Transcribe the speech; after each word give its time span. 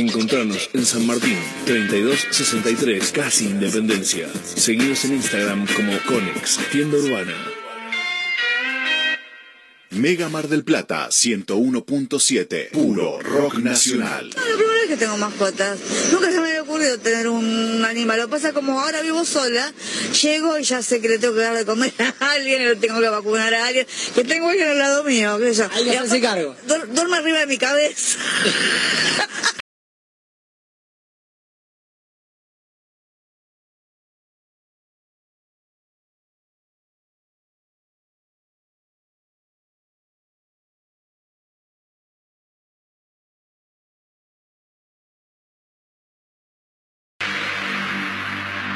Encontrarnos 0.00 0.68
en 0.74 0.84
San 0.84 1.06
Martín, 1.06 1.38
3263, 1.64 3.12
casi 3.12 3.46
Independencia. 3.46 4.28
Seguidos 4.54 5.06
en 5.06 5.14
Instagram 5.14 5.66
como 5.74 5.98
Conex, 6.04 6.58
tienda 6.70 6.98
urbana. 6.98 7.34
Mega 9.92 10.28
Mar 10.28 10.48
del 10.48 10.64
Plata 10.64 11.08
101.7, 11.08 12.72
puro 12.72 13.18
rock 13.20 13.54
nacional. 13.60 14.28
No, 14.36 14.40
la 14.46 14.56
primera 14.56 14.80
vez 14.80 14.88
que 14.88 14.96
tengo 14.98 15.16
mascotas. 15.16 15.78
Nunca 16.12 16.30
se 16.30 16.40
me 16.40 16.48
había 16.48 16.62
ocurrido 16.62 16.98
tener 16.98 17.28
un 17.28 17.82
animal. 17.82 18.18
Lo 18.18 18.26
que 18.26 18.32
pasa 18.32 18.52
como 18.52 18.78
ahora 18.78 19.00
vivo 19.00 19.24
sola, 19.24 19.72
llego 20.22 20.58
y 20.58 20.64
ya 20.64 20.82
sé 20.82 21.00
que 21.00 21.08
le 21.08 21.18
tengo 21.18 21.32
que 21.34 21.40
dar 21.40 21.56
de 21.56 21.64
comer 21.64 21.94
a 22.20 22.32
alguien, 22.32 22.60
y 22.60 22.64
le 22.66 22.76
tengo 22.76 23.00
que 23.00 23.08
vacunar 23.08 23.54
a 23.54 23.66
alguien, 23.68 23.86
que 24.14 24.24
tengo 24.24 24.50
alguien 24.50 24.68
al 24.68 24.78
lado 24.78 25.04
mío, 25.04 25.38
qué 25.38 25.54
sé 25.54 25.62
yo. 25.62 25.70
Alguien 25.72 25.92
se 25.94 25.98
hace 26.00 26.20
cargo. 26.20 26.54
duer- 26.68 26.86
Duerme 26.88 27.16
arriba 27.16 27.38
de 27.40 27.46
mi 27.46 27.56
cabeza. 27.56 28.18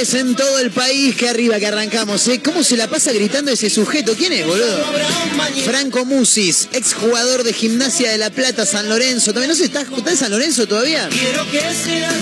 En 0.00 0.36
todo 0.36 0.60
el 0.60 0.70
país, 0.70 1.16
que 1.16 1.28
arriba 1.28 1.58
que 1.58 1.66
arrancamos, 1.66 2.28
¿eh? 2.28 2.40
¿Cómo 2.40 2.62
se 2.62 2.76
la 2.76 2.86
pasa 2.88 3.10
gritando 3.12 3.50
ese 3.50 3.68
sujeto? 3.68 4.14
¿Quién 4.16 4.32
es, 4.32 4.46
boludo? 4.46 4.84
Franco 5.64 6.04
Musis, 6.04 6.68
exjugador 6.72 7.42
de 7.42 7.52
Gimnasia 7.52 8.12
de 8.12 8.16
La 8.16 8.30
Plata, 8.30 8.64
San 8.64 8.88
Lorenzo. 8.88 9.32
¿También 9.32 9.48
no 9.50 9.56
se 9.56 9.64
está, 9.64 9.80
está 9.82 10.10
en 10.12 10.16
San 10.16 10.30
Lorenzo 10.30 10.68
todavía? 10.68 11.08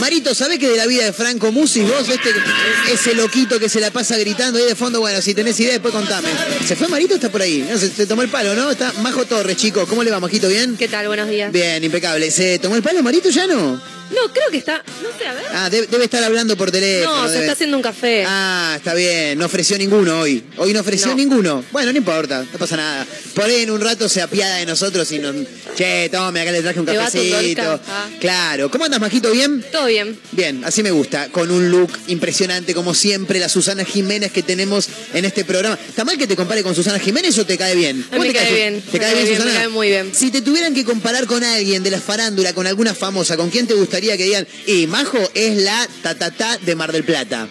Marito, 0.01 0.35
¿sabés 0.35 0.59
que 0.59 0.71
de 0.71 0.77
la 0.79 0.87
vida 0.87 1.05
de 1.05 1.13
Franco 1.13 1.53
Musis, 1.53 1.83
vos, 1.83 2.09
este, 2.09 2.31
ese 2.93 3.15
loquito 3.15 3.61
que 3.61 3.69
se 3.69 3.79
la 3.81 3.91
pasa 3.91 4.17
gritando 4.17 4.59
ahí 4.59 4.65
de 4.65 4.75
fondo? 4.75 5.01
Bueno, 5.01 5.21
si 5.21 5.35
tenés 5.35 5.61
idea, 5.61 5.73
después 5.73 5.93
contame. 5.93 6.29
¿Se 6.67 6.77
fue 6.77 6.89
Marito 6.89 7.17
está 7.17 7.29
por 7.31 7.43
ahí? 7.43 7.67
No, 7.71 7.77
se, 7.79 7.91
se 7.91 8.07
tomó 8.07 8.23
el 8.23 8.31
palo, 8.31 8.55
¿no? 8.55 8.71
Está 8.71 8.91
Majo 9.03 9.27
Torres, 9.27 9.57
chicos. 9.59 9.87
¿Cómo 9.87 10.03
le 10.03 10.11
va, 10.11 10.19
Majito? 10.19 10.49
¿Bien? 10.49 10.77
¿Qué 10.79 10.89
tal? 10.89 11.07
Buenos 11.09 11.29
días. 11.29 11.53
Bien, 11.53 11.85
impecable. 11.85 12.31
¿Se 12.31 12.59
tomó 12.59 12.75
el 12.77 12.83
palo 12.83 13.03
Marito 13.03 13.29
ya 13.29 13.47
no? 13.47 13.81
No, 14.09 14.33
creo 14.33 14.49
que 14.53 14.59
está. 14.59 14.85
No 15.03 15.09
sé, 15.19 15.27
a 15.27 15.35
ver. 15.35 15.45
Ah, 15.53 15.69
debe, 15.69 15.89
debe 15.89 16.05
estar 16.05 16.23
hablando 16.23 16.57
por 16.57 16.71
teléfono. 16.71 17.23
no, 17.23 17.27
se 17.27 17.33
debe- 17.35 17.41
está 17.47 17.53
haciendo 17.55 17.66
un 17.75 17.83
café. 17.83 18.25
Ah, 18.27 18.75
está 18.77 18.95
bien. 18.95 19.39
No 19.39 19.47
ofreció 19.47 19.77
ninguno 19.79 20.21
hoy. 20.21 20.43
Hoy 20.59 20.73
no 20.73 20.81
ofreció 20.81 21.09
No. 21.09 21.15
ninguno. 21.15 21.65
Bueno, 21.73 21.93
no 21.93 21.99
importa. 21.99 22.45
No 22.53 22.59
pasa 22.59 22.77
nada. 22.77 23.07
Por 23.35 23.45
ahí 23.45 23.63
en 23.63 23.71
un 23.71 23.81
rato 23.81 24.09
se 24.09 24.21
apiada 24.23 24.57
de 24.57 24.67
nosotros 24.67 25.11
y 25.13 25.19
nos... 25.19 25.35
Che, 25.77 26.09
tome, 26.11 26.41
acá 26.41 26.53
le 26.53 26.63
traje 26.63 26.81
un 26.81 26.87
cafecito. 26.87 27.81
Ah. 27.89 28.09
Claro. 28.21 28.71
¿Cómo 28.71 28.85
andas, 28.85 29.01
Majito? 29.01 29.31
¿Bien? 29.31 29.65
Todo 29.73 29.87
bien. 29.87 30.19
Bien, 30.33 30.65
así 30.65 30.83
me 30.83 30.91
gusta, 30.91 31.29
con 31.31 31.51
un 31.51 31.71
look 31.71 31.91
impresionante 32.09 32.73
como 32.75 32.95
siempre, 32.95 33.39
la 33.39 33.49
Susana 33.49 33.85
Jiménez 33.85 34.33
que 34.33 34.43
tenemos 34.43 34.89
en 35.13 35.25
este 35.25 35.45
programa. 35.45 35.79
¿Está 35.89 36.05
mal 36.05 36.17
que 36.17 36.27
te 36.27 36.35
compare 36.37 36.63
con 36.63 36.75
Susana 36.75 36.99
Jiménez 36.99 37.37
o 37.39 37.45
te 37.47 37.59
cae 37.59 37.75
bien? 37.75 38.05
A 38.11 38.15
mí 38.17 38.21
me 38.23 38.27
te 38.29 38.33
cae 38.35 38.55
bien, 38.55 38.81
¿Te 38.83 38.93
me 38.93 38.99
cae 39.05 39.15
bien, 39.15 39.25
bien, 39.27 39.39
me 39.39 39.45
Susana? 39.45 39.61
cae 39.61 39.69
muy 39.69 39.89
bien. 39.89 40.11
Si 40.15 40.31
te 40.31 40.41
tuvieran 40.41 40.75
que 40.75 40.85
comparar 40.85 41.27
con 41.27 41.45
alguien 41.45 41.83
de 41.83 41.91
la 41.91 42.01
farándula, 42.01 42.55
con 42.55 42.67
alguna 42.67 42.95
famosa, 42.95 43.37
¿con 43.37 43.51
quién 43.51 43.67
te 43.67 43.75
gustaría 43.75 44.17
que 44.17 44.25
digan, 44.25 44.47
y 44.67 44.87
Majo 44.87 45.19
es 45.35 45.57
la 45.63 45.87
tatatá 46.03 46.59
de 46.65 46.75
Mar 46.75 46.93
del 46.93 47.05
Plata? 47.05 47.49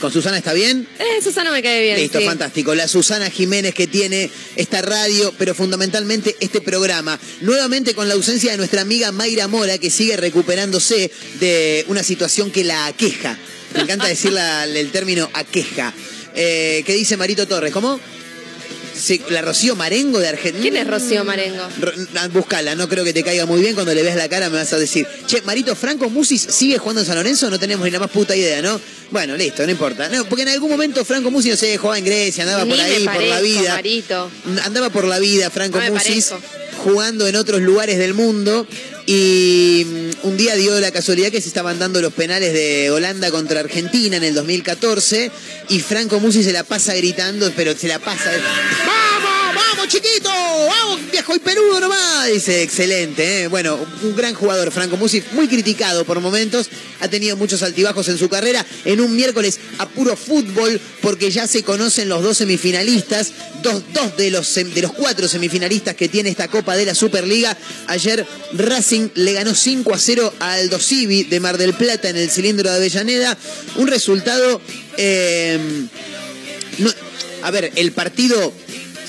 ¿Con 0.00 0.10
Susana 0.12 0.38
está 0.38 0.52
bien? 0.54 0.88
Eh, 0.98 1.22
Susana 1.22 1.50
me 1.50 1.62
cae 1.62 1.82
bien. 1.82 1.96
Listo, 1.98 2.18
sí. 2.20 2.24
fantástico. 2.24 2.74
La 2.74 2.88
Susana 2.88 3.28
Jiménez 3.30 3.74
que 3.74 3.86
tiene 3.86 4.30
esta 4.56 4.80
radio, 4.82 5.34
pero 5.38 5.54
fundamentalmente 5.54 6.36
este 6.40 6.60
programa. 6.60 7.18
Nuevamente 7.42 7.94
con 7.94 8.08
la 8.08 8.14
ausencia 8.14 8.50
de 8.52 8.56
nuestra 8.56 8.80
amiga 8.80 9.12
Mayra 9.12 9.46
Mora, 9.46 9.76
que 9.78 9.90
sigue 9.90 10.16
recuperándose 10.16 11.10
de 11.38 11.84
una 11.88 12.02
situación 12.02 12.50
que 12.50 12.64
la 12.64 12.86
aqueja. 12.86 13.38
Me 13.74 13.82
encanta 13.82 14.06
decir 14.08 14.32
la- 14.32 14.64
el 14.64 14.90
término 14.90 15.28
aqueja. 15.34 15.92
Eh, 16.34 16.82
¿Qué 16.86 16.94
dice 16.94 17.16
Marito 17.16 17.46
Torres? 17.46 17.72
¿Cómo? 17.72 18.00
Sí, 19.00 19.20
la 19.30 19.42
Rocío 19.42 19.74
Marengo 19.76 20.18
de 20.18 20.28
Argentina. 20.28 20.62
¿Quién 20.62 20.76
es 20.76 20.86
Rocío 20.86 21.24
Marengo? 21.24 21.62
Buscala, 22.32 22.74
no 22.74 22.88
creo 22.88 23.02
que 23.04 23.12
te 23.12 23.22
caiga 23.22 23.46
muy 23.46 23.60
bien. 23.60 23.74
Cuando 23.74 23.94
le 23.94 24.02
veas 24.02 24.16
la 24.16 24.28
cara 24.28 24.50
me 24.50 24.56
vas 24.58 24.72
a 24.72 24.78
decir, 24.78 25.06
che, 25.26 25.40
Marito 25.42 25.74
Franco 25.74 26.10
Musis 26.10 26.42
sigue 26.42 26.78
jugando 26.78 27.00
en 27.00 27.06
San 27.06 27.16
Lorenzo, 27.16 27.48
no 27.50 27.58
tenemos 27.58 27.84
ni 27.84 27.90
la 27.90 27.98
más 27.98 28.10
puta 28.10 28.36
idea, 28.36 28.60
¿no? 28.60 28.80
Bueno, 29.10 29.36
listo, 29.36 29.64
no 29.64 29.70
importa. 29.72 30.08
No, 30.08 30.24
porque 30.26 30.42
en 30.42 30.50
algún 30.50 30.70
momento 30.70 31.04
Franco 31.04 31.30
Musis, 31.30 31.52
no 31.52 31.56
sé, 31.56 31.76
jugaba 31.78 31.98
en 31.98 32.04
Grecia, 32.04 32.44
andaba 32.44 32.64
Ni 32.64 32.70
por 32.70 32.80
ahí, 32.80 33.04
por 33.04 33.22
la 33.22 33.40
vida. 33.40 33.74
Marito. 33.74 34.30
Andaba 34.64 34.90
por 34.90 35.04
la 35.04 35.18
vida 35.18 35.50
Franco 35.50 35.80
No 35.80 35.92
Musis, 35.92 36.32
jugando 36.84 37.26
en 37.26 37.36
otros 37.36 37.60
lugares 37.62 37.98
del 37.98 38.14
mundo. 38.14 38.66
Y 39.12 39.84
mm, 39.84 40.28
un 40.28 40.36
día 40.36 40.54
dio 40.54 40.78
la 40.78 40.92
casualidad 40.92 41.32
que 41.32 41.40
se 41.40 41.48
estaban 41.48 41.80
dando 41.80 42.00
los 42.00 42.12
penales 42.12 42.52
de 42.52 42.92
Holanda 42.92 43.32
contra 43.32 43.58
Argentina 43.58 44.16
en 44.16 44.22
el 44.22 44.34
2014. 44.34 45.32
Y 45.68 45.80
Franco 45.80 46.20
Musis 46.20 46.46
se 46.46 46.52
la 46.52 46.62
pasa 46.62 46.94
gritando, 46.94 47.52
pero 47.56 47.76
se 47.76 47.88
la 47.88 47.98
pasa. 47.98 48.30
¡Vamos, 48.30 49.39
vamos 49.68 49.88
chiquito, 49.88 50.30
vamos 50.30 51.00
viejo 51.10 51.34
y 51.34 51.38
peludo 51.38 51.80
nomás. 51.80 52.28
Dice, 52.32 52.62
excelente, 52.62 53.42
¿eh? 53.42 53.46
bueno, 53.48 53.78
un 54.02 54.16
gran 54.16 54.34
jugador, 54.34 54.70
Franco 54.70 54.96
Musi, 54.96 55.22
muy 55.32 55.48
criticado 55.48 56.04
por 56.04 56.20
momentos, 56.20 56.68
ha 57.00 57.08
tenido 57.08 57.36
muchos 57.36 57.62
altibajos 57.62 58.08
en 58.08 58.18
su 58.18 58.28
carrera, 58.28 58.64
en 58.84 59.00
un 59.00 59.14
miércoles 59.14 59.58
a 59.78 59.88
puro 59.88 60.16
fútbol, 60.16 60.80
porque 61.00 61.30
ya 61.30 61.46
se 61.46 61.62
conocen 61.62 62.08
los 62.08 62.22
dos 62.22 62.38
semifinalistas, 62.38 63.32
dos, 63.62 63.82
de, 64.16 64.30
los, 64.30 64.48
cuatro 64.96 65.28
semifinalistas 65.28 65.94
que 65.94 66.08
tiene 66.08 66.30
esta 66.30 66.48
Copa 66.48 66.76
de 66.76 66.86
la 66.86 66.94
Superliga. 66.94 67.56
Ayer 67.86 68.26
Racing 68.52 69.08
le 69.14 69.32
ganó 69.32 69.54
5 69.54 69.94
a 69.94 69.98
0 69.98 70.34
al 70.40 70.60
Aldo 70.60 70.78
Civi 70.78 71.24
de 71.24 71.40
Mar 71.40 71.58
del 71.58 71.74
Plata 71.74 72.08
en 72.08 72.16
el 72.16 72.30
cilindro 72.30 72.70
de 72.70 72.76
Avellaneda, 72.76 73.36
un 73.76 73.86
resultado... 73.86 74.60
eh, 74.96 75.58
a 77.42 77.50
ver, 77.50 77.72
el 77.76 77.92
partido, 77.92 78.52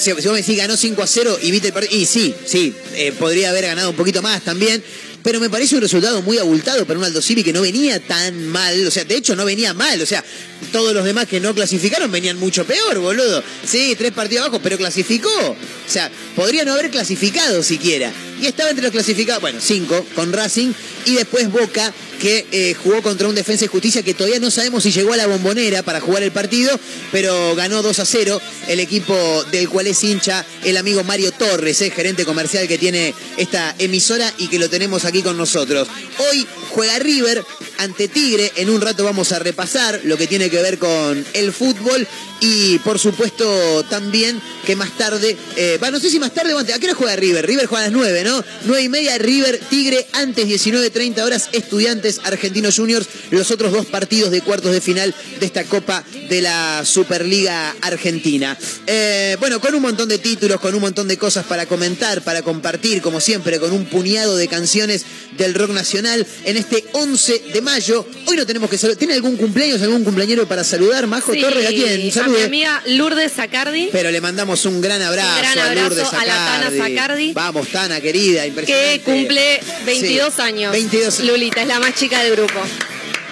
si, 0.01 0.11
vos 0.11 0.25
me 0.25 0.37
decís 0.37 0.57
ganó 0.57 0.75
5 0.75 1.01
a 1.01 1.07
0 1.07 1.39
y 1.43 1.51
viste 1.51 1.67
el 1.67 1.73
partido, 1.73 1.95
y 1.95 2.05
sí, 2.05 2.33
sí, 2.45 2.73
eh, 2.95 3.11
podría 3.17 3.49
haber 3.49 3.65
ganado 3.65 3.91
un 3.91 3.95
poquito 3.95 4.21
más 4.21 4.41
también, 4.41 4.83
pero 5.23 5.39
me 5.39 5.49
parece 5.49 5.75
un 5.75 5.81
resultado 5.81 6.21
muy 6.21 6.39
abultado 6.39 6.85
para 6.85 6.97
un 6.97 7.05
Aldo 7.05 7.21
Civi 7.21 7.43
que 7.43 7.53
no 7.53 7.61
venía 7.61 7.99
tan 7.99 8.47
mal, 8.47 8.87
o 8.87 8.91
sea, 8.91 9.03
de 9.03 9.15
hecho 9.15 9.35
no 9.35 9.45
venía 9.45 9.73
mal, 9.73 10.01
o 10.01 10.05
sea, 10.05 10.23
todos 10.71 10.93
los 10.93 11.05
demás 11.05 11.27
que 11.27 11.39
no 11.39 11.53
clasificaron 11.53 12.11
venían 12.11 12.39
mucho 12.39 12.65
peor, 12.65 12.97
boludo. 12.99 13.43
Sí, 13.65 13.95
tres 13.97 14.11
partidos 14.11 14.45
abajo, 14.45 14.61
pero 14.63 14.77
clasificó. 14.77 15.29
O 15.29 15.55
sea, 15.91 16.09
podría 16.35 16.63
no 16.65 16.73
haber 16.73 16.89
clasificado 16.89 17.61
siquiera. 17.61 18.11
Y 18.41 18.47
estaba 18.47 18.71
entre 18.71 18.83
los 18.83 18.91
clasificados, 18.91 19.39
bueno, 19.39 19.59
cinco 19.61 20.03
con 20.15 20.33
Racing, 20.33 20.73
y 21.05 21.13
después 21.13 21.51
Boca, 21.51 21.93
que 22.19 22.45
eh, 22.51 22.75
jugó 22.75 23.01
contra 23.01 23.27
un 23.27 23.35
Defensa 23.35 23.65
y 23.65 23.67
Justicia 23.67 24.03
que 24.03 24.13
todavía 24.13 24.39
no 24.39 24.51
sabemos 24.51 24.83
si 24.83 24.91
llegó 24.91 25.13
a 25.13 25.17
la 25.17 25.25
bombonera 25.25 25.81
para 25.81 25.99
jugar 25.99 26.21
el 26.21 26.31
partido, 26.31 26.79
pero 27.11 27.55
ganó 27.55 27.81
2 27.81 27.99
a 27.99 28.05
0 28.05 28.41
el 28.67 28.79
equipo 28.79 29.43
del 29.51 29.67
cual 29.69 29.87
es 29.87 30.03
hincha 30.03 30.45
el 30.63 30.77
amigo 30.77 31.03
Mario 31.03 31.31
Torres, 31.31 31.81
eh, 31.81 31.89
gerente 31.89 32.25
comercial 32.25 32.67
que 32.67 32.77
tiene 32.77 33.15
esta 33.37 33.75
emisora 33.79 34.31
y 34.37 34.49
que 34.49 34.59
lo 34.59 34.69
tenemos 34.69 35.05
aquí 35.05 35.23
con 35.23 35.35
nosotros. 35.35 35.87
Hoy 36.31 36.47
juega 36.69 36.99
River 36.99 37.43
ante 37.79 38.07
Tigre, 38.07 38.51
en 38.55 38.69
un 38.69 38.81
rato 38.81 39.03
vamos 39.03 39.31
a 39.31 39.39
repasar 39.39 40.01
lo 40.03 40.15
que 40.15 40.27
tiene 40.27 40.51
que 40.51 40.61
ver 40.61 40.77
con 40.77 41.25
el 41.33 41.51
fútbol 41.51 42.07
y 42.39 42.77
por 42.79 42.99
supuesto 42.99 43.83
también 43.89 44.39
que 44.65 44.75
más 44.75 44.95
tarde, 44.97 45.35
eh, 45.55 45.79
no 45.91 45.99
sé 45.99 46.09
si 46.09 46.19
más 46.19 46.33
tarde 46.33 46.53
o 46.53 46.59
¿a 46.59 46.63
qué 46.63 46.85
hora 46.85 46.93
juega 46.93 47.15
River? 47.15 47.45
River 47.45 47.65
juega 47.65 47.85
a 47.85 47.87
las 47.87 47.93
9, 47.93 48.23
¿no? 48.23 48.30
9 48.65 48.81
y 48.83 48.89
media, 48.89 49.17
River, 49.17 49.59
Tigre, 49.69 50.05
antes 50.13 50.45
19.30 50.47 51.21
horas, 51.23 51.49
Estudiantes, 51.51 52.19
Argentinos 52.23 52.75
Juniors, 52.77 53.07
los 53.31 53.51
otros 53.51 53.71
dos 53.71 53.85
partidos 53.85 54.31
de 54.31 54.41
cuartos 54.41 54.71
de 54.71 54.81
final 54.81 55.13
de 55.39 55.45
esta 55.45 55.63
Copa 55.65 56.03
de 56.29 56.41
la 56.41 56.83
Superliga 56.85 57.75
Argentina. 57.81 58.57
Eh, 58.87 59.35
bueno, 59.39 59.59
con 59.59 59.73
un 59.75 59.81
montón 59.81 60.07
de 60.09 60.17
títulos, 60.17 60.59
con 60.59 60.73
un 60.75 60.81
montón 60.81 61.07
de 61.07 61.17
cosas 61.17 61.45
para 61.45 61.65
comentar, 61.65 62.21
para 62.23 62.41
compartir, 62.41 63.01
como 63.01 63.19
siempre, 63.19 63.59
con 63.59 63.71
un 63.71 63.85
puñado 63.85 64.37
de 64.37 64.47
canciones 64.47 65.05
del 65.37 65.53
rock 65.53 65.71
nacional 65.71 66.25
en 66.45 66.57
este 66.57 66.85
11 66.93 67.43
de 67.53 67.61
mayo. 67.61 68.05
Hoy 68.27 68.35
no 68.37 68.45
tenemos 68.45 68.69
que 68.69 68.77
saludar. 68.77 68.97
¿Tiene 68.97 69.13
algún 69.15 69.37
cumpleaños, 69.37 69.81
algún 69.81 70.03
cumpleañero 70.03 70.47
para 70.47 70.63
saludar? 70.63 71.07
Majo 71.07 71.33
Sí, 71.33 71.41
Torres, 71.41 71.65
¿a 71.65 71.69
quién? 71.69 71.93
A 71.93 71.97
mi 72.03 72.11
Salude. 72.11 72.43
amiga 72.43 72.81
Lourdes 72.87 73.31
Sacardi, 73.33 73.89
Pero 73.91 74.11
le 74.11 74.21
mandamos 74.21 74.65
un 74.65 74.81
gran 74.81 75.01
abrazo, 75.01 75.29
Un 75.35 75.41
gran 75.41 75.59
a 75.59 75.73
Lourdes 75.75 75.99
abrazo 76.05 76.17
a 76.17 76.25
la 76.25 76.35
Tana 76.35 76.69
Sacardi. 76.71 76.95
Sacardi. 76.95 77.33
Vamos, 77.33 77.67
Tana, 77.69 78.01
querida, 78.01 78.20
impresionante. 78.29 78.99
que 78.99 78.99
cumple 79.01 79.59
22 79.85 80.33
Sí, 80.35 80.41
años. 80.41 80.71
22. 80.71 81.19
Lulita 81.21 81.61
es 81.61 81.67
la 81.67 81.79
más 81.79 81.95
chica 81.95 82.21
del 82.23 82.35
grupo. 82.35 82.59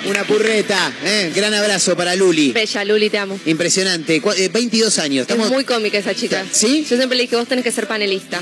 Una 0.05 0.23
purreta, 0.23 0.93
¿eh? 1.03 1.31
Gran 1.35 1.53
abrazo 1.53 1.95
para 1.97 2.15
Luli. 2.15 2.53
Bella, 2.53 2.85
Luli, 2.85 3.09
te 3.09 3.17
amo. 3.17 3.37
Impresionante. 3.45 4.21
Cu- 4.21 4.31
eh, 4.31 4.47
22 4.47 4.97
años. 4.97 5.27
Es 5.29 5.37
muy 5.49 5.65
cómica 5.65 5.97
esa 5.97 6.15
chica. 6.15 6.45
¿Sí? 6.51 6.85
Yo 6.89 6.95
siempre 6.95 7.17
le 7.17 7.23
dije, 7.23 7.35
vos 7.35 7.47
tenés 7.49 7.65
que 7.65 7.71
ser 7.71 7.85
panelista. 7.85 8.41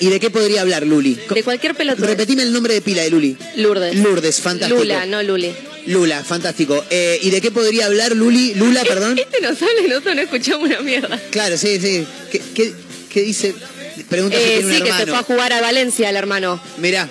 ¿Y 0.00 0.10
de 0.10 0.20
qué 0.20 0.28
podría 0.30 0.60
hablar 0.60 0.86
Luli? 0.86 1.18
De 1.34 1.42
cualquier 1.42 1.74
pelota. 1.74 2.04
Repetime 2.04 2.42
el 2.42 2.52
nombre 2.52 2.74
de 2.74 2.82
pila 2.82 3.02
de 3.02 3.10
Luli. 3.10 3.36
Lourdes. 3.56 3.96
Lourdes, 3.96 4.38
fantástico. 4.40 4.80
Lula, 4.80 5.06
no 5.06 5.22
Luli. 5.22 5.50
Lula, 5.86 6.22
fantástico. 6.22 6.84
Eh, 6.90 7.18
¿Y 7.22 7.30
de 7.30 7.40
qué 7.40 7.50
podría 7.50 7.86
hablar 7.86 8.14
Luli? 8.14 8.54
Lula, 8.54 8.84
perdón. 8.84 9.18
Este 9.18 9.40
no 9.40 9.54
sale, 9.56 9.88
nosotros 9.88 10.14
no 10.14 10.20
escuchamos 10.22 10.68
una 10.68 10.80
mierda. 10.82 11.18
Claro, 11.30 11.56
sí, 11.56 11.80
sí. 11.80 12.06
¿Qué, 12.30 12.42
qué- 12.54 12.74
qué 13.10 13.22
dice? 13.22 13.54
Pregunta 14.08 14.36
si 14.38 14.42
Eh, 14.42 14.46
tiene 14.58 14.66
un 14.66 14.74
sí, 14.74 14.82
que 14.82 14.92
se 14.92 15.06
fue 15.06 15.18
a 15.18 15.22
jugar 15.22 15.52
a 15.52 15.60
Valencia 15.60 16.08
el 16.10 16.16
hermano. 16.16 16.60
Mirá, 16.78 17.08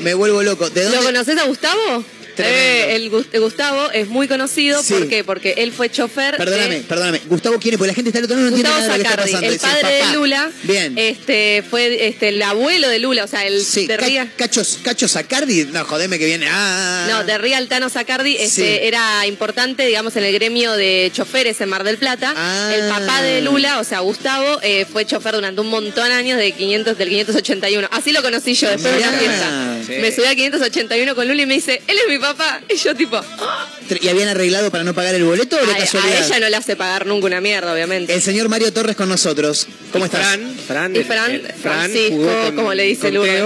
me 0.00 0.14
vuelvo 0.14 0.42
loco. 0.42 0.70
¿De 0.70 0.88
¿Lo 0.90 1.02
conoces 1.02 1.36
a 1.38 1.44
Gustavo? 1.44 2.04
Tremendo. 2.42 2.90
Eh, 2.90 2.96
el 2.96 3.10
Gus- 3.10 3.26
Gustavo 3.40 3.90
es 3.92 4.08
muy 4.08 4.28
conocido. 4.28 4.82
Sí. 4.82 4.94
¿Por 4.94 5.08
qué? 5.08 5.24
Porque 5.24 5.54
él 5.58 5.72
fue 5.72 5.90
chofer. 5.90 6.36
Perdóname, 6.36 6.76
de 6.76 6.80
perdóname. 6.82 7.20
Gustavo, 7.26 7.58
¿quién 7.58 7.74
es? 7.74 7.78
Porque 7.78 7.88
la 7.88 7.94
gente 7.94 8.10
está 8.10 8.18
al 8.18 8.24
otro 8.24 8.36
lado 8.36 8.50
no 8.50 8.56
entiende 8.56 8.70
Gustavo 8.70 8.86
nada 8.86 8.98
de 8.98 8.98
lo 8.98 9.04
que 9.04 9.10
está 9.10 9.22
pasando. 9.22 9.46
el 9.46 9.52
Dice, 9.54 9.66
padre 9.66 10.06
de. 10.06 10.12
Lula. 10.14 10.50
Bien. 10.64 10.98
Este 10.98 11.64
fue 11.68 12.06
este, 12.08 12.28
el 12.28 12.42
abuelo 12.42 12.88
de 12.88 12.98
Lula, 12.98 13.24
o 13.24 13.28
sea, 13.28 13.46
el 13.46 13.60
Sí, 13.64 13.86
de 13.86 13.96
Ca- 13.96 14.06
Ría. 14.06 14.32
Cacho, 14.36 14.62
Cacho 14.82 15.08
Sacardi. 15.08 15.64
No, 15.66 15.84
jodeme 15.84 16.18
que 16.18 16.26
viene. 16.26 16.46
Ah. 16.50 17.06
No, 17.08 17.24
de 17.24 17.38
Ría 17.38 17.58
Altano 17.58 17.88
Sacardi 17.88 18.36
este, 18.36 18.48
Sí. 18.48 18.78
era 18.82 19.26
importante, 19.26 19.86
digamos, 19.86 20.16
en 20.16 20.24
el 20.24 20.32
gremio 20.32 20.72
de 20.72 21.10
choferes 21.14 21.60
en 21.60 21.68
Mar 21.68 21.84
del 21.84 21.96
Plata. 21.98 22.32
Ah. 22.36 22.72
El 22.74 22.88
papá 22.88 23.22
de 23.22 23.40
Lula, 23.42 23.78
o 23.80 23.84
sea, 23.84 24.00
Gustavo, 24.00 24.58
eh, 24.62 24.86
fue 24.90 25.04
chofer 25.06 25.34
durante 25.34 25.60
un 25.60 25.68
montón 25.68 26.08
de 26.08 26.14
años 26.14 26.38
de 26.38 26.52
500, 26.52 26.96
del 26.98 27.08
581. 27.08 27.88
Así 27.90 28.12
lo 28.12 28.22
conocí 28.22 28.54
yo 28.54 28.68
después 28.70 28.92
de 28.94 28.98
una 29.00 29.12
fiesta. 29.12 29.76
Sí. 29.86 29.92
Me 30.00 30.12
subí 30.12 30.26
a 30.26 30.34
581 30.34 31.14
con 31.14 31.26
Lula 31.28 31.42
y 31.42 31.46
me 31.46 31.54
dice, 31.54 31.82
él 31.86 31.96
es 31.98 32.08
mi 32.08 32.18
papá. 32.18 32.29
Y 32.68 32.76
yo 32.76 32.94
tipo, 32.94 33.16
"Ah". 33.16 33.68
¿Y 34.00 34.08
habían 34.08 34.28
arreglado 34.28 34.70
para 34.70 34.84
no 34.84 34.94
pagar 34.94 35.14
el 35.14 35.24
boleto 35.24 35.56
o 35.56 35.66
de 35.66 35.72
a, 35.72 35.76
casualidad? 35.78 36.22
a 36.22 36.26
ella 36.26 36.40
no 36.40 36.48
le 36.48 36.56
hace 36.56 36.76
pagar 36.76 37.06
nunca 37.06 37.26
una 37.26 37.40
mierda, 37.40 37.72
obviamente. 37.72 38.14
El 38.14 38.22
señor 38.22 38.48
Mario 38.48 38.72
Torres 38.72 38.96
con 38.96 39.08
nosotros. 39.08 39.66
¿Cómo 39.92 40.04
estás? 40.04 40.20
Fran, 40.26 40.56
Fran, 40.66 40.94
Y 40.94 40.98
el- 40.98 41.04
Fran, 41.04 41.30
el 41.32 41.42
Francisco, 41.52 42.16
con- 42.46 42.56
como 42.56 42.74
le 42.74 42.84
dice 42.84 43.10
Lourdes. 43.10 43.44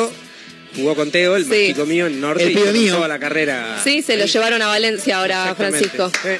Jugó 0.76 0.96
con 0.96 1.10
Teo, 1.12 1.36
el 1.36 1.44
Sí. 1.44 1.68
chico 1.68 1.86
mío 1.86 2.06
en 2.08 2.20
Norte, 2.20 2.42
El 2.44 2.50
y 2.50 2.78
mío. 2.78 3.06
la 3.06 3.18
carrera. 3.20 3.80
Sí, 3.84 4.02
se 4.02 4.16
lo 4.16 4.24
llevaron 4.26 4.60
a 4.60 4.66
Valencia 4.66 5.18
ahora. 5.18 5.54
Francisco. 5.54 6.10
Sí. 6.22 6.30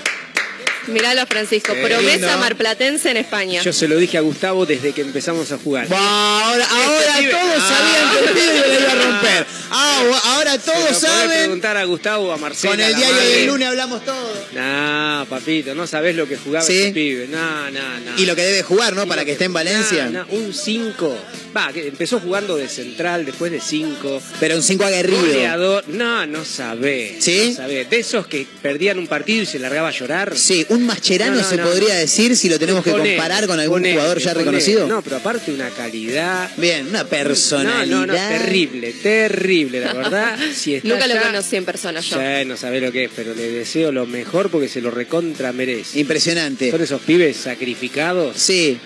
Miralo 0.88 1.26
Francisco, 1.26 1.72
Qué 1.74 1.82
promesa 1.82 2.26
lindo. 2.26 2.38
marplatense 2.38 3.10
en 3.10 3.16
España. 3.18 3.62
Yo 3.62 3.72
se 3.72 3.88
lo 3.88 3.96
dije 3.96 4.18
a 4.18 4.20
Gustavo 4.20 4.66
desde 4.66 4.92
que 4.92 5.00
empezamos 5.02 5.50
a 5.52 5.58
jugar. 5.58 5.86
Ahora 5.90 6.66
ahora 6.70 7.18
pibe- 7.18 7.30
todos 7.30 7.54
Ah. 7.58 7.68
sabían 7.76 8.12
que 8.12 8.18
el 8.30 8.34
pibe 8.36 8.68
le 8.68 8.80
iba 8.80 8.92
a 8.92 8.94
romper. 9.12 9.46
Ah, 9.76 10.02
ahora 10.36 10.52
Se 10.52 10.58
lo 10.58 10.72
todos 10.72 10.98
saben. 10.98 11.30
preguntar 11.40 11.76
a 11.76 11.84
Gustavo, 11.84 12.30
a 12.32 12.36
Marcela. 12.36 12.72
Con 12.74 12.80
el 12.80 12.94
diario 12.94 13.16
del 13.16 13.46
lunes 13.46 13.66
hablamos 13.68 14.04
todos. 14.04 14.38
Nah, 14.52 15.24
papito, 15.24 15.74
no 15.74 15.86
sabés 15.88 16.14
lo 16.14 16.28
que 16.28 16.36
jugaba 16.36 16.64
Sí. 16.64 16.74
ese 16.82 16.92
pibe. 16.92 17.26
Nah, 17.26 17.70
nah, 17.72 17.98
nah. 17.98 18.12
Y 18.16 18.24
lo 18.26 18.36
que 18.36 18.42
debe 18.42 18.62
jugar, 18.62 18.94
¿no? 18.94 19.02
Y 19.02 19.06
Para 19.06 19.24
que 19.24 19.32
esté 19.32 19.46
en 19.46 19.52
Valencia. 19.52 20.04
Nah, 20.10 20.24
nah, 20.24 20.26
un 20.30 20.54
5. 20.54 21.18
Va, 21.56 21.72
que 21.72 21.88
empezó 21.88 22.20
jugando 22.20 22.56
de 22.56 22.68
central, 22.68 23.24
después 23.24 23.50
de 23.50 23.60
5. 23.60 24.22
Pero 24.38 24.54
un 24.56 24.62
5 24.62 24.84
aguerrido. 24.84 25.20
Goleador. 25.22 25.84
No, 25.88 26.24
no 26.26 26.44
sabés. 26.44 27.24
¿Sí? 27.24 27.48
No 27.50 27.56
sabés. 27.56 27.90
De 27.90 27.98
esos 27.98 28.26
que 28.28 28.46
perdían 28.62 28.98
un 29.00 29.06
partido 29.08 29.42
y 29.42 29.46
se 29.46 29.58
largaba 29.58 29.88
a 29.88 29.92
llorar. 29.92 30.36
Sí, 30.36 30.66
un 30.74 30.86
mascherano 30.86 31.36
No, 31.36 31.42
no, 31.42 31.48
se 31.48 31.56
no, 31.56 31.64
podría 31.64 31.94
no. 31.94 32.00
decir 32.00 32.36
si 32.36 32.48
lo 32.48 32.58
tenemos 32.58 32.84
que 32.84 32.90
comparar 32.90 33.46
con 33.46 33.58
algún 33.58 33.84
jugador 33.84 34.18
ya 34.18 34.34
reconocido. 34.34 34.86
No, 34.86 35.02
pero 35.02 35.16
aparte 35.16 35.52
una 35.52 35.70
calidad. 35.70 36.50
Bien, 36.56 36.86
una 36.88 37.04
personalidad. 37.04 37.86
No, 37.86 38.06
no, 38.06 38.12
no, 38.12 38.14
terrible, 38.14 38.92
terrible, 38.92 39.80
la 39.80 39.92
verdad. 39.92 40.38
Si 40.54 40.74
está 40.74 40.88
Nunca 40.88 41.06
lo 41.06 41.20
conocí 41.20 41.56
en 41.56 41.64
persona 41.64 42.00
yo. 42.00 42.16
Ya 42.16 42.44
no 42.44 42.56
sabés 42.56 42.82
lo 42.82 42.92
que 42.92 43.04
es, 43.04 43.10
pero 43.14 43.34
le 43.34 43.50
deseo 43.50 43.92
lo 43.92 44.06
mejor 44.06 44.50
porque 44.50 44.68
se 44.68 44.80
lo 44.80 44.90
recontra 44.90 45.52
merece. 45.52 45.98
Impresionante. 46.00 46.70
Son 46.70 46.82
esos 46.82 47.00
pibes 47.02 47.36
sacrificados. 47.36 48.36
Sí. 48.36 48.78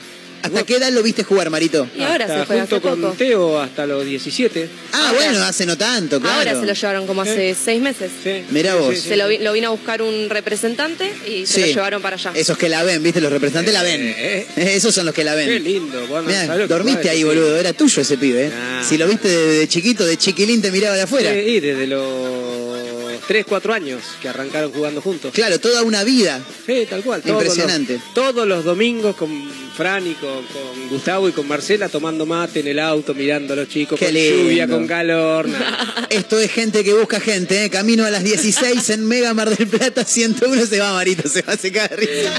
¿Hasta 0.42 0.62
qué 0.64 0.76
edad 0.76 0.90
lo 0.92 1.02
viste 1.02 1.24
jugar, 1.24 1.50
Marito? 1.50 1.88
Y 1.96 2.02
ahora 2.02 2.24
Hasta 2.26 2.40
se 2.40 2.46
fue 2.46 2.58
junto 2.60 2.76
hace 2.76 2.82
con 2.82 3.00
poco. 3.00 3.14
Teo 3.14 3.60
hasta 3.60 3.86
los 3.86 4.04
17. 4.04 4.68
Ah, 4.92 5.08
Ahora- 5.08 5.18
bueno, 5.30 5.44
hace 5.44 5.66
no 5.66 5.76
tanto, 5.76 6.20
claro. 6.20 6.38
Ahora 6.38 6.60
se 6.60 6.66
lo 6.66 6.72
llevaron 6.72 7.06
como 7.06 7.22
hace 7.22 7.54
seis 7.54 7.80
meses. 7.82 8.10
Sí. 8.22 8.44
Mirá 8.50 8.72
Sí, 8.74 8.78
vos. 8.78 8.94
sí, 8.94 9.00
sí. 9.02 9.08
Se 9.08 9.16
lo, 9.16 9.28
vi- 9.28 9.38
lo 9.38 9.52
vino 9.52 9.68
a 9.68 9.70
buscar 9.70 10.00
un 10.02 10.30
representante 10.30 11.12
y 11.26 11.46
se 11.46 11.54
Sí. 11.54 11.60
lo 11.60 11.66
llevaron 11.66 12.00
para 12.02 12.16
allá. 12.16 12.32
Esos 12.34 12.56
que 12.56 12.68
la 12.68 12.82
ven, 12.84 13.02
¿viste? 13.02 13.20
Los 13.20 13.32
representantes 13.32 13.72
la 13.74 13.82
ven. 13.82 14.00
Eh, 14.16 14.46
Esos 14.56 14.94
son 14.94 15.06
los 15.06 15.14
que 15.14 15.24
la 15.24 15.34
ven. 15.34 15.48
Qué 15.48 15.60
lindo. 15.60 16.00
Vos 16.06 16.22
no 16.22 16.28
Mirá, 16.28 16.46
sabés 16.46 16.60
lo 16.62 16.68
que 16.68 16.74
dormiste 16.74 16.98
jugaba 17.02 17.12
ahí, 17.12 17.18
ese 17.18 17.26
boludo. 17.26 17.56
Era 17.58 17.72
tuyo 17.72 18.02
ese 18.02 18.16
pibe, 18.16 18.46
¿eh? 18.46 18.52
Ah. 18.54 18.82
Si 18.88 18.96
lo 18.96 19.06
viste 19.08 19.28
de, 19.28 19.58
de 19.58 19.68
chiquito, 19.68 20.04
de 20.06 20.16
chiquilín, 20.16 20.62
te 20.62 20.70
miraba 20.70 20.94
de 20.96 21.02
afuera. 21.02 21.32
Sí, 21.32 21.38
y 21.40 21.60
desde 21.60 21.86
los 21.86 22.87
3, 23.26 23.44
4 23.46 23.72
años 23.74 24.02
que 24.22 24.28
arrancaron 24.28 24.72
jugando 24.72 25.00
juntos. 25.00 25.32
Claro, 25.34 25.58
toda 25.60 25.82
una 25.82 26.04
vida. 26.04 26.40
Sí, 26.66 26.86
tal 26.88 27.02
cual. 27.02 27.22
todos 27.22 27.42
Impresionante. 27.42 27.94
los- 27.94 28.14
todos 28.14 28.46
los 28.46 28.64
domingos 28.64 29.16
con 29.16 29.48
Fran 29.76 30.06
y 30.06 30.14
con, 30.14 30.44
con 30.46 30.88
Gustavo 30.90 31.28
y 31.28 31.32
con 31.32 31.46
Marcela 31.46 31.88
tomando 31.88 32.26
mate 32.26 32.60
en 32.60 32.68
el 32.68 32.78
auto, 32.78 33.14
mirando 33.14 33.52
a 33.52 33.56
los 33.56 33.68
chicos 33.68 33.98
Qué 33.98 34.06
con 34.06 34.14
lindo. 34.14 34.42
lluvia, 34.44 34.66
con 34.68 34.86
calor. 34.86 35.48
nada. 35.48 36.06
Esto 36.10 36.38
es 36.38 36.50
gente 36.50 36.82
que 36.84 36.94
busca 36.94 37.20
gente, 37.20 37.64
¿eh? 37.64 37.70
Camino 37.70 38.04
a 38.04 38.10
las 38.10 38.24
16 38.24 38.90
en 38.90 39.06
Mega 39.06 39.34
Mar 39.34 39.54
del 39.56 39.66
Plata 39.68 40.04
101. 40.04 40.66
Se 40.66 40.78
va, 40.80 40.92
Marito, 40.94 41.28
se 41.28 41.42
va 41.42 41.52
a 41.52 41.56
secar 41.56 41.90
de 41.90 41.96
risa. 41.96 42.32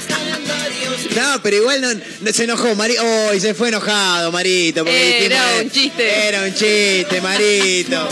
No, 1.15 1.41
pero 1.41 1.57
igual 1.57 1.81
no, 1.81 1.89
no 1.93 2.33
se 2.33 2.43
enojó, 2.43 2.75
Marito. 2.75 3.01
Oh, 3.03 3.39
se 3.39 3.53
fue 3.53 3.69
enojado, 3.69 4.31
Marito. 4.31 4.83
porque 4.83 5.25
Era 5.25 5.41
dijimos, 5.53 5.63
un 5.63 5.71
chiste. 5.71 6.27
Era 6.27 6.43
un 6.43 6.53
chiste, 6.53 7.21
Marito. 7.21 8.07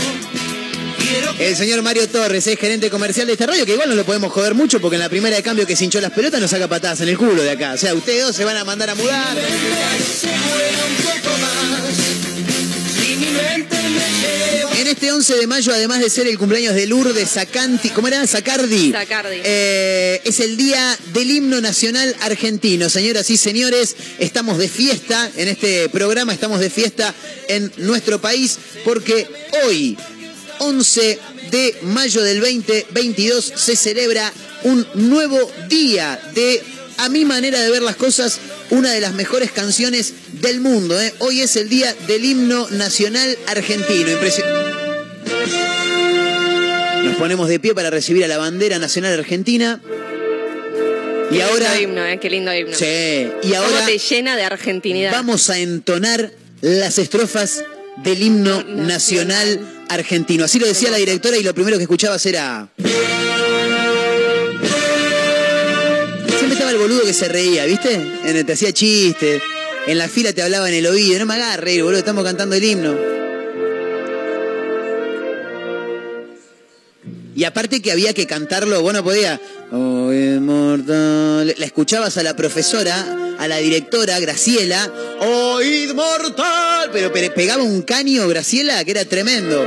El 1.40 1.56
señor 1.56 1.82
Mario 1.82 2.08
Torres 2.10 2.46
es 2.48 2.58
gerente 2.58 2.90
comercial 2.90 3.28
de 3.28 3.34
esta 3.34 3.46
radio, 3.46 3.66
que 3.66 3.74
igual 3.74 3.90
no 3.90 3.96
lo 3.96 4.06
podemos 4.06 4.32
joder 4.32 4.54
mucho 4.54 4.82
porque 4.82 4.96
en 4.96 5.02
la 5.02 5.10
primera 5.10 5.36
de 5.36 5.44
cambio 5.44 5.66
que 5.68 5.76
se 5.76 5.86
hinchó 5.86 6.02
las 6.02 6.12
pelotas 6.12 6.42
nos 6.42 6.50
saca 6.50 6.68
patadas 6.68 7.02
en 7.02 7.10
el 7.10 7.18
culo 7.18 7.42
de 7.44 7.52
acá. 7.52 7.74
O 7.74 7.78
sea, 7.78 7.94
ustedes 7.94 8.24
dos 8.24 8.36
se 8.36 8.44
van 8.44 8.58
a 8.58 8.64
mandar 8.64 8.90
a 8.90 8.96
mudar. 8.96 9.38
En 14.80 14.88
este 14.88 15.12
11 15.12 15.36
de 15.36 15.48
mayo, 15.48 15.74
además 15.74 16.00
de 16.00 16.10
ser 16.10 16.28
el 16.28 16.38
cumpleaños 16.38 16.74
de 16.74 16.88
Lourdes 16.88 17.30
Sacanti, 17.30 17.90
¿cómo 17.90 18.08
era? 18.08 18.26
Sacardi. 18.26 18.92
Sacardi. 18.92 19.42
Eh, 19.44 20.22
es 20.24 20.40
el 20.40 20.56
día 20.56 20.98
del 21.14 21.30
himno 21.30 21.60
nacional 21.60 22.16
argentino. 22.22 22.90
Señoras 22.90 23.30
y 23.30 23.38
señores, 23.38 23.96
estamos 24.18 24.58
de 24.58 24.70
fiesta 24.70 25.30
en 25.36 25.50
este 25.50 25.90
programa, 25.90 26.34
estamos 26.34 26.60
de 26.60 26.70
fiesta 26.70 27.14
en 27.50 27.72
nuestro 27.78 28.22
país 28.22 28.58
porque 28.86 29.28
hoy, 29.66 29.98
11 30.60 31.20
de 31.52 31.76
mayo 31.84 32.22
del 32.24 32.40
2022, 32.40 33.54
se 33.56 33.76
celebra 33.76 34.32
un 34.64 34.86
nuevo 34.96 35.38
día 35.70 36.20
de, 36.34 36.62
a 36.98 37.10
mi 37.10 37.26
manera 37.26 37.62
de 37.62 37.70
ver 37.72 37.82
las 37.82 37.96
cosas, 37.96 38.40
una 38.70 38.92
de 38.92 39.00
las 39.00 39.14
mejores 39.14 39.52
canciones 39.52 40.14
del 40.42 40.60
mundo. 40.60 41.00
¿eh? 41.00 41.14
Hoy 41.20 41.42
es 41.42 41.56
el 41.56 41.70
día 41.70 41.96
del 42.08 42.26
himno 42.26 42.68
nacional 42.72 43.38
argentino. 43.48 44.10
Nos 47.04 47.16
ponemos 47.18 47.48
de 47.48 47.60
pie 47.60 47.74
para 47.74 47.90
recibir 47.90 48.24
a 48.26 48.28
la 48.28 48.38
bandera 48.38 48.80
nacional 48.80 49.18
argentina. 49.18 49.80
Y 51.32 51.36
Qué 51.36 51.44
ahora, 51.44 51.76
lindo 51.76 51.90
himno, 52.00 52.06
¿eh? 52.06 52.20
Qué 52.20 52.30
lindo 52.30 52.54
himno. 52.54 52.74
sí, 52.76 52.86
y 53.44 53.50
¿Cómo 53.50 53.56
ahora 53.62 53.86
te 53.86 53.98
llena 53.98 54.36
de 54.38 54.44
argentinidad? 54.44 55.12
vamos 55.12 55.50
a 55.50 55.60
entonar 55.60 56.32
las 56.62 56.98
estrofas 57.00 57.64
del 58.04 58.22
himno 58.24 58.64
Nacional. 58.64 58.88
nacional 58.88 59.77
argentino. 59.90 60.46
Así 60.46 60.60
lo 60.60 60.68
decía 60.68 60.92
la 60.92 60.98
directora 60.98 61.38
y 61.38 61.44
lo 61.44 61.54
primero 61.54 61.78
que 61.78 61.84
escuchabas 61.84 62.26
era... 62.26 62.70
Siempre 66.28 66.54
estaba 66.54 66.72
el 66.72 66.78
boludo 66.78 67.02
que 67.04 67.14
se 67.14 67.28
reía, 67.28 67.66
¿viste? 67.66 67.94
En 67.94 68.36
el, 68.36 68.46
te 68.46 68.54
hacía 68.54 68.72
chistes. 68.72 69.42
En 69.88 69.98
la 69.98 70.08
fila 70.08 70.34
te 70.34 70.42
hablaba 70.42 70.68
en 70.70 70.76
el 70.76 70.86
oído. 70.88 71.20
No 71.20 71.26
me 71.26 71.36
hagas 71.36 71.60
reír, 71.60 71.84
boludo, 71.84 72.00
estamos 72.00 72.24
cantando 72.24 72.56
el 72.56 72.64
himno. 72.64 73.17
Y 77.38 77.44
aparte 77.44 77.84
que 77.84 77.92
había 77.92 78.16
que 78.16 78.26
cantarlo, 78.26 78.82
vos 78.82 78.94
no 78.94 79.04
podías. 79.04 79.40
Oh, 79.72 80.12
inmortal. 80.12 81.54
La 81.60 81.66
escuchabas 81.68 82.18
a 82.18 82.24
la 82.24 82.36
profesora, 82.36 83.36
a 83.38 83.48
la 83.48 83.58
directora, 83.58 84.20
Graciela. 84.20 84.92
¡Oh, 85.20 85.62
inmortal! 85.62 86.90
Pero, 86.92 87.14
pegaba 87.36 87.62
un 87.62 87.84
caño, 87.84 88.28
Graciela, 88.28 88.84
que 88.84 88.90
era 88.90 89.06
tremendo. 89.06 89.64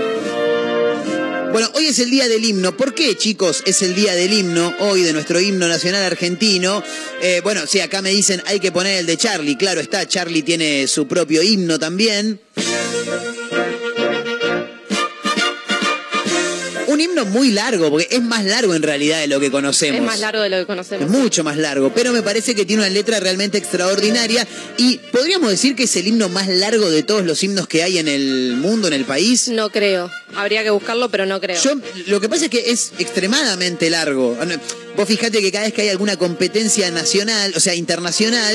Bueno, 1.52 1.70
hoy 1.74 1.86
es 1.86 2.00
el 2.00 2.10
día 2.10 2.26
del 2.26 2.44
himno. 2.44 2.76
¿Por 2.76 2.92
qué, 2.92 3.16
chicos, 3.16 3.62
es 3.64 3.82
el 3.82 3.94
día 3.94 4.16
del 4.16 4.32
himno? 4.32 4.74
Hoy 4.80 5.04
de 5.04 5.12
nuestro 5.12 5.38
himno 5.38 5.68
nacional 5.68 6.02
argentino. 6.02 6.82
Eh, 7.22 7.40
bueno, 7.44 7.68
sí, 7.68 7.78
acá 7.78 8.02
me 8.02 8.10
dicen 8.10 8.42
hay 8.46 8.58
que 8.58 8.72
poner 8.72 8.98
el 8.98 9.06
de 9.06 9.16
Charlie. 9.16 9.56
Claro 9.56 9.80
está, 9.80 10.08
Charlie 10.08 10.42
tiene 10.42 10.88
su 10.88 11.06
propio 11.06 11.40
himno 11.40 11.78
también. 11.78 12.40
Un 17.00 17.04
himno 17.12 17.24
muy 17.24 17.50
largo, 17.50 17.88
porque 17.88 18.08
es 18.10 18.20
más 18.20 18.44
largo 18.44 18.74
en 18.74 18.82
realidad 18.82 19.20
de 19.20 19.26
lo 19.26 19.40
que 19.40 19.50
conocemos. 19.50 19.98
Es 20.00 20.04
más 20.06 20.20
largo 20.20 20.42
de 20.42 20.50
lo 20.50 20.56
que 20.56 20.60
Es 20.62 20.66
conocemos. 20.66 21.08
mucho 21.08 21.42
más 21.42 21.56
largo, 21.56 21.90
pero 21.94 22.12
me 22.12 22.20
parece 22.22 22.54
que 22.54 22.66
tiene 22.66 22.82
una 22.82 22.90
letra 22.90 23.18
realmente 23.20 23.56
extraordinaria 23.56 24.46
y 24.76 24.98
podríamos 25.10 25.50
decir 25.50 25.74
que 25.74 25.84
es 25.84 25.96
el 25.96 26.06
himno 26.08 26.28
más 26.28 26.48
largo 26.48 26.90
de 26.90 27.02
todos 27.02 27.24
los 27.24 27.42
himnos 27.42 27.66
que 27.68 27.82
hay 27.82 27.96
en 27.96 28.06
el 28.08 28.54
mundo, 28.58 28.86
en 28.88 28.92
el 28.92 29.06
país. 29.06 29.48
No 29.48 29.70
creo. 29.70 30.10
Habría 30.34 30.62
que 30.62 30.68
buscarlo, 30.70 31.10
pero 31.10 31.24
no 31.24 31.40
creo. 31.40 31.58
Yo, 31.62 31.72
lo 32.06 32.20
que 32.20 32.28
pasa 32.28 32.44
es 32.44 32.50
que 32.50 32.70
es 32.70 32.92
extremadamente 32.98 33.88
largo. 33.88 34.36
Ah, 34.38 34.44
Vos 34.96 35.08
fijate 35.08 35.40
que 35.40 35.50
cada 35.50 35.64
vez 35.64 35.72
que 35.72 35.82
hay 35.82 35.88
alguna 35.88 36.16
competencia 36.18 36.90
nacional, 36.90 37.54
o 37.56 37.60
sea, 37.60 37.74
internacional, 37.74 38.54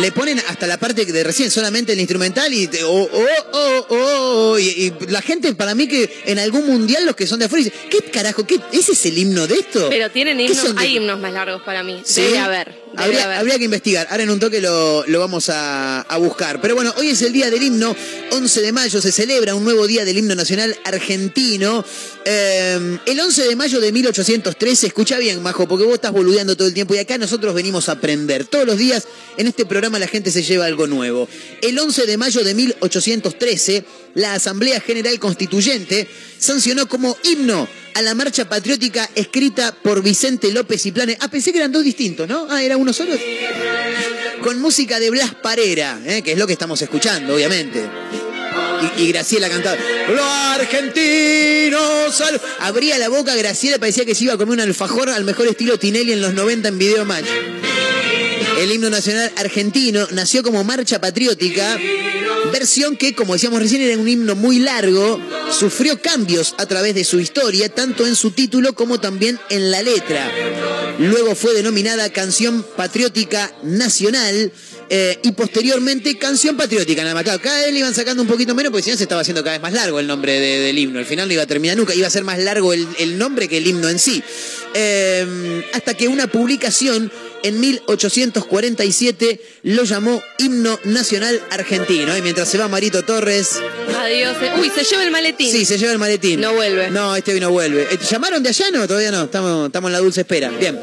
le 0.00 0.12
ponen 0.12 0.38
hasta 0.48 0.66
la 0.66 0.78
parte 0.78 1.04
de 1.04 1.24
recién 1.24 1.50
solamente 1.50 1.92
el 1.92 2.00
instrumental 2.00 2.52
y 2.52 2.66
te- 2.66 2.84
oh, 2.84 3.08
oh, 3.12 3.26
oh, 3.52 3.86
oh, 3.90 4.58
y, 4.58 4.64
y 4.68 4.92
la 5.08 5.22
gente 5.22 5.54
para 5.54 5.74
mí 5.74 5.86
que 5.88 6.22
en 6.26 6.38
algún 6.38 6.66
mundial 6.66 7.04
los 7.06 7.16
que 7.16 7.26
son 7.26 7.38
de 7.38 7.46
afuera 7.46 7.64
dicen, 7.64 7.78
¿qué 7.90 7.98
carajo? 8.10 8.46
¿Qué, 8.46 8.60
¿Ese 8.72 8.92
es 8.92 9.06
el 9.06 9.18
himno 9.18 9.46
de 9.46 9.54
esto? 9.54 9.88
Pero 9.90 10.10
tienen 10.10 10.36
¿Qué 10.38 10.44
himnos, 10.44 10.74
de- 10.74 10.80
hay 10.80 10.96
himnos 10.96 11.18
más 11.20 11.32
largos 11.32 11.62
para 11.62 11.82
mí. 11.82 12.02
¿Sí? 12.04 12.22
Debe 12.22 12.38
haber. 12.38 12.83
Habría, 12.96 13.38
habría 13.38 13.58
que 13.58 13.64
investigar. 13.64 14.06
Ahora 14.10 14.22
en 14.22 14.30
un 14.30 14.40
toque 14.40 14.60
lo, 14.60 15.04
lo 15.06 15.18
vamos 15.20 15.48
a, 15.48 16.00
a 16.02 16.16
buscar. 16.18 16.60
Pero 16.60 16.74
bueno, 16.74 16.92
hoy 16.96 17.08
es 17.08 17.22
el 17.22 17.32
día 17.32 17.50
del 17.50 17.62
himno. 17.62 17.94
11 18.30 18.62
de 18.62 18.72
mayo 18.72 19.00
se 19.00 19.12
celebra 19.12 19.54
un 19.54 19.64
nuevo 19.64 19.86
día 19.86 20.04
del 20.04 20.18
himno 20.18 20.34
nacional 20.34 20.76
argentino. 20.84 21.84
Eh, 22.24 22.98
el 23.06 23.20
11 23.20 23.48
de 23.48 23.56
mayo 23.56 23.80
de 23.80 23.92
1813, 23.92 24.86
escucha 24.86 25.18
bien, 25.18 25.42
Majo, 25.42 25.68
porque 25.68 25.84
vos 25.84 25.94
estás 25.94 26.12
boludeando 26.12 26.56
todo 26.56 26.68
el 26.68 26.74
tiempo 26.74 26.94
y 26.94 26.98
acá 26.98 27.18
nosotros 27.18 27.54
venimos 27.54 27.88
a 27.88 27.92
aprender. 27.92 28.44
Todos 28.46 28.66
los 28.66 28.78
días 28.78 29.06
en 29.36 29.46
este 29.46 29.66
programa 29.66 29.98
la 29.98 30.06
gente 30.06 30.30
se 30.30 30.42
lleva 30.42 30.66
algo 30.66 30.86
nuevo. 30.86 31.28
El 31.62 31.78
11 31.78 32.06
de 32.06 32.16
mayo 32.16 32.42
de 32.42 32.54
1813, 32.54 33.84
la 34.14 34.34
Asamblea 34.34 34.80
General 34.80 35.18
Constituyente 35.18 36.08
sancionó 36.38 36.88
como 36.88 37.16
himno 37.24 37.68
a 37.94 38.02
la 38.02 38.14
marcha 38.14 38.48
patriótica 38.48 39.08
escrita 39.14 39.74
por 39.82 40.02
Vicente 40.02 40.52
López 40.52 40.84
y 40.86 40.92
Planes. 40.92 41.16
Ah, 41.20 41.28
pensé 41.28 41.52
que 41.52 41.58
eran 41.58 41.72
dos 41.72 41.84
distintos, 41.84 42.28
¿no? 42.28 42.46
Ah, 42.50 42.62
era 42.62 42.76
uno 42.76 42.92
solo. 42.92 43.14
Con 44.42 44.60
música 44.60 44.98
de 45.00 45.10
Blas 45.10 45.34
Parera, 45.34 46.00
¿eh? 46.04 46.22
que 46.22 46.32
es 46.32 46.38
lo 46.38 46.46
que 46.46 46.52
estamos 46.52 46.80
escuchando, 46.82 47.34
obviamente. 47.34 47.88
Y, 48.98 49.08
Graciela 49.08 49.48
cantaba, 49.48 49.76
los 50.08 50.20
argentinos. 50.20 52.14
sal-". 52.14 52.40
Abría 52.60 52.98
la 52.98 53.08
boca 53.08 53.34
Graciela, 53.34 53.78
parecía 53.78 54.04
que 54.04 54.14
se 54.14 54.24
iba 54.24 54.34
a 54.34 54.36
comer 54.36 54.54
un 54.54 54.60
alfajor 54.60 55.08
al 55.08 55.24
mejor 55.24 55.46
estilo 55.46 55.78
Tinelli 55.78 56.12
en 56.12 56.20
los 56.20 56.34
90 56.34 56.68
en 56.68 56.78
Video 56.78 57.04
Match. 57.04 57.26
El 58.58 58.70
himno 58.72 58.90
nacional 58.90 59.32
argentino 59.36 60.06
nació 60.12 60.42
como 60.42 60.62
marcha 60.64 61.00
patriótica, 61.00 61.78
versión 62.58 62.96
que, 62.96 63.14
como 63.14 63.32
decíamos 63.34 63.60
recién, 63.60 63.82
era 63.82 63.98
un 63.98 64.08
himno 64.08 64.34
muy 64.36 64.60
largo, 64.60 65.20
sufrió 65.50 66.00
cambios 66.00 66.54
a 66.58 66.66
través 66.66 66.94
de 66.94 67.02
su 67.04 67.18
historia, 67.20 67.68
tanto 67.68 68.06
en 68.06 68.14
su 68.14 68.30
título 68.30 68.74
como 68.74 69.00
también 69.00 69.38
en 69.50 69.70
la 69.72 69.82
letra. 69.82 70.30
Luego 70.98 71.34
fue 71.34 71.52
denominada 71.54 72.08
Canción 72.10 72.64
Patriótica 72.76 73.52
Nacional 73.64 74.52
eh, 74.88 75.18
y 75.24 75.32
posteriormente 75.32 76.16
Canción 76.18 76.56
Patriótica. 76.56 77.02
Nada 77.02 77.14
más. 77.14 77.24
Claro, 77.24 77.40
cada 77.42 77.60
vez 77.62 77.72
le 77.72 77.80
iban 77.80 77.94
sacando 77.94 78.22
un 78.22 78.28
poquito 78.28 78.54
menos 78.54 78.70
porque 78.70 78.84
si 78.84 78.90
no 78.90 78.96
se 78.96 79.02
estaba 79.02 79.22
haciendo 79.22 79.42
cada 79.42 79.56
vez 79.56 79.62
más 79.62 79.72
largo 79.72 79.98
el 79.98 80.06
nombre 80.06 80.38
de- 80.38 80.60
del 80.60 80.78
himno. 80.78 80.98
Al 81.00 81.06
final 81.06 81.26
no 81.26 81.34
iba 81.34 81.42
a 81.42 81.46
terminar 81.46 81.76
nunca, 81.76 81.94
iba 81.94 82.06
a 82.06 82.10
ser 82.10 82.22
más 82.22 82.38
largo 82.38 82.72
el, 82.72 82.86
el 82.98 83.18
nombre 83.18 83.48
que 83.48 83.58
el 83.58 83.66
himno 83.66 83.88
en 83.88 83.98
sí. 83.98 84.22
Eh, 84.74 85.62
hasta 85.72 85.94
que 85.94 86.06
una 86.08 86.26
publicación 86.28 87.10
en 87.44 87.60
1847 87.60 89.40
lo 89.64 89.84
llamó 89.84 90.20
Himno 90.38 90.78
Nacional 90.84 91.40
Argentino. 91.50 92.16
Y 92.16 92.22
mientras 92.22 92.48
se 92.48 92.58
va 92.58 92.66
Marito 92.68 93.02
Torres, 93.04 93.60
Adiós. 93.96 94.36
eh. 94.42 94.52
Uy, 94.58 94.70
se 94.74 94.82
lleva 94.82 95.04
el 95.04 95.10
maletín. 95.10 95.50
sí, 95.52 95.64
se 95.64 95.78
lleva 95.78 95.92
el 95.92 95.98
maletín. 95.98 96.40
No 96.40 96.52
vuelve. 96.54 96.90
No, 96.90 97.14
este 97.14 97.32
hoy 97.32 97.40
no 97.40 97.50
vuelve. 97.50 97.82
Eh, 97.90 97.98
¿Llamaron 98.10 98.42
de 98.42 98.48
allá? 98.48 98.70
No, 98.72 98.86
todavía 98.88 99.10
no. 99.10 99.24
Estamos, 99.24 99.66
estamos 99.66 99.88
en 99.88 99.92
la 99.92 99.98
dulce 100.00 100.22
espera. 100.22 100.50
Bien. 100.50 100.78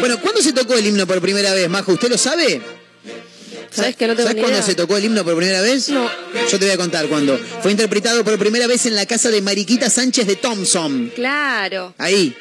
Bueno, 0.00 0.18
¿cuándo 0.20 0.42
se 0.42 0.52
tocó 0.52 0.74
el 0.74 0.86
himno 0.86 1.06
por 1.06 1.20
primera 1.20 1.54
vez, 1.54 1.68
Majo? 1.68 1.92
¿Usted 1.92 2.08
lo 2.10 2.18
sabe? 2.18 2.60
¿Sabes 3.74 3.96
que 3.96 4.06
no 4.06 4.14
tengo 4.14 4.28
¿Sabes 4.28 4.34
ni 4.36 4.40
cuándo 4.42 4.58
idea? 4.58 4.66
se 4.66 4.74
tocó 4.74 4.96
el 4.96 5.04
himno 5.04 5.24
por 5.24 5.36
primera 5.36 5.60
vez? 5.60 5.88
No. 5.88 6.08
Yo 6.50 6.58
te 6.58 6.64
voy 6.66 6.70
a 6.70 6.76
contar 6.76 7.06
cuándo. 7.08 7.38
Fue 7.62 7.70
interpretado 7.70 8.22
por 8.24 8.38
primera 8.38 8.66
vez 8.66 8.86
en 8.86 8.94
la 8.96 9.06
casa 9.06 9.30
de 9.30 9.40
Mariquita 9.40 9.88
Sánchez 9.90 10.26
de 10.26 10.36
Thompson. 10.36 11.10
Claro. 11.14 11.94
Ahí. 11.98 12.34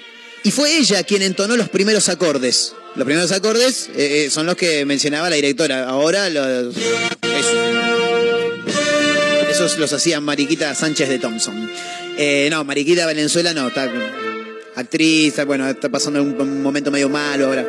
Y 0.43 0.51
fue 0.51 0.77
ella 0.77 1.03
quien 1.03 1.21
entonó 1.21 1.55
los 1.55 1.69
primeros 1.69 2.09
acordes. 2.09 2.73
Los 2.95 3.05
primeros 3.05 3.31
acordes 3.31 3.89
eh, 3.95 4.25
eh, 4.25 4.29
son 4.29 4.45
los 4.45 4.55
que 4.57 4.83
mencionaba 4.85 5.29
la 5.29 5.35
directora. 5.38 5.88
Ahora 5.88 6.29
los. 6.29 6.75
eso. 6.75 7.61
Esos 9.50 9.77
los 9.77 9.93
hacía 9.93 10.19
Mariquita 10.19 10.73
Sánchez 10.75 11.07
de 11.09 11.19
Thompson. 11.19 11.71
Eh, 12.17 12.47
no, 12.51 12.63
Mariquita 12.63 13.05
Valenzuela 13.05 13.53
no, 13.53 13.67
está 13.69 13.89
actriz, 14.75 15.29
está- 15.29 15.45
bueno, 15.45 15.69
está 15.69 15.89
pasando 15.89 16.21
un, 16.21 16.39
un 16.39 16.61
momento 16.61 16.89
medio 16.91 17.09
malo 17.09 17.47
ahora. 17.47 17.67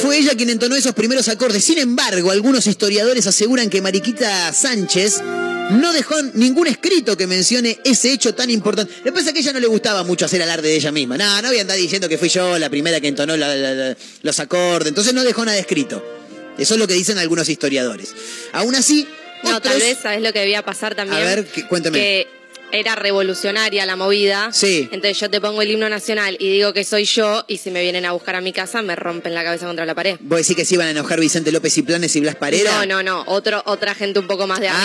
Fue 0.00 0.16
ella 0.18 0.34
quien 0.34 0.50
entonó 0.50 0.76
esos 0.76 0.94
primeros 0.94 1.28
acordes. 1.28 1.62
Sin 1.64 1.78
embargo, 1.78 2.30
algunos 2.30 2.66
historiadores 2.66 3.26
aseguran 3.26 3.68
que 3.68 3.82
Mariquita 3.82 4.52
Sánchez 4.52 5.20
no 5.22 5.92
dejó 5.92 6.20
ningún 6.34 6.66
escrito 6.66 7.16
que 7.16 7.26
mencione 7.26 7.78
ese 7.84 8.12
hecho 8.12 8.34
tan 8.34 8.50
importante. 8.50 8.92
Lo 8.98 9.04
que 9.04 9.12
pasa 9.12 9.26
es 9.28 9.32
que 9.34 9.38
a 9.38 9.42
ella 9.42 9.52
no 9.52 9.60
le 9.60 9.66
gustaba 9.66 10.02
mucho 10.02 10.24
hacer 10.24 10.42
alarde 10.42 10.68
de 10.68 10.76
ella 10.76 10.90
misma. 10.90 11.16
No, 11.18 11.42
no 11.42 11.48
voy 11.48 11.58
a 11.58 11.60
andar 11.60 11.76
diciendo 11.76 12.08
que 12.08 12.16
fui 12.18 12.28
yo 12.28 12.58
la 12.58 12.70
primera 12.70 13.00
que 13.00 13.08
entonó 13.08 13.36
la- 13.36 13.54
la- 13.54 13.74
la- 13.74 13.96
los 14.22 14.40
acordes. 14.40 14.88
Entonces 14.88 15.12
no 15.12 15.22
dejó 15.22 15.44
nada 15.44 15.58
escrito. 15.58 16.02
Eso 16.58 16.74
es 16.74 16.80
lo 16.80 16.86
que 16.88 16.94
dicen 16.94 17.18
algunos 17.18 17.48
historiadores. 17.48 18.14
Aún 18.52 18.74
así, 18.74 19.06
No, 19.44 19.56
otros- 19.56 19.72
tal 19.74 19.80
vez, 19.80 19.98
¿sabes 20.02 20.22
lo 20.22 20.32
que 20.32 20.40
debía 20.40 20.62
pasar 20.62 20.94
también? 20.94 21.20
A 21.20 21.24
ver, 21.24 21.44
que- 21.46 21.66
cuéntame. 21.68 21.98
Que 21.98 22.28
era 22.72 22.94
revolucionaria 22.94 23.84
la 23.86 23.96
movida. 23.96 24.50
Sí. 24.52 24.88
Entonces 24.92 25.18
yo 25.20 25.30
te 25.30 25.40
pongo 25.40 25.62
el 25.62 25.70
himno 25.70 25.88
nacional 25.88 26.36
y 26.38 26.50
digo 26.50 26.72
que 26.72 26.84
soy 26.84 27.04
yo 27.04 27.44
y 27.48 27.58
si 27.58 27.70
me 27.70 27.82
vienen 27.82 28.04
a 28.06 28.12
buscar 28.12 28.36
a 28.36 28.40
mi 28.40 28.52
casa 28.52 28.82
me 28.82 28.96
rompen 28.96 29.34
la 29.34 29.44
cabeza 29.44 29.66
contra 29.66 29.84
la 29.86 29.94
pared. 29.94 30.16
¿Vos 30.20 30.38
decís 30.40 30.56
que 30.56 30.64
se 30.64 30.74
iban 30.74 30.86
a 30.88 30.90
enojar 30.90 31.20
Vicente 31.20 31.52
López 31.52 31.76
y 31.78 31.82
Planes 31.82 32.14
y 32.16 32.20
Blas 32.20 32.36
Parera? 32.36 32.70
No, 32.72 32.86
no, 32.86 33.02
no, 33.02 33.24
otro, 33.26 33.62
otra 33.66 33.94
gente 33.94 34.18
un 34.18 34.26
poco 34.26 34.46
más 34.46 34.60
de 34.60 34.68
arriba. 34.68 34.82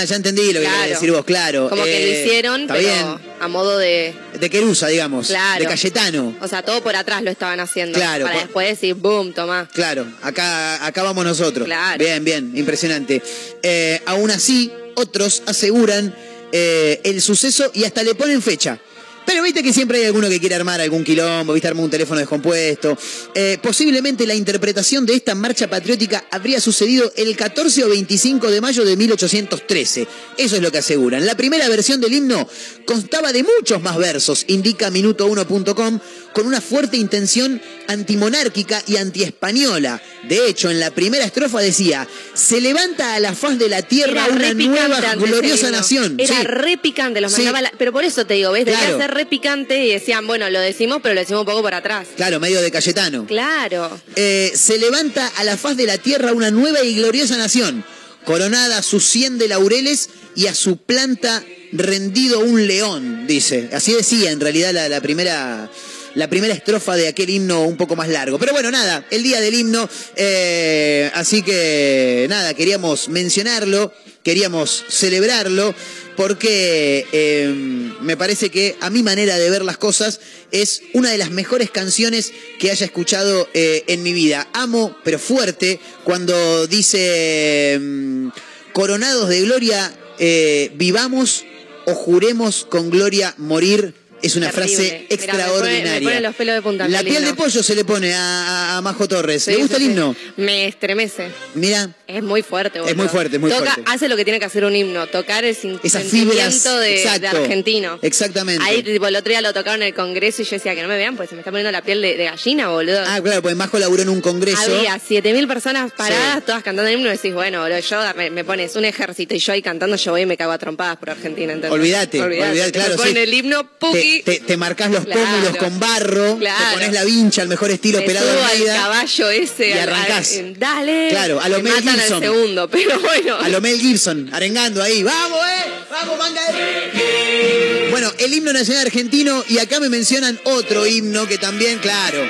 Ah, 0.00 0.04
ya 0.04 0.16
entendí 0.16 0.52
lo 0.52 0.60
que 0.60 0.66
Claro. 0.66 0.76
querés 0.82 0.90
decir 1.00 1.12
vos, 1.12 1.24
claro. 1.24 1.68
Como 1.68 1.84
que 1.84 1.96
Eh, 2.02 2.06
lo 2.06 2.20
hicieron, 2.26 2.60
está 2.62 2.74
pero 2.74 2.86
bien. 2.88 3.06
a 3.40 3.48
modo 3.48 3.78
de... 3.78 4.14
De 4.38 4.50
Querusa, 4.50 4.88
digamos. 4.88 5.28
Claro. 5.28 5.60
De 5.62 5.66
Cayetano. 5.68 6.34
O 6.40 6.48
sea, 6.48 6.62
todo 6.62 6.82
por 6.82 6.96
atrás 6.96 7.22
lo 7.22 7.30
estaban 7.30 7.60
haciendo. 7.60 7.98
Claro, 7.98 8.24
Para 8.24 8.34
por- 8.36 8.44
después 8.44 8.68
decir, 8.68 8.94
boom, 8.94 9.32
tomá. 9.32 9.68
Claro, 9.72 10.06
acá, 10.22 10.84
acá 10.84 11.02
vamos 11.02 11.24
nosotros. 11.24 11.66
Claro. 11.66 11.98
Bien, 12.04 12.24
bien, 12.24 12.52
impresionante. 12.56 13.22
Eh, 13.62 14.00
aún 14.06 14.30
así, 14.30 14.72
otros 14.96 15.42
aseguran 15.46 16.14
eh, 16.56 17.00
el 17.02 17.20
suceso 17.20 17.68
y 17.74 17.82
hasta 17.82 18.04
le 18.04 18.14
ponen 18.14 18.40
fecha. 18.40 18.78
Pero 19.26 19.42
viste 19.42 19.62
que 19.62 19.72
siempre 19.72 19.98
hay 19.98 20.04
alguno 20.06 20.28
que 20.28 20.38
quiere 20.38 20.54
armar 20.54 20.80
algún 20.80 21.02
quilombo, 21.02 21.52
viste, 21.54 21.68
arma 21.68 21.82
un 21.82 21.90
teléfono 21.90 22.20
descompuesto. 22.20 22.96
Eh, 23.34 23.58
posiblemente 23.62 24.26
la 24.26 24.34
interpretación 24.34 25.06
de 25.06 25.14
esta 25.14 25.34
marcha 25.34 25.68
patriótica 25.68 26.24
habría 26.30 26.60
sucedido 26.60 27.10
el 27.16 27.34
14 27.36 27.84
o 27.84 27.88
25 27.88 28.50
de 28.50 28.60
mayo 28.60 28.84
de 28.84 28.96
1813. 28.96 30.06
Eso 30.36 30.56
es 30.56 30.62
lo 30.62 30.70
que 30.70 30.78
aseguran. 30.78 31.24
La 31.26 31.36
primera 31.36 31.68
versión 31.68 32.00
del 32.00 32.12
himno 32.12 32.48
constaba 32.84 33.32
de 33.32 33.44
muchos 33.44 33.80
más 33.82 33.96
versos, 33.96 34.44
indica 34.48 34.90
minuto1.com, 34.90 36.00
con 36.34 36.46
una 36.46 36.60
fuerte 36.60 36.96
intención 36.96 37.60
antimonárquica 37.88 38.82
y 38.86 38.96
antiespañola. 38.96 40.02
De 40.28 40.48
hecho, 40.48 40.70
en 40.70 40.80
la 40.80 40.90
primera 40.90 41.24
estrofa 41.24 41.60
decía, 41.60 42.06
se 42.34 42.60
levanta 42.60 43.14
a 43.14 43.20
la 43.20 43.34
faz 43.34 43.58
de 43.58 43.68
la 43.68 43.82
tierra 43.82 44.26
Era 44.26 44.34
una 44.34 44.52
nueva 44.54 45.14
gloriosa 45.14 45.70
nación. 45.70 46.16
Era 46.18 46.40
Sí. 46.40 46.44
re 46.46 46.76
picante, 46.78 47.20
los 47.20 47.32
Sí. 47.32 47.38
mandaba 47.42 47.62
la- 47.62 47.72
Pero 47.78 47.92
por 47.92 48.04
eso 48.04 48.26
te 48.26 48.34
digo, 48.34 48.52
¿ves? 48.52 48.64
Debía 48.64 48.80
Claro. 48.80 48.98
ser 48.98 49.13
re 49.14 49.26
picante 49.26 49.84
y 49.84 49.92
decían, 49.92 50.26
bueno, 50.26 50.50
lo 50.50 50.60
decimos, 50.60 50.98
pero 51.02 51.14
lo 51.14 51.20
decimos 51.20 51.40
un 51.40 51.46
poco 51.46 51.62
por 51.62 51.74
atrás. 51.74 52.08
Claro, 52.16 52.40
medio 52.40 52.60
de 52.60 52.70
Cayetano. 52.70 53.26
Claro. 53.26 54.00
Eh, 54.16 54.52
se 54.54 54.78
levanta 54.78 55.26
a 55.36 55.44
la 55.44 55.56
faz 55.56 55.76
de 55.76 55.86
la 55.86 55.98
tierra 55.98 56.32
una 56.32 56.50
nueva 56.50 56.82
y 56.82 56.94
gloriosa 56.94 57.36
nación, 57.36 57.84
coronada 58.24 58.78
a 58.78 58.82
sus 58.82 59.04
cien 59.04 59.38
de 59.38 59.48
laureles 59.48 60.10
y 60.36 60.48
a 60.48 60.54
su 60.54 60.76
planta 60.78 61.42
rendido 61.72 62.40
un 62.40 62.66
león, 62.66 63.26
dice. 63.26 63.70
Así 63.72 63.92
decía 63.92 64.30
en 64.30 64.40
realidad 64.40 64.72
la, 64.72 64.88
la 64.88 65.00
primera... 65.00 65.70
La 66.16 66.30
primera 66.30 66.54
estrofa 66.54 66.94
de 66.94 67.08
aquel 67.08 67.28
himno 67.28 67.64
un 67.64 67.76
poco 67.76 67.96
más 67.96 68.08
largo. 68.08 68.38
Pero 68.38 68.52
bueno, 68.52 68.70
nada, 68.70 69.04
el 69.10 69.24
día 69.24 69.40
del 69.40 69.52
himno. 69.52 69.88
eh, 70.14 71.10
así 71.12 71.42
que 71.42 72.26
nada, 72.30 72.54
queríamos 72.54 73.08
mencionarlo, 73.08 73.92
queríamos 74.22 74.84
celebrarlo, 74.88 75.74
porque 76.16 77.06
eh, 77.12 77.94
me 78.00 78.16
parece 78.16 78.50
que 78.50 78.76
a 78.80 78.90
mi 78.90 79.02
manera 79.02 79.38
de 79.38 79.50
ver 79.50 79.64
las 79.64 79.76
cosas 79.76 80.20
es 80.50 80.82
una 80.92 81.10
de 81.10 81.18
las 81.18 81.30
mejores 81.30 81.70
canciones 81.70 82.32
que 82.58 82.70
haya 82.70 82.86
escuchado 82.86 83.48
eh, 83.54 83.84
en 83.88 84.02
mi 84.02 84.12
vida. 84.12 84.48
Amo, 84.52 84.96
pero 85.04 85.18
fuerte, 85.18 85.80
cuando 86.04 86.66
dice, 86.66 87.78
mm, 87.80 88.28
coronados 88.72 89.28
de 89.28 89.40
gloria, 89.42 89.92
eh, 90.18 90.70
vivamos 90.76 91.44
o 91.86 91.94
juremos 91.94 92.64
con 92.64 92.90
gloria 92.90 93.34
morir. 93.38 93.94
Es 94.24 94.36
una 94.36 94.50
Terrible. 94.50 94.76
frase 94.76 94.82
Mirá, 94.82 94.98
me 94.98 95.04
pone- 95.06 95.14
extraordinaria. 95.14 96.00
me 96.00 96.06
pone 96.06 96.20
los 96.20 96.34
pelos 96.34 96.54
de 96.54 96.62
punta, 96.62 96.88
La 96.88 97.02
piel 97.02 97.24
de 97.24 97.34
pollo 97.34 97.62
se 97.62 97.74
le 97.74 97.84
pone 97.84 98.12
a, 98.14 98.80
Majo 98.82 99.06
Torres. 99.08 99.44
Sí, 99.44 99.50
¿Le 99.52 99.56
gusta 99.58 99.76
sí, 99.76 99.82
el 99.84 99.88
sí. 99.88 99.92
himno? 99.92 100.16
Me 100.36 100.66
estremece. 100.66 101.28
Mira, 101.54 101.90
Es 102.06 102.22
muy 102.22 102.42
fuerte, 102.42 102.80
boludo. 102.80 102.94
muy 102.96 103.08
fuerte, 103.08 103.36
es 103.36 103.40
muy 103.40 103.50
Toca, 103.50 103.72
fuerte. 103.74 103.90
Hace 103.90 104.08
lo 104.08 104.16
que 104.16 104.24
tiene 104.24 104.38
que 104.38 104.44
hacer 104.46 104.64
un 104.64 104.74
himno, 104.74 105.06
tocar 105.06 105.44
el 105.44 105.54
sentimiento 105.54 106.78
de, 106.78 107.18
de 107.20 107.26
argentino. 107.28 107.98
Exactamente. 108.02 108.62
Ahí, 108.64 108.82
tipo, 108.82 109.06
el 109.06 109.16
otro 109.16 109.30
día 109.30 109.40
lo 109.40 109.52
tocaron 109.52 109.82
en 109.82 109.88
el 109.88 109.94
congreso 109.94 110.42
y 110.42 110.44
yo 110.44 110.50
decía 110.52 110.74
que 110.74 110.82
no 110.82 110.88
me 110.88 110.96
vean, 110.96 111.16
pues 111.16 111.28
se 111.28 111.34
me 111.34 111.40
está 111.40 111.50
poniendo 111.50 111.70
la 111.72 111.82
piel 111.82 112.00
de, 112.02 112.16
de 112.16 112.24
gallina, 112.24 112.68
boludo. 112.68 113.02
Ah, 113.06 113.20
claro, 113.22 113.42
pues 113.42 113.56
Majo 113.56 113.78
laburó 113.78 114.02
en 114.02 114.08
un 114.08 114.20
congreso. 114.20 114.58
Había 114.76 114.98
7000 114.98 115.46
personas 115.48 115.92
paradas, 115.92 116.44
todas 116.44 116.62
cantando 116.62 116.88
el 116.88 116.94
himno, 116.98 117.08
y 117.08 117.12
decís, 117.12 117.32
bueno, 117.34 117.60
boludo, 117.62 117.78
yo 117.78 118.00
me, 118.16 118.30
me 118.30 118.44
pones 118.44 118.74
un 118.76 118.84
ejército 118.84 119.34
y 119.34 119.38
yo 119.38 119.52
ahí 119.52 119.62
cantando, 119.62 119.96
yo 119.96 120.10
voy 120.12 120.22
y 120.22 120.26
me 120.26 120.36
cago 120.36 120.52
a 120.52 120.58
trompadas 120.58 120.96
por 120.98 121.10
Argentina, 121.10 121.52
¿entendés? 121.52 121.70
Olvídate, 121.72 122.20
olvídate, 122.22 122.72
claro. 122.72 122.90
Me 122.92 122.96
ponen 122.96 123.14
sí. 123.14 123.20
el 123.20 123.34
himno, 123.34 123.64
Te, 123.92 124.13
te, 124.22 124.40
te 124.40 124.56
marcás 124.56 124.90
los 124.90 125.04
Claro. 125.04 125.20
pómulos 125.22 125.56
con 125.56 125.80
barro, 125.80 126.38
Claro. 126.38 126.64
te 126.66 126.72
pones 126.74 126.92
la 126.92 127.04
vincha, 127.04 127.42
al 127.42 127.48
mejor 127.48 127.70
estilo 127.70 127.98
me 128.00 128.04
pelado 128.06 128.28
subo 128.32 128.44
al 128.44 128.64
caballo 128.76 129.30
ese 129.30 129.68
y 129.68 129.72
al- 129.72 129.80
al- 129.80 129.88
arrancás. 129.94 130.32
dale 130.58 131.08
Claro, 131.10 131.40
a 131.40 131.48
lo 131.48 131.56
me 131.58 131.62
Mel 131.64 131.84
matan 131.84 131.98
Gibson. 132.00 132.14
al 132.24 132.30
segundo 132.32 132.68
pero 132.70 133.00
bueno 133.00 133.36
A 133.40 133.48
lo 133.48 133.60
Mel 133.60 133.80
Gibson, 133.80 134.30
arengando 134.32 134.82
ahí. 134.82 135.02
¡Vamos, 135.02 135.38
eh! 135.38 135.70
¡Vamos, 135.90 136.18
manga 136.18 136.40
de... 136.52 137.88
Bueno, 137.90 138.12
el 138.18 138.32
himno 138.34 138.52
nacional 138.52 138.86
argentino, 138.86 139.44
y 139.48 139.58
acá 139.58 139.78
me 139.80 139.88
mencionan 139.88 140.38
otro 140.44 140.86
himno 140.86 141.26
que 141.28 141.38
también, 141.38 141.78
claro. 141.78 142.26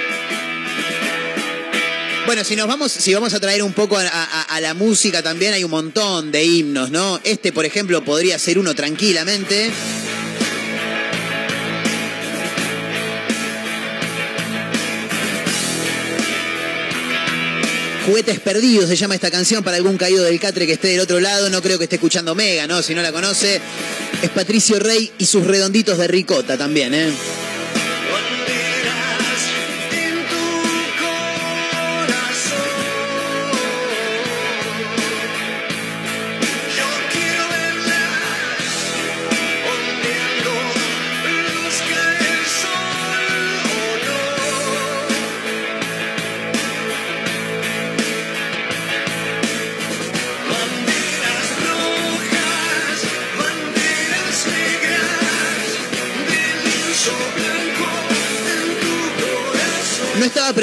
Bueno, 2.26 2.42
si 2.42 2.56
nos 2.56 2.66
vamos, 2.66 2.90
si 2.90 3.12
vamos 3.12 3.34
a 3.34 3.40
traer 3.40 3.62
un 3.62 3.74
poco 3.74 3.98
a, 3.98 4.02
a- 4.06 4.42
a 4.42 4.60
la 4.60 4.72
música 4.74 5.22
también, 5.22 5.52
hay 5.52 5.62
un 5.62 5.70
montón 5.70 6.32
de 6.32 6.42
himnos, 6.44 6.90
¿no? 6.90 7.20
Este, 7.22 7.52
por 7.52 7.66
ejemplo, 7.66 8.02
podría 8.02 8.38
ser 8.38 8.58
uno 8.58 8.74
tranquilamente. 8.74 9.70
Juguetes 18.06 18.38
Perdidos 18.40 18.88
se 18.88 18.96
llama 18.96 19.14
esta 19.14 19.30
canción 19.30 19.64
para 19.64 19.78
algún 19.78 19.96
caído 19.96 20.24
del 20.24 20.38
catre 20.38 20.66
que 20.66 20.74
esté 20.74 20.88
del 20.88 21.00
otro 21.00 21.20
lado. 21.20 21.48
No 21.48 21.62
creo 21.62 21.78
que 21.78 21.84
esté 21.84 21.96
escuchando 21.96 22.34
Mega, 22.34 22.66
¿no? 22.66 22.82
Si 22.82 22.94
no 22.94 23.00
la 23.00 23.12
conoce. 23.12 23.60
Es 24.22 24.30
Patricio 24.30 24.78
Rey 24.78 25.10
y 25.16 25.24
sus 25.24 25.46
redonditos 25.46 25.96
de 25.96 26.06
ricota 26.06 26.58
también, 26.58 26.92
¿eh? 26.92 27.10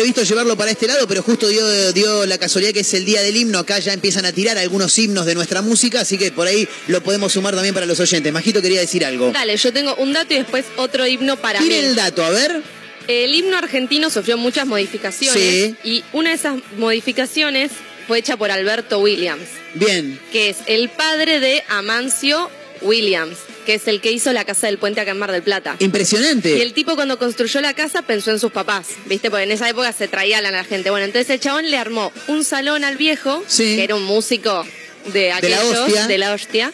Previsto 0.02 0.24
llevarlo 0.24 0.58
para 0.58 0.72
este 0.72 0.88
lado, 0.88 1.08
pero 1.08 1.22
justo 1.22 1.48
dio, 1.48 1.94
dio 1.94 2.26
la 2.26 2.40
casualidad 2.40 2.74
que 2.74 2.80
es 2.80 2.94
el 2.96 3.06
día 3.06 3.22
del 3.22 3.38
himno. 3.38 3.60
Acá 3.60 3.78
ya 3.80 3.94
empiezan 3.94 4.26
a 4.26 4.32
tirar 4.32 4.58
algunos 4.58 4.98
himnos 4.98 5.28
de 5.28 5.36
nuestra 5.36 5.62
música, 5.62 6.02
así 6.02 6.18
que 6.18 6.32
por 6.32 6.48
ahí 6.48 6.68
lo 6.88 7.04
podemos 7.04 7.32
sumar 7.34 7.54
también 7.54 7.74
para 7.76 7.86
los 7.86 8.00
oyentes. 8.00 8.34
Majito 8.34 8.62
quería 8.64 8.80
decir 8.80 9.06
algo. 9.06 9.32
dale 9.32 9.56
yo 9.58 9.72
tengo 9.72 9.94
un 9.96 10.12
dato 10.14 10.34
y 10.34 10.38
después 10.38 10.66
otro 10.78 11.06
himno 11.06 11.38
para 11.38 11.60
Tire 11.60 11.80
el 11.80 11.96
dato, 11.96 12.24
a 12.24 12.32
ver. 12.32 12.64
el 13.08 13.36
himno 13.36 13.58
argentino 13.58 14.10
sufrió 14.10 14.38
muchas 14.38 14.66
modificaciones 14.66 15.40
Sí. 15.40 15.76
y 15.84 16.04
una 16.14 16.30
de 16.30 16.36
esas 16.36 16.56
modificaciones 16.78 17.72
fue 18.08 18.18
hecha 18.20 18.38
por 18.38 18.50
Alberto 18.50 18.98
Williams 19.00 19.48
Bien. 19.76 20.20
que 20.32 20.50
es 20.50 20.58
el 20.66 20.90
padre 20.90 21.40
de 21.40 21.64
Amancio 21.70 22.50
Williams 22.82 23.38
que 23.66 23.76
es 23.76 23.88
el 23.88 24.02
que 24.02 24.12
hizo 24.12 24.32
la 24.34 24.46
casa 24.46 24.68
del 24.68 24.78
puente 24.78 25.02
acá 25.02 25.12
en 25.12 25.20
Mar 25.20 25.32
del 25.32 25.44
Plata 25.44 25.76
Impresionante. 25.80 26.58
Y 26.58 26.62
el 26.62 26.74
tipo 26.74 26.96
cuando 26.96 27.18
construyó 27.20 27.62
la 27.62 27.74
casa 27.74 28.02
pensó 28.02 28.32
en 28.32 28.40
sus 28.40 28.52
papás, 28.52 28.88
¿viste? 29.06 29.30
Porque 29.30 29.44
en 29.44 29.52
esa 29.52 29.70
época 29.70 29.92
se 29.94 30.08
traían 30.08 30.46
a 30.46 30.52
la 30.52 30.64
gente. 30.64 30.90
Bueno, 30.90 31.06
entonces 31.06 31.30
el 31.30 31.40
chabón 31.40 31.70
le 31.70 31.78
armó 31.78 32.12
un 32.28 32.44
salón 32.44 32.84
al 32.84 32.98
viejo, 32.98 33.44
Sí. 33.48 33.76
que 33.78 33.84
era 33.84 33.96
un 33.96 34.04
músico 34.04 34.66
de 35.14 35.30
la 35.30 35.38
aquellos, 35.38 35.78
hostia. 35.80 36.08
de 36.08 36.18
la 36.18 36.34
hostia, 36.34 36.72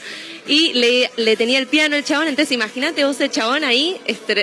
y 0.47 0.73
le, 0.73 1.11
le 1.17 1.35
tenía 1.35 1.59
el 1.59 1.67
piano 1.67 1.95
el 1.95 2.03
chabón. 2.05 2.27
Entonces 2.27 2.51
imagínate 2.53 3.03
vos 3.05 3.19
el 3.21 3.29
chabón 3.31 3.63
ahí 3.63 3.97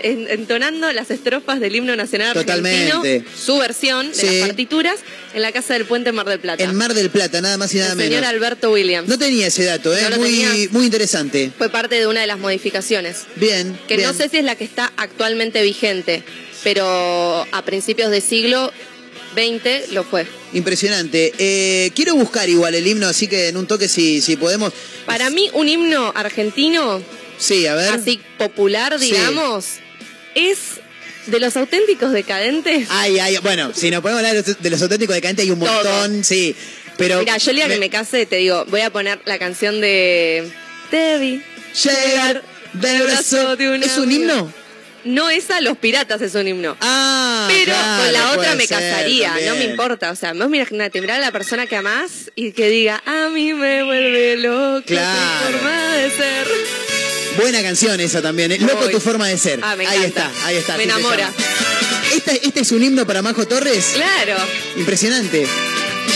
entonando 0.05 0.93
las 0.93 1.11
estrofas 1.11 1.61
del 1.61 1.75
himno 1.77 1.97
nacional 1.97 2.29
argentino, 2.29 2.53
Totalmente. 2.97 3.25
su 3.37 3.59
versión 3.59 4.09
de 4.09 4.15
Sí. 4.15 4.27
las 4.41 4.49
partituras, 4.49 5.01
en 5.35 5.43
la 5.43 5.53
casa 5.53 5.75
del 5.75 5.85
puente 5.85 6.11
en 6.11 6.15
Mar 6.17 6.27
del 6.27 6.41
Plata. 6.41 6.63
En 6.63 6.75
Mar 6.75 6.95
del 6.95 7.11
Plata, 7.11 7.41
nada 7.41 7.57
más 7.59 7.75
y 7.75 7.79
nada 7.79 7.91
el 7.93 7.97
menos. 7.97 8.15
señor 8.15 8.25
Alberto 8.25 8.71
Williams. 8.71 9.09
No 9.09 9.19
tenía 9.19 9.49
ese 9.49 9.65
dato, 9.65 9.95
¿eh? 9.97 10.07
No 10.11 10.17
muy, 10.17 10.31
tenía. 10.31 10.69
muy 10.71 10.85
interesante. 10.87 11.51
Fue 11.59 11.69
parte 11.69 11.97
de 11.97 12.07
una 12.07 12.21
de 12.21 12.27
las 12.27 12.39
modificaciones. 12.39 13.25
Bien. 13.37 13.79
que 13.89 13.97
bien. 13.97 14.09
no 14.09 14.15
sé 14.17 14.29
si 14.29 14.39
es 14.39 14.45
la 14.45 14.55
que 14.57 14.65
está 14.65 14.93
actualmente 14.97 15.63
vigente, 15.63 16.23
pero 16.63 17.47
a 17.53 17.63
principios 17.65 18.11
de 18.11 18.21
siglo 18.21 18.73
XX 19.35 19.93
lo 19.93 20.05
fue. 20.05 20.27
Impresionante. 20.53 21.33
Eh, 21.39 21.91
quiero 21.95 22.15
buscar 22.15 22.49
igual 22.49 22.75
el 22.75 22.87
himno, 22.87 23.09
así 23.09 23.27
que 23.27 23.49
en 23.49 23.57
un 23.57 23.67
toque 23.67 23.89
si, 23.89 24.21
si 24.21 24.37
podemos. 24.37 24.73
Para 25.07 25.31
mí 25.31 25.51
un 25.55 25.69
himno 25.69 26.13
argentino, 26.15 27.03
Sí, 27.37 27.67
a 27.67 27.75
ver. 27.75 27.93
así 27.93 28.21
popular, 28.39 28.97
Sí. 28.99 29.07
digamos, 29.07 29.65
es 30.37 30.59
de 31.27 31.41
los 31.41 31.57
auténticos 31.57 32.13
decadentes. 32.13 32.87
Ay, 32.91 33.19
ay, 33.19 33.39
bueno, 33.43 33.73
si 33.75 33.91
nos 33.91 34.01
podemos 34.03 34.23
hablar 34.25 34.45
de 34.45 34.71
los- 34.71 34.83
auténticos 34.83 35.15
decadentes 35.15 35.45
hay 35.45 35.51
un 35.51 35.61
Todo. 35.61 35.73
montón, 35.73 36.25
sí. 36.25 36.55
Pero. 36.97 37.19
Mira, 37.21 37.37
yo 37.39 37.51
el 37.51 37.57
día 37.57 37.69
que 37.69 37.79
me 37.79 37.91
case 37.91 38.27
te 38.27 38.37
digo, 38.37 38.65
voy 38.69 38.81
a 38.83 38.91
poner 38.91 39.21
la 39.25 39.39
canción 39.39 39.81
de 39.81 40.51
vi 40.93 41.43
Llegar 41.83 42.43
del 42.75 43.03
brazo 43.03 43.57
de 43.57 43.69
un 43.71 43.83
¿Es 43.83 43.99
un 43.99 44.13
himno? 44.13 44.53
No 45.05 45.29
esa, 45.29 45.61
Los 45.61 45.77
Piratas 45.77 46.23
es 46.23 46.35
un 46.35 46.47
himno. 46.49 46.77
Ah, 46.81 47.47
Pero 47.51 47.65
claro, 47.75 48.03
con 48.05 48.13
la 48.15 48.31
otra 48.33 48.55
me 48.55 48.67
casaría, 48.67 49.35
no 49.47 49.57
me 49.57 49.65
importa. 49.65 50.11
O 50.11 50.17
sea, 50.17 50.33
vos 50.33 50.47
imagínate, 50.47 51.01
mirar 51.01 51.19
a 51.19 51.21
la 51.27 51.33
persona 51.33 51.67
que 51.67 51.77
amás 51.77 52.31
y 52.37 52.53
que 52.53 52.69
diga, 52.71 53.03
a 53.05 53.29
mí 53.29 53.53
me 53.53 53.83
vuelve 53.83 54.37
loco 54.39 54.83
Claro. 54.87 55.59
forma 55.59 55.95
de 55.97 56.11
ser. 56.11 56.47
Buena 57.37 57.63
canción 57.63 57.99
esa 58.01 58.23
también. 58.23 58.53
¿eh? 58.53 58.59
Loco 58.61 58.89
tu 58.89 59.01
forma 59.01 59.29
de 59.29 59.39
ser. 59.39 59.61
Ah, 59.63 59.77
me 59.77 59.87
ahí 59.87 59.99
encanta. 59.99 60.31
está, 60.33 60.47
ahí 60.47 60.57
está. 60.57 60.77
Me 60.77 60.85
enamora. 60.85 61.31
Este, 62.15 62.47
este 62.47 62.61
es 62.61 62.73
un 62.73 62.83
himno 62.83 63.07
para 63.07 63.23
Majo 63.23 63.47
Torres. 63.47 63.93
Claro. 63.95 64.37
Impresionante. 64.77 65.47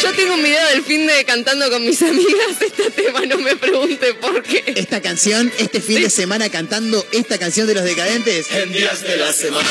Yo 0.02 0.12
tengo 0.12 0.34
un 0.34 0.42
video 0.42 0.64
del 0.68 0.84
fin 0.84 1.06
de 1.08 1.24
cantando 1.24 1.68
con 1.70 1.84
mis 1.84 2.00
amigas 2.10 2.56
este 2.60 2.90
tema, 2.92 3.20
no 3.26 3.36
me 3.38 3.56
pregunte 3.56 4.14
por 4.14 4.42
qué. 4.44 4.62
Esta 4.76 5.00
canción, 5.02 5.50
este 5.58 5.80
fin 5.80 6.00
de 6.02 6.08
semana 6.10 6.48
cantando 6.50 7.04
esta 7.10 7.36
canción 7.38 7.66
de 7.66 7.74
los 7.74 7.82
decadentes. 7.82 8.46
En 8.52 8.72
días 8.72 9.02
de 9.02 9.16
la 9.16 9.32
semana, 9.32 9.66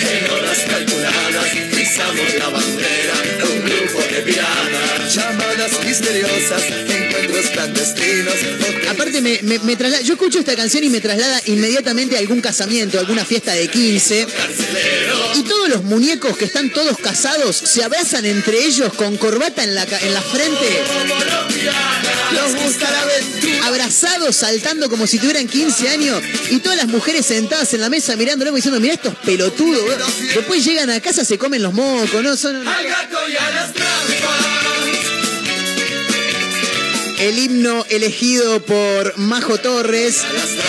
en 0.00 0.30
horas 0.30 0.58
calculadas, 0.70 1.50
pisamos 1.74 2.34
la 2.38 2.48
bandera, 2.48 3.14
un 3.44 3.64
grupo 3.64 3.98
de 4.00 4.22
piratas, 4.22 4.95
llamadas 5.14 5.84
misteriosas, 5.84 6.62
encuentros 6.64 7.46
clandestinos. 7.50 8.34
hoteles 8.34 8.88
Aparte, 8.88 9.20
me, 9.20 9.40
me, 9.42 9.58
me 9.60 9.76
traslada- 9.76 10.02
yo 10.02 10.14
escucho 10.14 10.38
esta 10.38 10.54
canción 10.56 10.84
y 10.84 10.88
me 10.90 11.00
traslada 11.00 11.40
inmediatamente 11.46 12.16
a 12.16 12.20
algún 12.20 12.40
casamiento, 12.40 12.98
a 12.98 13.00
alguna 13.00 13.24
fiesta 13.24 13.52
de 13.52 13.68
15. 13.68 14.26
Y 15.34 15.42
todos 15.42 15.68
los 15.68 15.82
muñecos 15.84 16.36
que 16.36 16.44
están 16.46 16.70
todos 16.72 16.96
casados 16.98 17.56
se 17.56 17.82
abrazan 17.84 18.24
entre 18.26 18.64
ellos 18.64 18.92
con 18.94 19.16
corbata 19.16 19.62
en 19.64 19.74
la, 19.74 19.82
en 19.84 20.14
la 20.14 20.22
frente. 20.22 20.82
Nos 22.32 22.62
gusta 22.62 22.90
la 22.90 23.02
aventura. 23.02 23.45
Abrazados, 23.76 24.36
saltando 24.36 24.88
como 24.88 25.06
si 25.06 25.18
tuvieran 25.18 25.46
15 25.46 25.88
años. 25.90 26.22
Y 26.50 26.60
todas 26.60 26.78
las 26.78 26.88
mujeres 26.88 27.26
sentadas 27.26 27.74
en 27.74 27.82
la 27.82 27.90
mesa 27.90 28.16
mirándolo 28.16 28.50
y 28.52 28.54
diciendo, 28.56 28.80
mirá 28.80 28.94
estos 28.94 29.14
pelotudos. 29.16 29.84
bro". 29.84 30.06
Después 30.34 30.64
llegan 30.64 30.88
a 30.88 30.98
casa, 31.00 31.26
se 31.26 31.36
comen 31.36 31.62
los 31.62 31.74
mocos, 31.74 32.22
¿no? 32.22 32.36
Son 32.38 32.56
Al 32.56 32.86
gato 32.86 33.28
y 33.28 33.36
a 33.36 33.50
las 33.50 33.72
el 37.18 37.38
himno 37.38 37.84
elegido 37.90 38.62
por 38.64 39.18
Majo 39.18 39.58
Torres. 39.58 40.22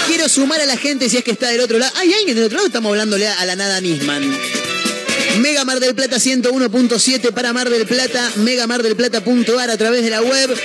Quiero 0.08 0.28
sumar 0.28 0.60
a 0.60 0.66
la 0.66 0.76
gente 0.76 1.10
si 1.10 1.18
es 1.18 1.24
que 1.24 1.32
está 1.32 1.48
del 1.48 1.62
otro 1.62 1.78
lado. 1.78 1.94
¿Hay 1.98 2.12
alguien 2.14 2.36
del 2.36 2.46
otro 2.46 2.58
lado? 2.58 2.68
Estamos 2.68 2.90
hablándole 2.90 3.28
a 3.28 3.46
la 3.46 3.56
nada 3.56 3.80
Nisman. 3.80 4.38
Mega 5.40 5.66
Mar 5.66 5.80
del 5.80 5.94
Plata 5.94 6.18
101.7 6.18 7.32
para 7.32 7.54
Mar 7.54 7.70
del 7.70 7.86
Plata, 7.86 8.32
megamardelplata.ar 8.38 9.70
a 9.70 9.78
través 9.78 10.04
de 10.04 10.10
la 10.10 10.22
web. 10.22 10.58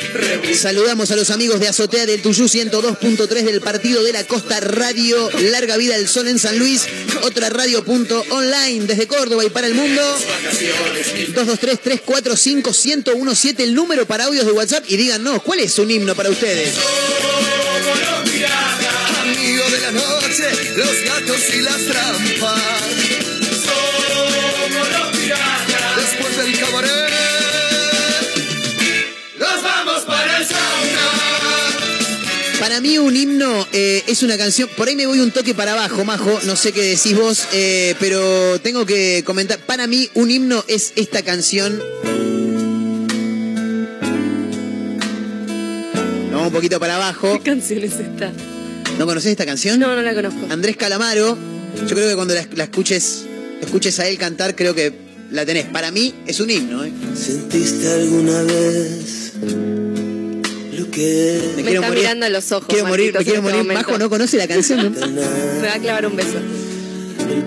Saludamos 0.54 1.10
a 1.10 1.16
los 1.16 1.30
amigos 1.30 1.60
de 1.60 1.68
Azotea 1.68 2.06
del 2.06 2.22
Tuyú 2.22 2.46
102.3 2.46 3.28
del 3.28 3.60
Partido 3.60 4.02
de 4.02 4.12
la 4.12 4.24
Costa 4.24 4.60
Radio, 4.60 5.30
Larga 5.50 5.76
Vida 5.76 5.96
del 5.96 6.08
Sol 6.08 6.28
en 6.28 6.38
San 6.38 6.58
Luis, 6.58 6.86
otra 7.22 7.50
radio 7.50 7.84
punto 7.84 8.24
online 8.30 8.86
desde 8.86 9.06
Córdoba 9.06 9.44
y 9.44 9.50
para 9.50 9.66
el 9.66 9.74
mundo. 9.74 10.02
223-345-1017 11.34 13.60
el 13.60 13.74
número 13.74 14.06
para 14.06 14.24
audios 14.24 14.46
de 14.46 14.52
WhatsApp 14.52 14.84
y 14.88 14.96
díganos, 14.96 15.42
¿cuál 15.42 15.60
es 15.60 15.78
un 15.78 15.90
himno 15.90 16.14
para 16.14 16.30
ustedes? 16.30 16.74
Amigo 19.20 19.64
de 19.70 19.80
la 19.80 19.90
noche, 19.92 20.44
los 20.76 21.04
gatos 21.04 21.54
y 21.54 21.60
las 21.60 21.84
trampas. 21.84 22.61
Mí 32.82 32.98
un 32.98 33.16
himno 33.16 33.66
eh, 33.72 34.02
es 34.08 34.24
una 34.24 34.36
canción, 34.36 34.68
por 34.76 34.88
ahí 34.88 34.96
me 34.96 35.06
voy 35.06 35.20
un 35.20 35.30
toque 35.30 35.54
para 35.54 35.72
abajo, 35.72 36.04
Majo, 36.04 36.40
no 36.44 36.56
sé 36.56 36.72
qué 36.72 36.82
decís 36.82 37.16
vos, 37.16 37.46
eh, 37.52 37.94
pero 38.00 38.60
tengo 38.60 38.84
que 38.84 39.22
comentar, 39.24 39.58
para 39.60 39.86
mí 39.86 40.10
un 40.14 40.32
himno 40.32 40.64
es 40.66 40.92
esta 40.96 41.22
canción. 41.22 41.80
Vamos 46.32 46.48
un 46.48 46.52
poquito 46.52 46.80
para 46.80 46.96
abajo. 46.96 47.38
¿Qué 47.38 47.50
canción 47.50 47.84
es 47.84 47.92
esta? 47.92 48.32
¿No 48.98 49.06
conoces 49.06 49.30
esta 49.30 49.46
canción? 49.46 49.78
No, 49.78 49.94
no 49.94 50.02
la 50.02 50.12
conozco. 50.12 50.40
Andrés 50.50 50.76
Calamaro, 50.76 51.38
yo 51.86 51.94
creo 51.94 52.08
que 52.08 52.16
cuando 52.16 52.34
la, 52.34 52.44
la 52.56 52.64
escuches, 52.64 53.26
escuches 53.60 54.00
a 54.00 54.08
él 54.08 54.18
cantar, 54.18 54.56
creo 54.56 54.74
que 54.74 54.92
la 55.30 55.46
tenés. 55.46 55.66
Para 55.66 55.92
mí 55.92 56.14
es 56.26 56.40
un 56.40 56.50
himno, 56.50 56.84
¿eh? 56.84 56.92
¿Sentiste 57.14 57.92
alguna 57.92 58.42
vez 58.42 59.91
Me 60.90 61.72
está 61.74 61.90
mirando 61.90 62.26
a 62.26 62.28
los 62.28 62.50
ojos, 62.52 62.66
Quiero 62.68 62.86
morir, 62.86 63.12
me 63.14 63.24
quiero 63.24 63.40
este 63.40 63.52
morir. 63.52 63.72
Majo 63.72 63.98
no 63.98 64.08
conoce 64.10 64.36
la 64.36 64.48
canción. 64.48 64.92
¿no? 64.94 65.06
Me 65.60 65.66
va 65.68 65.74
a 65.74 65.78
clavar 65.78 66.06
un 66.06 66.16
beso. 66.16 66.38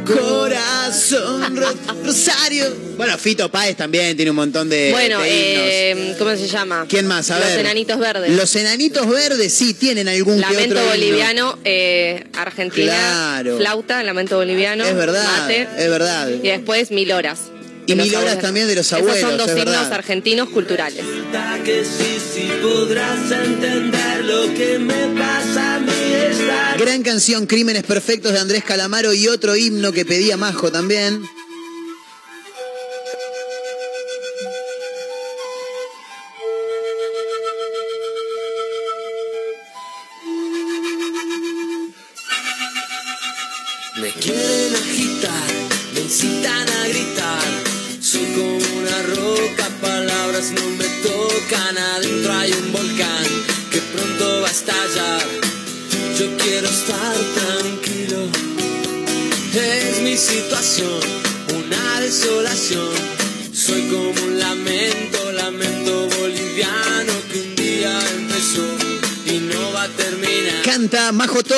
Corazón 0.05 1.57
ro- 1.57 1.73
Rosario. 2.03 2.65
Bueno, 2.97 3.17
Fito 3.17 3.49
Páez 3.51 3.75
también 3.75 4.15
tiene 4.15 4.31
un 4.31 4.37
montón 4.37 4.69
de, 4.69 4.91
bueno, 4.91 5.19
de 5.21 5.91
eh, 5.91 6.15
¿cómo 6.17 6.31
se 6.35 6.47
llama? 6.47 6.85
¿Quién 6.87 7.05
más? 7.07 7.29
A 7.31 7.39
Los 7.39 7.47
ver. 7.49 7.59
enanitos 7.59 7.99
verdes. 7.99 8.31
Los 8.31 8.55
enanitos 8.55 9.07
verdes 9.09 9.53
sí 9.53 9.73
tienen 9.73 10.07
algún 10.07 10.35
que 10.35 10.41
Lamento 10.41 10.75
otro 10.75 10.87
boliviano, 10.89 11.59
eh, 11.65 12.23
Argentina, 12.37 12.93
Claro. 12.93 13.57
flauta, 13.57 14.01
lamento 14.03 14.37
boliviano, 14.37 14.85
Es 14.85 14.95
verdad, 14.95 15.25
mate, 15.39 15.67
es 15.77 15.89
verdad. 15.89 16.29
y 16.29 16.47
después 16.47 16.91
mil 16.91 17.11
horas. 17.11 17.39
Y 17.85 17.91
de 17.91 17.95
los 17.95 18.07
Mil 18.07 18.15
Horas 18.15 18.39
también 18.39 18.67
de 18.67 18.75
los 18.75 18.87
Esos 18.87 18.99
abuelos, 18.99 19.19
son 19.19 19.37
dos 19.37 19.49
es 19.49 19.55
verdad. 19.55 19.93
argentinos 19.93 20.49
culturales. 20.49 21.03
Gran 26.77 27.03
canción, 27.03 27.45
Crímenes 27.45 27.83
Perfectos 27.83 28.33
de 28.33 28.39
Andrés 28.39 28.63
Calamaro 28.63 29.13
y 29.13 29.27
otro 29.27 29.55
himno 29.55 29.91
que 29.91 30.05
pedía 30.05 30.37
Majo 30.37 30.71
también. 30.71 31.21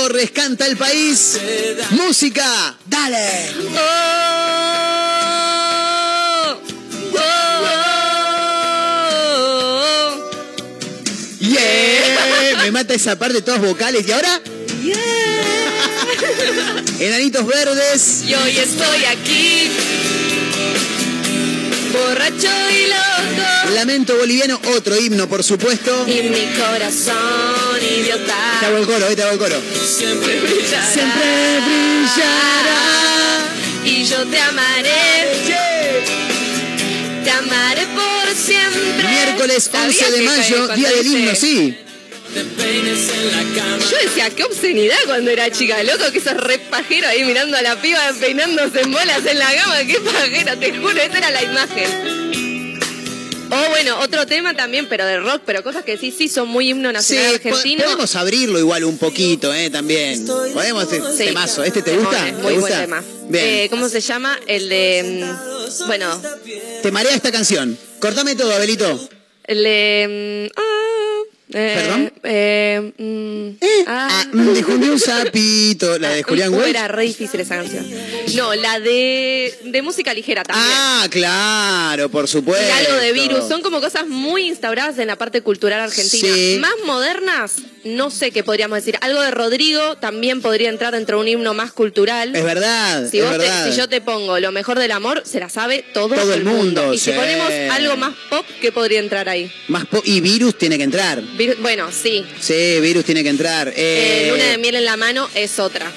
Torres, 0.08 0.32
canta 0.32 0.65
el 0.65 0.78
país. 0.78 1.38
Música, 1.89 2.78
dale. 2.86 3.52
¡Oh! 3.76 3.82
¡Oh! 7.13 7.76
Yeah. 11.41 12.62
Me 12.62 12.72
mata 12.72 12.93
esa 12.93 13.20
parte, 13.20 13.41
todas 13.41 13.60
vocales. 13.60 14.08
¿Y 14.08 14.12
ahora? 14.13 14.41
Enanitos 17.02 17.46
verdes. 17.46 18.24
Y 18.26 18.34
hoy 18.34 18.58
estoy 18.58 19.04
aquí, 19.04 19.70
borracho 21.91 22.48
y 22.72 22.88
loco, 22.88 23.07
Lamento 23.73 24.15
boliviano, 24.17 24.60
otro 24.76 25.00
himno, 25.00 25.28
por 25.28 25.43
supuesto. 25.43 26.06
y 26.08 26.21
mi 26.30 26.45
corazón 26.58 27.80
Te 27.80 28.00
idiota 28.02 28.60
hago 28.67 28.78
el 28.78 28.86
coro, 28.86 29.08
eh, 29.08 29.15
te 29.15 29.23
hago 29.23 29.34
el 29.34 29.39
coro. 29.39 29.62
siempre 29.86 30.39
brillará. 30.39 30.93
Siempre 30.93 31.60
brillará. 31.65 32.80
Y 33.86 34.04
yo 34.06 34.26
te 34.26 34.39
amaré, 34.39 34.91
te 37.23 37.32
amaré 37.32 37.86
por 37.88 38.36
siempre. 38.36 39.08
Miércoles 39.08 39.69
¿Sabías 39.71 40.02
11 40.02 40.12
de 40.12 40.21
mayo, 40.23 40.67
día 40.76 40.89
del 40.91 41.08
himno, 41.08 41.36
sí. 41.36 41.78
Te. 42.34 42.47
Yo 43.89 43.97
decía, 44.04 44.30
qué 44.36 44.43
obscenidad 44.43 44.97
cuando 45.06 45.32
era 45.32 45.50
chica, 45.50 45.82
loco, 45.84 46.12
que 46.12 46.19
sos 46.19 46.36
re 46.36 46.60
pajero 46.60 47.08
ahí 47.08 47.23
mirando 47.23 47.56
a 47.58 47.62
la 47.62 47.82
piba 47.82 48.00
peinándose 48.19 48.82
en 48.82 48.91
bolas 48.91 49.26
en 49.26 49.39
la 49.39 49.54
cama, 49.54 49.78
qué 49.86 50.00
pajero, 50.02 50.58
te 50.58 50.73
juro, 50.78 50.91
esa 50.91 51.17
era 51.17 51.32
la 51.32 51.43
imagen. 51.43 52.16
O 53.50 53.70
bueno, 53.70 54.00
otro 54.02 54.26
tema 54.26 54.54
también, 54.56 54.88
pero 54.90 55.06
de 55.06 55.20
rock, 55.20 55.42
pero 55.46 55.64
cosas 55.64 55.84
que 55.84 55.98
sí, 55.98 56.12
sí 56.12 56.28
son 56.28 56.48
muy 56.50 56.70
himno 56.70 56.90
Sí, 56.90 56.94
nacional 56.94 57.40
po- 57.40 57.50
argentino. 57.50 57.84
podemos 57.86 58.16
abrirlo 58.16 58.60
igual 58.60 58.84
un 58.84 58.98
poquito, 58.98 59.54
eh, 59.54 59.70
también. 59.70 60.26
Podemos, 60.26 60.88
Sí. 60.90 61.26
temazo. 61.26 61.64
¿Este 61.64 61.82
te 61.82 61.96
gusta? 61.96 62.26
¿Te 62.26 62.32
Muy 62.34 62.56
gusta? 62.56 62.70
buen 62.70 62.82
tema. 62.82 63.04
Bien. 63.30 63.46
Eh, 63.46 63.68
¿Cómo 63.70 63.88
se 63.90 64.02
llama? 64.02 64.38
El 64.48 64.70
de. 64.70 65.26
mm, 65.26 65.88
Bueno, 65.88 66.22
Te 66.82 66.92
marea 66.92 67.14
esta 67.14 67.32
canción. 67.32 67.78
Cortame 68.00 68.36
todo, 68.36 68.52
Abelito. 68.54 69.10
el 69.46 69.64
de. 69.64 70.52
ah, 70.56 70.62
eh, 71.60 71.74
¿Perdón? 71.76 72.13
eh, 72.24 72.91
mm, 72.98 73.63
Eh, 73.65 73.84
ah, 73.88 74.08
ah, 74.12 74.26
Mm, 74.34 74.54
Difundió 74.54 74.91
un 74.93 75.00
sapito. 75.00 75.98
La 76.00 76.10
de 76.10 76.24
Julián 76.24 76.54
Uh, 76.54 76.58
Welch. 76.58 76.70
Era 76.70 76.88
re 76.88 77.04
difícil 77.04 77.39
esa 77.39 77.56
canción. 77.56 77.86
No, 78.36 78.54
la 78.56 78.80
de, 78.80 79.58
de 79.65 79.82
música 79.82 80.13
ligera 80.13 80.43
también. 80.43 80.67
Ah, 80.72 81.08
claro, 81.10 82.10
por 82.10 82.28
supuesto. 82.28 82.65
Y 82.67 82.86
algo 82.86 83.02
de 83.02 83.12
virus. 83.13 83.48
Son 83.48 83.62
como 83.62 83.80
cosas 83.82 84.08
muy 84.08 84.48
instauradas 84.48 84.98
en 85.00 85.08
la 85.08 85.15
parte 85.15 85.41
cultural 85.41 85.80
argentina. 85.82 86.28
Sí. 86.34 86.58
Más 86.60 86.74
modernas, 86.86 87.54
no 87.88 88.10
sé 88.12 88.32
qué 88.32 88.43
podríamos 88.43 88.78
decir. 88.78 88.97
Algo 89.02 89.21
de 89.21 89.32
Rodrigo 89.32 89.95
también 89.97 90.41
podría 90.41 90.69
entrar 90.69 90.93
dentro 90.93 91.17
de 91.17 91.21
un 91.23 91.28
himno 91.28 91.54
más 91.54 91.71
cultural. 91.71 92.36
Es 92.36 92.43
verdad, 92.43 93.10
Si, 93.10 93.19
es 93.19 93.26
vos 93.26 93.38
te- 93.38 93.71
si 93.71 93.78
yo 93.78 93.88
te 93.89 94.02
pongo 94.02 94.39
lo 94.39 94.52
mejor 94.52 94.78
del 94.80 94.91
amor, 94.91 95.23
se 95.26 95.39
la 95.39 95.50
sabe 95.50 95.84
todo, 95.93 96.15
Todo 96.15 96.34
el 96.34 96.43
mundo, 96.43 96.93
Y 96.93 96.97
si 97.00 97.12
ponemos 97.12 97.52
algo 97.71 97.97
más 97.97 98.13
pop, 98.30 98.45
¿qué 98.62 98.71
podría 98.71 99.00
entrar 99.00 99.28
ahí? 99.30 99.52
Más 99.67 99.86
po- 99.86 100.02
y 100.06 100.21
Virus 100.21 100.58
tiene 100.58 100.78
que 100.78 100.84
entrar. 100.84 101.21
Vir- 101.38 101.58
Bueno, 101.60 101.89
sí. 101.91 102.23
Sí, 102.39 102.80
Virus 102.82 103.06
tiene 103.06 103.23
que 103.23 103.30
entrar. 103.30 103.69
Eh, 103.69 103.73
Eh, 104.28 104.32
Luna 104.32 104.45
de 104.52 104.58
miel 104.58 104.76
en 104.76 104.86
la 104.86 104.97
mano 104.97 105.28
es 105.36 105.60
otra. 105.60 105.91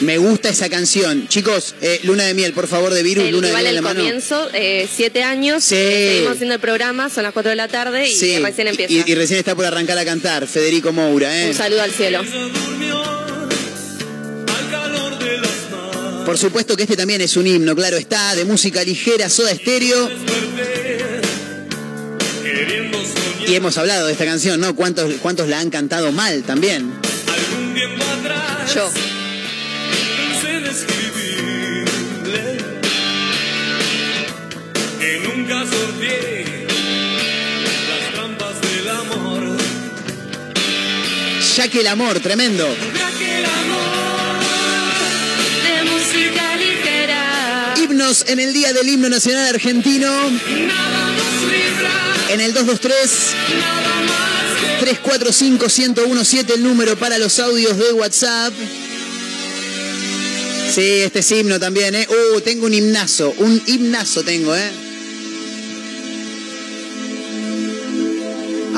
Me 0.00 0.18
gusta 0.18 0.50
esa 0.50 0.68
canción. 0.68 1.26
Chicos, 1.28 1.74
eh, 1.80 2.00
Luna 2.04 2.24
de 2.24 2.34
Miel, 2.34 2.52
por 2.52 2.66
favor, 2.68 2.92
de 2.92 3.02
Virus, 3.02 3.24
El, 3.24 3.32
Luna 3.32 3.46
de 3.46 3.52
igual 3.52 3.62
Miel 3.64 3.66
en 3.66 3.68
el 3.70 3.74
la 3.76 3.82
mano. 3.82 4.00
comienzo, 4.00 4.48
eh, 4.52 4.86
siete 4.94 5.22
años, 5.22 5.64
Sí. 5.64 5.74
eh, 5.76 6.08
seguimos 6.12 6.32
haciendo 6.34 6.54
el 6.54 6.60
programa, 6.60 7.08
son 7.08 7.22
las 7.22 7.32
cuatro 7.32 7.48
de 7.50 7.56
la 7.56 7.68
tarde 7.68 8.06
y 8.08 8.14
Sí, 8.14 8.38
recién 8.38 8.68
empieza. 8.68 8.92
y, 8.92 9.04
y 9.06 9.14
recién 9.14 9.38
está 9.38 9.54
por 9.54 9.64
arrancar 9.64 9.96
a 9.96 10.04
cantar, 10.04 10.46
Federico 10.46 10.92
Moura, 10.92 11.42
¿eh? 11.42 11.48
Un 11.48 11.54
saludo 11.54 11.80
al 11.82 11.92
cielo. 11.92 12.22
Por 16.26 16.36
supuesto 16.38 16.76
que 16.76 16.82
este 16.82 16.96
también 16.96 17.20
es 17.20 17.36
un 17.36 17.46
himno, 17.46 17.74
claro 17.74 17.96
está, 17.96 18.34
de 18.34 18.44
música 18.44 18.82
ligera, 18.82 19.28
soda 19.30 19.52
estéreo. 19.52 20.10
Y 23.46 23.54
hemos 23.54 23.78
hablado 23.78 24.08
de 24.08 24.12
esta 24.12 24.24
canción, 24.24 24.58
¿no? 24.60 24.74
¿Cuántos, 24.74 25.14
cuántos 25.22 25.48
la 25.48 25.60
han 25.60 25.70
cantado 25.70 26.10
mal 26.12 26.42
también? 26.42 26.92
Yo. 28.74 28.90
Que 41.56 41.80
el 41.80 41.86
amor, 41.86 42.20
tremendo. 42.20 42.68
Himnos 47.78 48.26
en 48.28 48.40
el 48.40 48.52
Día 48.52 48.74
del 48.74 48.86
Himno 48.86 49.08
Nacional 49.08 49.46
Argentino. 49.54 50.06
En 52.28 52.40
el 52.42 52.52
223 52.52 53.10
345 54.80 55.66
1017 55.66 56.54
el 56.54 56.62
número 56.62 56.96
para 56.98 57.16
los 57.16 57.38
audios 57.38 57.78
de 57.78 57.92
WhatsApp. 57.94 58.52
Sí, 60.72 61.00
este 61.04 61.20
es 61.20 61.32
himno 61.32 61.58
también, 61.58 61.94
¿eh? 61.94 62.06
Uh, 62.06 62.40
tengo 62.42 62.66
un 62.66 62.74
himnazo, 62.74 63.34
un 63.38 63.62
himnazo 63.66 64.22
tengo, 64.24 64.54
¿eh? 64.54 64.85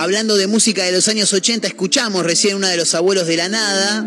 Hablando 0.09 0.38
de 0.38 0.47
música 0.47 0.85
de 0.85 0.92
los 0.92 1.07
años 1.09 1.31
80, 1.35 1.66
escuchamos 1.68 2.25
recién 2.25 2.57
una 2.57 2.71
de 2.71 2.79
los 2.79 2.94
abuelos 2.94 3.27
de 3.27 3.37
la 3.37 3.51
nada. 3.51 4.07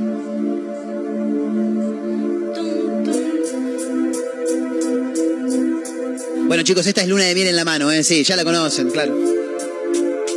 Bueno, 6.47 6.63
chicos, 6.63 6.85
esta 6.85 7.01
es 7.01 7.07
Luna 7.07 7.25
de 7.25 7.35
Miel 7.35 7.47
en 7.47 7.55
la 7.55 7.63
mano, 7.63 7.91
¿eh? 7.91 8.03
Sí, 8.03 8.23
ya 8.23 8.35
la 8.35 8.43
conocen, 8.43 8.89
claro. 8.89 9.15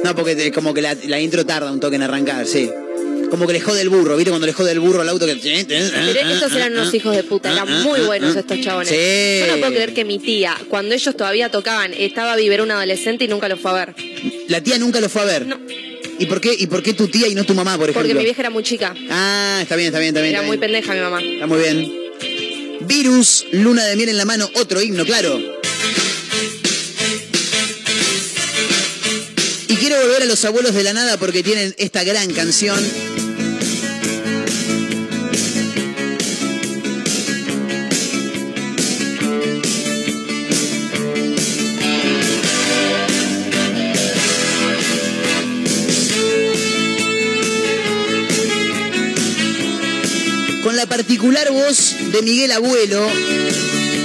No, 0.04 0.14
porque 0.14 0.36
te- 0.36 0.52
como 0.52 0.72
que 0.72 0.80
la, 0.82 0.94
la 1.06 1.18
intro 1.20 1.44
tarda 1.44 1.72
un 1.72 1.80
toque 1.80 1.96
en 1.96 2.02
arrancar, 2.02 2.46
sí. 2.46 2.70
Como 3.30 3.46
que 3.48 3.54
le 3.54 3.60
jode 3.60 3.80
el 3.80 3.88
burro, 3.88 4.16
¿viste? 4.16 4.30
Cuando 4.30 4.46
le 4.46 4.52
jode 4.52 4.70
el 4.70 4.78
burro 4.78 5.00
al 5.00 5.08
auto 5.08 5.26
que... 5.26 5.34
Pero 5.66 6.30
estos 6.30 6.52
eran 6.52 6.72
unos 6.72 6.92
hijos 6.94 7.16
de 7.16 7.24
puta, 7.24 7.50
eran 7.52 7.82
muy 7.82 8.00
buenos 8.00 8.36
estos 8.36 8.60
chabones. 8.60 8.90
Sí. 8.90 9.40
Yo 9.40 9.54
no 9.54 9.58
puedo 9.60 9.72
creer 9.72 9.94
que 9.94 10.04
mi 10.04 10.18
tía, 10.20 10.56
cuando 10.68 10.94
ellos 10.94 11.16
todavía 11.16 11.50
tocaban, 11.50 11.92
estaba 11.94 12.34
a 12.34 12.36
vivir 12.36 12.60
un 12.62 12.70
adolescente 12.70 13.24
y 13.24 13.28
nunca 13.28 13.48
lo 13.48 13.56
fue 13.56 13.70
a 13.72 13.74
ver. 13.74 13.94
La 14.48 14.60
tía 14.62 14.78
nunca 14.78 15.00
lo 15.00 15.08
fue 15.08 15.22
a 15.22 15.24
ver. 15.24 15.46
No. 15.46 15.58
¿Y 16.18 16.26
por 16.26 16.40
qué, 16.40 16.54
y 16.56 16.66
por 16.66 16.82
qué 16.82 16.94
tu 16.94 17.08
tía 17.08 17.26
y 17.28 17.34
no 17.34 17.44
tu 17.44 17.54
mamá, 17.54 17.76
por 17.76 17.90
ejemplo? 17.90 18.02
Porque 18.02 18.14
mi 18.14 18.24
vieja 18.24 18.42
era 18.42 18.50
muy 18.50 18.62
chica. 18.62 18.94
Ah, 19.10 19.58
está 19.62 19.76
bien, 19.76 19.88
está 19.88 19.98
bien, 19.98 20.10
está 20.10 20.20
bien. 20.20 20.34
Era 20.34 20.42
está 20.42 20.46
muy 20.46 20.56
bien. 20.56 20.72
pendeja 20.72 20.94
mi 20.94 21.00
mamá. 21.00 21.20
Está 21.20 21.46
muy 21.46 21.58
bien. 21.58 21.92
Virus, 22.86 23.46
Luna 23.52 23.84
de 23.84 23.96
Miel 23.96 24.10
en 24.10 24.16
la 24.16 24.24
mano, 24.24 24.48
otro 24.54 24.80
himno, 24.80 25.04
claro. 25.04 25.38
Y 29.68 29.76
quiero 29.76 29.96
volver 30.00 30.22
a 30.22 30.26
los 30.26 30.44
abuelos 30.44 30.74
de 30.74 30.84
la 30.84 30.92
nada 30.92 31.16
porque 31.16 31.42
tienen 31.42 31.74
esta 31.78 32.04
gran 32.04 32.32
canción. 32.32 32.78
La 50.84 50.90
particular 50.90 51.50
voz 51.50 51.94
de 52.12 52.20
Miguel 52.20 52.50
Abuelo, 52.52 53.08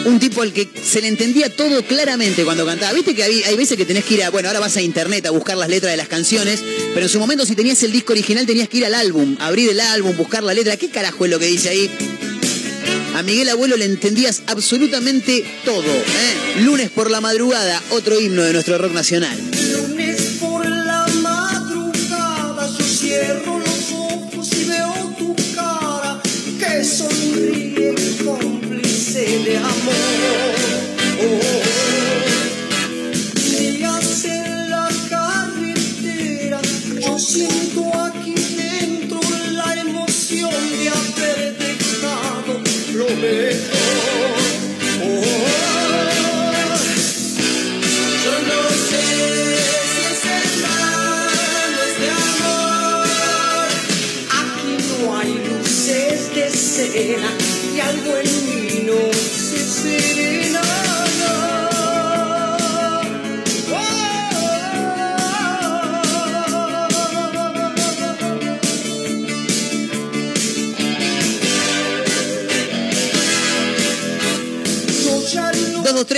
un 0.06 0.18
tipo 0.18 0.42
al 0.42 0.54
que 0.54 0.70
se 0.82 1.02
le 1.02 1.10
entendía 1.10 1.54
todo 1.54 1.84
claramente 1.84 2.46
cuando 2.46 2.66
cantaba. 2.66 2.94
Viste 2.94 3.14
que 3.14 3.22
hay, 3.22 3.44
hay 3.44 3.58
veces 3.58 3.76
que 3.76 3.84
tenés 3.84 4.06
que 4.06 4.14
ir 4.14 4.24
a, 4.24 4.30
bueno, 4.30 4.48
ahora 4.48 4.62
vas 4.62 4.78
a 4.78 4.82
internet 4.82 5.26
a 5.26 5.32
buscar 5.32 5.58
las 5.58 5.68
letras 5.68 5.92
de 5.92 5.98
las 5.98 6.08
canciones, 6.08 6.62
pero 6.94 7.06
en 7.06 7.10
su 7.10 7.20
momento 7.20 7.46
si 7.46 7.54
tenías 7.54 7.84
el 7.84 7.92
disco 7.92 8.14
original 8.14 8.46
tenías 8.46 8.70
que 8.70 8.78
ir 8.78 8.86
al 8.86 8.94
álbum, 8.94 9.36
abrir 9.42 9.72
el 9.72 9.82
álbum, 9.82 10.16
buscar 10.16 10.42
la 10.42 10.54
letra. 10.54 10.78
¿Qué 10.78 10.90
carajo 10.90 11.26
es 11.26 11.32
lo 11.32 11.38
que 11.38 11.48
dice 11.48 11.68
ahí? 11.68 11.92
A 13.16 13.24
Miguel 13.24 13.50
Abuelo 13.50 13.76
le 13.76 13.84
entendías 13.84 14.44
absolutamente 14.48 15.44
todo. 15.66 15.84
¿eh? 15.84 16.62
Lunes 16.62 16.90
por 16.92 17.12
la 17.12 17.20
madrugada, 17.20 17.84
otro 17.90 18.22
himno 18.22 18.44
de 18.44 18.54
nuestro 18.54 18.78
rock 18.78 18.94
nacional. 18.94 19.38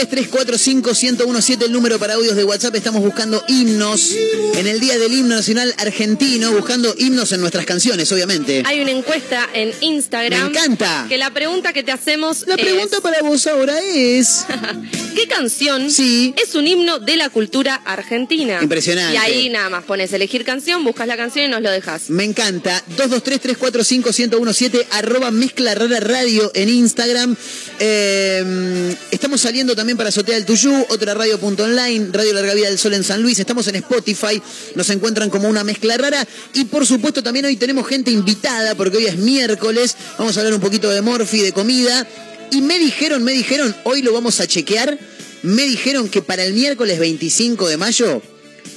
3345-1017 0.10 1.66
el 1.66 1.72
número 1.72 2.00
para 2.00 2.16
audios 2.16 2.36
de 2.36 2.44
WhatsApp. 2.44 2.76
Estamos 2.76 3.02
buscando 3.02 3.44
himnos 3.48 4.12
en 4.56 4.68
el 4.68 4.80
Día 4.80 4.98
del 4.98 5.14
Himno 5.14 5.36
Nacional 5.36 5.74
Argentino, 5.78 6.52
buscando 6.52 6.94
himnos 6.98 7.32
en 7.32 7.42
nuestras 7.42 7.66
canciones, 7.66 8.12
obviamente. 8.12 8.64
Hay 8.66 8.82
una 8.82 8.92
encuesta 8.92 9.48
en 9.54 9.72
Instagram. 9.82 10.52
Me 10.52 10.60
encanta. 10.60 11.06
Que 11.08 11.18
la 11.18 11.32
pregunta 11.32 11.74
que 11.74 11.84
te 11.84 11.92
hacemos 11.92 12.46
La 12.48 12.58
pregunta 12.58 13.00
para 13.02 13.22
vos 13.22 13.46
ahora 13.48 13.80
es... 13.82 14.46
¿Qué 15.16 15.28
canción 15.28 15.92
sí. 15.92 16.34
es 16.42 16.56
un 16.56 16.68
himno 16.68 17.00
de 17.00 17.18
la 17.18 17.30
cultura 17.30 17.76
argentina? 17.76 18.60
Impresionante. 18.62 19.14
Y 19.14 19.18
ahí 19.18 19.50
nada 19.50 19.70
más 19.70 19.84
pones 19.84 20.14
elegir 20.14 20.46
canción, 20.46 20.84
buscas 20.84 21.08
la 21.08 21.18
canción 21.18 21.46
y 21.46 21.48
nos 21.50 21.62
lo 21.62 21.70
dejas. 21.70 22.10
Me 22.10 22.24
encanta. 22.24 22.82
223-345-1017 22.98 24.86
arroba 24.92 25.32
Mezclarara 25.32 26.00
radio 26.00 26.52
en 26.54 26.70
Instagram. 26.70 27.36
Em, 27.80 28.96
estamos 29.12 29.42
saliendo 29.42 29.76
también 29.76 29.91
para 29.98 30.10
Azotea 30.10 30.36
del 30.36 30.46
Tuyú, 30.46 30.86
otra 30.90 31.14
radio.online, 31.14 32.10
Radio 32.12 32.34
Larga 32.34 32.54
Vida 32.54 32.68
del 32.68 32.78
Sol 32.78 32.94
en 32.94 33.04
San 33.04 33.22
Luis. 33.22 33.40
Estamos 33.40 33.68
en 33.68 33.76
Spotify, 33.76 34.42
nos 34.76 34.90
encuentran 34.90 35.30
como 35.30 35.48
una 35.50 35.64
mezcla 35.64 35.98
rara. 35.98 36.28
Y 36.54 36.66
por 36.66 36.86
supuesto 36.86 37.24
también 37.24 37.46
hoy 37.46 37.56
tenemos 37.56 37.88
gente 37.88 38.12
invitada, 38.12 38.76
porque 38.76 38.98
hoy 38.98 39.06
es 39.06 39.18
miércoles. 39.18 39.96
Vamos 40.18 40.36
a 40.36 40.42
hablar 40.42 40.54
un 40.54 40.62
poquito 40.62 40.90
de 40.90 41.02
Morphy, 41.02 41.40
de 41.40 41.52
comida. 41.52 42.08
Y 42.52 42.62
me 42.62 42.80
dijeron, 42.80 43.24
me 43.24 43.32
dijeron, 43.32 43.76
hoy 43.84 44.02
lo 44.02 44.14
vamos 44.14 44.40
a 44.40 44.48
chequear. 44.48 44.98
Me 45.42 45.64
dijeron 45.64 46.10
que 46.10 46.22
para 46.22 46.44
el 46.44 46.54
miércoles 46.54 47.00
25 47.00 47.68
de 47.68 47.78
mayo 47.78 48.22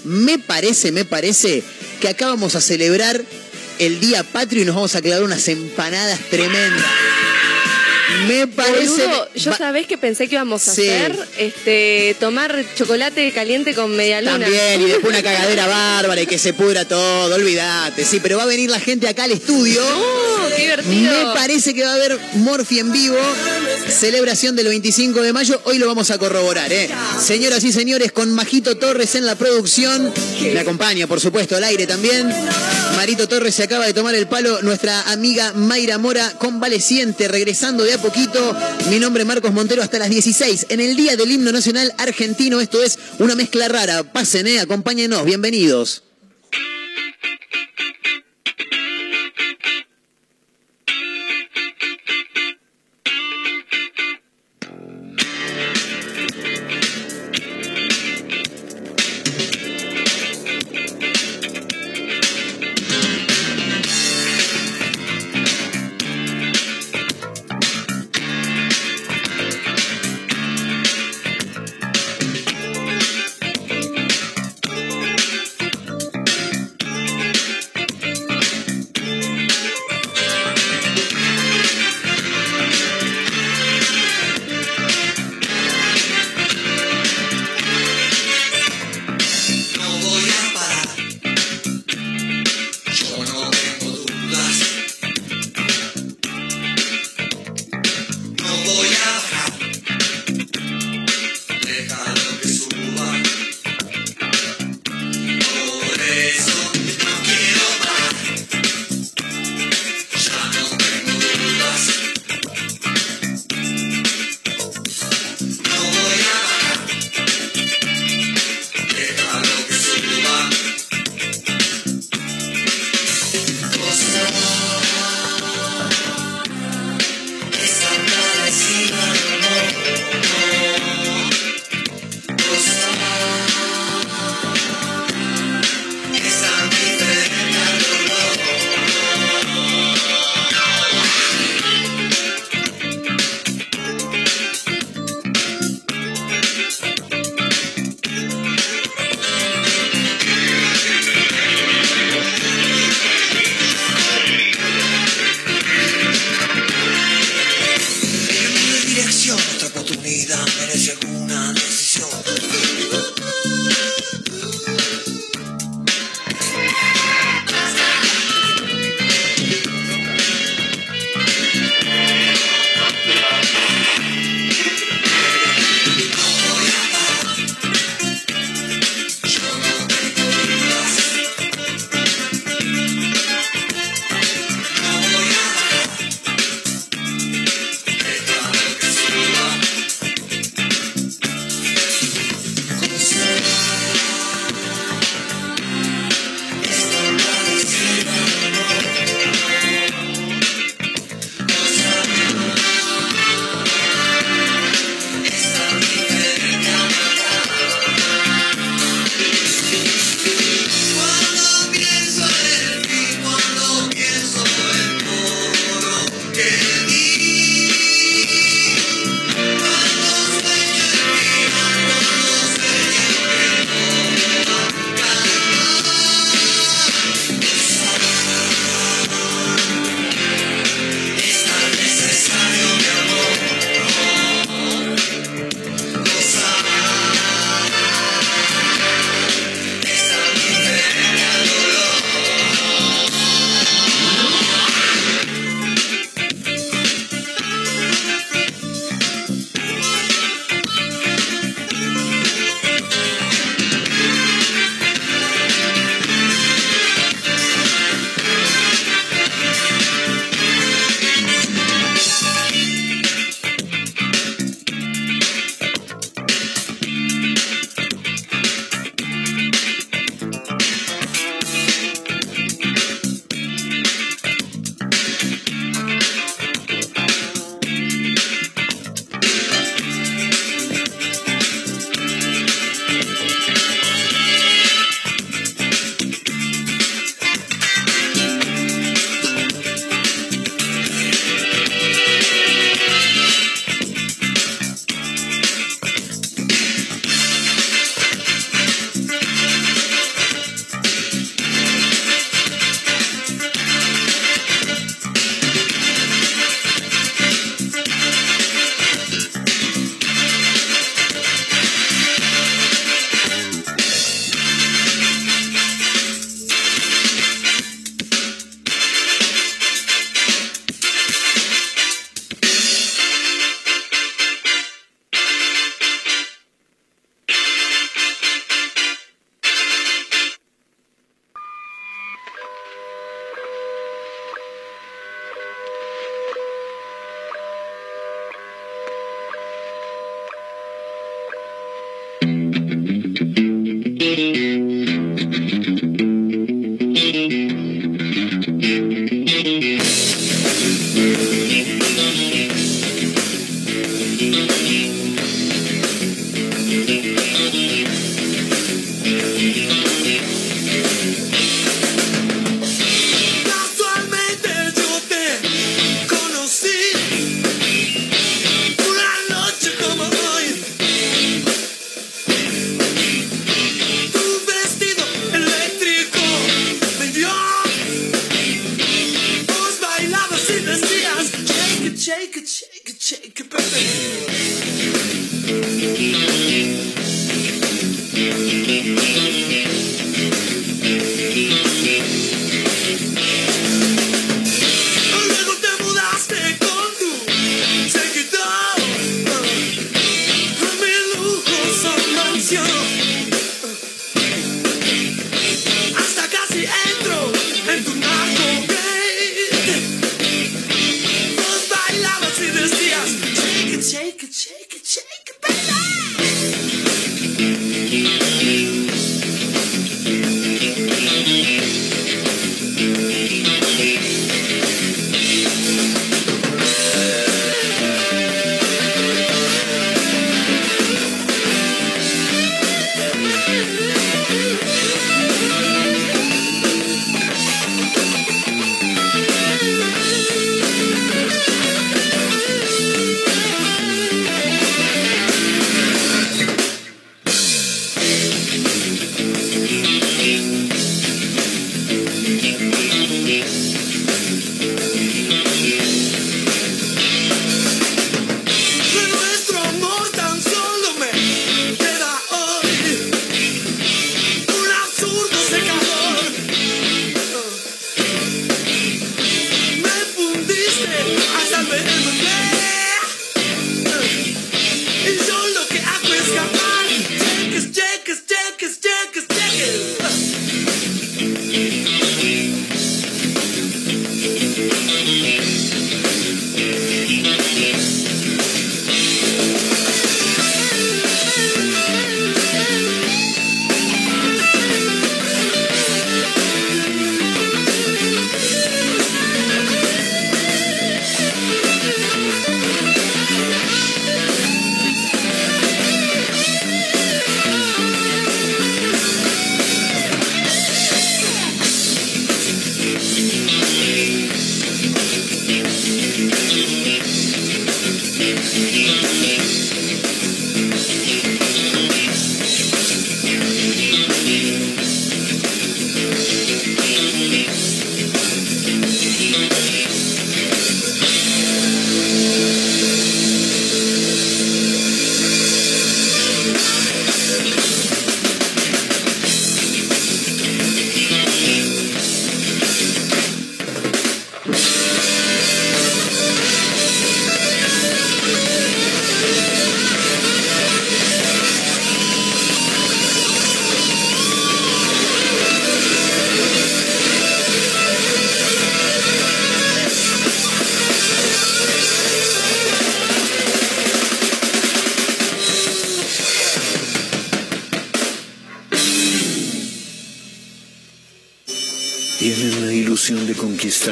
me 0.04 0.38
parece, 0.38 0.92
me 0.92 1.04
parece 1.04 1.62
que 2.00 2.08
acá 2.08 2.26
vamos 2.28 2.54
a 2.54 2.60
celebrar 2.60 3.22
el 3.78 4.00
día 4.00 4.22
patrio 4.22 4.62
y 4.62 4.64
nos 4.64 4.74
vamos 4.74 4.94
a 4.94 5.02
clavar 5.02 5.24
unas 5.24 5.46
empanadas 5.48 6.20
tremendas. 6.30 6.84
Me 8.26 8.46
parece. 8.46 9.06
Boludo, 9.06 9.28
yo 9.34 9.52
sabés 9.54 9.86
que 9.86 9.98
pensé 9.98 10.28
que 10.28 10.34
íbamos 10.36 10.66
a 10.68 10.74
Sí. 10.74 10.88
hacer 10.88 11.18
este 11.38 12.16
tomar 12.20 12.64
chocolate 12.76 13.30
caliente 13.32 13.74
con 13.74 13.94
media 13.94 14.20
luna. 14.20 14.40
También, 14.40 14.80
y 14.80 14.84
después 14.86 15.06
una 15.12 15.22
cagadera 15.22 15.66
bárbara 15.66 16.22
y 16.22 16.26
que 16.26 16.38
se 16.38 16.52
pudra 16.54 16.84
todo, 16.86 17.34
olvídate. 17.34 18.04
Sí, 18.04 18.20
pero 18.22 18.36
va 18.38 18.44
a 18.44 18.46
venir 18.46 18.70
la 18.70 18.80
gente 18.80 19.08
acá 19.08 19.24
al 19.24 19.32
estudio. 19.32 19.82
¡Oh, 19.84 20.48
qué 20.56 20.62
divertido! 20.62 21.28
Me 21.28 21.34
parece 21.34 21.74
que 21.74 21.84
va 21.84 21.90
a 21.90 21.94
haber 21.94 22.18
Morphy 22.34 22.78
en 22.78 22.92
vivo. 22.92 23.18
Celebración 23.88 24.56
del 24.56 24.68
25 24.68 25.20
de 25.22 25.32
mayo. 25.32 25.60
Hoy 25.64 25.78
lo 25.78 25.86
vamos 25.86 26.10
a 26.10 26.18
corroborar, 26.18 26.72
¿eh? 26.72 26.88
Señoras 27.22 27.62
y 27.64 27.72
señores, 27.72 28.12
con 28.12 28.32
Majito 28.32 28.76
Torres 28.76 29.14
en 29.14 29.26
la 29.26 29.36
producción. 29.36 30.12
Me 30.40 30.60
acompaña, 30.60 31.06
por 31.06 31.20
supuesto, 31.20 31.56
al 31.56 31.64
aire 31.64 31.86
también. 31.86 32.32
Marito 32.96 33.28
Torres 33.28 33.54
se 33.54 33.64
acaba 33.64 33.86
de 33.86 33.92
tomar 33.92 34.14
el 34.14 34.26
palo. 34.28 34.62
Nuestra 34.62 35.02
amiga 35.12 35.52
Mayra 35.52 35.98
Mora, 35.98 36.30
convaleciente, 36.38 37.28
regresando 37.28 37.84
de 37.84 37.94
a 37.94 37.98
poquito. 37.98 38.56
Mi 38.88 38.98
nombre 38.98 39.22
es 39.22 39.26
Marcos 39.26 39.52
Montero 39.52 39.82
hasta 39.82 39.98
las 39.98 40.10
16. 40.10 40.66
En 40.68 40.80
el 40.80 40.96
Día 40.96 41.16
del 41.16 41.30
Himno 41.30 41.52
Nacional 41.52 41.92
Argentino, 41.98 42.60
esto 42.60 42.82
es 42.82 42.98
una 43.18 43.34
mezcla 43.34 43.68
rara. 43.68 44.04
Pasen, 44.04 44.46
¿eh? 44.46 44.60
Acompáñenos. 44.60 45.24
Bienvenidos. 45.24 46.03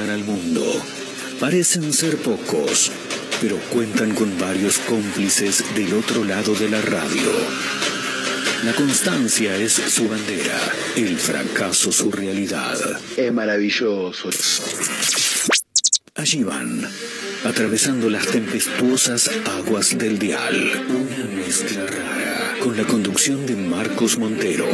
al 0.01 0.25
mundo. 0.25 0.65
Parecen 1.39 1.93
ser 1.93 2.17
pocos, 2.17 2.91
pero 3.43 3.59
cuentan 3.71 4.15
con 4.15 4.39
varios 4.39 4.79
cómplices 4.79 5.63
del 5.75 5.93
otro 5.93 6.25
lado 6.25 6.55
de 6.55 6.71
la 6.71 6.81
radio. 6.81 7.31
La 8.65 8.73
constancia 8.73 9.55
es 9.57 9.73
su 9.75 10.09
bandera, 10.09 10.59
el 10.97 11.19
fracaso 11.19 11.93
su 11.93 12.11
realidad. 12.11 12.79
Es 13.19 13.33
maravilloso. 13.35 14.31
Allí 16.15 16.43
van, 16.43 16.89
atravesando 17.45 18.09
las 18.09 18.29
tempestuosas 18.29 19.31
aguas 19.59 19.99
del 19.99 20.19
dial. 20.19 20.87
Una 20.89 21.25
mezcla 21.37 21.85
rara, 21.87 22.55
con 22.61 22.79
la 22.79 22.85
conducción 22.85 23.45
de 23.45 23.57
Marcos 23.57 24.17
Montero. 24.17 24.69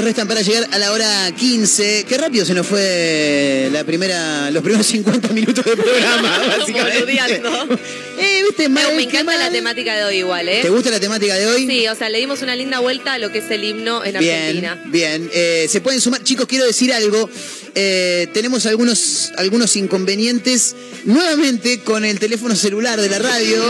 restan 0.00 0.28
para 0.28 0.42
llegar 0.42 0.68
a 0.72 0.78
la 0.78 0.92
hora 0.92 1.30
15. 1.36 2.04
Qué 2.08 2.18
rápido 2.18 2.44
se 2.44 2.54
nos 2.54 2.66
fue 2.66 3.68
la 3.72 3.84
primera, 3.84 4.50
los 4.50 4.62
primeros 4.62 4.86
50 4.96 5.28
minutos 5.28 5.64
de 5.64 5.76
programa, 5.76 6.38
básicamente. 6.58 7.20
eh, 8.18 8.42
¿viste? 8.48 8.68
Mal, 8.68 8.94
me 8.96 9.02
encanta 9.02 9.36
la 9.36 9.50
temática 9.50 9.96
de 9.96 10.04
hoy 10.04 10.16
igual, 10.18 10.48
¿eh? 10.48 10.60
¿Te 10.62 10.70
gusta 10.70 10.90
la 10.90 11.00
temática 11.00 11.34
de 11.34 11.46
hoy? 11.46 11.66
Sí, 11.66 11.86
o 11.88 11.94
sea, 11.94 12.08
le 12.08 12.18
dimos 12.18 12.42
una 12.42 12.56
linda 12.56 12.78
vuelta 12.80 13.14
a 13.14 13.18
lo 13.18 13.30
que 13.30 13.38
es 13.38 13.50
el 13.50 13.64
himno 13.64 14.04
en 14.04 14.16
Argentina. 14.16 14.80
Bien, 14.86 15.30
eh, 15.32 15.66
se 15.68 15.80
pueden 15.80 16.00
sumar. 16.00 16.22
Chicos, 16.22 16.46
quiero 16.46 16.64
decir 16.64 16.92
algo. 16.92 17.28
Eh, 17.78 18.28
tenemos 18.32 18.64
algunos, 18.64 19.32
algunos 19.36 19.76
inconvenientes 19.76 20.74
nuevamente 21.04 21.80
con 21.80 22.06
el 22.06 22.18
teléfono 22.18 22.56
celular 22.56 22.98
de 22.98 23.10
la 23.10 23.18
radio. 23.18 23.62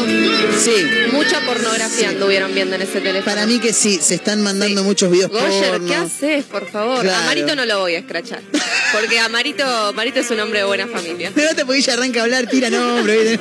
Sí. 0.62 1.10
Mucha 1.10 1.44
pornografía 1.44 2.10
anduvieron 2.10 2.54
viendo 2.54 2.76
en 2.76 2.82
ese 2.82 3.00
teléfono. 3.00 3.24
Para 3.24 3.46
mí 3.46 3.58
que 3.58 3.72
sí, 3.72 3.98
se 4.00 4.14
están 4.14 4.42
mandando 4.42 4.84
muchos 4.84 5.10
videos 5.10 5.32
Goyer, 5.32 5.72
porno. 5.72 5.88
¿qué 5.88 5.94
haces, 5.96 6.44
por 6.44 6.70
favor? 6.70 7.00
Claro. 7.00 7.20
A 7.20 7.26
Marito 7.26 7.56
no 7.56 7.66
lo 7.66 7.80
voy 7.80 7.96
a 7.96 7.98
escrachar. 7.98 8.42
Porque 8.92 9.18
a 9.18 9.28
Marito, 9.28 9.92
Marito 9.94 10.20
es 10.20 10.30
un 10.30 10.38
hombre 10.38 10.60
de 10.60 10.66
buena 10.66 10.86
familia. 10.86 11.32
No 11.34 11.56
te 11.56 11.66
podés 11.66 11.88
arranca 11.88 12.20
a 12.20 12.22
hablar, 12.22 12.48
tira 12.48 12.70
nombre. 12.70 13.40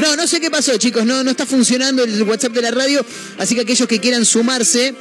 No, 0.00 0.14
no 0.14 0.26
sé 0.28 0.40
qué 0.40 0.50
pasó, 0.50 0.76
chicos. 0.76 1.04
No, 1.04 1.24
no 1.24 1.30
está 1.32 1.44
funcionando 1.44 2.04
el 2.04 2.22
WhatsApp 2.22 2.52
de 2.52 2.62
la 2.62 2.70
radio. 2.70 3.04
Así 3.38 3.56
que 3.56 3.62
aquellos 3.62 3.88
que 3.88 3.98
quieran 3.98 4.24
sumarse, 4.24 4.94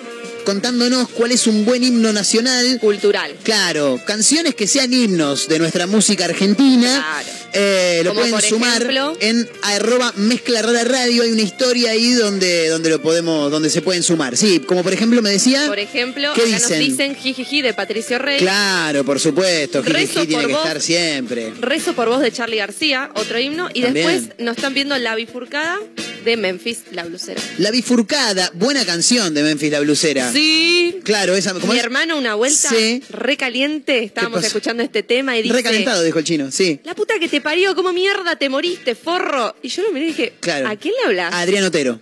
contándonos 0.45 1.09
cuál 1.09 1.31
es 1.31 1.47
un 1.47 1.65
buen 1.65 1.83
himno 1.83 2.13
nacional. 2.13 2.79
Cultural. 2.79 3.35
Claro, 3.43 3.99
canciones 4.05 4.55
que 4.55 4.67
sean 4.67 4.93
himnos 4.93 5.49
de 5.49 5.59
nuestra 5.59 5.87
música 5.87 6.25
argentina. 6.25 6.87
Claro. 7.23 7.44
Eh, 7.55 8.01
lo 8.03 8.13
pueden 8.13 8.39
sumar 8.41 8.81
ejemplo- 8.81 9.17
en 9.19 9.49
arroba 9.63 10.13
mezcla 10.17 10.61
rara 10.61 10.83
radio. 10.83 11.23
Hay 11.23 11.31
una 11.31 11.41
historia 11.41 11.91
ahí 11.91 12.11
donde, 12.13 12.67
donde 12.69 12.89
lo 12.89 13.01
podemos, 13.01 13.51
donde 13.51 13.69
se 13.69 13.81
pueden 13.81 14.03
sumar. 14.03 14.37
Sí, 14.37 14.59
como 14.59 14.83
por 14.83 14.93
ejemplo 14.93 15.21
me 15.21 15.29
decía. 15.29 15.65
Por 15.67 15.79
ejemplo, 15.79 16.33
¿Qué 16.33 16.41
acá 16.41 16.49
dicen? 16.51 16.69
nos 16.69 16.79
dicen 16.79 17.15
Jijiji 17.15 17.61
de 17.61 17.73
Patricio 17.73 18.19
Rey. 18.19 18.39
Claro, 18.39 19.03
por 19.03 19.19
supuesto. 19.19 19.81
Rezo 19.81 20.19
Jijiji 20.21 20.27
tiene 20.27 20.43
por 20.43 20.47
que 20.49 20.53
vos. 20.57 20.65
estar 20.65 20.81
siempre. 20.81 21.53
Rezo 21.61 21.93
por 21.93 22.09
voz 22.09 22.21
de 22.21 22.31
Charlie 22.31 22.57
García, 22.57 23.09
otro 23.15 23.39
himno. 23.39 23.69
Y 23.73 23.81
También. 23.83 24.07
después 24.07 24.39
nos 24.39 24.55
están 24.57 24.73
viendo 24.73 24.97
La 24.97 25.15
Bifurcada 25.15 25.79
de 26.25 26.37
Memphis, 26.37 26.79
la 26.91 27.03
blusera. 27.03 27.39
La 27.59 27.69
bifurcada, 27.69 28.51
buena 28.55 28.83
canción 28.83 29.33
de 29.35 29.43
Memphis 29.43 29.71
la 29.71 29.79
blusera. 29.81 30.31
Sí. 30.31 30.99
Claro, 31.03 31.35
esa 31.35 31.53
¿cómo 31.53 31.71
Mi 31.71 31.77
es? 31.77 31.83
hermano, 31.85 32.17
una 32.17 32.33
vuelta 32.33 32.69
Sí. 32.69 33.03
recaliente, 33.09 34.03
estábamos 34.03 34.43
escuchando 34.43 34.81
este 34.81 35.03
tema 35.03 35.37
y 35.37 35.43
dice... 35.43 35.53
Recalentado, 35.55 36.01
dijo 36.01 36.17
el 36.19 36.25
chino, 36.25 36.51
sí. 36.51 36.79
La 36.83 36.95
puta 36.95 37.19
que 37.19 37.27
te 37.27 37.41
parió, 37.45 37.75
¿cómo 37.75 37.93
mierda 37.93 38.35
te 38.35 38.49
moriste, 38.49 38.95
forro? 38.95 39.55
Y 39.61 39.69
yo 39.69 39.83
lo 39.83 39.91
miré 39.91 40.05
y 40.05 40.09
dije, 40.09 40.33
Claro. 40.41 40.67
¿a 40.67 40.75
quién 40.75 40.93
le 40.99 41.05
hablas? 41.05 41.33
Adrián 41.33 41.63
Otero. 41.63 41.99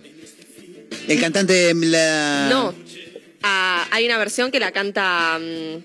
El 1.06 1.20
cantante 1.20 1.52
de 1.52 1.74
la. 1.86 2.48
No, 2.50 2.74
a- 3.42 3.86
hay 3.90 4.06
una 4.06 4.16
versión 4.18 4.50
que 4.50 4.58
la 4.58 4.72
canta... 4.72 5.38
mm, 5.38 5.82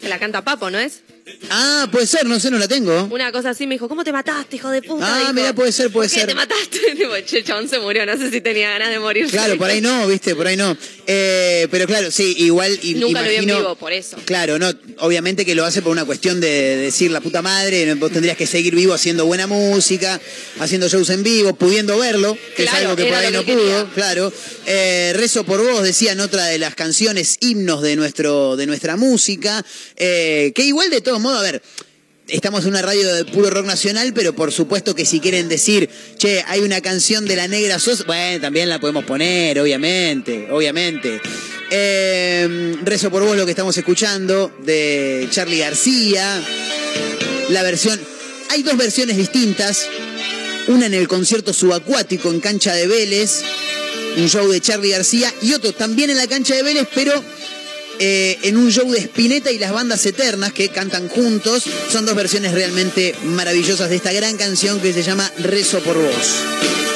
que 0.00 0.08
la 0.08 0.18
canta 0.20 0.42
Papo, 0.44 0.70
¿no 0.70 0.78
es? 0.78 1.02
Ah, 1.50 1.88
puede 1.90 2.06
ser, 2.06 2.24
no 2.26 2.38
sé, 2.38 2.50
no 2.50 2.58
la 2.58 2.68
tengo. 2.68 3.08
Una 3.10 3.32
cosa 3.32 3.50
así 3.50 3.66
me 3.66 3.74
dijo, 3.74 3.88
¿cómo 3.88 4.04
te 4.04 4.12
mataste, 4.12 4.56
hijo 4.56 4.70
de 4.70 4.80
puta? 4.82 5.06
Ah, 5.08 5.18
Dijo, 5.20 5.32
mira, 5.32 5.52
puede 5.54 5.72
ser, 5.72 5.90
puede 5.90 6.08
¿por 6.08 6.14
qué 6.14 6.20
ser. 6.20 6.28
te 6.28 6.34
mataste? 6.34 6.78
Digo, 6.96 7.12
che, 7.24 7.38
el 7.38 7.44
chabón 7.44 7.68
se 7.68 7.80
murió, 7.80 8.06
no 8.06 8.16
sé 8.16 8.30
si 8.30 8.40
tenía 8.40 8.70
ganas 8.70 8.90
de 8.90 8.98
morir. 9.00 9.26
Claro, 9.28 9.56
por 9.58 9.68
ahí 9.68 9.80
no, 9.80 10.06
viste, 10.06 10.34
por 10.36 10.46
ahí 10.46 10.56
no. 10.56 10.76
Eh, 11.06 11.66
pero 11.70 11.86
claro, 11.86 12.10
sí, 12.12 12.34
igual. 12.38 12.78
y- 12.82 12.94
Nunca 12.94 13.22
lo 13.22 13.28
vi 13.28 13.36
en 13.36 13.46
vivo, 13.46 13.74
por 13.76 13.92
eso. 13.92 14.16
Claro, 14.24 14.58
no, 14.58 14.72
obviamente 14.98 15.44
que 15.44 15.54
lo 15.56 15.64
hace 15.64 15.82
por 15.82 15.90
una 15.92 16.04
cuestión 16.04 16.40
de 16.40 16.76
decir 16.76 17.10
la 17.10 17.20
puta 17.20 17.42
madre, 17.42 17.92
vos 17.94 18.12
tendrías 18.12 18.36
que 18.36 18.46
seguir 18.46 18.74
vivo 18.74 18.94
haciendo 18.94 19.26
buena 19.26 19.46
música, 19.48 20.20
haciendo 20.60 20.88
shows 20.88 21.10
en 21.10 21.22
vivo, 21.24 21.54
pudiendo 21.56 21.98
verlo, 21.98 22.36
que 22.56 22.64
es 22.64 22.70
Claro, 22.70 22.90
algo 22.90 22.96
que 22.96 23.04
por 23.06 23.14
ahí 23.16 23.32
no 23.32 23.44
que 23.44 23.52
pudo, 23.54 23.88
claro. 23.94 24.32
Eh, 24.66 25.12
Rezo 25.16 25.44
por 25.44 25.62
vos, 25.64 25.82
decían 25.82 26.20
otra 26.20 26.46
de 26.46 26.58
las 26.58 26.74
canciones, 26.76 27.36
himnos 27.40 27.82
de, 27.82 27.96
nuestro, 27.96 28.56
de 28.56 28.66
nuestra 28.66 28.96
música, 28.96 29.64
eh, 29.96 30.52
que 30.54 30.62
igual 30.64 30.90
de 30.90 31.00
todos 31.16 31.22
modos, 31.22 31.40
a 31.40 31.50
ver, 31.50 31.62
Estamos 32.28 32.64
en 32.64 32.70
una 32.70 32.82
radio 32.82 33.14
de 33.14 33.24
puro 33.24 33.50
rock 33.50 33.66
nacional, 33.66 34.12
pero 34.12 34.34
por 34.34 34.50
supuesto 34.50 34.96
que 34.96 35.06
si 35.06 35.20
quieren 35.20 35.48
decir, 35.48 35.88
che, 36.16 36.42
hay 36.48 36.58
una 36.58 36.80
canción 36.80 37.24
de 37.24 37.36
la 37.36 37.46
Negra 37.46 37.78
Sosa, 37.78 38.02
bueno, 38.04 38.40
también 38.40 38.68
la 38.68 38.80
podemos 38.80 39.04
poner, 39.04 39.60
obviamente, 39.60 40.48
obviamente. 40.50 41.20
Eh, 41.70 42.74
Rezo 42.82 43.12
por 43.12 43.22
vos 43.22 43.36
lo 43.36 43.44
que 43.44 43.52
estamos 43.52 43.76
escuchando 43.76 44.52
de 44.64 45.28
Charlie 45.30 45.58
García. 45.58 46.42
La 47.50 47.62
versión, 47.62 48.00
hay 48.50 48.64
dos 48.64 48.76
versiones 48.76 49.16
distintas. 49.16 49.86
Una 50.66 50.86
en 50.86 50.94
el 50.94 51.06
concierto 51.06 51.54
subacuático 51.54 52.28
en 52.28 52.40
cancha 52.40 52.74
de 52.74 52.88
Vélez, 52.88 53.42
un 54.16 54.28
show 54.28 54.50
de 54.50 54.60
Charlie 54.60 54.90
García, 54.90 55.32
y 55.42 55.52
otro 55.52 55.72
también 55.72 56.10
en 56.10 56.16
la 56.16 56.26
cancha 56.26 56.56
de 56.56 56.64
Vélez, 56.64 56.88
pero 56.92 57.22
eh, 57.98 58.38
en 58.42 58.56
un 58.56 58.70
show 58.70 58.90
de 58.90 59.00
Spinetta 59.00 59.50
y 59.50 59.58
las 59.58 59.72
bandas 59.72 60.04
eternas 60.06 60.52
que 60.52 60.68
cantan 60.68 61.08
juntos. 61.08 61.64
Son 61.90 62.06
dos 62.06 62.14
versiones 62.14 62.52
realmente 62.52 63.14
maravillosas 63.24 63.90
de 63.90 63.96
esta 63.96 64.12
gran 64.12 64.36
canción 64.36 64.80
que 64.80 64.92
se 64.92 65.02
llama 65.02 65.30
Rezo 65.38 65.80
por 65.80 65.96
vos. 65.96 66.95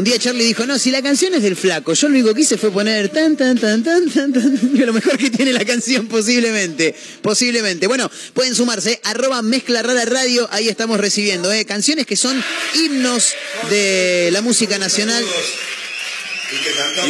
Un 0.00 0.04
día 0.04 0.18
Charlie 0.18 0.44
dijo, 0.44 0.64
no, 0.64 0.78
si 0.78 0.90
la 0.90 1.02
canción 1.02 1.34
es 1.34 1.42
del 1.42 1.56
flaco, 1.56 1.92
yo 1.92 2.08
lo 2.08 2.14
único 2.14 2.34
que 2.34 2.40
hice 2.40 2.56
fue 2.56 2.70
poner 2.70 3.10
tan, 3.10 3.36
tan, 3.36 3.58
tan, 3.58 3.84
tan, 3.84 4.08
tan, 4.08 4.32
tan, 4.32 4.72
que 4.74 4.86
lo 4.86 4.94
mejor 4.94 5.18
que 5.18 5.28
tiene 5.28 5.52
la 5.52 5.62
canción 5.66 6.06
posiblemente, 6.06 6.94
posiblemente. 7.20 7.86
Bueno, 7.86 8.10
pueden 8.32 8.54
sumarse, 8.54 8.98
arroba 9.04 9.42
mezcla 9.42 9.82
rara 9.82 10.06
radio, 10.06 10.48
ahí 10.52 10.70
estamos 10.70 10.98
recibiendo, 10.98 11.52
¿eh? 11.52 11.66
canciones 11.66 12.06
que 12.06 12.16
son 12.16 12.42
himnos 12.76 13.34
de 13.68 14.30
la 14.32 14.40
música 14.40 14.78
nacional. 14.78 15.22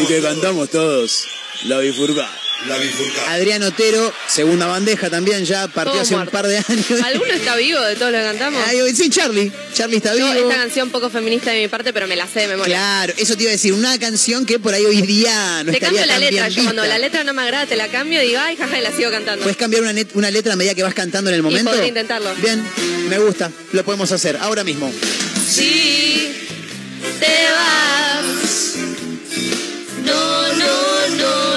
Y 0.02 0.06
que 0.06 0.20
cantamos, 0.20 0.68
todos, 0.70 1.28
la 1.66 1.78
bifurca. 1.78 2.39
La 2.66 2.76
bifurca. 2.76 3.32
Adrián 3.32 3.62
Otero, 3.62 4.12
segunda 4.28 4.66
bandeja 4.66 5.08
también 5.08 5.44
ya, 5.46 5.66
partió 5.68 5.92
Todo 5.92 6.02
hace 6.02 6.14
un 6.14 6.26
par 6.26 6.46
de 6.46 6.58
años. 6.58 6.84
¿Alguno 7.04 7.32
está 7.32 7.56
vivo 7.56 7.80
de 7.80 7.96
todos 7.96 8.12
los 8.12 8.20
que 8.20 8.26
cantamos? 8.26 8.62
Ay, 8.66 8.94
sí, 8.94 9.08
Charlie, 9.08 9.50
Charlie 9.72 9.96
está 9.96 10.14
Yo, 10.14 10.26
vivo. 10.32 10.50
esta 10.50 10.60
canción 10.62 10.90
poco 10.90 11.08
feminista 11.08 11.50
de 11.52 11.62
mi 11.62 11.68
parte, 11.68 11.92
pero 11.94 12.06
me 12.06 12.16
la 12.16 12.26
sé 12.26 12.40
de 12.40 12.48
memoria. 12.48 12.76
Claro, 12.76 13.14
eso 13.16 13.34
te 13.36 13.44
iba 13.44 13.50
a 13.50 13.52
decir, 13.52 13.72
una 13.72 13.98
canción 13.98 14.44
que 14.44 14.58
por 14.58 14.74
ahí 14.74 14.84
hoy 14.84 15.00
día 15.02 15.62
no 15.64 15.70
te 15.72 15.78
estaría 15.78 16.00
cambio 16.00 16.06
la 16.06 16.12
tan 16.12 16.20
letra. 16.20 16.46
bien 16.48 16.56
Yo 16.56 16.62
cuando 16.64 16.82
vista. 16.82 16.94
la 16.98 17.02
letra 17.02 17.24
no 17.24 17.32
me 17.34 17.42
agrada, 17.42 17.66
te 17.66 17.76
la 17.76 17.88
cambio 17.88 18.22
y 18.22 18.26
digo, 18.26 18.40
ay, 18.42 18.56
jaja, 18.56 18.78
y 18.78 18.82
la 18.82 18.92
sigo 18.92 19.10
cantando. 19.10 19.42
¿Puedes 19.42 19.56
cambiar 19.56 19.82
una, 19.82 19.92
net- 19.94 20.10
una 20.14 20.30
letra 20.30 20.52
a 20.52 20.56
medida 20.56 20.74
que 20.74 20.82
vas 20.82 20.94
cantando 20.94 21.30
en 21.30 21.36
el 21.36 21.42
momento? 21.42 21.70
podría 21.70 21.88
intentarlo. 21.88 22.34
Bien, 22.42 22.62
me 23.08 23.18
gusta, 23.18 23.50
lo 23.72 23.84
podemos 23.84 24.12
hacer 24.12 24.36
ahora 24.38 24.64
mismo. 24.64 24.92
Si 25.48 26.30
te 27.18 27.26
vas, 27.52 28.74
no, 30.04 30.52
no, 30.52 31.08
no 31.16 31.49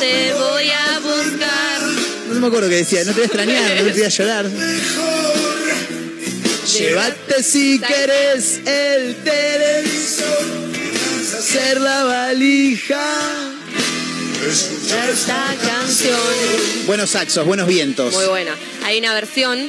te 0.00 0.32
voy 0.34 0.70
a 0.70 0.98
buscar. 1.00 1.80
No 2.32 2.40
me 2.40 2.46
acuerdo 2.48 2.68
qué 2.68 2.76
decía, 2.76 3.00
no 3.04 3.12
te 3.12 3.20
voy 3.20 3.22
a 3.22 3.26
extrañar, 3.26 3.70
no 3.82 3.84
te 3.86 3.92
voy 3.92 4.02
a 4.02 4.08
llorar. 4.08 4.46
Llévate 6.78 7.42
si 7.42 7.80
querés 7.80 8.60
el 8.66 9.16
televisor, 9.24 10.46
hacer 11.38 11.80
la 11.80 12.04
valija. 12.04 13.00
Esta 14.46 15.54
canción. 15.62 16.16
Buenos 16.86 17.10
saxos, 17.10 17.44
buenos 17.46 17.66
vientos. 17.66 18.14
Muy 18.14 18.26
buena. 18.26 18.54
Hay 18.84 18.98
una 18.98 19.12
versión 19.14 19.68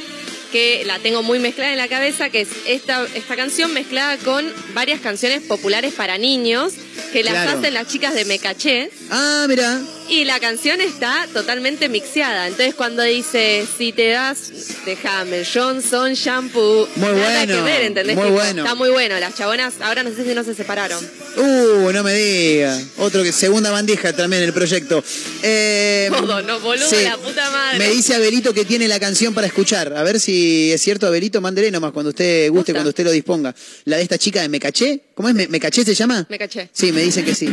que 0.52 0.82
la 0.84 0.98
tengo 0.98 1.22
muy 1.22 1.38
mezclada 1.38 1.72
en 1.72 1.78
la 1.78 1.88
cabeza, 1.88 2.30
que 2.30 2.42
es 2.42 2.48
esta, 2.66 3.06
esta 3.14 3.36
canción 3.36 3.72
mezclada 3.72 4.16
con 4.18 4.46
varias 4.74 5.00
canciones 5.00 5.42
populares 5.42 5.94
para 5.94 6.18
niños, 6.18 6.72
que 7.12 7.22
las 7.24 7.34
Claro. 7.34 7.58
hacen 7.58 7.74
las 7.74 7.88
chicas 7.88 8.14
de 8.14 8.24
Me 8.26 8.38
Caché. 8.38 8.90
Ah, 9.10 9.46
mira. 9.48 9.80
Y 10.10 10.24
la 10.24 10.40
canción 10.40 10.80
está 10.80 11.28
totalmente 11.32 11.88
mixeada. 11.88 12.48
Entonces 12.48 12.74
cuando 12.74 13.04
dice, 13.04 13.64
si 13.78 13.92
te 13.92 14.08
das, 14.08 14.50
déjame, 14.84 15.44
Johnson 15.44 16.14
Shampoo. 16.14 16.88
Muy 16.96 17.12
nada 17.12 17.44
bueno, 17.44 17.54
que 17.54 17.62
ver, 17.62 17.82
¿entendés? 17.82 18.16
muy 18.16 18.30
bueno. 18.30 18.62
Está 18.62 18.74
muy 18.74 18.90
bueno. 18.90 19.20
Las 19.20 19.36
chabonas, 19.36 19.74
ahora 19.80 20.02
no 20.02 20.10
sé 20.12 20.24
si 20.24 20.34
no 20.34 20.42
se 20.42 20.56
separaron. 20.56 20.98
Uh, 21.36 21.92
no 21.92 22.02
me 22.02 22.12
diga. 22.12 22.76
Otro 22.98 23.22
que 23.22 23.30
segunda 23.30 23.70
bandija 23.70 24.12
también 24.12 24.42
el 24.42 24.52
proyecto. 24.52 25.02
Eh, 25.44 26.10
Todo, 26.16 26.42
no, 26.42 26.58
boludo, 26.58 26.86
la 27.04 27.16
puta 27.16 27.48
madre. 27.50 27.78
Me 27.78 27.90
dice 27.90 28.16
Abelito 28.16 28.52
que 28.52 28.64
tiene 28.64 28.88
la 28.88 28.98
canción 28.98 29.32
para 29.32 29.46
escuchar. 29.46 29.96
A 29.96 30.02
ver 30.02 30.18
si 30.18 30.72
es 30.72 30.82
cierto, 30.82 31.06
Abelito, 31.06 31.40
mándele 31.40 31.70
nomás 31.70 31.92
cuando 31.92 32.10
usted 32.10 32.50
guste, 32.50 32.72
cuando 32.72 32.90
usted 32.90 33.04
lo 33.04 33.12
disponga. 33.12 33.54
La 33.84 33.96
de 33.98 34.02
esta 34.02 34.18
chica 34.18 34.42
de 34.42 34.48
Me 34.48 34.58
Caché. 34.58 35.02
¿Cómo 35.14 35.28
es? 35.28 35.36
¿Me, 35.36 35.46
Me 35.46 35.60
Caché 35.60 35.84
se 35.84 35.94
llama? 35.94 36.26
Me 36.28 36.38
caché. 36.38 36.68
Sí, 36.72 36.90
me 36.90 37.02
dicen 37.02 37.24
que 37.24 37.34
sí. 37.36 37.48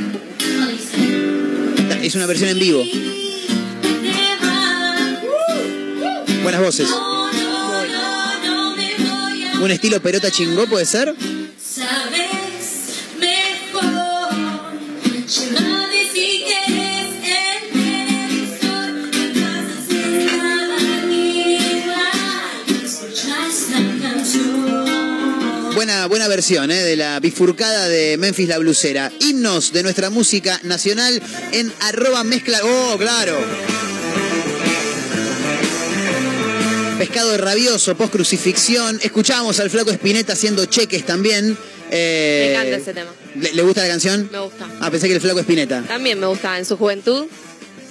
Es 2.01 2.15
una 2.15 2.25
versión 2.25 2.49
en 2.49 2.59
vivo. 2.59 2.83
Buenas 6.43 6.61
voces. 6.61 6.89
Un 9.59 9.71
estilo 9.71 9.99
perota 10.01 10.31
chingó, 10.31 10.67
¿puede 10.67 10.85
ser? 10.85 11.13
Sabes 11.59 13.01
mejor, 13.19 14.29
Buena, 25.97 26.09
buena 26.09 26.27
versión 26.27 26.69
¿eh? 26.69 26.83
de 26.83 26.95
la 26.95 27.19
bifurcada 27.19 27.89
de 27.89 28.17
Memphis 28.17 28.47
la 28.47 28.59
Blusera. 28.59 29.11
Himnos 29.19 29.73
de 29.73 29.81
nuestra 29.81 30.11
música 30.11 30.59
nacional 30.61 31.19
en 31.53 31.73
arroba 31.79 32.23
mezcla. 32.23 32.59
¡Oh, 32.63 32.97
claro! 32.99 33.35
Pescado 36.99 37.35
rabioso, 37.37 37.97
post 37.97 38.11
crucifixión. 38.11 38.99
Escuchábamos 39.01 39.59
al 39.59 39.71
flaco 39.71 39.89
Espineta 39.89 40.33
haciendo 40.33 40.65
cheques 40.65 41.03
también. 41.03 41.57
Eh, 41.89 42.43
Me 42.45 42.53
encanta 42.53 42.77
ese 42.77 42.93
tema. 42.93 43.11
¿le, 43.33 43.53
le 43.53 43.61
gusta 43.63 43.81
la 43.81 43.87
canción? 43.89 44.29
Me 44.31 44.37
gusta. 44.39 44.67
Ah, 44.79 44.91
pensé 44.91 45.07
que 45.07 45.15
el 45.15 45.21
flaco 45.21 45.39
Espineta. 45.39 45.81
También 45.81 46.19
me 46.19 46.27
gustaba 46.27 46.59
en 46.59 46.65
su 46.65 46.77
juventud. 46.77 47.25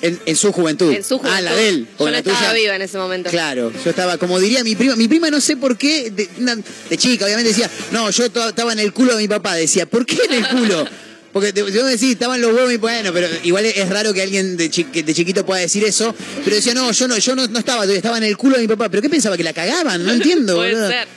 En, 0.03 0.21
en 0.27 0.37
su 0.37 0.53
juventud. 0.53 0.93
En 0.93 1.03
su 1.03 1.19
juventud. 1.19 1.37
Ah, 1.39 1.41
la 1.41 1.55
de 1.55 1.69
él. 1.69 1.87
Yo 1.99 2.05
no 2.05 2.11
la 2.11 2.19
estaba 2.19 2.39
tuya. 2.39 2.53
viva 2.53 2.77
en 2.77 2.83
ese 2.83 2.99
momento. 2.99 3.31
Claro, 3.31 3.73
yo 3.85 3.91
estaba, 3.91 4.19
como 4.19 4.39
diría 4.39 4.63
mi 4.63 4.75
prima, 4.77 4.95
mi 4.97 5.09
prima 5.09 5.31
no 5.31 5.41
sé 5.41 5.57
por 5.57 5.77
qué, 5.79 6.11
de, 6.11 6.29
una- 6.39 6.57
de 6.57 6.97
chica 6.99 7.25
obviamente 7.25 7.49
decía, 7.51 7.71
no, 7.93 8.11
yo 8.11 8.25
estaba 8.27 8.73
en 8.73 8.79
el 8.79 8.93
culo 8.93 9.15
de 9.17 9.23
mi 9.23 9.29
papá, 9.29 9.55
decía, 9.55 9.87
¿por 9.87 10.05
qué 10.05 10.19
en 10.29 10.35
el 10.35 10.49
culo? 10.49 10.87
Porque 11.33 11.53
yo 11.55 11.85
me 11.85 11.91
decía, 11.91 12.11
estaban 12.13 12.41
los 12.41 12.53
huevos 12.55 12.73
y 12.73 12.77
bueno, 12.79 13.13
pero 13.13 13.29
igual 13.43 13.65
es 13.67 13.89
raro 13.91 14.13
que 14.15 14.23
alguien 14.23 14.57
de, 14.57 14.71
chi- 14.71 14.85
que 14.85 15.03
de 15.03 15.13
chiquito 15.15 15.45
pueda 15.45 15.61
decir 15.61 15.85
eso, 15.85 16.15
pero 16.45 16.57
decía, 16.57 16.73
no, 16.75 16.91
yo 16.93 17.09
no, 17.09 17.19
yo 17.19 17.35
no, 17.35 17.47
no 17.47 17.59
estaba, 17.59 17.85
estaba 17.85 18.17
en 18.19 18.25
el 18.25 18.37
culo 18.37 18.57
de 18.57 18.63
mi 18.63 18.69
papá, 18.69 18.89
pero 18.89 19.03
¿qué 19.03 19.11
pensaba? 19.11 19.37
¿Que 19.37 19.45
la 19.45 19.53
cagaban? 19.53 20.03
No 20.05 20.13
entiendo, 20.15 20.57
Puede 20.57 20.75
ser. 20.89 21.09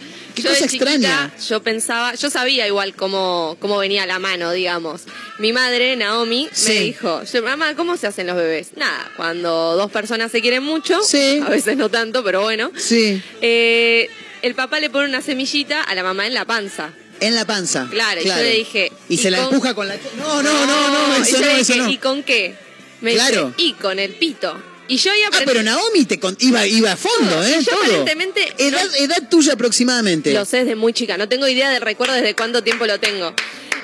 Qué 0.42 0.48
yo 0.48 0.50
cosa 0.50 0.62
de 0.66 0.70
chiquita, 0.70 0.92
extraña. 0.94 1.34
yo 1.50 1.64
pensaba, 1.64 2.16
yo 2.16 2.30
sabía 2.30 2.68
igual 2.68 2.94
cómo, 2.96 3.58
cómo 3.60 3.78
venía 3.78 4.06
la 4.06 4.20
mano, 4.20 4.52
digamos. 4.52 5.02
Mi 5.38 5.54
madre, 5.54 5.96
Naomi, 5.96 6.50
Sí. 6.52 6.70
me 6.74 6.80
dijo, 6.82 7.22
mamá, 7.44 7.76
¿cómo 7.76 7.98
se 7.98 8.08
hacen 8.08 8.28
los 8.28 8.36
bebés? 8.36 8.70
Nada, 8.76 9.12
cuando 9.18 9.76
dos 9.76 9.92
personas 9.92 10.32
se 10.32 10.42
quieren 10.42 10.64
mucho, 10.64 11.02
Sí. 11.04 11.40
a 11.46 11.50
veces 11.50 11.78
no 11.78 11.90
tanto, 11.90 12.24
pero 12.24 12.42
bueno, 12.42 12.72
Sí, 12.76 13.22
eh, 13.42 14.10
el 14.42 14.56
papá 14.56 14.80
le 14.80 14.90
pone 14.90 15.08
una 15.08 15.22
semillita 15.22 15.82
a 15.82 15.96
la 15.96 16.04
mamá 16.04 16.28
en 16.28 16.34
la 16.34 16.46
panza. 16.46 16.92
en 17.22 17.36
la 17.36 17.44
panza. 17.46 17.88
Claro, 17.92 18.22
y 18.22 18.26
yo 18.26 18.36
le 18.36 18.52
dije, 18.52 18.92
Y, 19.10 19.16
¿y 19.16 19.18
se 19.18 19.30
la 19.30 19.40
empuja 19.44 19.74
con 19.74 19.88
la... 19.90 19.96
No, 20.18 20.42
no, 20.42 20.66
no, 20.66 21.08
no, 21.10 21.16
eso 21.16 21.38
no, 21.42 21.48
eso 21.50 21.76
no. 21.76 21.90
¿y 21.90 21.98
con 21.98 22.24
qué? 22.24 22.56
Me 23.02 23.14
Claro. 23.14 23.54
dice, 23.58 23.70
y 23.70 23.74
con 23.74 24.00
el 24.00 24.12
pito. 24.14 24.56
Y 24.90 24.98
yo 24.98 25.12
ahí 25.12 25.22
Ah, 25.24 25.28
aprendí, 25.28 25.46
pero 25.46 25.64
Naomi 25.64 26.04
te 26.06 26.20
con- 26.20 26.36
iba, 26.40 26.68
iba 26.68 26.92
a 26.92 26.98
fondo, 26.98 27.32
Todo. 27.32 27.44
¿eh? 27.46 27.56
Y 27.60 27.64
yo 27.64 27.72
Todo. 27.72 27.82
aparentemente 27.84 28.54
Edad, 28.58 28.84
no- 28.86 28.96
edad 28.96 29.30
tuya 29.30 29.54
aproximadamente. 29.54 30.34
Lo 30.34 30.44
sé 30.46 30.58
desde 30.58 30.76
muy 30.76 30.92
chica, 30.94 31.18
no 31.18 31.30
tengo 31.30 31.48
idea 31.48 31.70
del 31.70 31.82
recuerdo 31.82 32.14
desde 32.16 32.34
cuánto 32.36 32.62
tiempo 32.64 32.86
lo 32.86 33.00
tengo. 33.00 33.34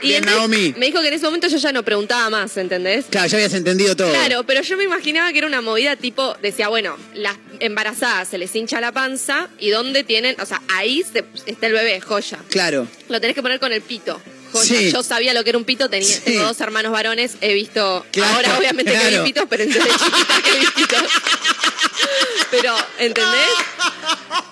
Y 0.01 0.08
Bien, 0.10 0.24
entonces 0.28 0.39
Naomi. 0.39 0.74
me 0.78 0.88
dijo 0.88 1.01
que 1.01 1.08
en 1.08 1.14
ese 1.14 1.26
momento 1.26 1.47
yo 1.47 1.58
ya 1.58 1.72
no 1.72 1.82
preguntaba 1.84 2.30
más, 2.30 2.58
¿entendés? 2.58 3.06
Claro, 3.10 3.28
ya 3.28 3.38
habías 3.38 3.53
entendido 3.53 3.95
todo. 3.95 4.10
Claro, 4.12 4.43
pero 4.45 4.62
yo 4.62 4.76
me 4.78 4.84
imaginaba 4.84 5.32
que 5.32 5.38
era 5.38 5.47
una 5.47 5.62
movida 5.62 5.95
tipo, 5.95 6.36
decía, 6.41 6.68
bueno, 6.68 6.97
las 7.14 7.38
embarazadas 7.60 8.28
se 8.28 8.38
les 8.38 8.53
hincha 8.56 8.82
la 8.82 8.91
panza 8.91 9.47
y 9.58 9.70
dónde 9.70 10.03
tienen, 10.03 10.36
o 10.41 10.45
sea, 10.45 10.62
ahí 10.68 11.01
se- 11.12 11.24
está 11.45 11.68
el 11.68 11.74
bebé, 11.74 12.01
joya. 12.01 12.39
Claro. 12.49 12.88
Lo 13.10 13.22
tenés 13.22 13.36
que 13.36 13.41
poner 13.41 13.60
con 13.60 13.72
el 13.72 13.82
pito. 13.82 14.20
Joya. 14.60 14.80
Sí. 14.80 14.91
Yo 14.91 15.03
sabía 15.03 15.34
lo 15.34 15.43
que 15.43 15.49
era 15.51 15.58
un 15.58 15.66
pito, 15.66 15.89
tenía, 15.89 16.08
Sí. 16.08 16.22
tengo 16.26 16.43
dos 16.43 16.60
hermanos 16.62 16.91
varones, 16.91 17.34
he 17.41 17.53
visto, 17.53 18.06
ahora 18.34 18.58
obviamente 18.58 18.91
que 18.91 18.97
claro. 18.99 19.24
vi 19.24 19.30
pitos, 19.32 19.45
pero 19.49 19.66
desde 19.66 19.80
chiquita 19.82 20.41
que 20.43 20.60
vi 20.60 20.66
pitos. 20.76 20.99
Pero, 22.51 22.76
¿entendés? 22.99 23.49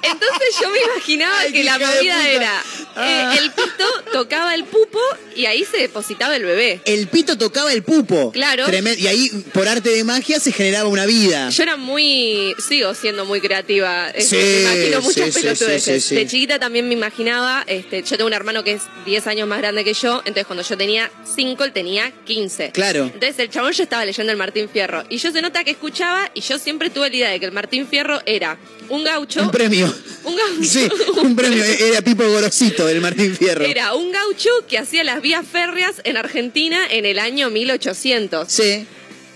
Entonces 0.02 0.56
yo 0.62 0.70
me 0.70 0.80
imaginaba 0.82 1.40
Ay, 1.40 1.52
que 1.54 1.64
la 1.64 1.80
movida 1.80 2.30
era, 2.30 2.60
eh, 2.60 2.84
Ah. 2.96 3.36
el 3.40 3.52
pito 3.52 3.86
tocaba 4.12 4.54
el 4.54 4.66
pupo 4.66 5.00
y 5.36 5.46
ahí 5.46 5.66
se 5.66 5.78
depositaba 5.78 6.36
el 6.36 6.44
bebé. 6.44 6.82
El 6.86 7.08
pito 7.08 7.38
tocaba 7.38 7.72
el 7.74 7.82
pupo. 7.84 8.32
Claro. 8.32 8.66
Y 8.70 9.08
ahí, 9.08 9.30
por 9.54 9.68
arte 9.68 9.90
de 9.90 10.04
magia, 10.04 10.40
se 10.40 10.52
generaba 10.52 10.90
una 10.90 11.06
vida. 11.06 11.50
Yo 11.50 11.64
era 11.64 11.76
muy, 11.78 12.54
sigo 12.68 12.94
siendo 12.94 13.26
muy 13.26 13.42
creativa. 13.42 14.12
Sí, 14.20 14.36
me 14.36 14.62
imagino 14.62 15.02
muchas 15.02 15.34
sí, 15.34 15.42
pelotudeces. 15.42 16.06
sí. 16.06 16.16
De 16.16 16.28
chiquita 16.28 16.60
también 16.60 16.88
me 16.88 16.94
imaginaba, 16.94 17.64
este, 17.68 18.04
yo 18.04 18.18
tengo 18.18 18.28
un 18.28 18.34
hermano 18.34 18.64
que 18.64 18.74
es 18.74 18.84
10 19.06 19.26
años 19.28 19.48
más 19.48 19.60
grande 19.60 19.84
que 19.84 19.94
yo, 19.94 20.20
entonces 20.20 20.46
cuando 20.46 20.64
yo 20.64 20.78
tenía 20.78 21.10
5, 21.36 21.64
él 21.64 21.72
tenía 21.74 22.12
15. 22.26 22.72
Claro. 22.72 23.04
Entonces 23.06 23.40
el 23.40 23.50
chabón 23.50 23.72
yo 23.72 23.84
estaba 23.84 24.06
leyendo 24.06 24.32
el 24.32 24.38
Martín 24.38 24.70
Fierro 24.70 25.04
y 25.10 25.18
yo 25.18 25.32
se 25.32 25.42
nota 25.42 25.64
que 25.64 25.72
escuchaba 25.72 26.30
y 26.34 26.42
yo 26.42 26.60
siempre 26.60 26.90
tuve 26.90 27.10
la 27.10 27.16
idea 27.16 27.30
de 27.30 27.40
que 27.40 27.43
el 27.46 27.52
Martín 27.52 27.88
Fierro 27.88 28.22
era 28.26 28.58
un 28.90 29.04
gaucho. 29.04 29.42
Un 29.42 29.52
premio. 29.52 29.94
Un 30.24 30.36
gaucho. 30.36 30.64
Sí, 30.64 30.88
un 31.22 31.36
premio. 31.36 31.64
Era 31.80 32.02
Pipo 32.02 32.24
Gorosito 32.24 32.86
del 32.86 33.02
Martín 33.02 33.36
Fierro. 33.36 33.64
Era 33.66 33.94
un 33.94 34.12
gaucho 34.12 34.50
que 34.68 34.78
hacía 34.78 35.04
las 35.04 35.22
vías 35.22 35.46
férreas 35.46 36.02
en 36.04 36.18
Argentina 36.18 36.80
en 36.90 37.06
el 37.06 37.20
año 37.20 37.50
1800. 37.50 38.52
Sí. 38.52 38.86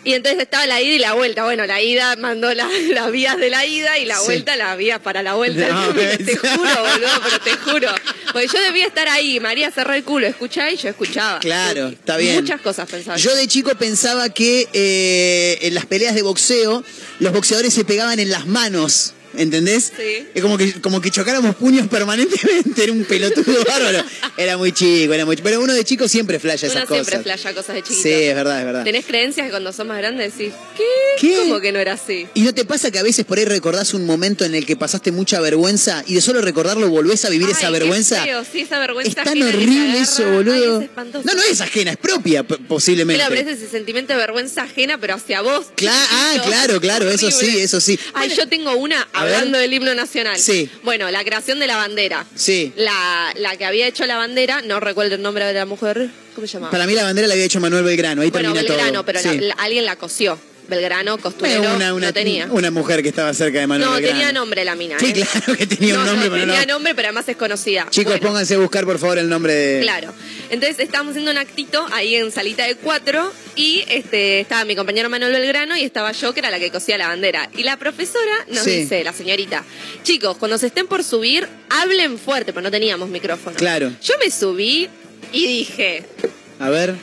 Y 0.04 0.14
entonces 0.14 0.42
estaba 0.42 0.66
la 0.68 0.82
ida 0.82 0.94
y 0.94 1.00
la 1.00 1.14
vuelta. 1.14 1.44
Bueno, 1.44 1.66
la 1.66 1.82
ida 1.82 2.16
mandó 2.16 2.54
la- 2.54 2.70
las 2.94 3.12
vías 3.12 3.38
de 3.38 3.50
la 3.50 3.66
ida 3.66 3.98
y 3.98 4.06
la 4.06 4.16
Sí. 4.18 4.26
vuelta 4.26 4.56
las 4.56 4.78
vías 4.78 5.00
para 5.00 5.22
la 5.24 5.34
vuelta. 5.34 5.68
No, 5.68 5.94
te 5.94 6.38
juro, 6.38 6.56
boludo, 6.60 7.10
pero 7.24 7.40
te 7.42 7.52
juro. 7.58 7.90
Porque 8.32 8.48
yo 8.48 8.62
debía 8.62 8.86
estar 8.86 9.08
ahí, 9.10 9.40
María 9.40 9.70
cerró 9.72 9.94
el 9.94 10.04
culo, 10.04 10.28
escuchaba 10.28 10.72
y 10.72 10.78
yo 10.78 10.90
escuchaba. 10.90 11.40
Claro, 11.40 11.88
está 11.90 12.18
bien. 12.18 12.36
Muchas 12.42 12.62
cosas 12.62 12.90
pensaba. 12.90 13.18
Yo 13.18 13.36
de 13.36 13.48
chico 13.48 13.72
pensaba 13.76 14.30
que 14.30 14.68
eh, 14.74 15.58
en 15.62 15.74
las 15.74 15.86
peleas 15.86 16.16
de 16.16 16.22
boxeo, 16.22 16.84
los 17.20 17.34
boxeadores 17.34 17.74
se 17.74 17.84
pegaban 17.84 18.20
en 18.20 18.30
las 18.30 18.46
manos. 18.46 19.14
¿Entendés? 19.36 19.92
Sí. 19.96 20.28
Es 20.34 20.42
como 20.42 20.58
que, 20.58 20.74
como 20.82 21.02
que 21.02 21.12
chocáramos 21.12 21.56
puños 21.56 21.88
permanentemente. 21.90 22.84
Era 22.84 22.92
un 22.92 23.04
pelotudo 23.06 23.64
bárbaro. 23.66 24.04
Era 24.38 24.58
muy 24.58 24.72
chico, 24.72 25.14
era 25.14 25.26
muy 25.26 25.36
chico. 25.36 25.48
Pero 25.48 25.62
uno 25.62 25.74
de 25.74 25.84
chico 25.84 26.08
siempre 26.08 26.40
flasha 26.40 26.68
esas 26.68 26.86
cosas. 26.86 27.06
siempre 27.08 27.24
flasha 27.24 27.54
cosas 27.54 27.76
de 27.76 27.84
chiquito. 27.84 28.02
Sí, 28.04 28.10
es 28.12 28.36
verdad, 28.36 28.60
es 28.60 28.66
verdad. 28.66 28.84
¿Tenés 28.84 29.06
creencias 29.06 29.46
que 29.46 29.52
cuando 29.52 29.72
sos 29.74 29.86
más 29.86 29.98
grande 29.98 30.24
decís, 30.30 30.54
¿qué? 30.76 30.84
¿Qué? 31.20 31.38
¿Cómo 31.44 31.60
que 31.60 31.72
no 31.72 31.80
era 31.80 31.94
así? 31.94 32.28
¿Y 32.34 32.42
no 32.42 32.54
te 32.54 32.66
pasa 32.66 32.92
que 32.92 33.00
a 33.00 33.04
veces 33.04 33.26
por 33.26 33.38
ahí 33.38 33.46
recordás 33.46 33.94
un 33.94 34.06
momento 34.06 34.46
en 34.46 34.56
el 34.56 34.66
que 34.66 34.76
pasaste 34.76 35.12
mucha 35.12 35.40
vergüenza 35.40 36.04
y 36.08 36.16
de 36.16 36.22
solo 36.22 36.42
recordarlo 36.42 36.90
volvés 36.90 37.26
a 37.26 37.30
vivir 37.30 37.48
Ay, 37.48 37.54
esa 37.58 37.70
vergüenza? 37.70 38.24
feo, 38.24 38.44
sí, 38.52 38.62
esa 38.62 38.80
vergüenza 38.80 39.10
Es 39.10 39.16
tan 39.16 39.28
ajena 39.28 39.48
horrible 39.48 40.00
eso, 40.00 40.24
Ay, 40.26 40.32
boludo. 40.32 40.78
es 40.80 40.84
espantoso. 40.86 41.26
no, 41.28 41.34
no 41.34 41.42
es 41.44 41.62
ajena, 41.62 41.92
es 41.92 41.98
propia, 41.98 42.44
posiblemente. 42.44 43.20
Claro, 43.24 43.36
pero 43.36 43.50
es 43.50 43.58
ese 43.58 43.70
sentimiento 43.70 44.14
de 44.14 44.20
vergüenza 44.20 44.64
ajena, 44.64 44.98
pero 45.00 45.16
hacia 45.16 45.42
vos. 45.42 45.68
Cla- 45.76 45.92
ah, 45.92 46.42
claro, 46.46 46.80
claro, 46.80 47.10
eso 47.10 47.32
sí, 47.32 47.58
eso 47.60 47.80
sí. 47.82 48.00
Ay, 48.14 48.34
yo 48.36 48.48
tengo 48.48 48.76
una. 48.76 49.08
Hablando 49.22 49.58
del 49.58 49.74
himno 49.74 49.94
nacional. 49.96 50.38
Sí. 50.40 50.70
Bueno, 50.84 51.10
la 51.12 51.24
creación 51.24 51.60
de 51.60 51.68
la 51.68 51.76
bandera. 51.78 52.26
Sí. 52.36 52.74
La, 52.76 53.32
la 53.36 53.58
que 53.58 53.66
había 53.66 53.88
hecho 53.88 54.06
la 54.06 54.18
bandera, 54.18 54.62
no 54.62 54.80
recuerdo 54.80 55.16
el 55.16 55.22
nombre 55.22 55.46
de 55.46 55.54
la 55.54 55.66
mujer. 55.66 56.10
¿Cómo 56.36 56.46
se 56.48 56.54
llamaba? 56.54 56.72
Para 56.72 56.86
mí 56.86 56.94
la 56.94 57.04
bandera 57.04 57.28
la 57.28 57.34
había 57.34 57.46
hecho 57.46 57.60
Manuel 57.60 57.84
Belgrano, 57.84 58.22
ahí 58.22 58.30
bueno, 58.30 58.54
termina 58.54 58.68
Belgrano, 58.76 58.94
todo. 58.94 59.06
pero 59.06 59.20
Sí. 59.20 59.28
la- 59.40 59.48
la- 59.48 59.54
alguien 59.56 59.86
la 59.86 59.96
cosió. 59.96 60.40
Belgrano, 60.68 61.18
costurero, 61.18 61.62
una, 61.76 61.94
una, 61.94 62.08
no 62.08 62.14
tenía. 62.14 62.48
una 62.52 62.72
mujer 62.72 63.02
que 63.02 63.10
estaba 63.10 63.34
cerca 63.34 63.60
de 63.60 63.68
Manuel 63.68 63.90
no, 63.90 63.96
Belgrano. 63.96 64.18
tenía 64.20 64.32
nombre 64.34 64.66
la 64.66 64.76
mina. 64.76 65.00
Sí, 65.00 65.08
¿eh? 65.08 65.14
claro 65.14 65.58
que 65.58 65.66
tenía 65.68 65.94
no, 65.94 66.00
un 66.02 66.06
nombre, 66.08 66.26
no, 66.30 66.34
pero 66.36 66.46
tenía 66.46 66.66
no. 66.66 66.74
nombre, 66.74 66.96
pero 66.96 67.08
además 67.08 67.28
es 67.30 67.38
conocida. 67.38 67.88
Chicos, 67.90 68.14
Bueno. 68.14 68.28
pónganse 68.28 68.56
a 68.56 68.58
buscar 68.60 68.86
por 68.86 69.00
favor 69.00 69.18
el 69.18 69.30
nombre 69.30 69.54
de. 69.54 69.82
Claro. 69.82 70.14
Entonces 70.50 70.80
estábamos 70.80 71.12
haciendo 71.12 71.32
un 71.32 71.38
actito 71.38 71.86
ahí 71.92 72.16
en 72.16 72.32
salita 72.32 72.66
de 72.66 72.76
cuatro 72.76 73.32
y 73.56 73.84
este 73.90 74.40
estaba 74.40 74.64
mi 74.66 74.76
compañero 74.76 75.10
Manuel 75.10 75.32
Belgrano 75.34 75.76
y 75.78 75.84
estaba 75.84 76.12
yo, 76.12 76.34
que 76.34 76.40
era 76.42 76.50
la 76.52 76.60
que 76.60 76.72
cosía 76.72 76.98
la 76.98 77.08
bandera. 77.08 77.50
Y 77.56 77.64
la 77.64 77.78
profesora 77.78 78.32
nos 78.50 78.64
Sí. 78.64 78.72
dice, 78.82 79.04
la 79.04 79.14
señorita, 79.14 79.64
chicos, 80.04 80.38
cuando 80.38 80.58
se 80.58 80.68
estén 80.68 80.88
por 80.88 81.04
subir, 81.04 81.48
hablen 81.70 82.18
fuerte, 82.18 82.54
pero 82.54 82.62
no 82.64 82.72
teníamos 82.72 83.10
micrófono. 83.10 83.56
Claro. 83.56 83.92
Yo 84.04 84.14
me 84.24 84.30
subí 84.32 84.90
y 85.34 85.48
dije, 85.48 86.04
A 86.60 86.70
ver. 86.70 86.96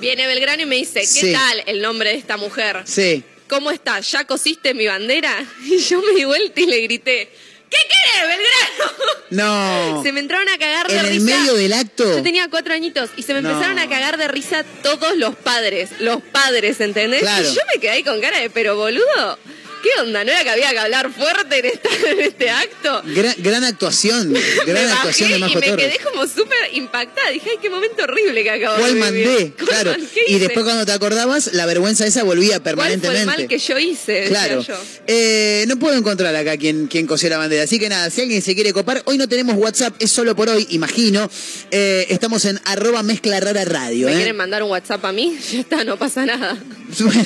Viene 0.00 0.26
Belgrano 0.26 0.62
y 0.62 0.66
me 0.66 0.76
dice, 0.76 1.00
¿qué 1.00 1.06
Sí. 1.06 1.32
tal 1.32 1.62
el 1.66 1.80
nombre 1.82 2.10
de 2.10 2.16
esta 2.16 2.36
mujer? 2.36 2.82
Sí. 2.84 3.22
¿Cómo 3.48 3.70
estás? 3.70 4.10
¿Ya 4.12 4.24
cosiste 4.24 4.74
mi 4.74 4.86
bandera? 4.86 5.34
Y 5.64 5.78
yo 5.78 6.00
me 6.02 6.12
di 6.14 6.24
vuelta 6.24 6.60
y 6.60 6.66
le 6.66 6.80
grité, 6.82 7.30
¿qué 7.68 7.76
querés, 7.78 8.28
Belgrano? 8.28 8.92
No. 9.30 10.02
Se 10.02 10.10
me 10.12 10.18
entraron 10.20 10.48
a 10.48 10.58
cagar 10.58 10.88
de 10.88 10.98
En 10.98 11.06
el 11.06 11.12
risa. 11.12 11.24
medio 11.38 11.54
del 11.54 11.72
acto. 11.72 12.04
Yo 12.16 12.22
tenía 12.22 12.48
cuatro 12.48 12.74
añitos 12.74 13.10
y 13.16 13.22
se 13.22 13.32
me 13.32 13.42
No. 13.42 13.50
empezaron 13.50 13.78
a 13.78 13.88
cagar 13.88 14.16
de 14.16 14.26
risa 14.28 14.64
todos 14.82 15.16
los 15.16 15.36
padres. 15.36 15.90
Los 16.00 16.20
padres, 16.20 16.80
¿entendés? 16.80 17.20
Claro. 17.20 17.48
Y 17.48 17.54
yo 17.54 17.60
me 17.72 17.80
quedé 17.80 17.90
ahí 17.90 18.02
con 18.02 18.20
cara 18.20 18.40
de, 18.40 18.50
pero 18.50 18.74
boludo, 18.76 19.38
¿qué 19.82 19.88
onda? 20.00 20.24
¿No 20.24 20.30
era 20.30 20.42
que 20.44 20.50
había 20.50 20.70
que 20.70 20.78
hablar 20.78 21.10
fuerte 21.12 21.58
en, 21.58 21.66
esta- 21.66 22.10
en 22.10 22.20
este 22.20 22.50
acto? 22.50 23.02
Gran, 23.06 23.34
gran 23.38 23.64
actuación. 23.64 24.32
Gran 24.66 24.86
me 24.86 24.92
actuación 24.92 25.30
de 25.30 25.36
y 25.36 25.40
Majo 25.40 25.54
me 25.60 25.66
Torres. 25.68 25.86
quedé 25.88 26.04
como 26.04 26.26
súper 26.26 26.58
impactada. 26.72 27.30
Dije, 27.30 27.50
ay, 27.52 27.58
qué 27.60 27.70
momento 27.70 28.02
horrible 28.04 28.42
que 28.42 28.50
acabo 28.50 28.76
¿Cuál 28.78 28.94
de 29.00 29.10
vivir. 29.10 29.26
mandé? 29.28 29.52
¿Cuál 29.58 29.68
Claro. 29.68 29.94
Y 30.26 30.38
después 30.38 30.64
cuando 30.64 30.84
te 30.86 30.92
acordabas, 30.92 31.52
la 31.54 31.66
vergüenza 31.66 32.06
esa 32.06 32.22
volvía 32.22 32.60
¿Cuál 32.60 32.62
fue 32.62 32.64
permanentemente. 32.72 33.20
el 33.20 33.26
mal 33.26 33.48
que 33.48 33.58
yo 33.58 33.78
hice? 33.78 34.24
Claro. 34.28 34.60
yo. 34.62 34.74
Eh, 35.06 35.64
no 35.68 35.78
puedo 35.78 35.96
encontrar 35.96 36.34
acá 36.36 36.56
quien, 36.56 36.86
quien 36.86 37.06
cosió 37.06 37.28
la 37.30 37.38
bandera. 37.38 37.64
Así 37.64 37.78
que 37.78 37.88
nada, 37.88 38.10
si 38.10 38.22
alguien 38.22 38.42
se 38.42 38.54
quiere 38.54 38.72
copar, 38.72 39.02
hoy 39.06 39.18
no 39.18 39.28
tenemos 39.28 39.56
WhatsApp, 39.56 39.94
es 39.98 40.10
solo 40.10 40.34
por 40.36 40.48
hoy, 40.48 40.66
imagino. 40.70 41.30
Eh, 41.70 42.06
estamos 42.10 42.44
en 42.44 42.60
arroba 42.64 43.02
mezcla 43.02 43.40
rara 43.40 43.64
radio. 43.64 44.06
¿Me 44.06 44.12
¿eh? 44.12 44.16
quieren 44.16 44.36
mandar 44.36 44.62
un 44.62 44.70
WhatsApp 44.70 45.04
a 45.04 45.12
mí? 45.12 45.38
Ya 45.50 45.60
está, 45.60 45.84
no 45.84 45.96
pasa 45.98 46.24
nada. 46.26 46.56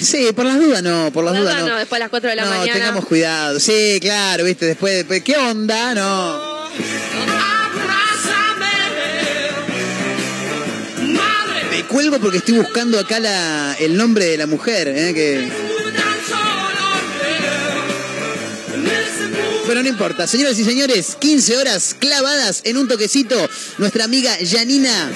Sí, 0.01 0.29
por 0.35 0.45
las 0.45 0.59
dudas 0.59 0.83
no, 0.83 1.11
por 1.13 1.25
las 1.25 1.35
No, 1.35 1.41
dudas 1.41 1.57
no, 1.57 1.61
no. 1.63 1.69
no, 1.75 1.79
después 1.79 1.99
a 1.99 2.05
las 2.05 2.11
4 2.11 2.31
de 2.31 2.37
la 2.37 2.44
no, 2.45 2.51
mañana. 2.51 2.73
tengamos 2.73 3.07
cuidado. 3.07 3.61
Sí, 3.61 3.99
claro, 4.01 4.45
viste, 4.45 4.67
después, 4.67 4.95
después 4.97 5.23
¿qué 5.23 5.37
onda? 5.37 5.95
No. 5.95 6.55
Me 11.71 11.83
cuelgo 11.85 12.19
porque 12.21 12.39
estoy 12.39 12.59
buscando 12.59 12.99
acá 12.99 13.19
la, 13.19 13.77
el 13.81 13.97
nombre 13.97 14.27
de 14.27 14.37
la 14.37 14.47
mujer, 14.47 14.89
¿eh? 14.89 15.13
que 15.13 15.74
Pero 19.67 19.83
no 19.83 19.89
importa, 19.89 20.27
señoras 20.27 20.59
y 20.59 20.65
señores, 20.65 21.17
15 21.19 21.57
horas 21.57 21.97
clavadas 21.99 22.61
en 22.65 22.77
un 22.77 22.87
toquecito. 22.87 23.35
Nuestra 23.79 24.05
amiga 24.05 24.37
Janina 24.47 25.11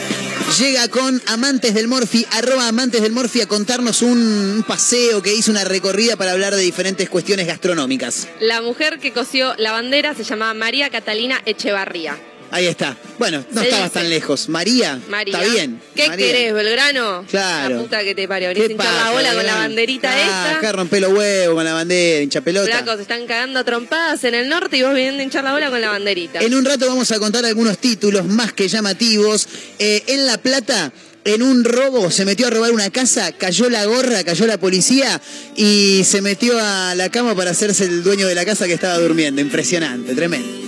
llega 0.59 0.88
con 0.88 1.20
Amantes 1.26 1.74
del 1.74 1.86
Morfi, 1.86 2.26
arroba 2.32 2.66
Amantes 2.66 3.03
del 3.03 3.12
Morfi, 3.12 3.42
a 3.42 3.46
contarnos 3.46 4.01
un, 4.01 4.64
paseo 4.66 5.22
que 5.22 5.34
hizo 5.34 5.51
una 5.51 5.64
recorrida 5.64 6.16
para 6.16 6.32
hablar 6.32 6.55
de 6.55 6.62
diferentes 6.62 7.11
cuestiones 7.11 7.46
gastronómicas. 7.46 8.26
La 8.40 8.62
mujer 8.62 8.99
que 8.99 9.12
cosió 9.12 9.55
la 9.59 9.72
bandera 9.72 10.14
se 10.14 10.24
llamaba 10.24 10.55
María 10.55 10.88
Catalina 10.88 11.40
Echevarría. 11.44 12.16
Ahí 12.51 12.66
está. 12.66 12.96
Bueno, 13.18 13.44
no 13.53 13.61
estabas 13.61 13.84
dice. 13.92 13.99
tan 14.01 14.09
lejos. 14.11 14.49
María, 14.49 14.99
María. 15.09 15.38
está 15.38 15.53
bien. 15.53 15.80
¿Qué 15.94 16.09
María. 16.09 16.26
querés, 16.26 16.55
Belgrano? 16.55 17.24
Claro. 17.30 17.76
La 17.76 17.82
puta 17.82 18.03
que 18.05 18.14
te 18.14 18.26
parió. 18.26 18.49
Venís 18.49 18.62
a 18.64 18.66
¿Qué 18.68 18.72
hinchar 18.72 18.94
la 18.94 19.11
bola 19.11 19.34
con 19.34 19.44
la 19.46 19.55
banderita 19.57 20.11
Ah, 20.11 20.44
acá 20.51 20.55
esta. 20.57 20.72
rompe 20.72 21.01
los 21.01 21.12
huevos 21.12 21.55
con 21.55 21.64
la 21.64 21.74
bandera, 21.74 22.22
hincha 22.22 22.40
pelota. 22.40 22.66
Flacos 22.70 23.01
están 23.01 23.26
cagando 23.26 23.64
trompadas 23.64 24.24
en 24.24 24.34
el 24.34 24.49
norte 24.49 24.78
y 24.78 24.82
vos 24.82 24.94
viniendo 24.94 25.20
a 25.20 25.24
hinchar 25.24 25.44
la 25.44 25.53
bola 25.53 25.68
con 25.70 25.80
la 25.80 25.90
banderita. 25.90 26.40
En 26.40 26.55
un 26.55 26.64
rato 26.64 26.86
vamos 26.86 27.11
a 27.12 27.18
contar 27.18 27.44
algunos 27.44 27.76
títulos 27.78 28.24
más 28.26 28.53
que 28.55 28.66
llamativos. 28.68 29.46
Eh, 29.78 30.03
en 30.07 30.26
La 30.26 30.38
Plata, 30.38 30.90
en 31.24 31.42
un 31.42 31.64
robo, 31.64 32.11
se 32.11 32.24
metió 32.24 32.46
a 32.46 32.51
robar 32.51 32.72
una 32.72 32.88
casa, 32.90 33.32
cayó 33.32 33.68
la 33.68 33.84
gorra, 33.84 34.24
cayó 34.24 34.46
la 34.46 34.59
policía 34.59 35.20
y 35.55 36.03
se 36.05 36.22
metió 36.22 36.59
a 36.59 36.94
la 36.94 37.11
cama 37.11 37.34
para 37.34 37.51
hacerse 37.51 37.84
el 37.84 38.03
dueño 38.03 38.26
de 38.26 38.34
la 38.34 38.46
casa 38.46 38.66
que 38.66 38.72
estaba 38.72 38.96
durmiendo. 38.99 39.40
Impresionante, 39.42 40.14
tremendo. 40.14 40.68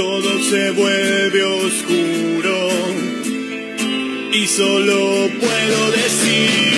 todo 0.00 0.42
se 0.42 0.70
vuelve 0.70 1.44
oscuro. 1.44 2.70
Y 4.32 4.46
solo 4.46 5.28
puedo 5.38 5.90
decir 5.90 6.69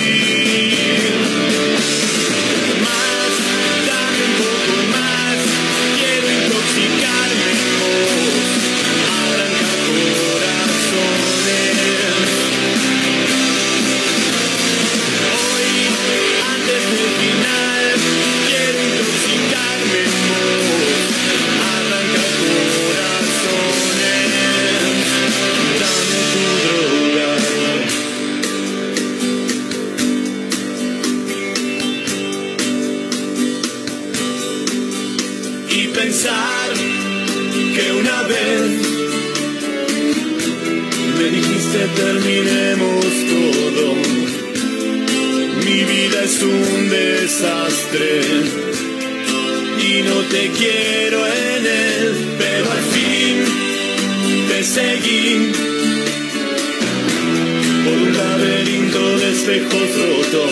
espejos 59.43 59.89
rotos 59.97 60.51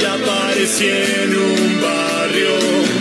y 0.00 0.04
aparecí 0.04 0.86
en 0.86 1.36
un 1.36 1.82
barrio 1.82 2.91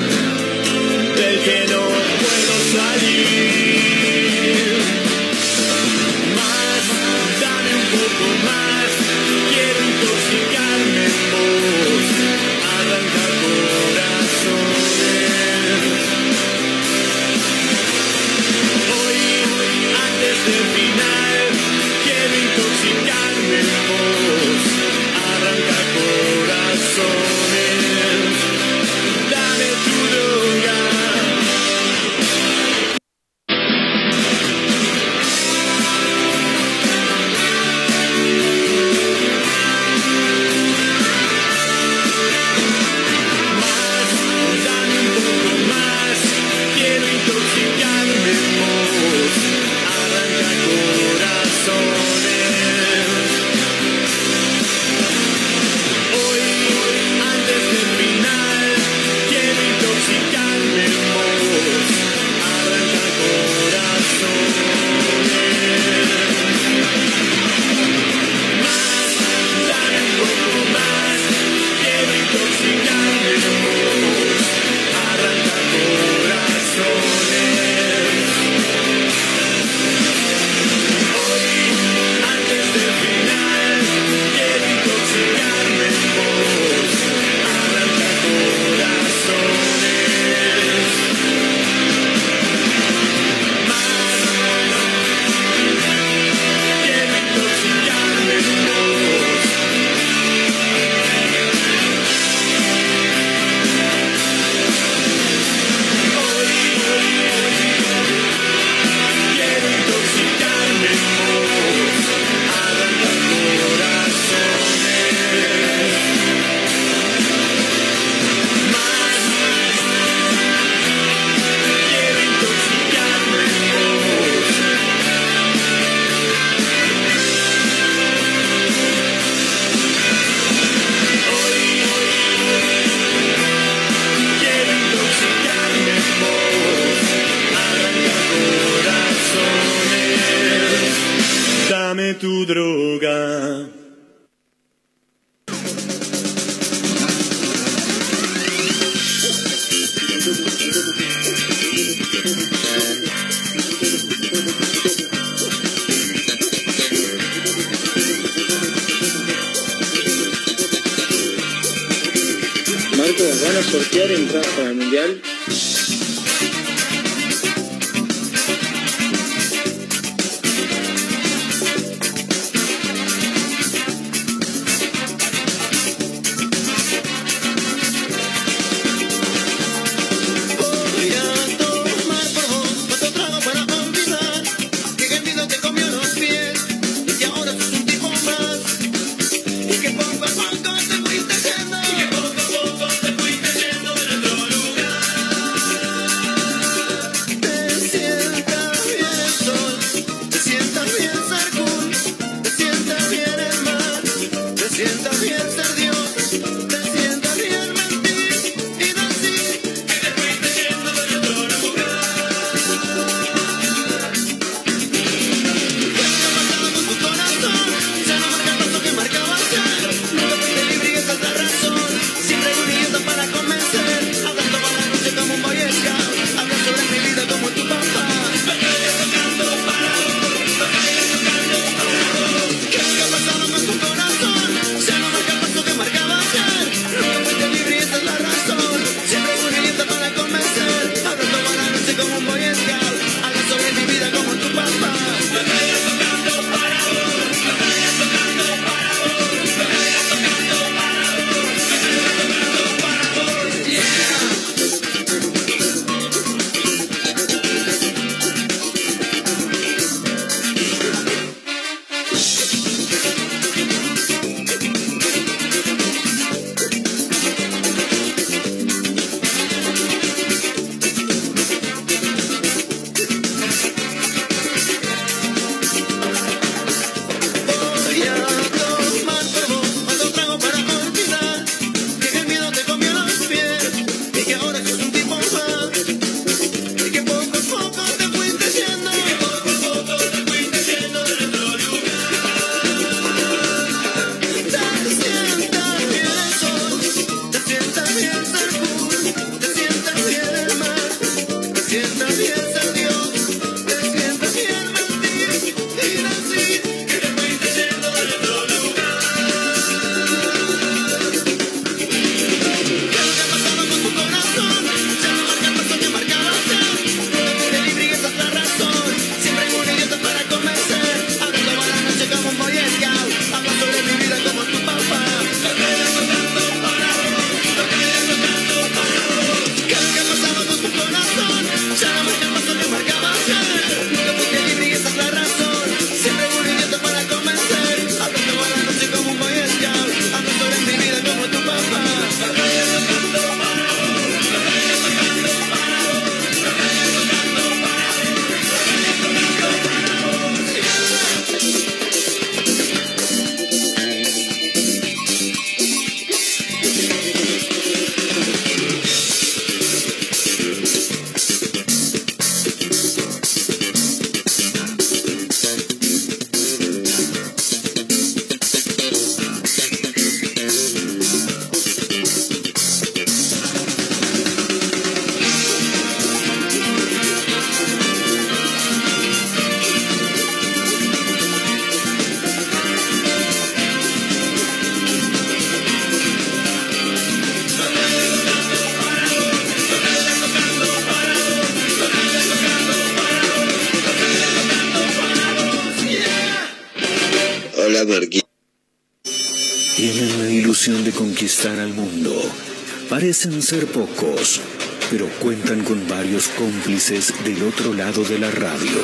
Parecen 403.21 403.43
ser 403.43 403.67
pocos, 403.67 404.41
pero 404.89 405.07
cuentan 405.19 405.63
con 405.63 405.87
varios 405.87 406.27
cómplices 406.29 407.13
del 407.23 407.43
otro 407.43 407.71
lado 407.71 408.03
de 408.03 408.17
la 408.17 408.31
radio. 408.31 408.81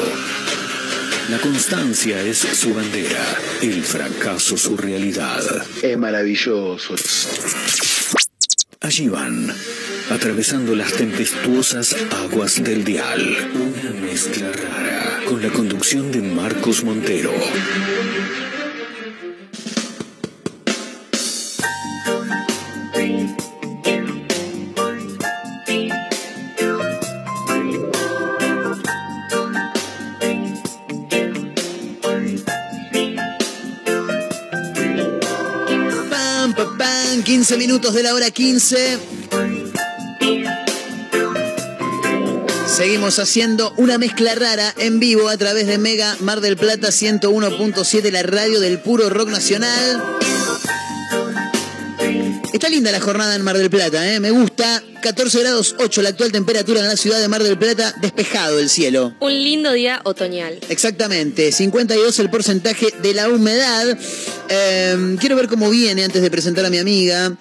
La 1.31 1.39
constancia 1.39 2.21
es 2.21 2.37
su 2.37 2.71
bandera, 2.71 3.25
el 3.63 3.81
fracaso 3.81 4.55
su 4.55 4.77
realidad. 4.77 5.41
Es 5.81 5.97
maravilloso. 5.97 6.93
Allí 8.81 9.07
van, 9.07 9.51
atravesando 10.11 10.75
las 10.75 10.93
tempestuosas 10.93 11.95
aguas 12.11 12.63
del 12.63 12.83
dial. 12.83 13.49
Una 13.55 13.89
mezcla 14.01 14.51
rara, 14.51 15.21
con 15.25 15.41
la 15.41 15.49
conducción 15.49 16.11
de 16.11 16.21
Marcos 16.21 16.83
Montero. 16.83 17.33
11 37.49 37.59
minutos 37.59 37.93
de 37.93 38.03
la 38.03 38.13
hora 38.13 38.29
15. 38.29 38.97
Seguimos 42.67 43.19
haciendo 43.19 43.73
una 43.77 43.97
mezcla 43.97 44.35
rara 44.35 44.73
en 44.77 44.99
vivo 44.99 45.29
a 45.29 45.37
través 45.37 45.65
de 45.65 45.77
Mega 45.77 46.17
Mar 46.19 46.41
del 46.41 46.57
Plata 46.57 46.89
101.7, 46.89 48.11
la 48.11 48.23
radio 48.23 48.59
del 48.59 48.79
puro 48.79 49.09
rock 49.09 49.29
nacional. 49.29 50.03
Está 52.51 52.67
linda 52.67 52.91
la 52.91 52.99
jornada 52.99 53.33
en 53.33 53.43
Mar 53.43 53.57
del 53.57 53.69
Plata, 53.69 54.13
¿eh? 54.13 54.19
me 54.19 54.31
gusta. 54.31 54.83
14 55.01 55.39
grados 55.39 55.75
8 55.79 56.01
la 56.01 56.09
actual 56.09 56.33
temperatura 56.33 56.81
en 56.81 56.87
la 56.87 56.97
ciudad 56.97 57.21
de 57.21 57.29
Mar 57.29 57.43
del 57.43 57.57
Plata, 57.57 57.93
despejado 58.01 58.59
el 58.59 58.69
cielo. 58.69 59.15
Un 59.21 59.31
lindo 59.31 59.71
día 59.71 60.01
otoñal. 60.03 60.59
Exactamente, 60.67 61.53
52 61.53 62.19
el 62.19 62.29
porcentaje 62.29 62.93
de 63.01 63.13
la 63.13 63.29
humedad. 63.29 63.97
Eh, 64.49 65.15
quiero 65.19 65.35
ver 65.35 65.47
cómo 65.47 65.69
viene 65.69 66.03
antes 66.03 66.21
de 66.21 66.31
presentar 66.31 66.65
a 66.65 66.69
mi 66.69 66.77
amiga. 66.77 67.35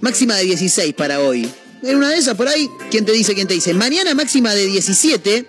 Máxima 0.00 0.36
de 0.36 0.44
16 0.44 0.94
para 0.94 1.20
hoy. 1.20 1.48
En 1.82 1.96
una 1.96 2.10
de 2.10 2.16
esas 2.18 2.34
por 2.36 2.48
ahí, 2.48 2.68
¿quién 2.90 3.04
te 3.04 3.12
dice? 3.12 3.34
¿Quién 3.34 3.46
te 3.46 3.54
dice? 3.54 3.72
Mañana 3.74 4.14
máxima 4.14 4.54
de 4.54 4.66
17. 4.66 5.46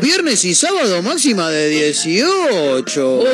Viernes 0.00 0.44
y 0.44 0.54
sábado 0.54 1.02
máxima 1.02 1.50
de 1.50 1.68
18. 1.68 3.24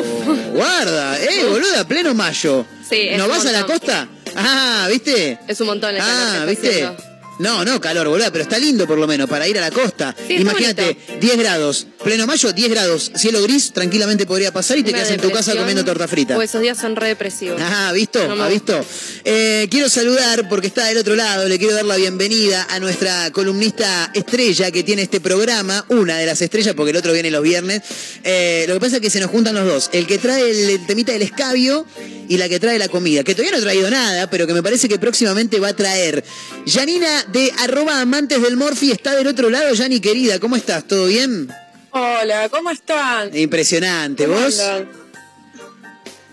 Guarda, 0.53 1.21
eh, 1.21 1.45
boluda, 1.49 1.87
pleno 1.87 2.13
mayo. 2.13 2.65
Sí, 2.89 3.09
¿No 3.17 3.27
vas 3.27 3.45
a 3.45 3.51
la 3.51 3.65
costa? 3.65 4.07
Ah, 4.35 4.87
¿viste? 4.89 5.39
Es 5.47 5.59
un 5.61 5.67
montón 5.67 5.95
el 5.95 6.01
Ah, 6.01 6.45
¿viste? 6.47 6.69
haciendo. 6.69 7.12
No, 7.43 7.65
no, 7.65 7.81
calor, 7.81 8.07
boludo, 8.07 8.31
pero 8.31 8.43
está 8.43 8.57
lindo 8.57 8.87
por 8.87 8.97
lo 8.97 9.05
menos 9.05 9.29
para 9.29 9.45
ir 9.45 9.57
a 9.57 9.61
la 9.61 9.69
costa. 9.69 10.15
Sí, 10.27 10.35
Imagínate, 10.35 10.81
bonito. 10.81 11.19
10 11.19 11.37
grados, 11.37 11.87
pleno 12.01 12.25
mayo, 12.25 12.53
10 12.53 12.69
grados, 12.69 13.11
cielo 13.17 13.41
gris, 13.41 13.73
tranquilamente 13.73 14.25
podría 14.25 14.53
pasar 14.53 14.77
y 14.77 14.83
te 14.83 14.91
Una 14.91 14.99
quedas 14.99 15.11
en 15.11 15.19
tu 15.19 15.29
casa 15.29 15.53
comiendo 15.53 15.83
torta 15.83 16.07
frita. 16.07 16.37
O 16.37 16.41
esos 16.41 16.61
días 16.61 16.77
son 16.77 16.95
re 16.95 17.09
depresivos. 17.09 17.59
Ah, 17.61 17.91
¿visto? 17.93 18.25
No 18.29 18.37
me 18.37 18.43
¿Ha 18.43 18.47
visto? 18.47 18.85
Eh, 19.25 19.67
quiero 19.71 19.87
saludar, 19.87 20.49
porque 20.49 20.67
está 20.67 20.85
del 20.87 20.97
otro 20.97 21.15
lado, 21.15 21.47
le 21.47 21.57
quiero 21.57 21.73
dar 21.73 21.85
la 21.85 21.95
bienvenida 21.95 22.67
a 22.69 22.79
nuestra 22.79 23.31
columnista 23.31 24.11
estrella 24.13 24.69
que 24.69 24.83
tiene 24.83 25.03
este 25.03 25.21
programa, 25.21 25.85
una 25.87 26.17
de 26.17 26.25
las 26.25 26.41
estrellas, 26.41 26.73
porque 26.75 26.91
el 26.91 26.97
otro 26.97 27.13
viene 27.13 27.31
los 27.31 27.41
viernes. 27.41 27.81
Eh, 28.25 28.65
lo 28.67 28.73
que 28.73 28.79
pasa 28.81 28.97
es 28.97 29.01
que 29.01 29.09
se 29.09 29.21
nos 29.21 29.31
juntan 29.31 29.55
los 29.55 29.65
dos, 29.65 29.89
el 29.93 30.07
que 30.07 30.17
trae 30.17 30.49
el, 30.51 30.69
el 30.71 30.85
temita 30.85 31.13
del 31.13 31.21
escabio 31.21 31.85
y 32.27 32.35
la 32.35 32.49
que 32.49 32.59
trae 32.59 32.77
la 32.77 32.89
comida, 32.89 33.23
que 33.23 33.33
todavía 33.33 33.53
no 33.53 33.59
ha 33.59 33.61
traído 33.61 33.89
nada, 33.89 34.29
pero 34.29 34.45
que 34.45 34.53
me 34.53 34.61
parece 34.61 34.89
que 34.89 34.99
próximamente 34.99 35.57
va 35.61 35.69
a 35.69 35.73
traer. 35.75 36.25
Janina 36.67 37.23
de 37.31 37.49
arroba 37.59 38.01
amantes 38.01 38.41
del 38.41 38.57
Morphy 38.57 38.91
está 38.91 39.15
del 39.15 39.27
otro 39.27 39.49
lado, 39.49 39.73
Yani 39.73 40.01
querida, 40.01 40.39
¿cómo 40.39 40.57
estás? 40.57 40.85
¿Todo 40.85 41.05
bien? 41.05 41.49
Hola, 41.91 42.49
¿cómo 42.49 42.71
están? 42.71 43.33
Impresionante, 43.37 44.25
¿Cómo 44.25 44.37
¿vos? 44.37 44.59
andan? 44.59 44.89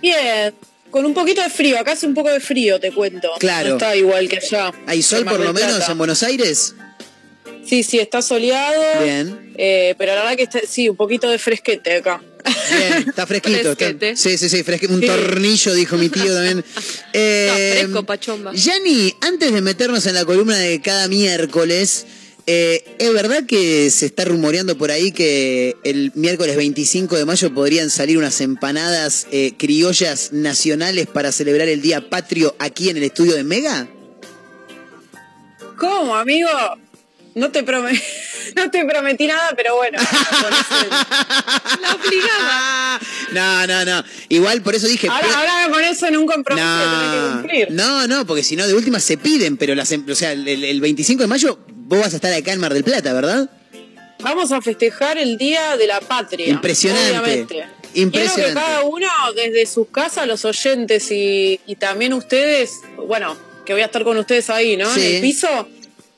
Bien, 0.03 0.55
con 0.91 1.05
un 1.05 1.15
poquito 1.15 1.41
de 1.43 1.51
frío, 1.51 1.79
acá 1.79 1.93
hace 1.93 2.07
un 2.07 2.15
poco 2.15 2.31
de 2.31 2.41
frío, 2.41 2.79
te 2.81 2.91
cuento. 2.93 3.29
Claro. 3.39 3.69
No 3.71 3.75
está 3.77 3.95
igual 3.97 4.29
que 4.29 4.37
allá. 4.39 4.73
¿Hay 4.87 5.03
sol 5.03 5.25
por 5.25 5.41
lo 5.41 5.53
menos 5.53 5.89
en 5.89 5.99
Buenos 5.99 6.23
Aires? 6.23 6.75
Sí, 7.65 7.83
sí, 7.83 7.99
está 7.99 8.21
soleado. 8.23 9.03
Bien. 9.05 9.53
eh, 9.57 9.95
pero 9.99 10.15
la 10.15 10.23
verdad 10.23 10.37
que 10.37 10.43
está, 10.45 10.61
sí, 10.69 10.89
un 10.89 10.97
poquito 10.97 11.29
de 11.29 11.39
fresquete 11.39 11.97
acá. 11.97 12.21
Bien, 12.77 13.05
está 13.09 13.27
fresquito. 13.29 13.59
está- 13.73 13.77
Fresquete. 13.77 14.17
sí, 14.17 14.37
sí, 14.39 14.49
sí, 14.49 14.63
fresquito. 14.65 14.95
Un 14.95 15.01
Sí. 15.01 15.07
tornillo, 15.07 15.75
dijo 15.75 15.97
mi 15.97 16.09
tío 16.09 16.33
también. 16.35 16.65
Eh, 17.13 17.73
Está 17.75 17.81
fresco, 17.87 18.03
pachomba. 18.07 18.53
Yani, 18.55 19.15
antes 19.21 19.53
de 19.53 19.61
meternos 19.61 20.07
en 20.07 20.15
la 20.15 20.25
columna 20.25 20.57
de 20.57 20.81
cada 20.81 21.07
miércoles, 21.09 22.07
eh, 22.47 22.85
¿es 22.99 23.13
verdad 23.13 23.45
que 23.47 23.91
se 23.91 24.07
está 24.07 24.25
rumoreando 24.25 24.77
por 24.79 24.91
ahí 24.91 25.13
que 25.13 25.77
el 25.85 26.13
miércoles 26.15 26.57
25 26.57 27.17
de 27.17 27.25
mayo 27.25 27.53
podrían 27.55 27.91
salir 27.91 28.19
unas 28.19 28.41
empanadas 28.41 29.27
eh, 29.31 29.53
criollas 29.59 30.33
nacionales 30.33 31.07
para 31.07 31.33
celebrar 31.33 31.69
el 31.69 31.81
Día 31.83 32.09
Patrio 32.11 32.55
aquí 32.59 32.89
en 32.91 32.97
el 32.97 33.03
estudio 33.05 33.35
de 33.35 33.45
Mega? 33.45 33.89
¿Cómo, 35.79 36.15
amigo? 36.17 36.49
No 37.35 37.51
te, 37.53 37.65
prome- 37.65 38.01
no 38.57 38.71
te 38.71 38.85
prometí 38.85 39.27
nada, 39.27 39.53
pero 39.57 39.77
bueno. 39.77 39.99
La 41.81 41.95
obligaba. 41.95 43.01
No, 43.33 43.67
no, 43.67 43.85
no. 43.85 44.05
Igual 44.29 44.63
por 44.63 44.75
eso 44.75 44.89
dije... 44.89 45.09
ahora, 45.09 45.27
pe- 45.29 45.35
ahora 45.35 45.67
me 45.69 45.73
pones 45.73 46.03
en 46.03 46.17
un 46.17 46.27
compromiso 46.27 46.67
que 46.67 46.85
tenés 46.85 47.11
que 47.11 47.17
No, 47.21 47.33
cumplir. 47.41 47.69
no, 47.71 48.07
no, 48.09 48.27
porque 48.27 48.43
si 48.43 48.57
no, 48.57 48.67
de 48.67 48.75
última 48.75 48.99
se 49.01 49.17
piden, 49.17 49.57
pero 49.57 49.75
las, 49.75 49.91
em- 49.93 50.05
o 50.11 50.15
sea, 50.15 50.33
el, 50.33 50.47
el 50.49 50.81
25 50.81 51.23
de 51.23 51.27
mayo 51.29 51.59
vos 51.91 51.99
vas 51.99 52.13
a 52.13 52.17
estar 52.17 52.33
acá 52.33 52.53
en 52.53 52.61
Mar 52.61 52.73
del 52.73 52.85
Plata, 52.85 53.13
¿verdad? 53.13 53.51
Vamos 54.21 54.53
a 54.53 54.63
festejar 54.63 55.19
el 55.19 55.37
Día 55.37 55.77
de 55.77 55.89
la 55.89 56.01
Patria. 56.01 56.47
Impresionante. 56.47 57.19
Obviamente. 57.19 57.65
Impresionante. 57.95 58.35
Quiero 58.35 58.49
que 58.49 58.55
cada 58.55 58.85
uno, 58.85 59.09
desde 59.35 59.67
sus 59.67 59.89
casas, 59.89 60.29
los 60.29 60.45
oyentes 60.45 61.11
y, 61.11 61.59
y 61.67 61.75
también 61.75 62.13
ustedes, 62.13 62.81
bueno, 63.09 63.37
que 63.67 63.73
voy 63.73 63.83
a 63.83 63.87
estar 63.87 64.05
con 64.05 64.17
ustedes 64.19 64.51
ahí, 64.51 64.77
¿no? 64.77 64.89
Sí. 64.95 65.01
En 65.01 65.15
el 65.17 65.21
piso, 65.21 65.69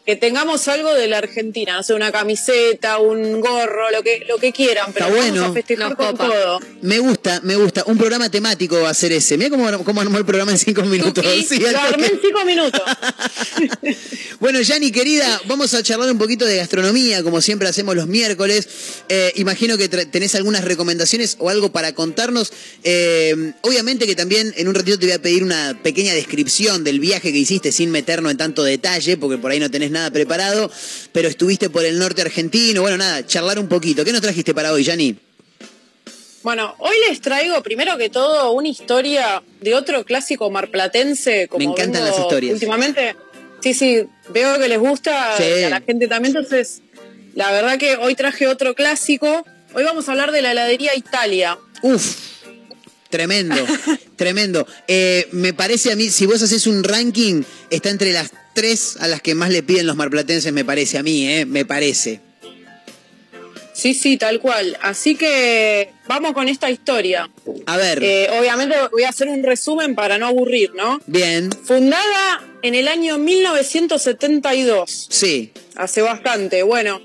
que 0.04 0.16
tengamos 0.16 0.66
algo 0.68 0.92
de 0.94 1.06
la 1.06 1.18
Argentina, 1.18 1.76
no 1.76 1.82
sé, 1.82 1.94
una 1.94 2.10
camiseta, 2.10 2.98
un 2.98 3.40
gorro, 3.40 3.90
lo 3.92 4.02
que, 4.02 4.24
lo 4.28 4.38
que 4.38 4.52
quieran, 4.52 4.92
pero 4.92 5.06
Está 5.06 5.16
vamos 5.16 5.30
bueno. 5.30 5.46
a 5.46 5.52
festejar 5.52 5.88
Nos 5.90 5.96
con 5.96 6.06
copa. 6.16 6.26
todo. 6.26 6.60
Me 6.82 6.98
gusta, 6.98 7.40
me 7.44 7.54
gusta. 7.54 7.84
Un 7.86 7.98
programa 7.98 8.28
temático 8.28 8.80
va 8.80 8.90
a 8.90 8.94
ser 8.94 9.12
ese. 9.12 9.38
Mira 9.38 9.50
cómo, 9.50 9.84
cómo 9.84 10.00
armó 10.00 10.18
el 10.18 10.24
programa 10.24 10.50
en 10.50 10.58
cinco 10.58 10.82
minutos. 10.82 11.24
Sí, 11.48 11.58
Lo 11.60 11.78
armé 11.78 12.06
en 12.08 12.20
cinco 12.20 12.44
minutos. 12.44 12.82
Bueno, 14.40 14.60
Yani, 14.60 14.90
querida, 14.90 15.40
vamos 15.46 15.72
a 15.74 15.84
charlar 15.84 16.10
un 16.10 16.18
poquito 16.18 16.44
de 16.44 16.56
gastronomía, 16.56 17.22
como 17.22 17.40
siempre 17.40 17.68
hacemos 17.68 17.94
los 17.94 18.08
miércoles. 18.08 18.66
Eh, 19.08 19.32
imagino 19.36 19.78
que 19.78 19.88
tenés 19.88 20.34
algunas 20.34 20.64
recomendaciones 20.64 21.36
o 21.38 21.48
algo 21.48 21.70
para 21.70 21.94
contarnos. 21.94 22.52
Eh, 22.82 23.52
obviamente 23.60 24.04
que 24.04 24.16
también 24.16 24.52
en 24.56 24.66
un 24.66 24.74
ratito 24.74 24.98
te 24.98 25.06
voy 25.06 25.14
a 25.14 25.22
pedir 25.22 25.44
una 25.44 25.78
pequeña 25.84 26.12
descripción 26.12 26.82
del 26.82 26.98
viaje 26.98 27.30
que 27.32 27.38
hiciste 27.38 27.70
sin 27.70 27.92
meternos 27.92 28.32
en 28.32 28.36
tanto 28.38 28.64
detalle, 28.64 29.16
porque 29.16 29.38
por 29.38 29.52
ahí 29.52 29.60
no 29.60 29.70
tenés 29.70 29.91
nada 29.92 30.10
preparado, 30.10 30.70
pero 31.12 31.28
estuviste 31.28 31.70
por 31.70 31.84
el 31.84 31.98
norte 31.98 32.22
argentino. 32.22 32.80
Bueno, 32.82 32.96
nada, 32.96 33.26
charlar 33.26 33.58
un 33.58 33.68
poquito. 33.68 34.04
¿Qué 34.04 34.12
nos 34.12 34.20
trajiste 34.22 34.54
para 34.54 34.72
hoy, 34.72 34.82
Yani? 34.84 35.16
Bueno, 36.42 36.74
hoy 36.78 36.96
les 37.08 37.20
traigo 37.20 37.62
primero 37.62 37.96
que 37.96 38.08
todo 38.10 38.50
una 38.52 38.68
historia 38.68 39.42
de 39.60 39.74
otro 39.74 40.04
clásico 40.04 40.50
marplatense. 40.50 41.46
Como 41.48 41.64
Me 41.64 41.70
encantan 41.70 42.04
las 42.04 42.18
historias. 42.18 42.54
Últimamente, 42.54 43.14
sí, 43.62 43.74
sí, 43.74 44.02
veo 44.30 44.58
que 44.58 44.68
les 44.68 44.78
gusta 44.80 45.36
Sí. 45.36 45.62
a 45.64 45.70
la 45.70 45.80
gente 45.80 46.08
también. 46.08 46.36
Entonces, 46.36 46.82
la 47.34 47.52
verdad 47.52 47.78
que 47.78 47.96
hoy 47.96 48.16
traje 48.16 48.48
otro 48.48 48.74
clásico. 48.74 49.44
Hoy 49.74 49.84
vamos 49.84 50.08
a 50.08 50.12
hablar 50.12 50.32
de 50.32 50.42
la 50.42 50.50
heladería 50.50 50.96
Italia. 50.96 51.58
Uf, 51.82 52.16
tremendo, 53.08 53.54
tremendo. 54.16 54.66
Eh, 54.88 55.28
me 55.30 55.54
parece 55.54 55.92
a 55.92 55.96
mí, 55.96 56.10
si 56.10 56.26
vos 56.26 56.42
haces 56.42 56.66
un 56.66 56.82
ranking, 56.82 57.42
está 57.70 57.88
entre 57.90 58.12
las 58.12 58.32
tres 58.54 58.96
a 59.00 59.08
las 59.08 59.20
que 59.22 59.34
más 59.34 59.50
le 59.50 59.62
piden 59.62 59.86
los 59.86 59.96
marplatenses, 59.96 60.52
me 60.52 60.64
parece 60.64 60.98
a 60.98 61.02
mí, 61.02 61.26
¿eh? 61.28 61.44
Me 61.46 61.64
parece. 61.64 62.20
Sí, 63.74 63.94
sí, 63.94 64.18
tal 64.18 64.38
cual. 64.38 64.76
Así 64.82 65.14
que 65.16 65.90
vamos 66.06 66.32
con 66.34 66.46
esta 66.48 66.70
historia. 66.70 67.28
A 67.66 67.76
ver, 67.78 68.02
Eh, 68.04 68.28
obviamente 68.38 68.76
voy 68.92 69.04
a 69.04 69.08
hacer 69.08 69.28
un 69.28 69.42
resumen 69.42 69.94
para 69.94 70.18
no 70.18 70.26
aburrir, 70.26 70.72
¿no? 70.74 71.00
bien, 71.06 71.50
Fundada 71.64 72.42
en 72.62 72.74
el 72.74 72.86
año 72.86 73.18
1972. 73.18 75.08
sí. 75.10 75.52
Hace 75.74 76.02
bastante. 76.02 76.62
Bueno, 76.64 77.00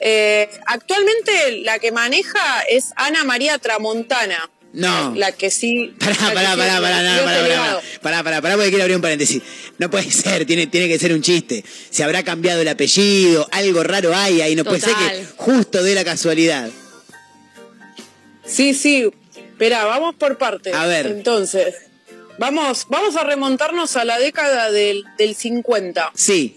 eh, 0.00 0.50
actualmente 0.66 1.60
la 1.62 1.78
que 1.78 1.92
maneja 1.92 2.62
es 2.68 2.86
Ana 2.96 3.22
María 3.22 3.58
Tramontana. 3.58 4.50
No. 4.78 5.12
La 5.16 5.32
que 5.32 5.50
sí. 5.50 5.92
Pará, 5.98 6.14
pará, 6.14 6.56
pará, 6.56 6.80
pará, 6.80 7.02
no, 7.02 7.24
pará, 7.24 7.42
pará, 7.42 7.82
pará, 8.00 8.22
pará, 8.22 8.42
pará, 8.42 8.54
porque 8.54 8.70
quiero 8.70 8.84
abrir 8.84 8.94
un 8.94 9.02
paréntesis. 9.02 9.42
No 9.78 9.90
puede 9.90 10.08
ser, 10.08 10.46
tiene, 10.46 10.68
tiene 10.68 10.86
que 10.86 11.00
ser 11.00 11.12
un 11.12 11.20
chiste. 11.20 11.64
Se 11.90 12.04
habrá 12.04 12.22
cambiado 12.22 12.62
el 12.62 12.68
apellido, 12.68 13.48
algo 13.50 13.82
raro 13.82 14.14
hay 14.14 14.40
ahí, 14.40 14.54
no 14.54 14.64
puede 14.64 14.80
ser 14.80 14.94
que 14.94 15.26
justo 15.36 15.82
de 15.82 15.96
la 15.96 16.04
casualidad. 16.04 16.70
Sí, 18.46 18.72
sí. 18.72 19.10
Espera, 19.36 19.84
vamos 19.84 20.14
por 20.14 20.38
partes. 20.38 20.72
A 20.72 20.86
ver. 20.86 21.06
Entonces, 21.06 21.74
vamos, 22.38 22.86
vamos 22.88 23.16
a 23.16 23.24
remontarnos 23.24 23.96
a 23.96 24.04
la 24.04 24.20
década 24.20 24.70
del, 24.70 25.02
del 25.18 25.34
50. 25.34 26.12
Sí, 26.14 26.56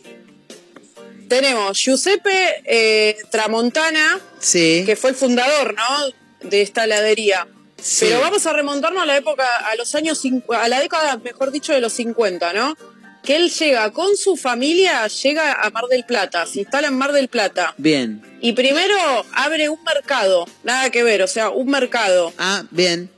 Tenemos 1.28 1.76
Giuseppe 1.76 2.62
eh, 2.66 3.18
Tramontana, 3.32 4.20
sí. 4.40 4.84
que 4.86 4.96
fue 4.96 5.10
el 5.10 5.16
fundador, 5.16 5.74
¿no? 5.74 6.48
De 6.48 6.62
esta 6.62 6.84
heladería. 6.84 7.48
Sí. 7.82 8.06
Pero 8.08 8.22
vamos 8.22 8.46
a 8.46 8.54
remontarnos 8.54 9.02
a 9.04 9.06
la 9.06 9.18
época, 9.18 9.46
a 9.72 9.76
los 9.76 9.94
años, 9.96 10.22
a 10.50 10.68
la 10.68 10.80
década, 10.80 11.18
mejor 11.18 11.52
dicho, 11.52 11.74
de 11.74 11.82
los 11.82 11.94
50, 11.94 12.54
¿no? 12.54 12.78
Que 13.24 13.36
él 13.36 13.50
llega 13.52 13.92
con 13.92 14.16
su 14.18 14.36
familia, 14.36 15.08
llega 15.08 15.54
a 15.54 15.70
Mar 15.70 15.86
del 15.90 16.06
Plata, 16.06 16.46
se 16.46 16.62
instala 16.62 16.88
en 16.88 16.98
Mar 16.98 17.12
del 17.12 17.28
Plata. 17.28 17.74
Bien. 17.78 18.22
Y 18.42 18.54
primero 18.54 18.96
abre 19.34 19.70
un 19.70 19.84
mercado, 19.84 20.48
nada 20.64 20.90
que 20.90 21.04
ver, 21.04 21.22
o 21.22 21.28
sea, 21.28 21.50
un 21.50 21.70
mercado. 21.70 22.34
Ah, 22.38 22.64
bien. 22.72 23.12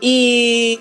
Y 0.00 0.78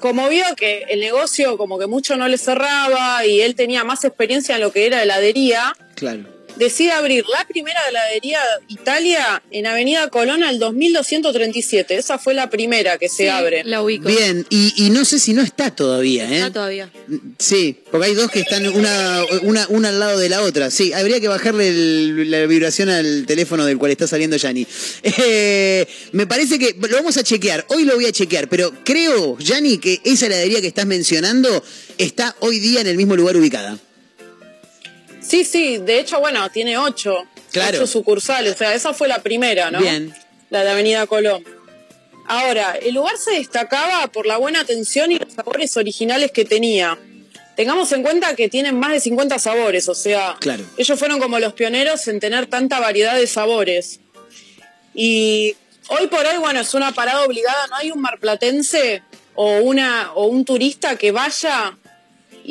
como 0.00 0.28
vio 0.28 0.44
que 0.56 0.84
el 0.88 1.00
negocio 1.00 1.56
como 1.58 1.78
que 1.78 1.86
mucho 1.86 2.16
no 2.16 2.26
le 2.26 2.38
cerraba 2.38 3.24
y 3.26 3.42
él 3.42 3.54
tenía 3.54 3.84
más 3.84 4.04
experiencia 4.04 4.54
en 4.54 4.62
lo 4.62 4.72
que 4.72 4.86
era 4.86 5.02
heladería, 5.02 5.74
Claro. 5.94 6.24
Decide 6.56 6.92
abrir 6.92 7.24
la 7.26 7.46
primera 7.46 7.80
heladería 7.88 8.40
Italia 8.68 9.42
en 9.50 9.66
Avenida 9.66 10.08
Colón 10.10 10.42
al 10.42 10.58
2237. 10.58 11.96
Esa 11.96 12.18
fue 12.18 12.34
la 12.34 12.50
primera 12.50 12.98
que 12.98 13.08
se 13.08 13.24
Sí, 13.24 13.28
abre. 13.28 13.62
La 13.64 13.82
ubico. 13.82 14.08
Bien, 14.08 14.46
y, 14.50 14.72
y 14.76 14.90
no 14.90 15.04
sé 15.04 15.18
si 15.18 15.32
no 15.32 15.42
está 15.42 15.74
todavía, 15.74 16.24
¿eh? 16.30 16.36
Está 16.38 16.52
todavía. 16.52 16.90
Sí, 17.38 17.76
porque 17.90 18.06
hay 18.08 18.14
dos 18.14 18.30
que 18.30 18.40
están 18.40 18.66
una, 18.68 19.22
una, 19.42 19.66
una 19.68 19.88
al 19.90 19.98
lado 20.00 20.18
de 20.18 20.28
la 20.28 20.42
otra. 20.42 20.70
Sí, 20.70 20.92
habría 20.92 21.20
que 21.20 21.28
bajarle 21.28 21.68
el- 21.68 22.30
la 22.30 22.46
vibración 22.46 22.88
al 22.88 23.24
teléfono 23.26 23.64
del 23.66 23.78
cual 23.78 23.90
está 23.92 24.06
saliendo 24.06 24.36
Yanni. 24.36 24.66
Eh, 25.02 25.86
me 26.12 26.26
parece 26.26 26.58
que 26.58 26.74
lo 26.78 26.96
vamos 26.96 27.16
a 27.16 27.22
chequear. 27.24 27.64
Hoy 27.68 27.84
lo 27.84 27.94
voy 27.94 28.06
a 28.06 28.12
chequear, 28.12 28.48
pero 28.48 28.72
creo, 28.84 29.38
Yanni, 29.38 29.78
que 29.78 30.00
esa 30.04 30.26
heladería 30.26 30.60
que 30.60 30.66
estás 30.68 30.86
mencionando 30.86 31.62
está 31.98 32.36
hoy 32.40 32.58
día 32.60 32.80
en 32.80 32.86
el 32.86 32.96
mismo 32.96 33.16
lugar 33.16 33.36
ubicada. 33.36 33.78
Sí, 35.30 35.44
sí, 35.44 35.78
de 35.78 36.00
hecho, 36.00 36.18
bueno, 36.18 36.50
tiene 36.50 36.76
ocho, 36.76 37.24
Claro. 37.52 37.78
ocho 37.78 37.86
sucursales. 37.86 38.54
O 38.54 38.58
sea, 38.58 38.74
esa 38.74 38.92
fue 38.92 39.06
la 39.06 39.22
primera, 39.22 39.70
¿no? 39.70 39.78
Bien. 39.78 40.12
La 40.50 40.64
de 40.64 40.70
Avenida 40.70 41.06
Colón. 41.06 41.44
Ahora, 42.26 42.72
el 42.80 42.94
lugar 42.94 43.16
se 43.16 43.32
destacaba 43.32 44.08
por 44.08 44.26
la 44.26 44.36
buena 44.38 44.60
atención 44.60 45.12
y 45.12 45.18
los 45.18 45.32
sabores 45.32 45.76
originales 45.76 46.32
que 46.32 46.44
tenía. 46.44 46.98
Tengamos 47.56 47.92
en 47.92 48.02
cuenta 48.02 48.34
que 48.34 48.48
tienen 48.48 48.78
más 48.78 48.90
de 48.92 49.00
50 49.00 49.38
sabores, 49.38 49.88
o 49.88 49.94
sea, 49.94 50.36
Claro. 50.40 50.64
ellos 50.76 50.98
fueron 50.98 51.20
como 51.20 51.38
los 51.38 51.52
pioneros 51.52 52.08
en 52.08 52.18
tener 52.18 52.46
tanta 52.46 52.80
variedad 52.80 53.14
de 53.16 53.26
sabores. 53.26 54.00
Y 54.94 55.54
hoy 55.88 56.06
por 56.08 56.24
hoy, 56.26 56.38
bueno, 56.38 56.60
es 56.60 56.74
una 56.74 56.92
parada 56.92 57.24
obligada, 57.24 57.66
no 57.68 57.76
hay 57.76 57.90
un 57.92 58.00
marplatense 58.00 59.02
o 59.34 59.58
una 59.58 60.12
o 60.14 60.26
un 60.26 60.44
turista 60.44 60.96
que 60.96 61.12
vaya 61.12 61.76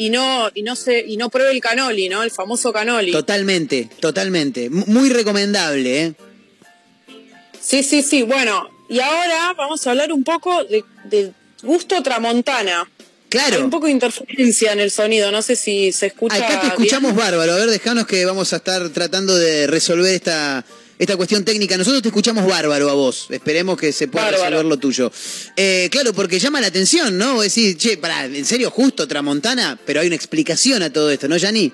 y 0.02 0.10
no 0.10 0.50
y 0.54 0.62
no 0.64 0.78
se 0.78 1.04
y 1.06 1.18
no 1.18 1.30
pruebe 1.30 1.52
el 1.52 1.60
canoli, 1.60 2.08
¿no? 2.08 2.24
El 2.24 2.32
famoso 2.32 2.72
canoli. 2.72 3.12
Totalmente, 3.12 3.90
totalmente. 4.00 4.70
Muy 4.70 5.10
recomendable, 5.10 6.04
¿eh? 6.04 6.14
Sí, 7.60 7.84
sí, 7.84 8.02
sí. 8.02 8.24
Bueno, 8.24 8.70
y 8.90 9.02
ahora 9.02 9.54
vamos 9.58 9.86
a 9.86 9.90
hablar 9.92 10.14
un 10.14 10.24
poco 10.24 10.64
de, 10.64 10.86
de 11.04 11.34
gusto 11.64 12.02
tramontana. 12.02 12.82
Hay 12.82 13.28
Claro. 13.30 13.64
un 13.66 13.70
poco 13.70 13.88
de 13.88 13.92
interferencia 13.92 14.72
en 14.72 14.80
el 14.80 14.90
sonido, 14.90 15.32
no 15.32 15.42
sé 15.42 15.56
si 15.58 15.92
se 15.92 16.08
escucha. 16.08 16.38
Acá 16.38 16.62
te 16.62 16.68
escuchamos 16.68 17.14
bien. 17.14 17.26
bárbaro. 17.26 17.52
A 17.52 17.58
ver, 17.58 17.70
dejanos 17.70 18.08
que 18.08 18.26
vamos 18.26 18.54
a 18.54 18.56
estar 18.56 18.88
tratando 18.90 19.36
de 19.38 19.68
resolver 19.68 20.14
esta, 20.16 20.64
esta 21.00 21.16
cuestión 21.18 21.44
técnica. 21.46 21.78
Nosotros 21.78 22.02
te 22.04 22.10
escuchamos 22.10 22.46
bárbaro 22.46 22.90
a 22.90 22.94
vos. 22.94 23.28
Esperemos 23.30 23.78
que 23.80 23.92
se 23.92 24.08
pueda 24.08 24.26
Bárbaro. 24.26 24.44
resolver 24.44 24.66
lo 24.66 24.78
tuyo. 24.78 25.12
Eh, 25.56 25.88
claro, 25.92 26.14
porque 26.14 26.38
llama 26.40 26.60
la 26.62 26.68
atención, 26.68 27.18
¿no? 27.18 27.36
Vos 27.36 27.44
Decís, 27.46 27.78
che, 27.78 27.98
pará, 27.98 28.26
¿en 28.26 28.46
serio 28.46 28.70
justo 28.70 29.08
Tramontana? 29.08 29.80
Pero 29.86 30.02
hay 30.02 30.08
una 30.08 30.16
explicación 30.18 30.84
a 30.84 30.92
todo 30.94 31.10
esto, 31.10 31.28
¿no, 31.28 31.38
Yani? 31.38 31.72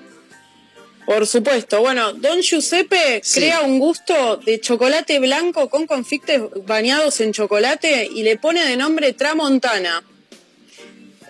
Por 1.04 1.26
supuesto. 1.26 1.80
Bueno, 1.80 2.12
Don 2.14 2.40
Giuseppe 2.40 3.20
Sí. 3.22 3.40
crea 3.40 3.60
un 3.60 3.78
gusto 3.78 4.38
de 4.44 4.60
chocolate 4.60 5.18
blanco 5.20 5.68
con 5.68 5.86
confites 5.86 6.40
bañados 6.64 7.20
en 7.20 7.32
chocolate 7.32 8.08
y 8.12 8.22
le 8.22 8.36
pone 8.38 8.64
de 8.64 8.76
nombre 8.76 9.12
Tramontana. 9.12 10.02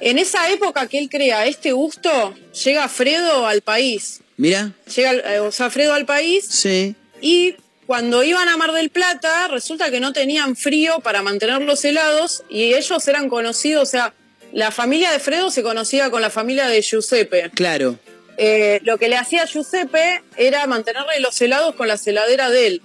En 0.01 0.19
esa 0.19 0.51
época 0.51 0.87
que 0.89 0.99
él 0.99 1.09
crea 1.11 1.47
este 1.47 1.73
gusto, 1.73 2.35
llega 2.65 2.89
Fredo 2.89 3.47
al 3.47 3.63
país. 3.63 4.21
Mira. 4.37 4.73
Llega, 4.95 5.13
eh, 5.35 5.41
o 5.41 5.51
sea, 5.51 5.71
Fredo 5.71 5.95
al 5.95 6.05
país 6.05 6.45
Sí. 6.49 6.95
Y 7.23 7.55
cuando 7.87 8.23
iban 8.25 8.49
a 8.49 8.57
Mar 8.57 8.73
del 8.73 8.91
Plata, 8.91 9.49
resulta 9.49 9.91
que 9.91 10.01
no 10.01 10.13
tenían 10.13 10.57
frío 10.57 11.01
para 11.01 11.23
mantenerlos 11.23 11.85
helados 11.85 12.43
y 12.49 12.75
ellos 12.75 13.07
eran 13.09 13.29
conocidos, 13.29 13.83
o 13.83 13.91
sea, 13.91 14.15
la 14.53 14.71
familia 14.71 15.11
de 15.13 15.19
Fredo 15.19 15.51
se 15.51 15.63
conocía 15.63 16.11
con 16.11 16.23
la 16.23 16.31
familia 16.31 16.67
de 16.69 16.81
Giuseppe. 16.83 17.51
Claro. 17.55 17.99
Eh, 18.39 18.81
lo 18.85 18.99
que 18.99 19.09
le 19.09 19.17
hacía 19.17 19.43
a 19.43 19.47
Giuseppe 19.47 20.23
era 20.37 20.67
mantenerle 20.67 21.21
los 21.21 21.41
helados 21.41 21.75
con 21.75 21.89
la 21.89 21.99
heladera 22.05 22.51
de 22.51 22.67
él. 22.67 22.83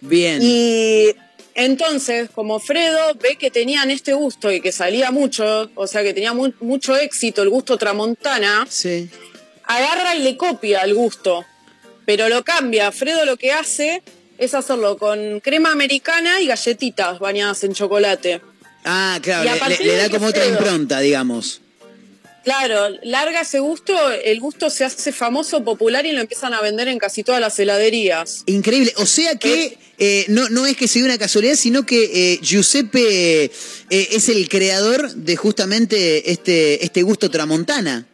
Bien. 0.00 0.40
Y 0.42 1.14
entonces, 1.54 2.30
como 2.30 2.60
Fredo 2.60 3.14
ve 3.14 3.36
que 3.36 3.50
tenían 3.50 3.90
este 3.90 4.12
gusto 4.12 4.52
y 4.52 4.60
que 4.60 4.70
salía 4.72 5.10
mucho, 5.10 5.70
o 5.74 5.86
sea, 5.86 6.02
que 6.02 6.14
tenía 6.14 6.32
mu- 6.32 6.52
mucho 6.60 6.96
éxito 6.96 7.42
el 7.42 7.48
gusto 7.48 7.76
tramontana, 7.76 8.66
Sí. 8.68 9.10
agarra 9.64 10.14
y 10.14 10.22
le 10.22 10.36
copia 10.36 10.80
el 10.82 10.94
gusto, 10.94 11.44
pero 12.06 12.28
lo 12.28 12.44
cambia. 12.44 12.92
Fredo 12.92 13.24
lo 13.24 13.36
que 13.36 13.52
hace 13.52 14.02
es 14.38 14.54
hacerlo 14.54 14.96
con 14.98 15.40
crema 15.40 15.72
americana 15.72 16.40
y 16.40 16.46
galletitas 16.46 17.18
bañadas 17.18 17.62
en 17.64 17.74
chocolate. 17.74 18.40
Ah, 18.84 19.18
claro, 19.22 19.50
le- 19.68 19.84
le, 19.84 19.96
da 19.96 20.08
como 20.08 20.26
otra 20.28 20.46
impronta, 20.46 21.00
digamos. 21.00 21.60
Claro, 22.44 22.88
larga 23.02 23.42
ese 23.42 23.58
gusto, 23.58 23.94
el 24.10 24.40
gusto 24.40 24.70
se 24.70 24.84
hace 24.84 25.12
famoso, 25.12 25.62
popular 25.64 26.06
y 26.06 26.12
lo 26.12 26.20
empiezan 26.22 26.54
a 26.54 26.62
vender 26.62 26.88
en 26.88 26.98
casi 26.98 27.22
todas 27.22 27.40
las 27.42 27.58
heladerías. 27.58 28.44
Increíble. 28.46 28.94
O 28.96 29.04
sea 29.04 29.34
que 29.34 29.76
eh, 29.98 30.24
no, 30.28 30.48
no 30.48 30.64
es 30.64 30.74
que 30.76 30.88
se 30.88 31.00
dio 31.00 31.06
una 31.06 31.18
casualidad, 31.18 31.56
sino 31.56 31.84
que 31.84 32.04
eh, 32.34 32.38
Giuseppe 32.40 33.44
eh, 33.44 33.50
es 33.90 34.28
el 34.30 34.48
creador 34.48 35.10
de 35.12 35.36
justamente 35.36 36.30
este, 36.30 36.82
este 36.82 37.02
gusto 37.02 37.30
tramontana. 37.30 38.06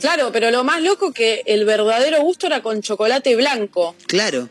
Claro, 0.00 0.30
pero 0.30 0.52
lo 0.52 0.62
más 0.62 0.80
loco 0.82 1.12
que 1.12 1.42
el 1.46 1.64
verdadero 1.64 2.20
gusto 2.22 2.46
era 2.46 2.62
con 2.62 2.82
chocolate 2.82 3.34
blanco. 3.34 3.96
Claro. 4.06 4.48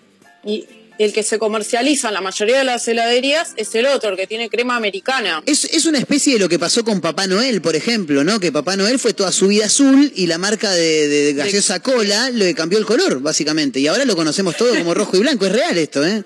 Y 0.48 0.66
el 0.98 1.14
que 1.14 1.22
se 1.22 1.38
comercializa 1.38 2.08
en 2.08 2.16
la 2.16 2.22
mayoría 2.22 2.58
de 2.58 2.64
las 2.64 2.88
heladerías 2.88 3.54
es 3.56 3.76
el 3.76 3.86
otro, 3.86 4.10
el 4.10 4.18
que 4.18 4.26
tiene 4.26 4.50
crema 4.50 4.76
americana. 4.76 5.44
Es, 5.46 5.66
es 5.66 5.86
una 5.86 6.00
especie 6.00 6.34
de 6.34 6.40
lo 6.40 6.50
que 6.50 6.58
pasó 6.58 6.84
con 6.84 7.02
Papá 7.02 7.28
Noel, 7.28 7.62
por 7.62 7.76
ejemplo, 7.76 8.24
¿no? 8.24 8.40
Que 8.40 8.52
Papá 8.52 8.76
Noel 8.76 8.98
fue 8.98 9.14
toda 9.14 9.32
su 9.32 9.48
vida 9.48 9.66
azul 9.66 10.12
y 10.16 10.26
la 10.26 10.40
marca 10.40 10.72
de, 10.72 11.08
de 11.08 11.34
gaseosa 11.34 11.82
cola 11.82 12.32
le 12.32 12.56
cambió 12.56 12.80
el 12.80 12.86
color, 12.86 13.20
básicamente. 13.20 13.80
Y 13.80 13.88
ahora 13.88 14.06
lo 14.06 14.16
conocemos 14.16 14.58
todo 14.58 14.76
como 14.76 14.94
rojo 14.96 15.18
y 15.18 15.20
blanco. 15.20 15.46
Es 15.46 15.52
real 15.52 15.78
esto, 15.78 16.06
¿eh? 16.06 16.24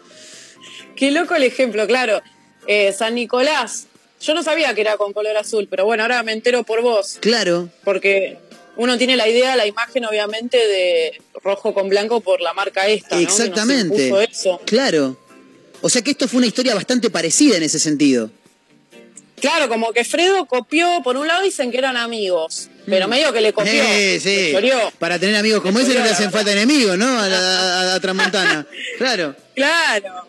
Qué 0.95 1.11
loco 1.11 1.35
el 1.35 1.43
ejemplo, 1.43 1.85
claro. 1.87 2.21
Eh, 2.67 2.93
San 2.97 3.15
Nicolás. 3.15 3.87
Yo 4.21 4.35
no 4.35 4.43
sabía 4.43 4.73
que 4.75 4.81
era 4.81 4.97
con 4.97 5.13
color 5.13 5.35
azul, 5.35 5.67
pero 5.69 5.83
bueno, 5.83 6.03
ahora 6.03 6.21
me 6.21 6.31
entero 6.31 6.63
por 6.63 6.81
vos. 6.81 7.17
Claro. 7.19 7.69
Porque 7.83 8.37
uno 8.77 8.97
tiene 8.97 9.15
la 9.17 9.27
idea, 9.27 9.55
la 9.55 9.65
imagen, 9.67 10.05
obviamente, 10.05 10.57
de 10.57 11.21
rojo 11.43 11.73
con 11.73 11.89
blanco 11.89 12.21
por 12.21 12.41
la 12.41 12.53
marca 12.53 12.87
esta. 12.87 13.15
¿no? 13.15 13.19
Que 13.19 13.25
nos 13.25 13.39
Exactamente. 13.39 14.11
eso. 14.31 14.61
Claro. 14.65 15.17
O 15.81 15.89
sea 15.89 16.01
que 16.01 16.11
esto 16.11 16.27
fue 16.27 16.37
una 16.37 16.47
historia 16.47 16.75
bastante 16.75 17.09
parecida 17.09 17.57
en 17.57 17.63
ese 17.63 17.79
sentido. 17.79 18.29
Claro, 19.39 19.67
como 19.69 19.91
que 19.91 20.05
Fredo 20.05 20.45
copió, 20.45 21.01
por 21.03 21.17
un 21.17 21.25
lado 21.27 21.41
dicen 21.41 21.71
que 21.71 21.79
eran 21.79 21.97
amigos, 21.97 22.69
pero 22.85 23.07
medio 23.07 23.33
que 23.33 23.41
le 23.41 23.51
copió. 23.53 23.83
Sí. 24.19 24.49
choreó. 24.51 24.91
Para 24.99 25.17
tener 25.17 25.35
amigos 25.35 25.61
como 25.63 25.79
ese 25.79 25.95
no 25.95 26.03
le 26.03 26.11
hacen 26.11 26.31
falta 26.31 26.51
enemigos, 26.51 26.95
¿no? 26.95 27.19
A, 27.19 27.27
la, 27.27 27.39
a- 27.39 27.95
a 27.95 27.99
Tramontana. 27.99 28.67
Claro. 28.99 29.35
Claro. 29.55 30.27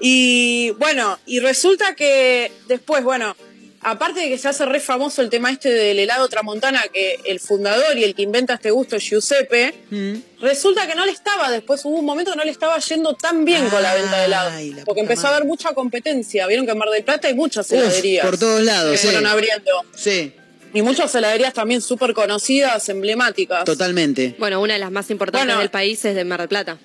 Y 0.00 0.70
bueno, 0.78 1.18
y 1.26 1.40
resulta 1.40 1.94
que 1.94 2.50
después, 2.66 3.04
bueno, 3.04 3.36
aparte 3.82 4.20
de 4.20 4.28
que 4.28 4.38
se 4.38 4.48
hace 4.48 4.66
re 4.66 4.78
famoso 4.80 5.22
el 5.22 5.30
tema 5.30 5.50
este 5.50 5.70
del 5.70 5.98
helado 5.98 6.28
tramontana, 6.28 6.82
que 6.92 7.18
el 7.24 7.40
fundador 7.40 7.96
y 7.96 8.04
el 8.04 8.14
que 8.14 8.22
inventa 8.22 8.54
este 8.54 8.70
gusto 8.70 8.96
es 8.96 9.02
Giuseppe, 9.04 9.74
Mm. 9.90 10.14
resulta 10.42 10.86
que 10.86 10.94
no 10.94 11.04
le 11.06 11.12
estaba, 11.12 11.50
después 11.50 11.84
hubo 11.84 11.96
un 11.98 12.04
momento 12.04 12.32
que 12.32 12.36
no 12.36 12.44
le 12.44 12.50
estaba 12.50 12.78
yendo 12.78 13.14
tan 13.14 13.44
bien 13.44 13.68
con 13.70 13.82
la 13.82 13.94
venta 13.94 14.18
de 14.18 14.24
helado. 14.26 14.50
Porque 14.84 15.00
empezó 15.00 15.28
a 15.28 15.36
haber 15.36 15.46
mucha 15.46 15.72
competencia. 15.72 16.46
Vieron 16.46 16.66
que 16.66 16.72
en 16.72 16.78
Mar 16.78 16.88
del 16.90 17.04
Plata 17.04 17.28
hay 17.28 17.34
muchas 17.34 17.66
Uf, 17.66 17.72
heladerías. 17.78 18.24
por 18.26 18.38
todos 18.38 18.62
lados, 18.62 18.92
que 18.92 18.98
sí. 18.98 19.06
fueron 19.06 19.26
abriendo. 19.26 19.70
Sí, 19.94 20.34
Y 20.72 20.82
muchas 20.82 21.12
heladerías 21.16 21.52
también 21.52 21.80
súper 21.80 22.12
conocidas, 22.14 22.88
emblemáticas. 22.90 23.64
totalmente. 23.64 24.36
Bueno, 24.38 24.60
una 24.60 24.74
de 24.74 24.78
las 24.78 24.92
más 24.92 25.10
importantes 25.10 25.46
Bueno. 25.46 25.58
del 25.60 25.70
país 25.70 26.04
es 26.04 26.14
de 26.14 26.24
Mar 26.24 26.38
del 26.40 26.48
Plata. 26.48 26.78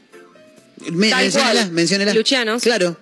Me. 0.91 1.11
Lucianos. 2.13 2.63
Claro. 2.63 2.97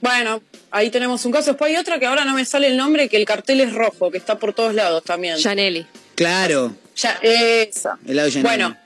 Bueno, 0.00 0.42
ahí 0.76 0.90
tenemos 0.90 1.24
un 1.24 1.32
caso. 1.32 1.52
Después 1.52 1.70
hay 1.70 1.76
otra 1.76 1.98
que 1.98 2.06
ahora 2.06 2.24
no 2.24 2.34
me 2.34 2.44
sale 2.44 2.66
el 2.68 2.76
nombre, 2.76 3.08
que 3.08 3.16
el 3.16 3.24
cartel 3.24 3.60
es 3.60 3.72
rojo, 3.72 4.10
que 4.10 4.18
está 4.18 4.38
por 4.38 4.52
todos 4.52 4.74
lados 4.74 5.02
también. 5.04 5.40
Janelli. 5.40 5.86
Claro. 6.14 6.74
Ya, 6.96 7.18
esa. 7.22 7.98
Helado 8.06 8.28
Giannelli. 8.28 8.42
Bueno, 8.42 8.76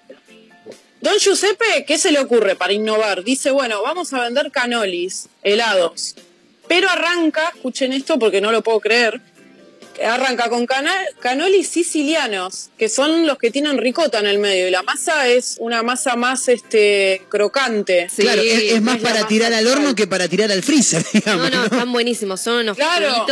Don 1.00 1.18
Giuseppe, 1.18 1.84
¿qué 1.86 1.96
se 1.96 2.12
le 2.12 2.20
ocurre 2.20 2.56
para 2.56 2.74
innovar? 2.74 3.24
Dice, 3.24 3.50
bueno, 3.50 3.82
vamos 3.82 4.12
a 4.12 4.20
vender 4.20 4.50
canolis, 4.50 5.28
helados. 5.42 6.14
Pero 6.68 6.90
arranca, 6.90 7.52
escuchen 7.54 7.92
esto 7.94 8.18
porque 8.18 8.42
no 8.42 8.52
lo 8.52 8.62
puedo 8.62 8.80
creer, 8.80 9.20
arranca 10.04 10.48
con 10.48 10.66
cana- 10.66 11.04
canolis 11.20 11.68
sicilianos, 11.68 12.70
que 12.78 12.88
son 12.88 13.26
los 13.26 13.38
que 13.38 13.50
tienen 13.50 13.78
ricota 13.78 14.18
en 14.20 14.26
el 14.26 14.38
medio. 14.38 14.68
Y 14.68 14.70
la 14.70 14.82
masa 14.82 15.28
es 15.28 15.56
una 15.58 15.82
masa 15.82 16.16
más 16.16 16.48
este 16.48 17.22
crocante. 17.28 18.08
Sí, 18.14 18.22
claro, 18.22 18.42
es, 18.42 18.72
es 18.72 18.82
más 18.82 18.96
es 18.96 19.02
para 19.02 19.26
tirar 19.26 19.52
al 19.52 19.66
horno 19.66 19.94
que 19.94 20.06
para 20.06 20.28
tirar 20.28 20.50
al 20.50 20.62
freezer, 20.62 21.02
No, 21.14 21.20
digamos. 21.20 21.50
no, 21.50 21.56
¿no? 21.58 21.64
están 21.64 21.92
buenísimos. 21.92 22.40
Son 22.40 22.56
unos 22.56 22.76
Claro. 22.76 23.26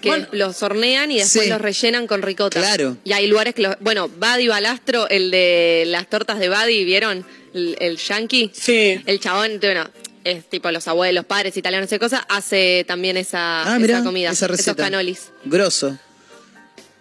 que 0.00 0.10
Bueno. 0.10 0.28
los 0.32 0.62
hornean 0.62 1.10
y 1.10 1.18
después 1.18 1.44
Sí. 1.44 1.50
los 1.50 1.60
rellenan 1.60 2.06
con 2.06 2.22
ricota. 2.22 2.60
Claro. 2.60 2.96
Y 3.04 3.12
hay 3.12 3.26
lugares 3.26 3.54
que 3.54 3.62
los. 3.62 3.76
Bueno, 3.80 4.08
Buddy 4.08 4.46
Balastro, 4.48 5.08
el 5.08 5.30
de 5.30 5.84
las 5.88 6.08
tortas 6.08 6.38
de 6.38 6.48
Buddy, 6.48 6.84
¿vieron? 6.84 7.26
El, 7.52 7.76
el 7.80 7.96
yankee. 7.96 8.50
Sí. 8.54 9.00
El 9.06 9.18
chabón, 9.20 9.58
bueno, 9.60 9.90
es 10.28 10.48
tipo 10.48 10.70
los 10.70 10.86
abuelos, 10.88 11.24
padres 11.24 11.56
italianos, 11.56 11.86
esa 11.86 11.98
cosa, 11.98 12.26
hace 12.28 12.84
también 12.86 13.16
esa, 13.16 13.60
Ah, 13.62 13.64
esa 13.70 13.78
mirá, 13.78 14.02
comida. 14.02 14.30
esa 14.30 14.46
receta. 14.46 14.70
Esos 14.72 14.76
canolis. 14.84 15.32
Grosso. 15.44 15.98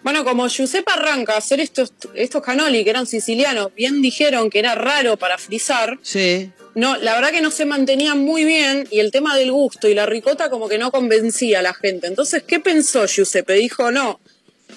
Bueno, 0.04 0.24
como 0.24 0.48
Giuseppe 0.48 0.92
arranca 0.94 1.34
a 1.34 1.38
hacer 1.38 1.60
estos, 1.60 1.92
estos 2.14 2.42
canoli 2.42 2.84
que 2.84 2.90
eran 2.92 3.06
sicilianos, 3.06 3.74
bien 3.76 4.02
dijeron 4.02 4.50
que 4.50 4.60
era 4.60 4.74
raro 4.76 5.18
para 5.18 5.38
frizar, 5.38 5.98
Sí. 6.02 6.52
no, 6.76 6.96
la 6.98 7.16
verdad 7.16 7.32
que 7.32 7.42
no 7.42 7.52
se 7.52 7.66
mantenían 7.66 8.20
muy 8.20 8.46
bien 8.46 8.88
y 8.90 9.00
el 9.00 9.12
tema 9.12 9.36
del 9.36 9.52
gusto 9.52 9.90
y 9.90 9.94
la 9.96 10.06
ricota 10.06 10.50
como 10.50 10.70
que 10.70 10.78
no 10.78 10.92
convencía 10.92 11.60
a 11.60 11.62
la 11.62 11.74
gente. 11.74 12.08
Entonces, 12.08 12.44
¿qué 12.44 12.60
pensó 12.60 13.06
Giuseppe? 13.06 13.54
Dijo, 13.54 13.92
no, 13.92 14.22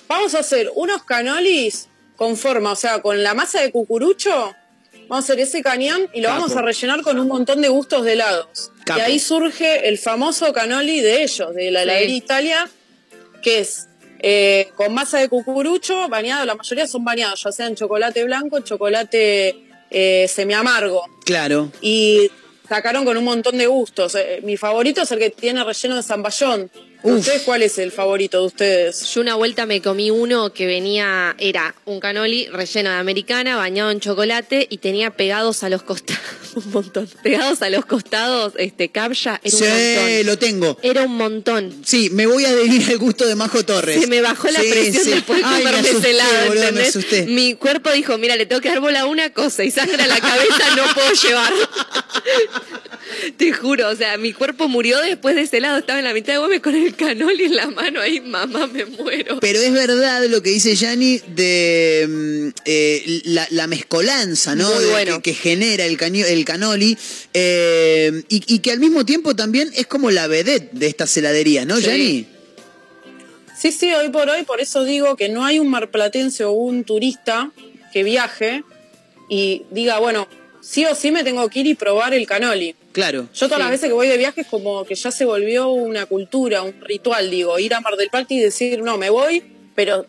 vamos 0.09 0.35
a 0.35 0.41
hacer 0.41 0.71
unos 0.75 1.05
canolis 1.05 1.87
con 2.17 2.37
forma, 2.37 2.73
o 2.73 2.77
sea, 2.77 3.01
con 3.01 3.23
la 3.23 3.33
masa 3.35 3.61
de 3.61 3.71
cucurucho, 3.71 4.55
vamos 5.11 5.25
a 5.29 5.33
hacer 5.33 5.41
ese 5.41 5.63
cañón 5.63 6.09
y 6.15 6.23
lo 6.23 6.29
Capo. 6.29 6.41
vamos 6.41 6.57
a 6.57 6.63
rellenar 6.63 7.03
con 7.03 7.19
un 7.19 7.29
montón 7.29 7.61
de 7.61 7.69
gustos 7.69 8.05
de 8.05 8.15
helados. 8.15 8.73
Capo. 8.85 9.01
Y 9.01 9.03
ahí 9.03 9.19
surge 9.19 9.89
el 9.89 9.99
famoso 9.99 10.53
canoli 10.55 11.01
de 11.01 11.23
ellos, 11.23 11.55
de 11.55 11.71
la 11.71 11.81
Sí. 11.81 11.85
heladería 11.85 12.17
Italia, 12.17 12.71
que 13.43 13.59
es 13.59 13.87
eh, 14.23 14.69
con 14.77 14.93
masa 14.95 15.19
de 15.19 15.29
cucurucho, 15.31 16.09
bañado, 16.09 16.45
la 16.45 16.55
mayoría 16.55 16.87
son 16.87 17.05
bañados, 17.05 17.43
ya 17.43 17.53
sea 17.53 17.67
en 17.67 17.75
chocolate 17.75 18.23
blanco, 18.25 18.61
chocolate 18.61 19.65
eh, 19.91 20.27
semiamargo. 20.29 21.03
Claro. 21.25 21.73
Y 21.81 22.31
sacaron 22.69 23.05
con 23.07 23.17
un 23.17 23.25
montón 23.25 23.57
de 23.59 23.67
gustos. 23.67 24.15
Eh, 24.15 24.41
mi 24.45 24.57
favorito 24.59 25.03
es 25.03 25.11
el 25.13 25.19
que 25.19 25.31
tiene 25.31 25.65
relleno 25.65 25.97
de 25.97 26.03
zamballón. 26.03 26.71
Uf. 27.03 27.19
¿Ustedes 27.21 27.43
cuál 27.43 27.63
es 27.63 27.79
el 27.79 27.93
favorito 27.93 28.41
de 28.41 28.47
ustedes? 28.47 29.05
Yo 29.15 29.21
una 29.23 29.35
vuelta 29.35 29.65
me 29.67 29.81
comí 29.81 30.11
uno 30.11 30.53
que 30.53 30.67
venía, 30.67 31.35
era 31.39 31.75
un 31.87 31.99
canoli 32.01 32.47
relleno 32.49 32.91
de 32.91 32.97
americana, 32.97 33.57
bañado 33.57 33.91
en 33.91 34.01
chocolate 34.01 34.67
y 34.69 34.79
tenía 34.79 35.11
pegados 35.11 35.63
a 35.63 35.69
los 35.71 35.83
costados, 35.83 36.21
un 36.57 36.71
montón, 36.73 37.09
pegados 37.23 37.63
a 37.63 37.71
los 37.71 37.87
costados, 37.87 38.53
este, 38.59 38.91
capya, 38.91 39.41
era 39.43 39.57
un 39.57 39.63
Sí, 39.63 39.65
montón. 39.97 40.27
lo 40.27 40.39
tengo. 40.39 40.79
Era 40.83 41.03
un 41.03 41.17
montón. 41.17 41.83
Sí, 41.87 42.11
me 42.11 42.27
voy 42.27 42.45
a 42.45 42.51
adherir 42.51 42.91
al 42.91 42.99
gusto 42.99 43.27
de 43.27 43.35
Majo 43.35 43.65
Torres. 43.65 44.01
Se 44.01 44.07
me 44.07 44.21
bajó 44.21 44.49
la 44.51 44.61
Sí, 44.61 44.69
presión 44.71 45.05
sí. 45.05 45.11
después 45.11 45.39
de 45.41 45.45
Ay, 45.47 45.65
me 45.65 45.71
comerme 45.71 45.81
ese 45.81 45.91
asusté, 45.91 46.11
helado, 46.11 46.47
boludo, 46.49 46.73
me. 46.73 47.27
Mi 47.33 47.55
cuerpo 47.55 47.91
dijo, 47.93 48.19
mira, 48.19 48.37
le 48.37 48.47
tengo 48.47 48.61
que 48.61 48.69
dar 48.69 48.81
bola 48.81 49.01
a 49.01 49.07
una 49.07 49.33
cosa 49.33 49.65
y 49.65 49.71
sangre 49.71 50.03
a 50.03 50.07
la 50.07 50.21
cabeza 50.21 50.77
no 50.77 50.83
puedo 50.95 51.13
llevar. 51.13 51.53
Te 53.37 53.53
juro, 53.53 53.89
o 53.89 53.97
sea, 53.97 54.17
mi 54.19 54.33
cuerpo 54.33 54.69
murió 54.69 54.99
después 55.01 55.35
de 55.35 55.43
ese 55.43 55.59
helado, 55.59 55.79
estaba 55.79 55.99
en 55.99 56.05
la 56.05 56.15
mitad 56.15 56.33
de 56.35 56.39
Gómez 56.39 56.61
con 56.61 56.75
el 56.75 56.95
canoli 56.95 57.45
en 57.45 57.57
la 57.57 57.67
mano 57.69 58.01
ahí, 58.01 58.21
mamá, 58.21 58.67
me 58.67 58.85
muero. 58.87 59.39
Pero 59.41 59.59
es 59.61 59.73
verdad 59.73 60.25
lo 60.27 60.43
que 60.43 60.51
dice 60.51 60.75
Yanni 60.77 61.21
de 61.35 62.07
mm, 62.09 62.49
eh, 62.65 63.21
la, 63.25 63.47
la 63.51 63.67
mezcolanza, 63.67 64.55
¿no? 64.55 64.69
Muy 64.75 64.85
De- 64.85 64.91
bueno. 64.91 65.17
que, 65.23 65.33
que 65.33 65.35
genera 65.35 65.85
el, 65.87 65.97
caño- 65.97 66.27
el 66.27 66.45
canoli 66.45 66.97
eh, 67.35 68.23
y, 68.29 68.43
y 68.55 68.59
que 68.61 68.71
al 68.73 68.81
mismo 68.81 69.05
tiempo 69.05 69.35
también 69.37 69.71
es 69.75 69.87
como 69.87 70.11
la 70.11 70.27
vedette 70.27 70.71
de 70.73 70.87
estas 70.87 71.17
heladerías, 71.17 71.67
¿no, 71.67 71.77
Sí. 71.77 71.83
Yanni? 71.83 72.27
Sí, 73.59 73.73
sí, 73.73 73.93
hoy 73.93 74.09
por 74.09 74.29
hoy, 74.31 74.43
por 74.45 74.61
eso 74.61 74.85
digo 74.85 75.17
que 75.17 75.29
no 75.29 75.45
hay 75.45 75.59
un 75.59 75.69
marplatense 75.69 76.45
o 76.45 76.53
un 76.53 76.85
turista 76.85 77.51
que 77.93 78.03
viaje 78.05 78.65
y 79.29 79.65
diga, 79.71 79.99
bueno, 79.99 80.27
sí 80.63 80.87
o 80.87 80.95
sí 80.95 81.11
me 81.11 81.25
tengo 81.25 81.47
que 81.51 81.61
ir 81.61 81.67
y 81.67 81.75
probar 81.75 82.15
el 82.15 82.27
canoli. 82.27 82.75
Claro. 82.93 83.29
Yo 83.33 83.47
todas 83.47 83.59
Sí. 83.59 83.63
las 83.63 83.71
veces 83.71 83.87
que 83.89 83.93
voy 83.93 84.09
de 84.09 84.17
viaje 84.19 84.41
es 84.41 84.47
como 84.49 84.85
que 84.85 84.95
ya 84.97 85.11
se 85.11 85.25
volvió 85.25 85.69
una 85.69 86.07
cultura, 86.07 86.63
un 86.63 86.75
ritual, 86.81 87.31
digo, 87.31 87.59
ir 87.59 87.73
a 87.75 87.81
Mar 87.81 87.97
del 87.97 88.09
Plata 88.11 88.35
y 88.35 88.41
decir, 88.41 88.83
no, 88.83 88.99
me 88.99 89.11
voy, 89.11 89.43
pero 89.77 90.03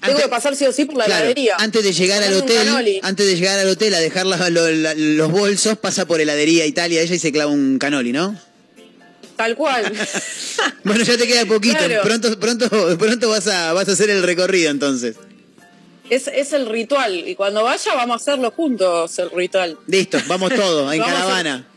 tengo 0.00 0.14
Antes- 0.14 0.22
que 0.22 0.28
pasar 0.30 0.56
sí 0.56 0.64
o 0.64 0.72
sí 0.72 0.84
por 0.86 0.96
la 0.96 1.04
Claro, 1.04 1.20
heladería. 1.24 1.56
antes 1.58 1.84
de 1.84 1.92
llegar 1.92 2.22
al 2.22 2.34
hotel, 2.34 3.00
antes 3.02 3.26
de 3.26 3.36
llegar 3.36 3.58
al 3.58 3.68
hotel 3.68 3.94
a 3.94 4.00
dejar 4.00 4.26
la- 4.26 4.48
lo- 4.50 4.70
la- 4.70 4.94
los 4.94 5.30
bolsos, 5.30 5.76
pasa 5.78 6.06
por 6.06 6.20
heladería 6.20 6.64
Italia 6.66 7.02
ella 7.02 7.14
y 7.14 7.18
se 7.18 7.30
clava 7.32 7.50
un 7.52 7.78
canoli, 7.78 8.12
¿no? 8.12 8.36
Tal 9.36 9.54
cual. 9.56 9.84
Bueno, 10.84 11.02
ya 11.04 11.16
te 11.16 11.26
queda 11.26 11.44
poquito. 11.46 11.76
Claro. 11.78 12.02
Pronto, 12.02 12.38
pronto, 12.40 12.98
pronto 12.98 13.28
vas 13.28 13.46
a, 13.48 13.72
vas 13.72 13.88
a 13.88 13.92
hacer 13.92 14.10
el 14.10 14.22
recorrido 14.22 14.70
entonces. 14.70 15.16
es, 16.10 16.28
es 16.28 16.52
el 16.52 16.66
ritual. 16.66 17.26
Y 17.28 17.34
cuando 17.34 17.62
vaya 17.64 17.94
vamos 17.94 18.14
a 18.14 18.16
hacerlo 18.16 18.50
juntos, 18.50 19.18
el 19.18 19.30
ritual. 19.30 19.78
Listo, 19.86 20.18
vamos 20.28 20.52
todos, 20.54 20.92
en 20.92 21.00
Vamos 21.00 21.14
a- 21.16 21.20
caravana. 21.20 21.68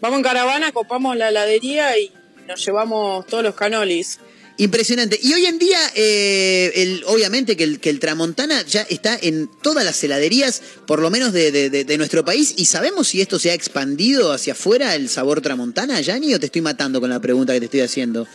Vamos 0.00 0.18
en 0.18 0.22
caravana, 0.24 0.72
copamos 0.72 1.16
la 1.16 1.28
heladería 1.28 1.98
y 1.98 2.12
nos 2.48 2.64
llevamos 2.64 3.26
todos 3.26 3.42
los 3.42 3.54
canolis. 3.54 4.18
Impresionante. 4.58 5.18
Y 5.22 5.34
hoy 5.34 5.44
en 5.44 5.58
día, 5.58 5.78
eh, 5.94 6.72
el, 6.76 7.04
obviamente 7.06 7.56
que 7.58 7.64
el, 7.64 7.78
que 7.78 7.90
el 7.90 8.00
Tramontana 8.00 8.62
ya 8.62 8.82
está 8.88 9.18
en 9.20 9.50
todas 9.62 9.84
las 9.84 10.02
heladerías, 10.02 10.62
por 10.86 11.00
lo 11.00 11.10
menos 11.10 11.34
de, 11.34 11.52
de- 11.52 11.68
de- 11.68 11.84
de 11.84 11.98
nuestro 11.98 12.24
país. 12.24 12.54
¿Y 12.56 12.64
sabemos 12.64 13.08
si 13.08 13.20
esto 13.20 13.38
se 13.38 13.50
ha 13.50 13.54
expandido 13.54 14.32
hacia 14.32 14.54
afuera, 14.54 14.94
el 14.94 15.10
sabor 15.10 15.42
Tramontana, 15.42 16.00
Yanni, 16.00 16.32
o 16.34 16.40
te 16.40 16.46
estoy 16.46 16.62
matando 16.62 17.00
con 17.02 17.10
la 17.10 17.20
pregunta 17.20 17.52
que 17.52 17.58
te 17.60 17.66
estoy 17.66 17.80
haciendo? 17.82 18.26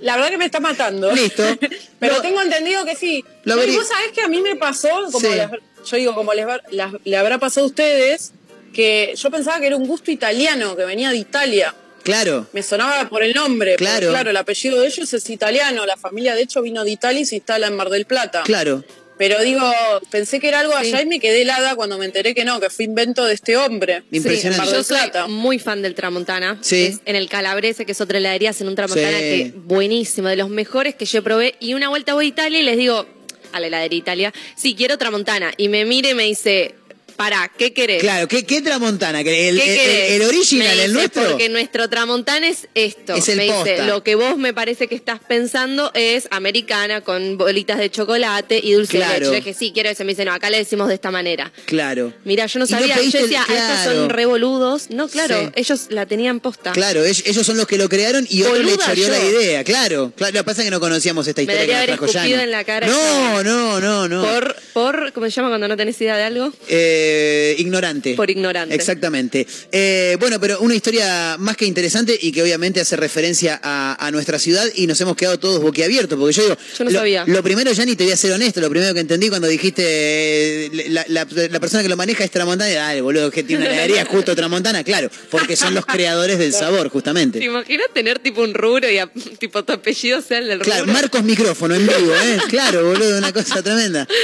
La 0.00 0.16
verdad 0.16 0.30
que 0.30 0.38
me 0.38 0.46
está 0.46 0.60
matando. 0.60 1.12
Listo. 1.12 1.44
Pero 2.00 2.16
Lo- 2.16 2.22
tengo 2.22 2.42
entendido 2.42 2.84
que 2.84 2.96
sí. 2.96 3.24
Lo 3.44 3.56
No, 3.56 3.64
y 3.64 3.76
vos 3.76 3.86
sabés 3.86 4.10
que 4.12 4.20
a 4.22 4.28
mí 4.28 4.40
me 4.42 4.56
pasó, 4.56 4.88
como 5.12 5.20
Sí. 5.20 5.28
les- 5.34 5.48
yo 5.90 5.96
digo, 5.96 6.14
como 6.14 6.34
les, 6.34 6.46
las- 6.72 6.92
le 7.04 7.16
habrá 7.16 7.38
pasado 7.38 7.66
a 7.66 7.68
ustedes, 7.68 8.32
que 8.74 9.14
yo 9.16 9.30
pensaba 9.30 9.58
que 9.60 9.68
era 9.68 9.76
un 9.76 9.86
gusto 9.86 10.10
italiano, 10.10 10.76
que 10.76 10.84
venía 10.84 11.10
de 11.10 11.16
Italia. 11.16 11.74
Claro. 12.02 12.46
Me 12.52 12.62
sonaba 12.62 13.08
por 13.08 13.22
el 13.22 13.32
nombre. 13.32 13.72
porque, 13.72 13.84
Claro. 13.86 14.10
claro, 14.10 14.28
el 14.30 14.36
apellido 14.36 14.78
de 14.80 14.88
ellos 14.88 15.10
es 15.14 15.30
italiano. 15.30 15.86
La 15.86 15.96
familia, 15.96 16.34
de 16.34 16.42
hecho, 16.42 16.60
vino 16.60 16.84
de 16.84 16.90
Italia 16.90 17.22
y 17.22 17.24
se 17.24 17.36
instala 17.36 17.68
en 17.68 17.76
Mar 17.76 17.88
del 17.88 18.04
Plata. 18.04 18.42
Claro. 18.44 18.84
Pero 19.16 19.40
digo, 19.42 19.62
pensé 20.10 20.40
que 20.40 20.48
era 20.48 20.58
algo 20.60 20.74
allá 20.76 21.00
y 21.00 21.06
me 21.06 21.20
quedé 21.20 21.42
helada 21.42 21.76
cuando 21.76 21.96
me 21.96 22.04
enteré 22.04 22.34
que 22.34 22.44
no, 22.44 22.58
que 22.58 22.68
fue 22.68 22.84
invento 22.84 23.24
de 23.24 23.32
este 23.34 23.56
hombre. 23.56 24.02
Impresionante. 24.10 24.48
En 24.48 24.56
Mar 24.58 24.66
Yo 24.66 24.72
del 24.74 24.84
soy 24.84 24.96
Plata. 24.98 25.28
muy 25.28 25.58
fan 25.60 25.82
del 25.82 25.94
Tramontana. 25.94 26.58
Sí. 26.62 26.86
Es 26.86 27.00
en 27.06 27.14
el 27.14 27.28
Calabrese, 27.28 27.86
que 27.86 27.92
es 27.92 28.00
otra 28.00 28.18
heladería, 28.18 28.52
en 28.58 28.66
un 28.68 28.74
Tramontana 28.74 29.16
Sí. 29.16 29.24
que 29.24 29.52
buenísimo, 29.54 30.28
de 30.28 30.34
los 30.36 30.50
mejores 30.50 30.96
que 30.96 31.04
yo 31.06 31.22
probé. 31.22 31.54
Y 31.60 31.74
una 31.74 31.88
vuelta 31.88 32.12
voy 32.14 32.26
a 32.26 32.28
Italia 32.28 32.58
y 32.58 32.64
les 32.64 32.76
digo, 32.76 33.06
a 33.52 33.60
la 33.60 33.68
heladería 33.68 33.98
Italia, 33.98 34.34
sí, 34.56 34.74
quiero 34.74 34.98
Tramontana. 34.98 35.52
Y 35.56 35.68
me 35.68 35.84
mire 35.84 36.10
y 36.10 36.14
me 36.14 36.24
dice, 36.24 36.74
pará, 37.14 37.50
¿qué 37.56 37.72
querés? 37.72 38.00
Claro, 38.02 38.28
¿qué, 38.28 38.44
qué 38.44 38.60
Tramontana? 38.62 39.22
¿Que 39.24 39.48
¿El, 39.48 39.58
¿Qué 39.60 39.72
el- 39.74 39.78
querés? 39.80 40.10
el 40.12 40.22
original, 40.28 40.76
Me 40.76 40.84
el 40.84 40.92
nuestro? 40.92 41.22
Porque 41.30 41.48
nuestro 41.48 41.88
tramontana 41.88 42.48
es 42.48 42.68
esto. 42.74 43.14
Es 43.14 43.28
el 43.28 43.36
me 43.36 43.44
dice, 43.44 43.54
posta. 43.56 43.86
lo 43.86 44.02
que 44.02 44.14
vos 44.14 44.36
me 44.36 44.52
parece 44.54 44.88
que 44.88 44.94
estás 44.94 45.20
pensando 45.26 45.90
es 45.94 46.28
americana 46.30 47.00
con 47.02 47.36
bolitas 47.38 47.78
de 47.78 47.90
chocolate 47.90 48.60
y 48.62 48.72
dulce 48.72 48.98
de 48.98 49.04
Claro. 49.04 49.14
leche. 49.20 49.24
Yo 49.26 49.32
dije, 49.36 49.54
sí, 49.54 49.70
quiero 49.72 49.88
eso. 49.90 50.04
Me 50.04 50.12
dice, 50.12 50.24
no, 50.24 50.32
acá 50.32 50.50
le 50.50 50.58
decimos 50.58 50.88
de 50.88 50.94
esta 50.94 51.10
manera. 51.10 51.52
Claro. 51.66 52.12
Mira, 52.24 52.46
yo 52.46 52.58
no 52.58 52.66
sabía. 52.66 52.96
yo 52.96 53.02
decía, 53.20 53.44
"Ah, 53.48 53.52
estos 53.54 53.82
claro. 53.82 54.00
son 54.00 54.10
revoludos. 54.10 54.90
No, 54.90 55.08
claro, 55.08 55.38
Sí. 55.40 55.48
ellos 55.56 55.86
la 55.90 56.06
tenían 56.06 56.40
posta. 56.40 56.72
Claro, 56.72 57.04
ell- 57.04 57.22
ellos 57.26 57.46
son 57.46 57.56
los 57.56 57.66
que 57.66 57.78
lo 57.78 57.88
crearon 57.88 58.26
y 58.28 58.42
otro 58.42 58.62
le 58.62 58.76
choreó 58.76 59.08
la 59.08 59.18
idea, 59.24 59.64
claro. 59.64 60.12
claro. 60.16 60.32
Lo 60.32 60.38
que 60.40 60.44
pasa 60.44 60.62
es 60.62 60.66
que 60.66 60.70
no 60.70 60.80
conocíamos 60.80 61.26
esta 61.26 61.40
Me 61.40 61.44
historia 61.44 61.60
que 61.66 61.72
debería 61.72 61.96
nos 61.96 62.10
trajo 62.10 62.26
en 62.28 62.50
la 62.50 62.64
cara. 62.64 62.86
No, 62.86 63.42
no, 63.42 63.80
no, 63.80 64.08
no. 64.08 64.22
Por, 64.24 64.56
por, 64.72 65.12
¿cómo 65.12 65.26
se 65.26 65.32
llama 65.32 65.48
cuando 65.48 65.68
no 65.68 65.76
tenés 65.76 66.00
idea 66.00 66.16
de 66.16 66.22
algo? 66.24 66.52
Eh, 66.68 67.03
ignorante. 67.58 68.14
Por 68.14 68.30
ignorante. 68.30 68.74
Exactamente. 68.74 69.46
Eh, 69.72 70.16
bueno, 70.20 70.40
pero 70.40 70.60
una 70.60 70.74
historia 70.74 71.36
más 71.38 71.56
que 71.56 71.64
interesante 71.66 72.18
y 72.20 72.32
que 72.32 72.42
obviamente 72.42 72.80
hace 72.80 72.96
referencia 72.96 73.60
a, 73.62 73.96
a 74.06 74.10
nuestra 74.10 74.38
ciudad 74.38 74.66
y 74.74 74.86
nos 74.86 75.00
hemos 75.00 75.16
quedado 75.16 75.38
todos 75.38 75.60
boquiabiertos, 75.60 76.18
porque 76.18 76.32
yo 76.34 76.42
digo... 76.44 76.56
Yo 76.78 76.84
no 76.84 76.90
lo, 76.90 76.98
sabía. 76.98 77.24
Lo 77.26 77.42
primero, 77.42 77.72
Yanni, 77.72 77.96
te 77.96 78.04
voy 78.04 78.12
a 78.12 78.16
ser 78.16 78.32
honesto, 78.32 78.60
lo 78.60 78.70
primero 78.70 78.92
que 78.94 79.00
entendí 79.00 79.28
cuando 79.28 79.48
dijiste 79.48 79.82
eh, 79.86 80.70
la, 80.90 81.04
la- 81.08 81.26
la 81.50 81.60
persona 81.60 81.82
que 81.82 81.88
lo 81.88 81.96
maneja 81.96 82.24
es 82.24 82.30
Tramontana, 82.30 82.70
dale, 82.72 83.00
boludo, 83.00 83.30
que 83.30 83.42
tiene 83.42 83.64
una 83.64 83.72
heladería 83.74 84.04
justo 84.04 84.34
Tramontana, 84.34 84.84
claro, 84.84 85.10
porque 85.30 85.56
son 85.56 85.74
los 85.74 85.86
creadores 85.86 86.38
del 86.38 86.52
sabor, 86.62 86.88
justamente. 86.88 87.38
¿Te 87.38 87.44
imaginas 87.46 87.86
tener 87.94 88.18
tipo 88.18 88.42
un 88.42 88.54
rubro 88.54 88.90
y 88.90 88.98
a- 88.98 89.10
tipo 89.38 89.64
tu 89.64 89.72
apellido 89.72 90.20
sea 90.22 90.38
el 90.38 90.48
del 90.48 90.58
Claro, 90.60 90.82
rubro? 90.84 90.92
Marcos 90.94 91.22
micrófono 91.24 91.74
en 91.74 91.86
vivo, 91.86 92.14
¿eh? 92.14 92.38
Claro, 92.48 92.86
boludo, 92.86 93.18
una 93.18 93.32
cosa 93.32 93.62
tremenda. 93.62 94.06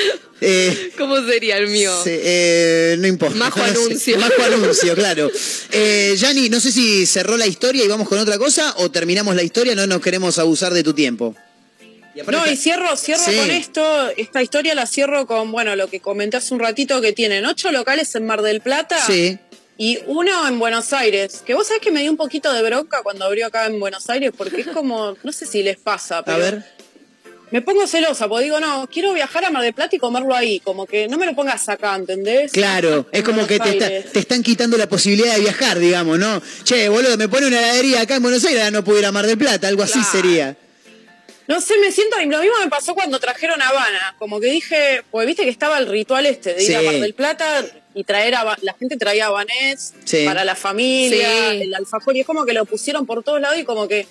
Eh, 0.43 0.93
¿Cómo 0.97 1.23
sería 1.27 1.59
el 1.59 1.66
mío? 1.66 1.93
sí, 2.02 2.09
eh, 2.15 2.69
no 2.98 3.06
importa. 3.06 3.36
Majo 3.36 3.60
No 3.60 3.66
sé. 3.66 3.70
anuncio. 3.70 4.18
Majo 4.18 4.42
anuncio, 4.42 4.94
claro. 4.94 5.30
Eh, 5.72 6.14
Yanni, 6.18 6.48
no 6.48 6.59
sé 6.60 6.72
si 6.72 7.06
cerró 7.06 7.36
la 7.36 7.47
historia 7.47 7.84
y 7.84 7.88
vamos 7.88 8.09
con 8.09 8.18
otra 8.18 8.38
cosa 8.38 8.74
o 8.78 8.90
terminamos 8.90 9.34
la 9.36 9.42
historia, 9.42 9.74
no 9.74 9.86
nos 9.86 10.01
queremos 10.01 10.38
abusar 10.38 10.72
de 10.74 10.82
tu 10.82 10.92
tiempo. 10.94 11.34
Y 12.14 12.22
No, 12.30 12.44
y 12.51 12.56
cierro, 12.56 12.97
cierro 12.97 13.22
Sí. 13.24 13.36
con 13.36 13.51
esto, 13.51 14.09
esta 14.16 14.42
historia 14.42 14.74
la 14.74 14.86
cierro 14.86 15.26
con, 15.26 15.52
bueno, 15.52 15.76
lo 15.76 15.88
que 15.88 16.01
comenté 16.01 16.36
hace 16.38 16.52
un 16.55 16.60
ratito, 16.60 17.01
que 17.01 17.12
tienen 17.12 17.47
ocho 17.47 17.70
locales 17.70 18.12
en 18.16 18.26
Mar 18.26 18.42
del 18.42 18.60
Plata 18.60 18.98
Sí. 19.06 19.38
y 19.78 20.01
uno 20.06 20.47
en 20.48 20.59
Buenos 20.59 20.92
Aires, 20.92 21.42
que 21.47 21.55
vos 21.55 21.68
sabés 21.68 21.80
que 21.80 21.92
me 21.92 22.01
dio 22.01 22.10
un 22.10 22.16
poquito 22.16 22.52
de 22.52 22.62
bronca 22.62 23.02
cuando 23.05 23.24
abrió 23.24 23.47
acá 23.47 23.66
en 23.66 23.78
Buenos 23.78 24.10
Aires, 24.10 24.32
porque 24.36 24.62
es 24.62 24.66
como, 24.66 25.16
no 25.22 25.32
sé 25.32 25.47
si 25.47 25.62
les 25.62 25.78
pasa, 25.78 26.24
pero 26.24 26.36
A 26.36 26.40
ver. 26.40 26.64
Me 27.51 27.62
pongo 27.62 27.86
celosa, 27.86 28.28
porque 28.28 28.44
digo, 28.44 28.60
no, 28.60 28.89
quiero 28.93 29.12
viajar 29.12 29.44
a 29.44 29.51
Mar 29.51 29.62
del 29.62 29.74
Plata 29.74 29.97
y 29.97 29.98
comerlo 29.98 30.35
ahí, 30.35 30.60
como 30.60 30.86
que 30.86 31.09
no 31.09 31.18
me 31.18 31.27
lo 31.27 31.35
pongas 31.35 31.68
acá, 31.68 31.97
¿entendés? 31.97 32.52
Claro, 32.52 33.06
es 33.10 33.22
como 33.24 33.47
que 33.47 33.59
te, 33.59 33.70
está- 33.77 34.10
te 34.12 34.18
están 34.20 34.43
quitando 34.43 34.77
la 34.77 34.89
posibilidad 34.89 35.35
de 35.35 35.40
viajar, 35.40 35.78
digamos, 35.78 36.18
¿no? 36.18 36.40
Che, 36.64 36.89
boludo, 36.89 37.16
me 37.16 37.28
pone 37.28 37.47
una 37.48 37.59
heladería 37.59 38.02
acá 38.02 38.16
en 38.16 38.22
Buenos 38.22 38.44
Aires, 38.44 38.70
no 38.70 38.85
puedo 38.85 38.98
ir 39.01 39.06
a 39.06 39.12
Mar 39.12 39.27
del 39.27 39.36
Plata, 39.39 39.66
algo 39.68 39.82
así 39.82 40.01
sería. 40.05 40.56
No 41.48 41.60
sé, 41.60 41.74
me 41.81 41.90
siento, 41.90 42.16
lo 42.18 42.39
mismo 42.40 42.55
me 42.62 42.70
pasó 42.70 42.94
cuando 42.94 43.18
trajeron 43.18 43.60
Habana, 43.60 44.14
como 44.20 44.39
que 44.39 44.47
dije, 44.47 45.02
pues 45.10 45.27
viste 45.27 45.43
que 45.43 45.51
estaba 45.51 45.78
el 45.78 45.89
ritual 45.89 46.24
este 46.27 46.55
de 46.55 46.62
ir 46.62 46.77
a. 46.77 46.82
Mar 46.82 46.94
del 47.01 47.12
Plata 47.14 47.64
y 47.93 48.05
traer, 48.05 48.36
a, 48.36 48.56
la 48.62 48.74
gente 48.78 48.97
traía 48.97 49.27
habanés 49.27 49.94
Sí. 50.05 50.24
para 50.24 50.44
la 50.44 50.55
familia, 50.55 51.51
Sí. 51.51 51.62
el 51.62 51.74
alfajor, 51.74 52.14
y 52.16 52.20
es 52.20 52.27
como 52.27 52.44
que 52.44 52.52
lo 52.52 52.64
pusieron 52.66 53.05
por 53.05 53.24
todos 53.24 53.40
lados 53.40 53.59
y 53.59 53.64
como 53.64 53.89
que 53.89 54.06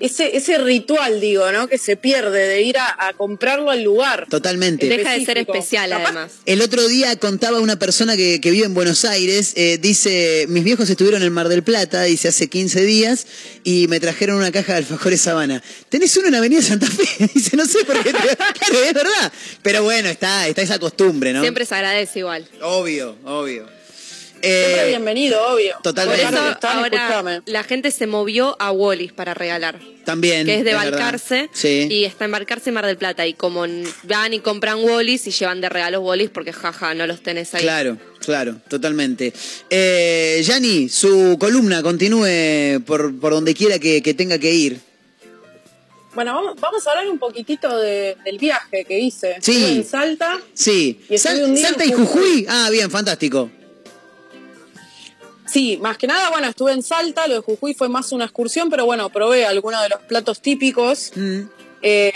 ese, 0.00 0.36
ese 0.36 0.58
ritual, 0.58 1.20
digo, 1.20 1.50
¿no? 1.52 1.68
Que 1.68 1.78
se 1.78 1.96
pierde 1.96 2.46
de 2.48 2.62
ir 2.62 2.78
a, 2.78 3.08
a 3.08 3.12
comprarlo 3.14 3.70
al 3.70 3.82
lugar. 3.82 4.26
Totalmente. 4.28 4.88
Deja 4.88 5.12
de 5.12 5.24
ser 5.24 5.38
especial, 5.38 5.90
Capaz- 5.90 6.04
además. 6.04 6.32
El 6.46 6.62
otro 6.62 6.86
día 6.88 7.16
contaba 7.16 7.60
una 7.60 7.78
persona 7.78 8.16
que, 8.16 8.40
que 8.40 8.50
vive 8.50 8.66
en 8.66 8.74
Buenos 8.74 9.04
Aires, 9.04 9.52
eh, 9.56 9.78
dice, 9.80 10.46
mis 10.48 10.64
viejos 10.64 10.88
estuvieron 10.90 11.22
en 11.22 11.32
Mar 11.32 11.48
del 11.48 11.62
Plata, 11.62 12.02
dice, 12.02 12.28
hace 12.28 12.48
15 12.48 12.84
días, 12.84 13.26
y 13.64 13.86
me 13.88 14.00
trajeron 14.00 14.36
una 14.36 14.52
caja 14.52 14.72
de 14.72 14.78
alfajores 14.78 15.20
Sabana. 15.20 15.62
¿Tenés 15.88 16.16
uno 16.16 16.28
en 16.28 16.34
Avenida 16.34 16.62
Santa 16.62 16.86
Fe? 16.86 17.28
dice, 17.34 17.56
no 17.56 17.66
sé 17.66 17.84
por 17.84 18.02
qué. 18.02 18.12
te- 18.12 18.18
claro, 18.36 18.84
es 18.84 18.94
verdad. 18.94 19.32
Pero 19.62 19.82
bueno, 19.82 20.08
está, 20.08 20.46
está 20.48 20.62
esa 20.62 20.78
costumbre, 20.78 21.32
¿no? 21.32 21.40
Siempre 21.42 21.64
se 21.66 21.74
agradece 21.74 22.20
igual. 22.20 22.46
Obvio, 22.60 23.16
obvio. 23.24 23.75
Siempre 24.40 24.84
Eh, 24.84 24.88
bienvenido, 24.88 25.38
obvio. 25.48 25.76
totalmente. 25.82 26.24
Por 26.24 26.34
eso 26.34 26.50
están, 26.50 26.76
ahora 26.78 26.96
escuchame. 26.96 27.40
la 27.46 27.62
gente 27.64 27.90
se 27.90 28.06
movió 28.06 28.56
a 28.60 28.70
Wallis 28.70 29.12
para 29.12 29.34
regalar. 29.34 29.78
también. 30.04 30.46
que 30.46 30.54
es 30.58 30.64
de 30.64 30.72
verdad. 30.72 30.90
Balcarce 30.92 31.50
Sí. 31.52 31.88
y 31.90 32.04
está 32.04 32.26
en 32.26 32.30
Balcarce 32.30 32.70
y 32.70 32.72
Mar 32.72 32.86
del 32.86 32.96
Plata 32.96 33.26
y 33.26 33.34
como 33.34 33.66
van 34.04 34.32
y 34.34 34.38
compran 34.40 34.78
Wallis 34.84 35.26
y 35.26 35.32
llevan 35.32 35.60
de 35.60 35.68
regalos 35.68 36.00
Wallis 36.04 36.30
porque 36.30 36.52
jaja 36.52 36.94
no 36.94 37.06
los 37.08 37.22
tenés 37.22 37.52
ahí. 37.54 37.62
Claro, 37.62 37.98
claro, 38.20 38.56
totalmente. 38.68 39.32
Eh, 39.68 40.40
Yanni, 40.44 40.88
su 40.88 41.36
columna 41.40 41.82
continúe 41.82 42.80
por, 42.86 43.18
por 43.18 43.32
donde 43.32 43.52
quiera 43.54 43.80
que, 43.80 44.00
que 44.00 44.14
tenga 44.14 44.38
que 44.38 44.52
ir. 44.52 44.80
Bueno, 46.14 46.34
vamos, 46.34 46.60
vamos 46.60 46.86
a 46.86 46.90
hablar 46.92 47.08
un 47.08 47.18
poquitito 47.18 47.76
de- 47.78 48.16
del 48.24 48.38
viaje 48.38 48.84
que 48.86 48.98
hice. 49.00 49.36
Sí. 49.40 49.52
Estuve 49.56 49.72
en 49.72 49.84
Salta. 49.84 50.38
Sí. 50.54 51.00
Y 51.10 51.18
Sal- 51.18 51.42
un 51.42 51.54
día 51.56 51.66
Salta 51.66 51.82
en 51.84 51.90
y 51.90 51.92
Jujuy. 51.94 52.06
Jujuy. 52.22 52.46
Ah, 52.48 52.68
bien, 52.70 52.90
fantástico. 52.90 53.50
Sí, 55.46 55.78
más 55.80 55.96
que 55.96 56.06
nada, 56.06 56.30
bueno, 56.30 56.48
estuve 56.48 56.72
en 56.72 56.82
Salta, 56.82 57.26
lo 57.26 57.34
de 57.34 57.40
Jujuy 57.40 57.74
fue 57.74 57.88
más 57.88 58.12
una 58.12 58.24
excursión, 58.24 58.68
pero 58.68 58.84
bueno, 58.84 59.08
probé 59.10 59.46
algunos 59.46 59.82
de 59.82 59.88
los 59.88 60.00
platos 60.02 60.40
típicos. 60.40 61.12
Mm. 61.14 61.42
Eh, 61.82 62.12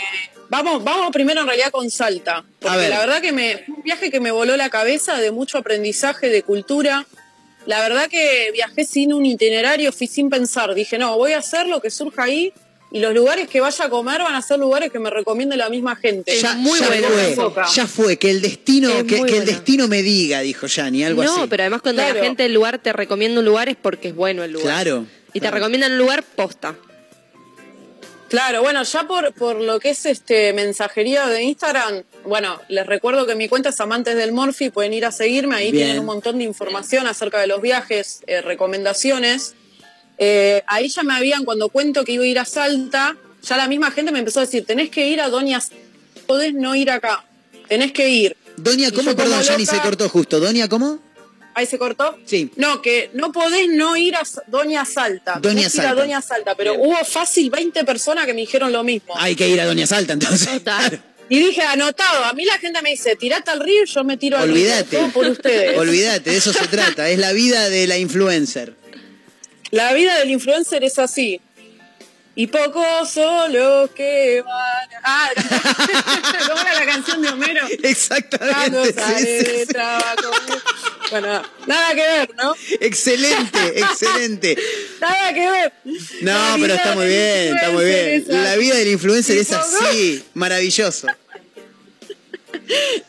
vamos, 0.49 0.83
vamos 0.83 1.11
primero 1.11 1.41
en 1.41 1.47
realidad 1.47 1.71
con 1.71 1.89
Salta, 1.89 2.43
porque 2.59 2.77
ver. 2.77 2.89
la 2.89 2.99
verdad 2.99 3.21
que 3.21 3.31
me, 3.31 3.59
fue 3.59 3.75
un 3.75 3.83
viaje 3.83 4.11
que 4.11 4.19
me 4.19 4.31
voló 4.31 4.57
la 4.57 4.69
cabeza 4.69 5.17
de 5.17 5.31
mucho 5.31 5.57
aprendizaje, 5.57 6.29
de 6.29 6.43
cultura. 6.43 7.05
La 7.65 7.79
verdad 7.79 8.09
que 8.09 8.49
viajé 8.53 8.85
sin 8.85 9.13
un 9.13 9.25
itinerario, 9.25 9.91
fui 9.91 10.07
sin 10.07 10.29
pensar, 10.29 10.73
dije, 10.73 10.97
no, 10.97 11.17
voy 11.17 11.33
a 11.33 11.37
hacer 11.37 11.67
lo 11.67 11.81
que 11.81 11.89
surja 11.91 12.23
ahí 12.23 12.53
y 12.93 12.99
los 12.99 13.13
lugares 13.13 13.47
que 13.47 13.61
vaya 13.61 13.85
a 13.85 13.89
comer 13.89 14.21
van 14.21 14.35
a 14.35 14.41
ser 14.41 14.59
lugares 14.59 14.91
que 14.91 14.99
me 14.99 15.09
recomiende 15.09 15.55
la 15.55 15.69
misma 15.69 15.95
gente. 15.95 16.37
Ya, 16.39 16.55
muy 16.55 16.79
ya 16.79 16.87
bueno 16.87 17.07
fue, 17.07 17.63
ya 17.73 17.87
fue, 17.87 18.17
que 18.17 18.29
el 18.31 18.41
destino, 18.41 18.89
Es 18.89 19.03
que, 19.05 19.15
el 19.19 19.45
destino 19.45 19.87
me 19.87 20.01
diga, 20.01 20.41
dijo 20.41 20.67
Yanni, 20.67 21.03
algo 21.03 21.23
no, 21.23 21.31
así. 21.31 21.47
pero 21.49 21.63
además 21.63 21.81
cuando 21.81 22.01
Claro. 22.01 22.17
la 22.19 22.23
gente 22.25 22.43
del 22.43 22.53
lugar 22.53 22.79
te 22.79 22.91
recomienda 22.91 23.39
un 23.39 23.45
lugar 23.45 23.69
es 23.69 23.77
porque 23.81 24.09
es 24.09 24.15
bueno 24.15 24.43
el 24.43 24.51
lugar. 24.51 24.83
Claro, 24.83 25.05
Y 25.33 25.39
te 25.39 25.49
recomiendan 25.49 25.93
un 25.93 25.97
lugar 25.99 26.23
posta. 26.23 26.75
Claro, 28.27 28.61
bueno, 28.61 28.83
ya 28.83 29.03
por, 29.07 29.33
por 29.33 29.59
lo 29.59 29.79
que 29.81 29.89
es 29.89 30.05
este 30.05 30.53
mensajería 30.53 31.27
de 31.27 31.43
Instagram, 31.43 32.03
bueno, 32.25 32.61
les 32.69 32.87
recuerdo 32.87 33.25
que 33.27 33.35
mi 33.35 33.49
cuenta 33.49 33.69
es 33.69 33.79
Amantes 33.81 34.15
del 34.15 34.31
Morphy, 34.31 34.69
pueden 34.69 34.93
ir 34.93 35.05
a 35.05 35.11
seguirme, 35.11 35.55
ahí 35.55 35.71
Bien. 35.71 35.83
tienen 35.85 35.99
un 35.99 36.05
montón 36.05 36.37
de 36.37 36.45
información 36.45 37.07
acerca 37.07 37.41
de 37.41 37.47
los 37.47 37.61
viajes, 37.61 38.21
eh, 38.27 38.41
recomendaciones. 38.41 39.55
Eh, 40.23 40.61
ahí 40.67 40.87
ya 40.87 41.01
me 41.01 41.15
habían, 41.15 41.43
cuando 41.45 41.69
cuento 41.69 42.05
que 42.05 42.11
iba 42.11 42.23
a 42.23 42.27
ir 42.27 42.37
a 42.37 42.45
Salta, 42.45 43.17
ya 43.41 43.57
la 43.57 43.67
misma 43.67 43.89
gente 43.89 44.11
me 44.11 44.19
empezó 44.19 44.39
a 44.39 44.45
decir, 44.45 44.63
tenés 44.65 44.91
que 44.91 45.07
ir 45.07 45.19
a 45.19 45.29
Doña 45.29 45.59
podés 46.27 46.53
no 46.53 46.75
ir 46.75 46.91
acá, 46.91 47.25
tenés 47.67 47.91
que 47.91 48.07
ir. 48.07 48.37
Doña, 48.55 48.91
¿cómo? 48.91 49.15
Perdón, 49.15 49.41
Yanni 49.41 49.65
loca- 49.65 49.75
se 49.77 49.81
cortó 49.81 50.07
justo. 50.09 50.39
Doña, 50.39 50.69
¿cómo? 50.69 50.99
Ahí 51.55 51.65
se 51.65 51.79
cortó. 51.79 52.17
Sí. 52.25 52.51
No, 52.55 52.81
que 52.83 53.09
no 53.13 53.31
podés 53.31 53.67
no 53.69 53.97
ir 53.97 54.15
a 54.15 54.21
Doña 54.47 54.85
Salta. 54.85 55.39
Doña 55.41 55.61
ir 55.61 55.65
a 55.65 55.69
Salta. 55.71 55.93
Doña 55.95 56.21
Salta, 56.21 56.53
pero 56.55 56.75
hubo 56.75 57.03
fácil 57.03 57.49
20 57.49 57.83
personas 57.83 58.27
que 58.27 58.33
me 58.35 58.41
dijeron 58.41 58.71
lo 58.71 58.83
mismo. 58.83 59.15
Hay 59.17 59.35
que 59.35 59.49
ir 59.49 59.59
a 59.59 59.65
Doña 59.65 59.87
Salta, 59.87 60.13
entonces. 60.13 60.47
Total. 60.47 61.01
Y 61.29 61.39
dije, 61.39 61.61
anotado, 61.63 62.25
a 62.25 62.33
mí 62.33 62.45
la 62.45 62.57
gente 62.59 62.81
me 62.81 62.91
dice, 62.91 63.15
tirate 63.15 63.49
al 63.51 63.59
río 63.61 63.83
y 63.83 63.87
yo 63.87 64.03
me 64.03 64.17
tiro 64.17 64.37
al 64.37 64.49
Olvídate. 64.51 64.97
río. 64.97 64.99
Todo 64.99 65.09
por 65.13 65.25
ustedes. 65.27 65.77
Olvídate, 65.77 66.29
de 66.29 66.37
eso 66.37 66.53
se 66.53 66.67
trata. 66.67 67.09
Es 67.09 67.17
la 67.19 67.31
vida 67.33 67.69
de 67.69 67.87
la 67.87 67.97
influencer. 67.97 68.75
La 69.71 69.93
vida 69.93 70.19
del 70.19 70.31
influencer 70.31 70.83
es 70.83 70.99
así. 70.99 71.41
Y 72.33 72.47
pocos 72.47 73.09
son 73.09 73.51
los 73.51 73.89
que 73.91 74.41
van. 74.41 74.89
Ah, 75.03 75.29
¿cómo 76.47 76.61
era 76.61 76.73
la 76.79 76.85
canción 76.85 77.21
de 77.21 77.29
Homero? 77.29 77.67
Exactamente. 77.83 78.85
sí, 78.85 78.93
sale 78.93 79.45
sí, 79.45 79.65
sí. 79.65 79.77
Bueno, 81.09 81.43
nada 81.67 81.89
que 81.93 82.01
ver, 82.01 82.35
¿no? 82.35 82.55
Excelente, 82.79 83.59
excelente. 83.79 84.57
Nada 85.01 85.33
que 85.33 85.49
ver. 85.51 85.73
No, 86.21 86.55
pero 86.59 86.73
está 86.73 86.95
muy 86.95 87.07
bien, 87.07 87.55
está 87.55 87.69
muy 87.71 87.85
bien. 87.85 88.25
La 88.27 88.55
vida 88.55 88.75
del 88.75 88.87
influencer 88.87 89.37
es 89.37 89.51
así, 89.51 90.23
maravilloso. 90.33 91.07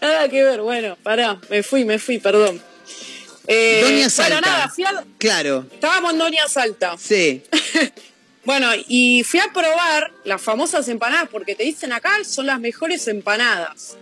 Nada 0.01 0.29
que 0.29 0.43
ver, 0.43 0.61
bueno, 0.63 0.99
pará, 1.01 1.41
me 1.49 1.63
fui, 1.63 1.85
me 1.85 2.01
fui, 2.01 2.19
perdón. 2.19 2.61
Eh, 3.47 3.81
Doña 3.83 4.09
Salta. 4.11 4.41
Bueno, 4.41 4.47
nada, 4.47 4.69
fui 4.69 4.85
a- 4.85 5.05
Claro, 5.19 5.67
estábamos 5.73 6.13
en 6.13 6.19
Doña 6.19 6.49
Salta. 6.49 6.97
sí. 6.99 7.43
Bueno, 8.45 8.67
y 8.89 9.23
fui 9.23 9.39
a 9.39 9.53
probar 9.53 10.11
las 10.25 10.43
famosas 10.43 10.89
empanadas 10.89 11.29
porque 11.31 11.55
te 11.55 11.63
dicen 11.63 11.93
acá 11.93 12.11
son 12.25 12.47
las 12.47 12.59
mejores 12.59 13.07
empanadas. 13.07 13.97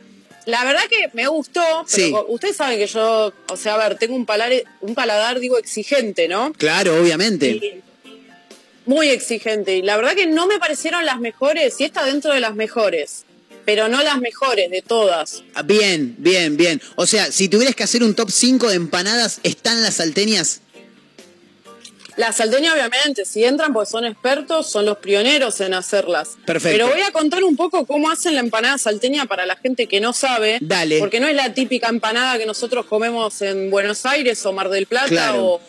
La 0.47 0.65
verdad 0.65 0.81
que 0.89 1.11
me 1.13 1.27
gustó, 1.29 1.61
pero 1.63 1.87
Sí. 1.87 2.15
ustedes 2.29 2.57
saben 2.57 2.79
que 2.79 2.87
yo, 2.87 3.35
o 3.51 3.57
sea, 3.59 3.75
a 3.75 3.77
ver, 3.89 3.99
tengo 3.99 4.17
un 4.17 4.25
paladar, 4.25 4.65
un 4.81 4.95
paladar 4.95 5.41
digo, 5.41 5.59
exigente, 5.59 6.27
¿no? 6.27 6.55
Claro, 6.55 6.99
obviamente. 6.99 7.51
Y- 7.51 7.83
muy 8.87 9.11
exigente. 9.11 9.77
Y 9.77 9.83
la 9.83 9.97
verdad 9.97 10.15
que 10.15 10.27
no 10.27 10.47
me 10.47 10.59
parecieron 10.59 11.05
las 11.05 11.21
mejores, 11.21 11.79
y 11.79 11.85
está 11.85 12.03
dentro 12.07 12.33
de 12.33 12.41
las 12.41 12.55
mejores, 12.55 13.27
pero 13.71 13.87
no 13.87 14.03
las 14.03 14.19
mejores 14.21 14.69
de 14.69 14.83
todas. 14.83 15.45
Ah, 15.55 15.63
Bien, 15.63 16.17
bien, 16.19 16.57
bien. 16.57 16.83
O 16.97 17.07
sea, 17.07 17.31
si 17.31 17.49
tuvieras 17.49 17.77
que 17.77 17.85
hacer 17.85 18.03
un 18.03 18.17
top 18.17 18.29
5 18.29 18.69
de 18.69 18.75
empanadas, 18.75 19.39
¿están 19.45 19.81
las 19.85 19.95
salteñas? 19.95 20.63
Las 22.17 22.39
salteñas, 22.39 22.75
obviamente, 22.75 23.25
si 23.25 23.45
entran, 23.45 23.73
pues 23.73 23.89
son 23.89 24.05
expertos, 24.05 24.69
son 24.69 24.87
los 24.87 24.99
pioneros 24.99 25.61
en 25.61 25.73
hacerlas. 25.75 26.31
Perfecto. 26.45 26.75
Pero 26.77 26.89
voy 26.93 27.01
a 27.03 27.13
contar 27.13 27.45
un 27.45 27.55
poco 27.55 27.87
cómo 27.87 28.11
hacen 28.11 28.35
la 28.35 28.41
empanada 28.41 28.77
salteña 28.77 29.27
para 29.27 29.47
la 29.47 29.55
gente 29.55 29.87
que 29.87 30.01
no 30.01 30.13
sabe. 30.13 30.59
Dale. 30.61 30.99
Porque 30.99 31.21
no 31.21 31.29
es 31.29 31.37
la 31.37 31.55
típica 31.55 31.89
empanada 31.89 32.39
que 32.39 32.47
nosotros 32.47 32.87
comemos 32.87 33.41
en 33.41 33.71
Buenos 33.71 34.05
Aires 34.05 34.45
o 34.47 34.53
Mar 34.53 34.69
del 34.69 34.87
Plata 34.87 35.07
Claro. 35.07 35.45
o, 35.47 35.61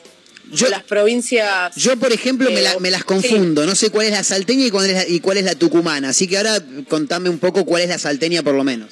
Yo- 0.51 0.69
las 0.69 0.83
provincias. 0.83 1.75
Yo, 1.75 1.95
por 1.97 2.11
ejemplo, 2.11 2.51
me, 2.51 2.61
la- 2.61 2.77
me 2.79 2.91
las 2.91 3.01
sí. 3.01 3.05
confundo. 3.07 3.65
No 3.65 3.75
sé 3.75 3.89
cuál 3.89 4.07
es 4.07 4.11
la 4.13 4.23
salteña 4.23 4.65
y 4.65 4.71
cuál 4.71 4.89
es 4.89 4.93
la, 4.95 5.07
y 5.07 5.19
cuál 5.19 5.37
es 5.37 5.43
la 5.45 5.55
tucumana. 5.55 6.09
Así 6.09 6.27
que 6.27 6.37
ahora 6.37 6.61
contame 6.89 7.29
un 7.29 7.39
poco 7.39 7.65
cuál 7.65 7.83
es 7.83 7.89
la 7.89 7.97
salteña, 7.97 8.43
por 8.43 8.53
lo 8.55 8.63
menos. 8.63 8.91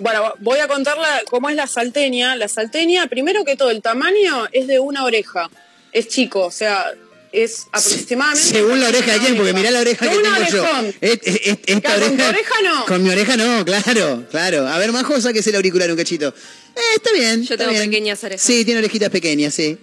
Bueno, 0.00 0.32
voy 0.38 0.60
a 0.60 0.68
contarla 0.68 1.22
cómo 1.28 1.48
es 1.50 1.56
la 1.56 1.66
salteña. 1.66 2.36
La 2.36 2.48
salteña, 2.48 3.06
primero 3.08 3.44
que 3.44 3.56
todo, 3.56 3.70
el 3.70 3.82
tamaño 3.82 4.46
es 4.52 4.66
de 4.66 4.78
una 4.78 5.04
oreja. 5.04 5.50
Es 5.92 6.06
chico, 6.08 6.44
o 6.46 6.50
sea, 6.52 6.92
es 7.32 7.66
aproximadamente. 7.72 8.48
Según 8.48 8.80
la 8.80 8.88
oreja 8.88 9.12
de 9.14 9.18
quién, 9.18 9.36
porque 9.36 9.52
mirá 9.52 9.70
la 9.72 9.80
oreja 9.80 10.04
De 10.04 10.10
que 10.12 10.16
un 10.18 10.22
tengo 10.22 10.36
yo. 10.50 10.62
orejón. 10.62 10.94
Es- 11.00 11.18
es- 11.24 11.40
es- 11.44 11.58
esta 11.66 11.80
Claro, 11.80 12.06
con 12.06 12.16
tu 12.16 12.24
oreja 12.24 12.54
no. 12.62 12.86
Con 12.86 13.02
mi 13.02 13.10
oreja 13.10 13.36
no, 13.36 13.64
claro, 13.64 14.24
claro. 14.30 14.68
A 14.68 14.78
ver, 14.78 14.92
Majo, 14.92 15.20
sáquese 15.20 15.50
el 15.50 15.56
auricular 15.56 15.90
un 15.90 15.96
cachito. 15.96 16.28
Eh, 16.28 16.80
está 16.96 17.10
bien. 17.12 17.38
Yo 17.42 17.54
está 17.54 17.56
tengo 17.56 17.70
bien. 17.72 17.90
pequeñas 17.90 18.22
orejas. 18.22 18.42
Sí, 18.46 18.64
tiene 18.64 18.78
orejitas 18.78 19.10
pequeñas, 19.10 19.52
sí. 19.54 19.76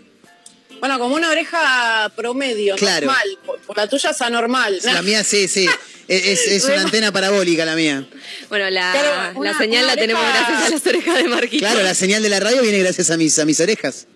Bueno, 0.79 0.99
como 0.99 1.15
una 1.15 1.29
oreja 1.29 2.11
promedio, 2.15 2.75
Claro. 2.75 3.07
normal. 3.07 3.37
Por, 3.45 3.59
por 3.61 3.77
la 3.77 3.87
tuya 3.87 4.09
es 4.11 4.21
anormal. 4.21 4.79
La 4.83 5.01
mía 5.01 5.23
sí, 5.23 5.47
sí. 5.47 5.67
Es, 6.07 6.25
es- 6.25 6.47
es 6.47 6.65
una 6.65 6.81
antena 6.85 7.11
parabólica 7.11 7.65
la 7.65 7.75
mía. 7.75 8.05
Bueno, 8.49 8.69
la, 8.69 8.91
Claro, 8.91 9.39
una- 9.39 9.51
la 9.53 9.57
señal 9.57 9.87
la 9.87 9.95
tenemos 9.95 10.23
gracias 10.23 10.61
a 10.63 10.69
las 10.69 10.85
orejas 10.87 11.17
de 11.17 11.23
Marquito. 11.27 11.59
Claro, 11.65 11.81
la 11.81 11.95
señal 11.95 12.21
de 12.21 12.29
la 12.29 12.39
radio 12.39 12.61
viene 12.61 12.79
gracias 12.79 13.09
a 13.11 13.17
mis, 13.17 13.37
a 13.39 13.45
mis 13.45 13.59
orejas. 13.59 14.07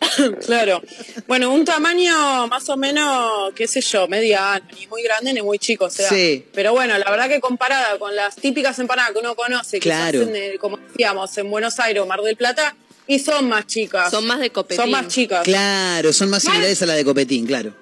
Claro. 0.46 0.80
Bueno, 1.26 1.52
un 1.52 1.64
tamaño 1.64 2.46
más 2.48 2.68
o 2.68 2.76
menos, 2.76 3.52
qué 3.54 3.66
sé 3.66 3.80
yo, 3.80 4.06
mediano, 4.08 4.64
ni 4.78 4.86
muy 4.86 5.02
grande 5.02 5.32
ni 5.32 5.42
muy 5.42 5.58
chico, 5.58 5.86
o 5.86 5.90
sea. 5.90 6.08
Sí. 6.08 6.46
Pero 6.54 6.72
bueno, 6.72 6.96
la 6.98 7.10
verdad 7.10 7.28
que 7.28 7.40
comparada 7.40 7.98
con 7.98 8.14
las 8.14 8.36
típicas 8.36 8.78
empanadas 8.78 9.12
que 9.12 9.18
uno 9.18 9.34
conoce, 9.34 9.78
que 9.80 9.88
Claro. 9.88 10.24
se 10.24 10.30
hacen, 10.30 10.58
como 10.58 10.76
decíamos, 10.78 11.36
en 11.38 11.50
Buenos 11.50 11.78
Aires 11.80 12.02
o 12.02 12.06
Mar 12.06 12.20
del 12.22 12.36
Plata, 12.36 12.76
y 13.08 13.18
son 13.18 13.48
más 13.48 13.66
chicas. 13.66 14.10
Son 14.10 14.26
más 14.26 14.38
de 14.38 14.50
copetín. 14.50 14.76
Son 14.76 14.90
más 14.90 15.08
chicas. 15.08 15.42
Claro, 15.42 16.12
son 16.12 16.30
más 16.30 16.42
similares 16.42 16.80
a 16.82 16.86
la 16.86 16.94
de 16.94 17.04
Copetín, 17.04 17.46
claro. 17.46 17.74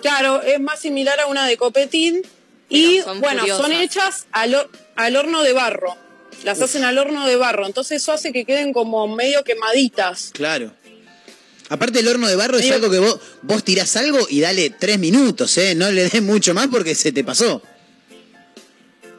Claro, 0.00 0.40
es 0.42 0.60
más 0.60 0.80
similar 0.80 1.18
a 1.20 1.26
una 1.26 1.46
de 1.46 1.56
copetín. 1.56 2.22
Y 2.68 3.00
son 3.00 3.20
bueno, 3.20 3.40
curiosas. 3.40 3.66
son 3.66 3.72
hechas 3.72 4.26
al, 4.32 4.68
al 4.96 5.16
horno 5.16 5.42
de 5.42 5.52
barro. 5.52 5.96
Las 6.44 6.62
hacen 6.62 6.84
al 6.84 6.96
horno 6.98 7.26
de 7.26 7.36
barro. 7.36 7.66
Entonces 7.66 8.00
eso 8.00 8.12
hace 8.12 8.32
que 8.32 8.44
queden 8.44 8.72
como 8.72 9.06
medio 9.08 9.44
quemaditas. 9.44 10.30
Claro. 10.32 10.72
Aparte 11.68 12.00
el 12.00 12.08
horno 12.08 12.28
de 12.28 12.36
barro 12.36 12.58
es 12.58 12.70
algo 12.70 12.90
que 12.90 12.98
vos, 12.98 13.18
vos 13.42 13.64
tirás 13.64 13.96
algo 13.96 14.26
y 14.28 14.40
dale 14.40 14.70
tres 14.70 14.98
minutos, 14.98 15.56
¿eh? 15.58 15.74
No 15.74 15.90
le 15.90 16.08
des 16.08 16.22
mucho 16.22 16.54
más 16.54 16.68
porque 16.68 16.94
se 16.94 17.12
te 17.12 17.24
pasó. 17.24 17.62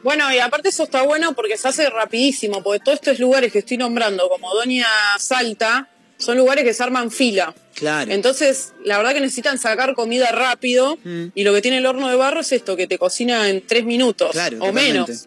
Bueno, 0.04 0.32
y 0.32 0.38
aparte 0.38 0.68
eso 0.68 0.84
está 0.84 1.02
bueno 1.02 1.34
porque 1.34 1.56
se 1.56 1.66
hace 1.66 1.88
rapidísimo, 1.90 2.62
porque 2.62 2.78
todos 2.84 2.96
estos 3.00 3.18
lugares 3.18 3.50
que 3.50 3.58
estoy 3.60 3.78
nombrando, 3.78 4.28
como 4.28 4.54
Doña 4.54 4.86
Salta, 5.18 5.88
son 6.18 6.36
lugares 6.36 6.62
que 6.62 6.72
se 6.74 6.82
arman 6.82 7.10
fila. 7.10 7.52
Claro. 7.74 8.12
Entonces, 8.12 8.72
la 8.84 8.98
verdad 8.98 9.14
que 9.14 9.20
necesitan 9.20 9.58
sacar 9.58 9.94
comida 9.94 10.30
rápido 10.30 10.96
Mm. 11.02 11.28
y 11.34 11.42
lo 11.42 11.52
que 11.54 11.62
tiene 11.62 11.78
el 11.78 11.86
horno 11.86 12.08
de 12.08 12.14
barro 12.16 12.40
es 12.40 12.52
esto, 12.52 12.76
que 12.76 12.86
te 12.86 12.98
cocina 12.98 13.48
en 13.48 13.66
tres 13.66 13.84
minutos 13.84 14.30
Claro, 14.32 14.58
o 14.58 14.60
totalmente. 14.66 14.92
menos. 14.92 15.26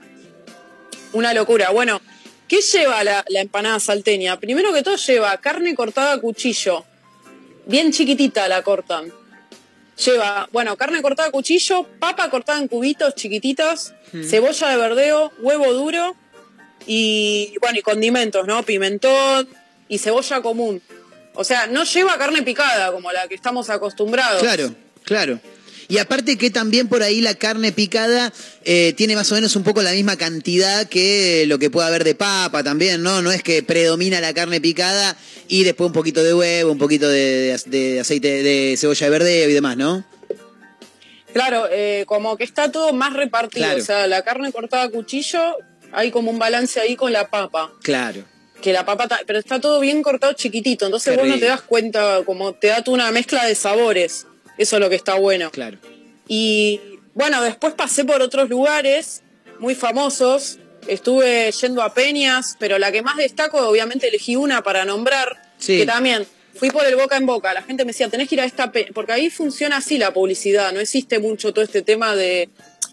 Una 1.13 1.33
locura. 1.33 1.71
Bueno, 1.71 1.99
¿qué 2.47 2.61
lleva 2.61 3.03
la, 3.03 3.25
la 3.29 3.41
empanada 3.41 3.79
salteña? 3.79 4.39
Primero 4.39 4.71
que 4.73 4.83
todo 4.83 4.95
lleva 4.95 5.35
carne 5.37 5.73
cortada 5.75 6.13
a 6.13 6.21
cuchillo. 6.21 6.85
Bien 7.65 7.91
chiquitita 7.91 8.47
la 8.47 8.61
cortan. 8.61 9.11
Lleva, 10.05 10.47
bueno, 10.51 10.77
carne 10.77 11.01
cortada 11.01 11.29
a 11.29 11.31
cuchillo, 11.31 11.83
papa 11.99 12.29
cortada 12.29 12.59
en 12.59 12.67
cubitos 12.67 13.15
chiquititos, 13.15 13.93
Mm. 14.13 14.23
cebolla 14.23 14.69
de 14.69 14.77
verdeo, 14.77 15.31
huevo 15.39 15.73
duro 15.73 16.15
y, 16.85 17.53
bueno, 17.61 17.79
y 17.79 17.81
condimentos, 17.81 18.47
¿no? 18.47 18.63
Pimentón 18.63 19.47
y 19.89 19.97
cebolla 19.97 20.41
común. 20.41 20.81
O 21.33 21.43
sea, 21.43 21.67
no 21.67 21.83
lleva 21.83 22.17
carne 22.17 22.41
picada 22.43 22.91
como 22.91 23.11
la 23.11 23.27
que 23.27 23.35
estamos 23.35 23.69
acostumbrados. 23.69 24.41
Claro, 24.41 24.73
claro. 25.03 25.39
Y 25.89 25.99
aparte 25.99 26.37
que 26.37 26.49
también 26.49 26.87
por 26.89 27.01
ahí 27.01 27.21
la 27.21 27.33
carne 27.35 27.71
picada 27.71 28.33
eh, 28.65 28.93
tiene 28.97 29.15
más 29.15 29.31
o 29.31 29.35
menos 29.35 29.55
un 29.55 29.63
poco 29.63 29.81
la 29.81 29.93
misma 29.93 30.17
cantidad 30.17 30.85
que 30.87 31.45
lo 31.47 31.59
que 31.59 31.69
puede 31.69 31.87
haber 31.87 32.03
de 32.03 32.13
papa 32.13 32.61
también, 32.63 33.01
¿no? 33.03 33.21
No 33.21 33.31
es 33.31 33.41
que 33.41 33.63
predomina 33.63 34.19
la 34.19 34.33
carne 34.33 34.59
picada 34.59 35.15
y 35.47 35.63
después 35.63 35.87
un 35.87 35.93
poquito 35.93 36.21
de 36.23 36.33
huevo, 36.33 36.71
un 36.73 36.77
poquito 36.77 37.07
de, 37.07 37.57
de- 37.65 37.77
de 37.93 37.99
aceite 38.01 38.43
de 38.43 38.75
cebolla 38.77 39.05
de 39.05 39.09
verdeo 39.11 39.49
y 39.49 39.53
demás, 39.53 39.77
¿no? 39.77 40.03
Claro, 41.33 41.67
eh, 41.71 42.03
como 42.07 42.35
que 42.37 42.43
está 42.43 42.71
todo 42.71 42.93
más 42.93 43.13
repartido. 43.13 43.65
Claro. 43.65 43.81
O 43.81 43.85
sea, 43.85 44.07
la 44.07 44.23
carne 44.23 44.51
cortada 44.51 44.83
a 44.83 44.89
cuchillo, 44.89 45.39
hay 45.91 46.11
como 46.11 46.31
un 46.31 46.39
balance 46.39 46.79
ahí 46.79 46.95
con 46.95 47.11
la 47.13 47.29
papa. 47.29 47.71
Claro. 47.83 48.23
Que 48.61 48.73
la 48.73 48.85
papa, 48.85 49.07
ta- 49.07 49.21
pero 49.25 49.39
está 49.39 49.59
todo 49.61 49.79
bien 49.79 50.01
cortado 50.03 50.33
chiquitito. 50.33 50.85
Entonces 50.85 51.13
Qué 51.13 51.19
vos 51.19 51.27
no 51.29 51.39
te 51.39 51.45
das 51.45 51.61
cuenta, 51.61 52.23
como 52.25 52.53
te 52.53 52.67
da 52.67 52.83
tú 52.83 52.93
una 52.93 53.11
mezcla 53.11 53.45
de 53.45 53.55
sabores. 53.55 54.25
Eso 54.57 54.75
es 54.77 54.79
lo 54.79 54.89
que 54.89 54.95
está 54.95 55.15
bueno. 55.15 55.51
Claro. 55.51 55.77
Y 56.27 56.79
bueno, 57.13 57.41
después 57.41 57.73
pasé 57.73 58.03
por 58.05 58.21
otros 58.21 58.49
lugares 58.49 59.21
muy 59.59 59.75
famosos. 59.75 60.57
Estuve 60.87 61.51
yendo 61.51 61.81
a 61.81 61.93
peñas, 61.93 62.55
pero 62.59 62.77
la 62.79 62.91
que 62.91 63.01
más 63.01 63.17
destaco, 63.17 63.67
obviamente 63.67 64.07
elegí 64.07 64.35
una 64.35 64.61
para 64.63 64.85
nombrar, 64.85 65.41
Sí. 65.57 65.79
que 65.79 65.85
también 65.85 66.25
fui 66.55 66.69
por 66.69 66.85
el 66.85 66.95
boca 66.95 67.17
en 67.17 67.25
boca. 67.25 67.53
La 67.53 67.61
gente 67.63 67.83
me 67.83 67.91
decía, 67.91 68.07
tenés 68.09 68.29
que 68.29 68.35
ir 68.35 68.41
a 68.41 68.45
esta 68.45 68.71
peña, 68.71 68.89
porque 68.93 69.11
ahí 69.11 69.29
funciona 69.29 69.77
así 69.77 69.97
la 69.97 70.13
publicidad. 70.13 70.71
No 70.71 70.79
existe 70.79 71.19
mucho 71.19 71.53
todo 71.53 71.63
este 71.63 71.81
tema 71.81 72.15
de, 72.15 72.49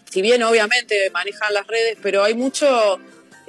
si 0.09 0.21
bien 0.21 0.43
obviamente 0.43 1.09
manejan 1.11 1.53
las 1.53 1.65
redes, 1.67 1.97
pero 2.01 2.23
hay 2.23 2.33
mucho 2.33 2.99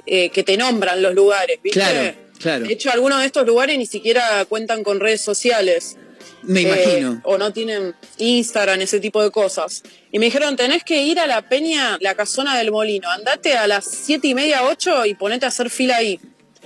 eh, 0.05 0.29
que 0.29 0.43
te 0.43 0.55
nombran 0.57 1.01
los 1.01 1.13
lugares, 1.13 1.59
¿viste? 1.61 1.79
Claro, 1.79 2.13
claro. 2.39 2.65
De 2.65 2.73
hecho, 2.73 2.91
algunos 2.91 3.19
de 3.19 3.25
estos 3.25 3.45
lugares 3.45 3.77
ni 3.77 3.85
siquiera 3.85 4.45
cuentan 4.45 4.83
con 4.83 4.99
redes 4.99 5.21
sociales. 5.21 5.97
Me 6.43 6.61
Eh, 6.61 6.63
imagino. 6.63 7.21
o 7.23 7.37
no 7.37 7.51
tienen 7.51 7.95
Instagram, 8.17 8.81
ese 8.81 8.99
tipo 8.99 9.21
de 9.21 9.31
cosas. 9.31 9.83
Y 10.11 10.19
me 10.19 10.25
dijeron, 10.25 10.55
tenés 10.55 10.83
que 10.83 11.01
ir 11.03 11.19
a 11.19 11.27
la 11.27 11.41
peña, 11.41 11.97
la 11.99 12.15
casona 12.15 12.57
del 12.57 12.71
molino. 12.71 13.09
Andate 13.09 13.57
a 13.57 13.67
las 13.67 13.85
siete 13.85 14.27
y 14.29 14.33
media, 14.33 14.63
ocho 14.63 15.05
y 15.05 15.13
ponete 15.13 15.45
a 15.45 15.49
hacer 15.49 15.69
fila 15.69 15.97
ahí. 15.97 16.19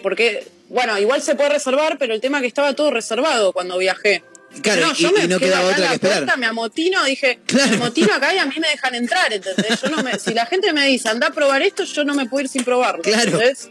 Porque, 0.03 0.47
bueno, 0.69 0.97
igual 0.99 1.21
se 1.21 1.35
puede 1.35 1.49
reservar, 1.51 1.97
pero 1.97 2.13
el 2.13 2.21
tema 2.21 2.37
es 2.37 2.41
que 2.41 2.47
estaba 2.47 2.73
todo 2.73 2.91
reservado 2.91 3.53
cuando 3.53 3.77
viajé. 3.77 4.23
Claro, 4.61 4.87
no, 4.87 4.91
y- 4.91 4.95
yo 5.01 5.09
y 5.09 5.13
me 5.13 5.27
no 5.27 5.39
quedo 5.39 5.49
quedaba 5.51 5.63
otra 5.65 5.75
que 5.75 5.81
la 5.83 5.93
esperar. 5.93 6.17
puerta, 6.17 6.35
me 6.37 6.45
amotino, 6.45 7.03
dije, 7.05 7.39
me 7.53 7.61
amotino 7.75 8.13
acá 8.13 8.33
y 8.35 8.37
a 8.37 8.45
mí 8.45 8.55
me 8.59 8.67
dejan 8.67 8.95
entrar, 8.95 9.31
¿entendés? 9.31 9.81
Yo 9.81 9.87
no 9.89 10.03
me, 10.03 10.19
si 10.19 10.33
la 10.33 10.45
gente 10.45 10.73
me 10.73 10.85
dice, 10.87 11.07
anda 11.07 11.27
a 11.27 11.31
probar 11.31 11.61
esto, 11.61 11.85
yo 11.85 12.03
no 12.03 12.13
me 12.15 12.25
puedo 12.25 12.43
ir 12.43 12.49
sin 12.49 12.65
probarlo. 12.65 13.01
Claro. 13.01 13.31
¿entendés? 13.31 13.69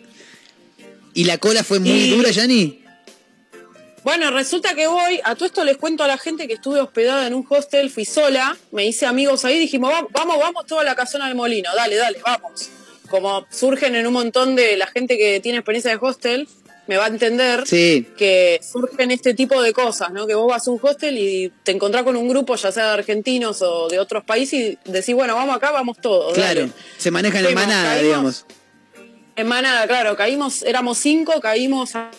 ¿Y 1.12 1.24
la 1.24 1.38
cola 1.38 1.64
fue 1.64 1.80
muy 1.80 1.90
Y- 1.90 2.10
dura, 2.10 2.30
Yanni? 2.30 2.80
Bueno, 4.02 4.31
resulta 4.31 4.74
que 4.74 4.86
voy, 4.86 5.20
a 5.24 5.35
todo 5.35 5.47
esto 5.47 5.64
les 5.64 5.77
cuento 5.77 6.02
a 6.05 6.06
la 6.06 6.16
gente 6.16 6.47
que 6.48 6.55
estuve 6.55 6.81
hospedada 6.81 7.27
en 7.27 7.35
un 7.35 7.47
hostel, 7.48 7.90
fui 7.90 8.05
sola, 8.06 8.56
me 8.72 8.86
hice 8.86 9.05
amigos 9.06 9.44
ahí, 9.44 9.59
dijimos, 9.59 9.93
"Va- 9.93 10.06
vamos, 10.10 10.39
vamos 10.39 10.66
toda 10.66 10.85
la 10.85 10.94
casona 10.94 11.27
del 11.27 11.35
molino, 11.35 11.68
dale, 11.77 11.97
dale, 11.97 12.18
vamos. 12.24 12.70
Como 13.10 13.47
surgen 13.51 13.94
en 13.97 14.06
un 14.06 14.12
montón 14.14 14.56
de 14.56 14.77
la 14.77 14.86
gente 14.86 15.18
que 15.18 15.40
tiene 15.40 15.59
experiencia 15.59 15.90
de 15.90 15.98
hostel, 16.01 16.48
me 16.86 16.97
va 16.97 17.05
a 17.05 17.09
entender 17.09 17.64
Sí. 17.66 18.06
que 18.16 18.59
surgen 18.62 19.10
este 19.10 19.35
tipo 19.35 19.60
de 19.62 19.72
cosas, 19.72 20.10
¿no? 20.12 20.27
Que 20.27 20.35
vos 20.35 20.48
vas 20.48 20.66
a 20.66 20.70
un 20.70 20.81
hostel 20.82 21.18
y 21.18 21.52
te 21.62 21.72
encontrás 21.72 22.02
con 22.02 22.16
un 22.16 22.28
grupo, 22.28 22.56
ya 22.56 22.72
sea 22.72 22.86
de 22.86 22.93
argentinos 22.94 23.60
o 23.62 23.89
de 23.89 23.98
otros 24.01 24.24
países, 24.24 24.78
y 24.86 24.90
decís, 24.90 25.14
bueno, 25.14 25.35
vamos 25.35 25.56
acá, 25.56 25.70
vamos 25.72 25.98
todos. 26.01 26.32
Claro. 26.35 26.60
dale. 26.62 26.72
Se 26.98 27.10
manejan 27.10 27.44
en 27.47 27.55
manada, 27.55 27.94
caímos. 27.97 28.02
digamos. 28.05 28.47
En 29.36 29.47
manada, 29.47 29.86
claro, 29.86 30.16
caímos, 30.16 30.62
éramos 30.62 30.98
cinco, 30.98 31.40
caímos 31.40 31.94
a, 31.94 32.10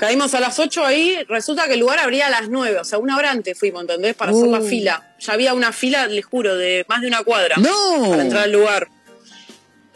caímos 0.00 0.32
a 0.32 0.40
las 0.40 0.58
ocho 0.58 0.82
ahí, 0.82 1.18
resulta 1.28 1.66
que 1.68 1.74
el 1.74 1.80
lugar 1.80 1.98
abría 1.98 2.28
a 2.28 2.30
las 2.30 2.48
nueve, 2.48 2.78
o 2.78 2.84
sea, 2.84 2.98
una 2.98 3.18
hora 3.18 3.30
antes 3.30 3.58
fuimos, 3.58 3.82
¿entendés? 3.82 4.14
Para 4.14 4.32
hacer 4.32 4.46
la 4.48 4.60
Uh. 4.60 4.64
fila. 4.66 5.14
Ya 5.20 5.34
había 5.34 5.52
una 5.52 5.72
fila, 5.72 6.06
les 6.06 6.24
juro, 6.24 6.56
de 6.56 6.86
más 6.88 7.02
de 7.02 7.08
una 7.08 7.22
cuadra. 7.22 7.56
¡No! 7.58 8.08
Para 8.08 8.22
entrar 8.22 8.44
al 8.44 8.52
lugar. 8.52 8.88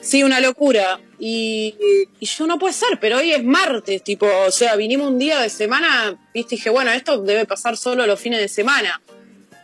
Sí, 0.02 0.22
una 0.22 0.40
locura. 0.40 1.00
Y, 1.18 1.74
y 2.20 2.26
yo 2.26 2.46
no 2.46 2.58
puede 2.58 2.74
ser, 2.74 2.98
pero 3.00 3.16
hoy 3.16 3.32
es 3.32 3.42
martes, 3.42 4.04
tipo, 4.04 4.26
o 4.46 4.50
sea, 4.50 4.76
vinimos 4.76 5.08
un 5.08 5.18
día 5.18 5.40
de 5.40 5.48
semana, 5.48 6.14
viste, 6.34 6.56
y 6.56 6.58
dije, 6.58 6.68
bueno, 6.68 6.90
esto 6.92 7.22
debe 7.22 7.46
pasar 7.46 7.78
solo 7.78 8.06
los 8.06 8.20
fines 8.20 8.40
de 8.40 8.48
semana. 8.48 9.00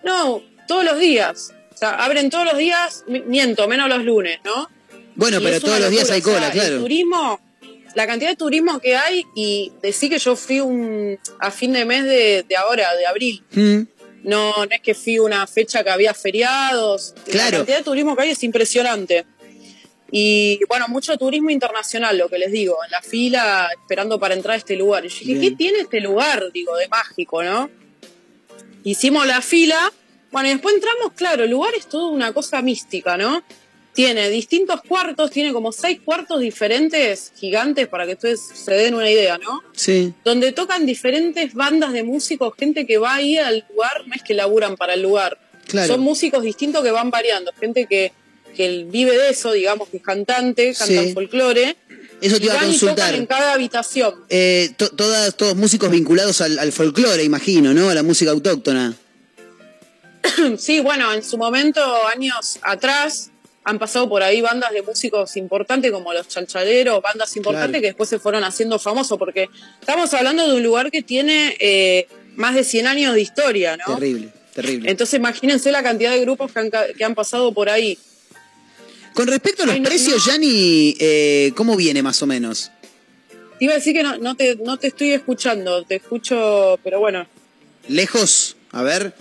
No, 0.02 0.42
todos 0.66 0.84
los 0.84 0.98
días. 0.98 1.52
O 1.74 1.76
sea, 1.76 1.90
abren 2.02 2.30
todos 2.30 2.46
los 2.46 2.56
días, 2.56 3.04
mi- 3.08 3.20
miento, 3.20 3.68
menos 3.68 3.90
los 3.90 4.02
lunes, 4.04 4.38
¿no? 4.44 4.70
Bueno, 5.16 5.38
Y 5.40 5.44
pero 5.44 5.60
todos 5.60 5.80
los 5.80 5.90
días 5.90 6.10
hay 6.10 6.20
o 6.20 6.24
sea, 6.24 6.32
cola, 6.32 6.46
El 6.46 6.52
claro. 6.52 6.78
turismo, 6.80 7.40
la 7.94 8.06
cantidad 8.06 8.30
de 8.30 8.36
turismo 8.36 8.78
que 8.80 8.96
hay 8.96 9.24
y 9.34 9.72
decir 9.82 10.10
que 10.10 10.18
yo 10.18 10.36
fui 10.36 10.60
un, 10.60 11.18
a 11.38 11.50
fin 11.50 11.72
de 11.72 11.84
mes 11.84 12.04
de, 12.04 12.44
de 12.48 12.56
ahora, 12.56 12.94
de 12.96 13.06
abril. 13.06 13.42
Mm. 13.52 13.82
No, 14.22 14.52
no 14.66 14.68
es 14.70 14.80
que 14.80 14.94
fui 14.94 15.18
una 15.18 15.46
fecha 15.46 15.82
que 15.82 15.90
había 15.90 16.14
feriados. 16.14 17.14
Claro. 17.24 17.50
La 17.50 17.56
cantidad 17.58 17.78
de 17.78 17.84
turismo 17.84 18.16
que 18.16 18.22
hay 18.22 18.30
es 18.30 18.42
impresionante. 18.44 19.24
Y 20.12 20.60
bueno, 20.68 20.88
mucho 20.88 21.16
turismo 21.16 21.50
internacional, 21.50 22.18
lo 22.18 22.28
que 22.28 22.38
les 22.38 22.50
digo, 22.50 22.76
en 22.84 22.90
la 22.90 23.00
fila 23.00 23.68
esperando 23.80 24.18
para 24.18 24.34
entrar 24.34 24.54
a 24.54 24.58
este 24.58 24.76
lugar. 24.76 25.04
Y 25.04 25.08
yo 25.08 25.18
dije, 25.20 25.32
Bien. 25.34 25.40
¿qué 25.40 25.56
tiene 25.56 25.78
este 25.80 26.00
lugar? 26.00 26.50
Digo, 26.52 26.76
de 26.76 26.88
mágico, 26.88 27.42
¿no? 27.42 27.70
Hicimos 28.82 29.26
la 29.26 29.40
fila. 29.40 29.92
Bueno, 30.32 30.48
y 30.48 30.52
después 30.52 30.74
entramos, 30.74 31.12
claro, 31.14 31.44
el 31.44 31.50
lugar 31.50 31.74
es 31.74 31.88
todo 31.88 32.08
una 32.08 32.32
cosa 32.32 32.60
mística, 32.62 33.16
¿no? 33.16 33.42
Tiene 33.92 34.28
distintos 34.30 34.80
cuartos, 34.86 35.30
tiene 35.32 35.52
como 35.52 35.72
seis 35.72 36.00
cuartos 36.04 36.40
diferentes, 36.40 37.32
gigantes, 37.36 37.88
para 37.88 38.06
que 38.06 38.12
ustedes 38.12 38.40
se 38.40 38.72
den 38.72 38.94
una 38.94 39.10
idea, 39.10 39.36
¿no? 39.38 39.60
Sí. 39.74 40.14
donde 40.24 40.52
tocan 40.52 40.86
diferentes 40.86 41.54
bandas 41.54 41.92
de 41.92 42.02
músicos, 42.04 42.54
gente 42.58 42.86
que 42.86 42.98
va 42.98 43.14
ahí 43.16 43.36
al 43.36 43.64
lugar, 43.68 44.06
no 44.06 44.14
es 44.14 44.22
que 44.22 44.34
laburan 44.34 44.76
para 44.76 44.94
el 44.94 45.02
lugar. 45.02 45.38
Claro. 45.66 45.94
Son 45.94 46.00
músicos 46.00 46.42
distintos 46.44 46.82
que 46.84 46.90
van 46.92 47.10
variando, 47.10 47.52
gente 47.58 47.86
que, 47.86 48.12
que 48.56 48.84
vive 48.88 49.16
de 49.18 49.30
eso, 49.30 49.52
digamos, 49.52 49.88
que 49.88 49.96
es 49.98 50.02
cantante, 50.02 50.72
cantan 50.74 51.06
Sí. 51.06 51.12
folclore. 51.12 51.76
Eso 52.20 52.38
te 52.38 52.44
iba 52.44 52.54
a 52.54 52.58
consultar. 52.64 53.14
en 53.14 53.26
cada 53.26 53.54
habitación. 53.54 54.14
Eh, 54.28 54.70
to- 54.76 54.90
todas, 54.90 55.34
todos 55.36 55.56
músicos 55.56 55.90
vinculados 55.90 56.40
al, 56.42 56.58
al 56.58 56.70
folclore, 56.70 57.24
imagino, 57.24 57.72
¿no? 57.74 57.88
A 57.90 57.94
la 57.94 58.02
música 58.02 58.30
autóctona. 58.30 58.94
sí, 60.58 60.80
bueno, 60.80 61.12
en 61.12 61.22
su 61.22 61.38
momento, 61.38 61.80
años 62.06 62.58
atrás, 62.62 63.29
han 63.64 63.78
pasado 63.78 64.08
por 64.08 64.22
ahí 64.22 64.40
bandas 64.40 64.72
de 64.72 64.82
músicos 64.82 65.36
importantes 65.36 65.90
como 65.92 66.12
los 66.12 66.26
chalchaleros, 66.28 67.02
bandas 67.02 67.36
importantes 67.36 67.70
Claro. 67.70 67.82
que 67.82 67.86
después 67.88 68.08
se 68.08 68.18
fueron 68.18 68.42
haciendo 68.44 68.78
famosos, 68.78 69.18
porque 69.18 69.48
estamos 69.80 70.12
hablando 70.14 70.48
de 70.48 70.56
un 70.56 70.62
lugar 70.62 70.90
que 70.90 71.02
tiene 71.02 71.56
eh, 71.60 72.08
más 72.36 72.54
de 72.54 72.64
100 72.64 72.86
años 72.86 73.14
de 73.14 73.20
historia, 73.20 73.76
¿no? 73.76 73.94
Terrible, 73.96 74.28
terrible. 74.54 74.90
Entonces 74.90 75.18
imagínense 75.18 75.70
la 75.70 75.82
cantidad 75.82 76.10
de 76.12 76.20
grupos 76.20 76.52
que 76.52 76.58
han, 76.58 76.70
que 76.70 77.04
han 77.04 77.14
pasado 77.14 77.52
por 77.52 77.68
ahí. 77.68 77.98
Con 79.12 79.26
respecto 79.26 79.64
a 79.64 79.66
los 79.66 79.74
Ay, 79.74 79.80
no, 79.80 79.88
precios, 79.88 80.26
no. 80.26 80.32
Yanni, 80.32 80.96
eh, 80.98 81.52
¿cómo 81.56 81.76
viene 81.76 82.02
más 82.02 82.22
o 82.22 82.26
menos? 82.26 82.70
Te 83.58 83.64
iba 83.66 83.74
a 83.74 83.76
decir 83.76 83.92
que 83.92 84.02
no, 84.02 84.16
no, 84.16 84.36
te, 84.36 84.56
no 84.56 84.78
te 84.78 84.86
estoy 84.86 85.12
escuchando, 85.12 85.84
te 85.84 85.96
escucho, 85.96 86.78
pero 86.82 86.98
bueno. 87.00 87.26
¿Lejos? 87.88 88.56
A 88.72 88.82
ver, 88.82 89.12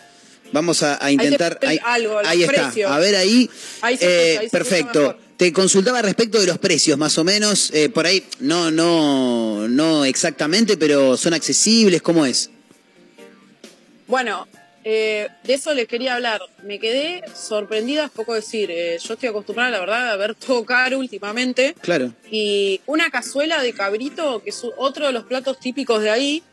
vamos 0.52 0.84
a, 0.84 1.04
a 1.04 1.12
intentar. 1.12 1.56
te- 1.60 1.68
Ahí, 1.68 1.80
algo, 1.84 2.20
ahí 2.24 2.44
está. 2.44 2.72
A 2.94 3.00
ver 3.00 3.16
ahí. 3.16 3.50
Ahí 3.82 3.98
se 3.98 4.34
Eh, 4.34 4.38
ahí 4.40 4.50
perfecto. 4.50 5.18
Te 5.38 5.54
consultaba 5.54 6.02
respecto 6.02 6.38
de 6.40 6.48
los 6.48 6.58
precios, 6.58 6.98
más 6.98 7.18
o 7.18 7.24
menos. 7.24 7.72
eh, 7.74 7.88
por 7.90 8.06
ahí, 8.06 8.26
no, 8.40 8.70
no, 8.72 9.68
no 9.70 10.04
exactamente, 10.04 10.76
pero 10.76 11.16
son 11.16 11.34
accesibles. 11.34 12.02
¿Cómo 12.02 12.26
es? 12.26 12.50
Bueno, 14.08 14.48
eh, 14.84 15.28
de 15.44 15.54
eso 15.54 15.74
les 15.74 15.88
quería 15.88 16.16
hablar. 16.16 16.42
Me 16.64 16.80
quedé 16.80 17.22
sorprendida, 17.36 18.06
es 18.06 18.12
poco 18.12 18.34
decir. 18.34 18.70
eh, 18.72 18.98
yo 19.02 19.14
estoy 19.14 19.30
acostumbrada, 19.30 19.70
la 19.72 19.80
verdad, 19.80 20.12
a 20.12 20.16
ver 20.18 20.36
todo 20.48 20.66
caro 20.66 21.00
últimamente. 21.00 21.76
Claro. 21.82 22.14
Y 22.30 22.82
una 22.86 23.10
cazuela 23.10 23.62
de 23.62 23.74
cabrito, 23.74 24.42
que 24.44 24.50
es 24.50 24.62
otro 24.78 25.08
de 25.08 25.14
los 25.14 25.24
platos 25.24 25.60
típicos 25.60 26.02
de 26.02 26.10
ahí, 26.10 26.44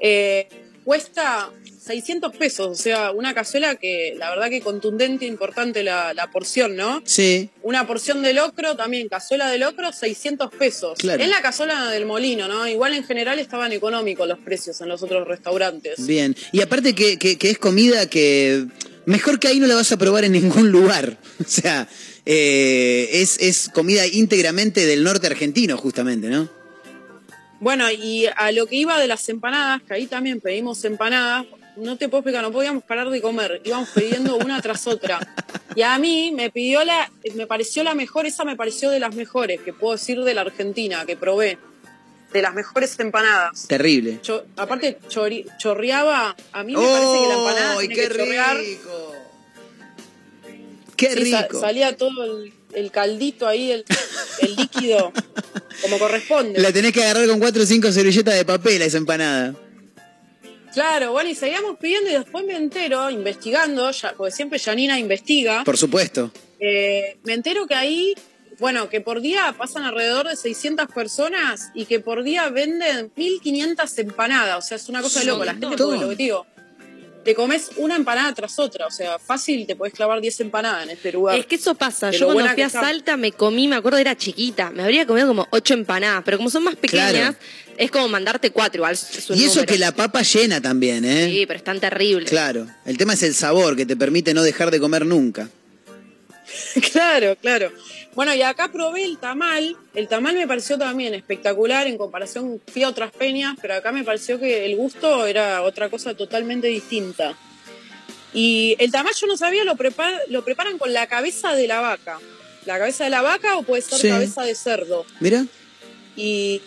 eh, 0.00 0.48
cuesta 0.84 1.50
600 1.84 2.36
pesos, 2.36 2.68
o 2.68 2.74
sea, 2.74 3.10
una 3.10 3.34
cazuela 3.34 3.74
que 3.74 4.14
la 4.16 4.30
verdad 4.30 4.48
que 4.50 4.60
contundente, 4.60 5.26
importante 5.26 5.82
la, 5.82 6.14
la 6.14 6.30
porción, 6.30 6.76
¿no? 6.76 7.02
Sí. 7.04 7.50
Una 7.62 7.86
porción 7.86 8.22
de 8.22 8.32
locro, 8.34 8.76
también 8.76 9.08
cazuela 9.08 9.48
de 9.50 9.58
locro, 9.58 9.92
600 9.92 10.50
pesos. 10.54 10.96
Claro. 10.98 11.22
Es 11.22 11.28
la 11.28 11.42
cazuela 11.42 11.88
del 11.90 12.06
molino, 12.06 12.46
¿no? 12.46 12.68
Igual 12.68 12.94
en 12.94 13.04
general 13.04 13.38
estaban 13.40 13.72
económicos 13.72 14.28
los 14.28 14.38
precios 14.38 14.80
en 14.80 14.88
los 14.88 15.02
otros 15.02 15.26
restaurantes. 15.26 16.06
Bien. 16.06 16.36
Y 16.52 16.60
aparte 16.62 16.94
que, 16.94 17.18
que- 17.18 17.36
que 17.36 17.50
es 17.50 17.58
comida 17.58 18.08
que 18.08 18.66
mejor 19.06 19.40
que 19.40 19.48
ahí 19.48 19.58
no 19.58 19.66
la 19.66 19.74
vas 19.74 19.90
a 19.90 19.96
probar 19.96 20.24
en 20.24 20.32
ningún 20.32 20.70
lugar. 20.70 21.18
O 21.44 21.48
sea, 21.48 21.88
eh, 22.24 23.08
es, 23.12 23.38
es 23.40 23.68
comida 23.68 24.06
íntegramente 24.06 24.86
del 24.86 25.02
norte 25.02 25.26
argentino, 25.26 25.76
justamente, 25.76 26.28
¿no? 26.28 26.48
Bueno, 27.58 27.90
y 27.90 28.26
a 28.36 28.50
lo 28.52 28.66
que 28.66 28.76
iba 28.76 28.98
de 29.00 29.06
las 29.08 29.28
empanadas, 29.28 29.82
que 29.82 29.94
ahí 29.94 30.06
también 30.06 30.40
pedimos 30.40 30.84
empanadas, 30.84 31.46
no 31.76 31.96
te 31.96 32.08
puedo 32.08 32.20
explicar, 32.20 32.42
no 32.42 32.52
podíamos 32.52 32.82
parar 32.84 33.08
de 33.10 33.20
comer, 33.20 33.60
íbamos 33.64 33.88
pidiendo 33.90 34.36
una 34.36 34.60
tras 34.60 34.86
otra. 34.86 35.18
Y 35.74 35.82
a 35.82 35.98
mí 35.98 36.32
me 36.34 36.50
pidió 36.50 36.84
la, 36.84 37.10
me 37.34 37.46
pareció 37.46 37.82
la 37.82 37.94
mejor, 37.94 38.26
esa 38.26 38.44
me 38.44 38.56
pareció 38.56 38.90
de 38.90 39.00
las 39.00 39.14
mejores, 39.14 39.60
que 39.62 39.72
puedo 39.72 39.94
decir 39.94 40.20
de 40.22 40.34
la 40.34 40.42
Argentina, 40.42 41.04
que 41.06 41.16
probé, 41.16 41.58
de 42.32 42.42
las 42.42 42.54
mejores 42.54 42.98
empanadas. 43.00 43.66
Terrible. 43.68 44.18
Cho- 44.22 44.44
aparte 44.56 44.98
chori- 45.08 45.46
chorreaba, 45.58 46.36
a 46.52 46.62
mí 46.62 46.74
me 46.76 46.82
parece 46.82 47.18
que 47.22 47.28
la 47.28 47.34
empanada 47.34 47.72
¡Ay, 47.78 47.88
tiene 47.88 47.94
qué 47.94 48.08
que 48.08 48.18
chorrear. 48.18 48.56
rico! 48.58 49.12
¡Qué 50.96 51.10
Sí, 51.14 51.18
rico! 51.24 51.60
salía 51.60 51.96
todo 51.96 52.24
el, 52.42 52.52
el 52.74 52.90
caldito 52.90 53.48
ahí, 53.48 53.72
el, 53.72 53.84
el 54.40 54.56
líquido, 54.56 55.12
como 55.82 55.98
corresponde. 55.98 56.58
La 56.60 56.72
tenés 56.72 56.92
que 56.92 57.02
agarrar 57.02 57.26
con 57.28 57.40
cuatro 57.40 57.62
o 57.62 57.66
cinco 57.66 57.90
servilletas 57.92 58.34
de 58.34 58.44
papel 58.44 58.82
a 58.82 58.84
esa 58.84 58.98
empanada. 58.98 59.54
Claro, 60.72 61.12
bueno, 61.12 61.30
y 61.30 61.34
seguíamos 61.34 61.76
pidiendo 61.78 62.10
y 62.10 62.14
después 62.14 62.44
me 62.44 62.56
entero, 62.56 63.10
investigando, 63.10 63.90
ya, 63.90 64.14
porque 64.16 64.32
siempre 64.32 64.58
Janina 64.58 64.98
investiga, 64.98 65.64
Por 65.64 65.76
supuesto. 65.76 66.30
eh, 66.60 67.18
me 67.24 67.34
entero 67.34 67.66
que 67.66 67.74
ahí, 67.74 68.14
bueno, 68.58 68.88
que 68.88 69.00
por 69.00 69.20
día 69.20 69.54
pasan 69.58 69.82
alrededor 69.84 70.28
de 70.28 70.36
600 70.36 70.86
personas 70.88 71.70
y 71.74 71.84
que 71.86 72.00
por 72.00 72.22
día 72.22 72.48
venden 72.48 73.10
1500 73.16 73.98
empanadas, 73.98 74.64
o 74.64 74.66
sea, 74.66 74.76
es 74.76 74.88
una 74.88 75.02
cosa 75.02 75.20
de 75.20 75.26
loco, 75.26 75.44
la 75.44 75.52
gente, 75.52 75.66
porque 75.68 75.82
lo 76.00 76.08
que 76.08 76.16
te 76.16 76.22
digo, 76.22 76.46
te 77.24 77.36
comes 77.36 77.70
una 77.76 77.94
empanada 77.94 78.32
tras 78.34 78.58
otra, 78.58 78.86
o 78.86 78.90
sea, 78.90 79.16
fácil 79.18 79.64
te 79.64 79.76
podés 79.76 79.94
clavar 79.94 80.20
10 80.20 80.40
empanadas 80.40 80.82
en 80.84 80.90
este 80.90 81.12
lugar. 81.12 81.38
Es 81.38 81.46
que 81.46 81.54
eso 81.54 81.74
pasa. 81.76 82.10
De 82.10 82.18
Yo 82.18 82.26
cuando 82.26 82.50
fui 82.52 82.62
a 82.62 82.66
está. 82.66 82.80
Salta 82.80 83.16
me 83.16 83.30
comí, 83.30 83.68
me 83.68 83.76
acuerdo, 83.76 83.98
era 83.98 84.16
chiquita. 84.16 84.70
Me 84.70 84.82
habría 84.82 85.06
comido 85.06 85.28
como 85.28 85.46
ocho 85.50 85.74
empanadas, 85.74 86.22
pero 86.24 86.38
como 86.38 86.50
son 86.50 86.64
más 86.64 86.74
pequeñas, 86.74 87.12
Claro. 87.12 87.36
Es 87.76 87.90
como 87.90 88.08
mandarte 88.08 88.50
cuatro 88.50 88.78
igual. 88.80 88.92
es 88.94 89.30
un 89.30 89.36
Y 89.36 89.44
eso 89.44 89.56
número. 89.56 89.72
que 89.72 89.78
la 89.78 89.92
papa 89.92 90.22
llena 90.22 90.60
también, 90.60 91.04
¿eh? 91.04 91.28
Sí, 91.30 91.46
pero 91.46 91.58
están 91.58 91.80
terribles. 91.80 92.30
Claro. 92.30 92.66
El 92.84 92.96
tema 92.98 93.14
es 93.14 93.22
el 93.22 93.34
sabor 93.34 93.76
que 93.76 93.86
te 93.86 93.96
permite 93.96 94.34
no 94.34 94.42
dejar 94.42 94.70
de 94.70 94.80
comer 94.80 95.04
nunca. 95.06 95.48
Claro, 96.92 97.36
claro. 97.40 97.72
Bueno, 98.14 98.34
y 98.34 98.42
acá 98.42 98.70
probé 98.70 99.04
el 99.04 99.16
tamal. 99.18 99.74
El 99.94 100.06
tamal 100.08 100.34
me 100.34 100.46
pareció 100.46 100.76
también 100.76 101.14
espectacular 101.14 101.86
en 101.86 101.96
comparación, 101.96 102.60
fui 102.70 102.82
a 102.82 102.88
otras 102.88 103.10
peñas, 103.12 103.56
pero 103.60 103.74
acá 103.74 103.90
me 103.90 104.04
pareció 104.04 104.38
que 104.38 104.66
el 104.66 104.76
gusto 104.76 105.26
era 105.26 105.62
otra 105.62 105.88
cosa 105.88 106.14
totalmente 106.14 106.66
distinta. 106.66 107.34
Y 108.34 108.76
el 108.78 108.90
tamal 108.90 109.14
yo 109.18 109.26
no 109.26 109.36
sabía, 109.36 109.64
lo, 109.64 109.74
prepar- 109.76 110.20
lo 110.28 110.44
preparan 110.44 110.76
con 110.78 110.92
la 110.92 111.06
cabeza 111.06 111.54
de 111.54 111.66
la 111.66 111.80
vaca. 111.80 112.18
La 112.66 112.78
cabeza 112.78 113.04
de 113.04 113.10
la 113.10 113.22
vaca 113.22 113.56
o 113.56 113.62
puede 113.62 113.82
ser 113.82 113.98
Sí. 113.98 114.08
cabeza 114.08 114.42
de 114.42 114.54
cerdo. 114.54 115.06
Mira. 115.20 115.46
Y, 116.16 116.60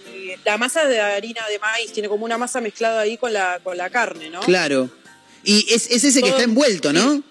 la 0.44 0.57
masa 0.57 0.86
de 0.88 0.99
harina 0.99 1.41
de 1.48 1.60
maíz, 1.60 1.91
tiene 1.94 2.10
como 2.10 2.26
una 2.26 2.38
masa 2.38 2.62
mezclada 2.62 3.02
ahí 3.02 3.18
con 3.18 3.32
la, 3.34 3.60
con 3.64 3.78
la 3.78 3.90
carne, 3.90 4.30
¿no? 4.30 4.41
Claro. 4.41 4.90
Y 5.44 5.66
es, 5.74 5.90
es 5.91 6.03
ese 6.03 6.22
que 6.22 6.30
está 6.30 6.44
envuelto, 6.44 6.91
¿no? 6.91 7.22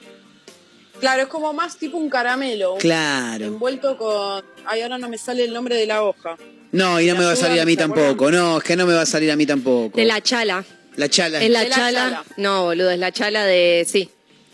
Claro, 1.00 1.22
es 1.22 1.28
como 1.28 1.52
más 1.52 1.76
tipo 1.76 1.98
un 1.98 2.08
caramelo. 2.08 2.76
Claro. 2.78 3.46
Envuelto 3.46 3.98
con... 3.98 4.44
Ay, 4.64 4.82
ahora 4.82 4.96
no 4.98 5.08
me 5.08 5.18
sale 5.18 5.44
el 5.44 5.52
nombre 5.52 5.74
de 5.76 5.86
la 5.86 6.02
hoja. 6.02 6.36
No, 6.72 7.00
y 7.00 7.06
no 7.06 7.14
¿Me 7.14 7.20
me 7.20 7.26
va 7.26 7.32
a 7.32 7.36
salir 7.36 7.60
a 7.60 7.64
mí 7.64 7.76
tampoco. 7.76 8.30
No, 8.30 8.58
es 8.58 8.64
que 8.64 8.76
no 8.76 8.86
me 8.86 8.94
va 8.94 9.02
a 9.02 9.06
salir 9.06 9.30
a 9.30 9.36
mí 9.36 9.44
tampoco. 9.46 9.96
De 9.96 10.04
la 10.04 10.20
chala. 10.20 10.64
La 10.96 11.08
chala. 11.08 11.42
Es 11.42 11.50
la 11.50 11.60
De 11.60 11.68
la 11.68 11.74
chala. 11.76 12.00
chala. 12.00 12.24
No, 12.36 12.64
boludo, 12.64 12.90
es 12.90 12.98
la 12.98 13.12
chala 13.12 13.44
de. 13.44 13.86
Sí. 13.88 14.08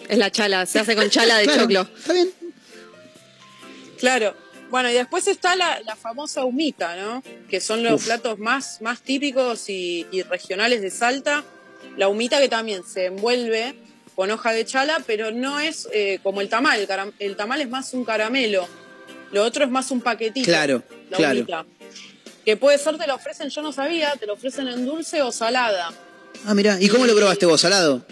Es 0.09 0.19
la 0.19 0.31
chala. 0.31 0.67
Se 0.67 0.79
hace 0.81 0.97
con 0.97 1.09
chala 1.09 1.39
de 1.39 1.45
Claro, 1.47 1.63
choclo. 1.63 1.87
Está 1.97 2.13
bien. 2.13 2.31
Claro. 3.99 4.35
Bueno, 4.71 4.89
y 4.89 4.95
después 4.95 5.27
está 5.27 5.57
la, 5.57 5.81
la 5.81 5.97
famosa 5.97 6.45
humita, 6.45 6.97
¿no? 6.97 7.23
Que 7.49 7.61
son 7.61 7.83
los 7.83 7.95
Uf. 7.95 8.05
platos 8.07 8.39
más, 8.39 8.81
más 8.81 9.03
típicos 9.03 9.69
y, 9.69 10.07
y 10.13 10.23
regionales 10.23 10.81
de 10.81 10.91
Salta. 10.91 11.45
La 11.97 12.09
humita 12.09 12.39
que 12.39 12.49
también 12.49 12.85
se 12.85 13.07
envuelve 13.07 13.75
con 14.15 14.31
hoja 14.31 14.53
de 14.53 14.65
chala, 14.65 15.03
pero 15.07 15.31
no 15.31 15.59
es 15.61 15.89
eh, 15.93 16.21
como 16.23 16.41
el 16.41 16.49
tamal. 16.49 16.87
El, 17.19 17.37
tamal 17.37 17.61
es 17.61 17.69
más 17.69 17.93
un 17.95 18.05
caramelo. 18.05 18.69
Lo 19.33 19.45
otro 19.45 19.65
es 19.65 19.71
más 19.71 19.91
un 19.91 20.01
paquetito. 20.01 20.45
Claro, 20.45 20.83
la 21.11 21.17
claro. 21.17 21.39
humita. 21.39 21.67
Que 22.45 22.57
puede 22.57 22.79
ser, 22.79 22.97
te 22.97 23.07
lo 23.07 23.15
ofrecen, 23.15 23.49
yo 23.49 23.63
no 23.63 23.73
sabía, 23.73 24.15
te 24.17 24.27
lo 24.27 24.35
ofrecen 24.35 24.69
en 24.69 24.85
dulce 24.85 25.23
o 25.23 25.33
salada. 25.33 25.93
Ah, 26.47 26.55
mira. 26.55 26.79
¿Y 26.81 26.89
cómo 26.89 27.07
lo 27.07 27.15
probaste 27.15 27.47
vos, 27.47 27.61
salado? 27.61 28.05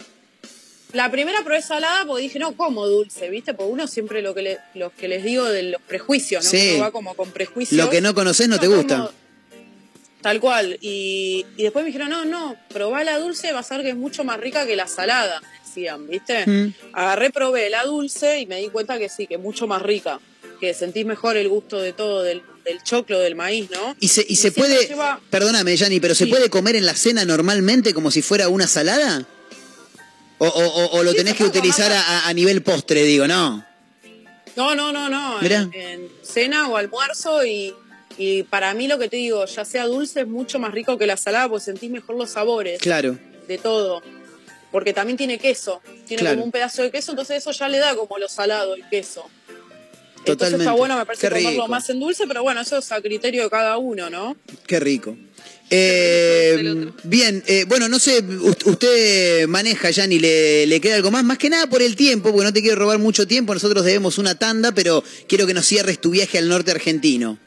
La 0.93 1.10
primera 1.10 1.43
probé 1.44 1.60
salada 1.60 2.05
porque 2.06 2.23
dije, 2.23 2.39
no, 2.39 2.56
como 2.56 2.86
dulce, 2.86 3.28
¿viste? 3.28 3.52
Porque 3.52 3.73
uno 3.73 3.86
siempre 3.86 4.23
lo 4.23 4.35
que, 4.35 4.43
le, 4.43 4.59
lo 4.74 4.90
que 4.94 5.06
les 5.09 5.23
digo 5.23 5.44
de 5.44 5.65
los 5.65 5.82
prejuicios, 5.82 6.44
¿no? 6.44 6.51
Sí. 6.51 6.70
Uno 6.77 6.85
va 6.85 6.90
como 6.93 7.15
con 7.15 7.31
prejuicios. 7.31 7.77
Lo 7.85 7.90
que 7.90 8.01
no 8.01 8.15
conoces 8.15 8.48
no 8.48 8.59
te 8.59 8.69
gusta. 8.69 8.97
como- 8.97 9.10
Tal 10.23 10.40
cual. 10.40 10.78
Y, 10.81 11.47
y 11.56 11.62
después 11.62 11.85
me 11.85 11.89
dijeron, 11.89 12.09
no, 12.10 12.24
no, 12.24 12.56
probá 12.70 13.05
la 13.05 13.19
dulce, 13.19 13.52
vas 13.52 13.70
a 13.70 13.77
ver 13.77 13.85
que 13.85 13.90
es 13.90 13.97
mucho 13.97 14.24
más 14.24 14.40
rica 14.40 14.66
que 14.66 14.74
la 14.77 14.89
salada, 14.89 15.40
decían, 15.65 16.09
¿viste? 16.09 16.44
Mm. 16.47 16.74
Agarré, 16.93 17.31
probé 17.31 17.70
la 17.70 17.85
dulce 17.85 18.40
y 18.40 18.47
me 18.47 18.56
di 18.60 18.69
cuenta 18.69 18.98
que 18.98 19.09
sí, 19.09 19.27
que 19.27 19.35
es 19.35 19.40
mucho 19.40 19.66
más 19.69 19.81
rica. 19.82 20.19
Que 20.60 20.74
sentís 20.74 21.06
mejor 21.06 21.36
el 21.36 21.48
gusto 21.48 21.81
de 21.81 21.93
todo, 21.93 22.23
del, 22.24 22.43
del 22.65 22.82
choclo, 22.82 23.20
del 23.20 23.36
maíz, 23.36 23.70
¿no? 23.70 23.94
¿Y 24.01 24.09
se, 24.09 24.27
y 24.28 24.35
se 24.36 24.51
puede, 24.51 24.89
lleva- 24.89 25.20
perdóname, 25.31 25.77
Yanni, 25.77 26.01
pero 26.01 26.16
¿se 26.16 26.24
Sí. 26.24 26.31
puede 26.31 26.51
comer 26.51 26.74
en 26.74 26.85
la 26.86 26.94
cena 26.97 27.24
normalmente 27.24 27.94
como 27.94 28.10
si 28.10 28.20
fuera 28.23 28.48
una 28.48 28.66
salada? 28.66 29.24
¿O, 30.39 30.47
o- 30.47 30.98
o- 30.98 31.02
lo 31.02 31.15
tenés 31.15 31.35
que 31.35 31.44
utilizar 31.44 31.90
a, 31.93 32.28
a 32.28 32.32
nivel 32.32 32.62
postre, 32.62 33.02
digo, 33.02 33.27
no? 33.27 33.65
No, 34.56 34.74
no, 34.74 34.93
no, 34.93 35.09
no. 35.09 35.40
En, 35.43 35.73
en 35.74 36.09
cena 36.23 36.69
o 36.69 36.77
almuerzo 36.77 37.44
y, 37.44 37.74
y 38.16 38.44
para 38.44 38.73
mí 38.74 38.86
lo 38.89 38.98
que 38.98 39.09
te 39.09 39.16
digo, 39.16 39.44
ya 39.47 39.65
sea 39.65 39.86
dulce, 39.86 40.20
es 40.20 40.27
mucho 40.28 40.59
más 40.59 40.73
rico 40.73 40.97
que 40.98 41.06
la 41.06 41.16
salada 41.16 41.48
porque 41.48 41.65
sentís 41.65 41.90
mejor 41.90 42.16
los 42.16 42.31
sabores 42.31 42.81
Claro. 42.81 43.19
de 43.47 43.59
todo. 43.59 44.02
Porque 44.70 44.93
también 44.93 45.16
tiene 45.16 45.39
queso, 45.39 45.81
tiene 46.06 46.20
Claro. 46.20 46.36
como 46.36 46.44
un 46.47 46.51
pedazo 46.52 46.82
de 46.82 46.90
queso, 46.90 47.12
entonces 47.12 47.39
eso 47.39 47.51
ya 47.52 47.69
le 47.69 47.78
da 47.78 47.97
como 47.97 48.19
lo 48.19 48.28
salado 48.28 48.74
el 48.74 48.89
queso. 48.89 49.24
Entonces 50.19 50.24
Totalmente. 50.36 50.65
está 50.65 50.73
bueno, 50.73 50.97
me 50.98 51.06
parece 51.06 51.28
comerlo 51.31 51.69
más 51.69 51.89
en 51.90 52.01
dulce, 52.01 52.27
pero 52.27 52.43
bueno, 52.43 52.60
eso 52.60 52.78
es 52.78 52.93
a 52.93 53.01
criterio 53.01 53.44
de 53.44 53.51
cada 53.51 53.78
uno, 53.78 54.10
¿no? 54.10 54.36
Qué 54.66 54.78
rico. 54.78 55.16
Eh, 55.70 56.90
bien, 57.05 57.43
eh, 57.47 57.65
bueno, 57.69 57.89
no 57.89 57.99
sé, 57.99 58.23
usted 58.65 59.47
maneja, 59.49 59.90
Yanni, 59.90 60.19
¿le, 60.19 60.66
¿le 60.66 60.81
queda 60.81 60.97
algo 60.97 61.11
más? 61.11 61.24
Más 61.24 61.39
que 61.39 61.51
nada 61.51 61.66
por 61.69 61.82
el 61.82 61.95
tiempo, 61.97 62.31
porque 62.32 62.45
no 62.47 62.53
te 62.53 62.62
quiero 62.62 62.77
robar 62.77 62.99
mucho 62.99 63.27
tiempo, 63.27 63.53
nosotros 63.55 63.85
debemos 63.85 64.19
una 64.19 64.35
tanda, 64.35 64.73
pero 64.73 65.05
quiero 65.28 65.47
que 65.47 65.55
nos 65.55 65.66
cierres 65.66 66.01
tu 66.01 66.11
viaje 66.11 66.39
al 66.39 66.49
norte 66.49 66.70
argentino. 66.70 67.39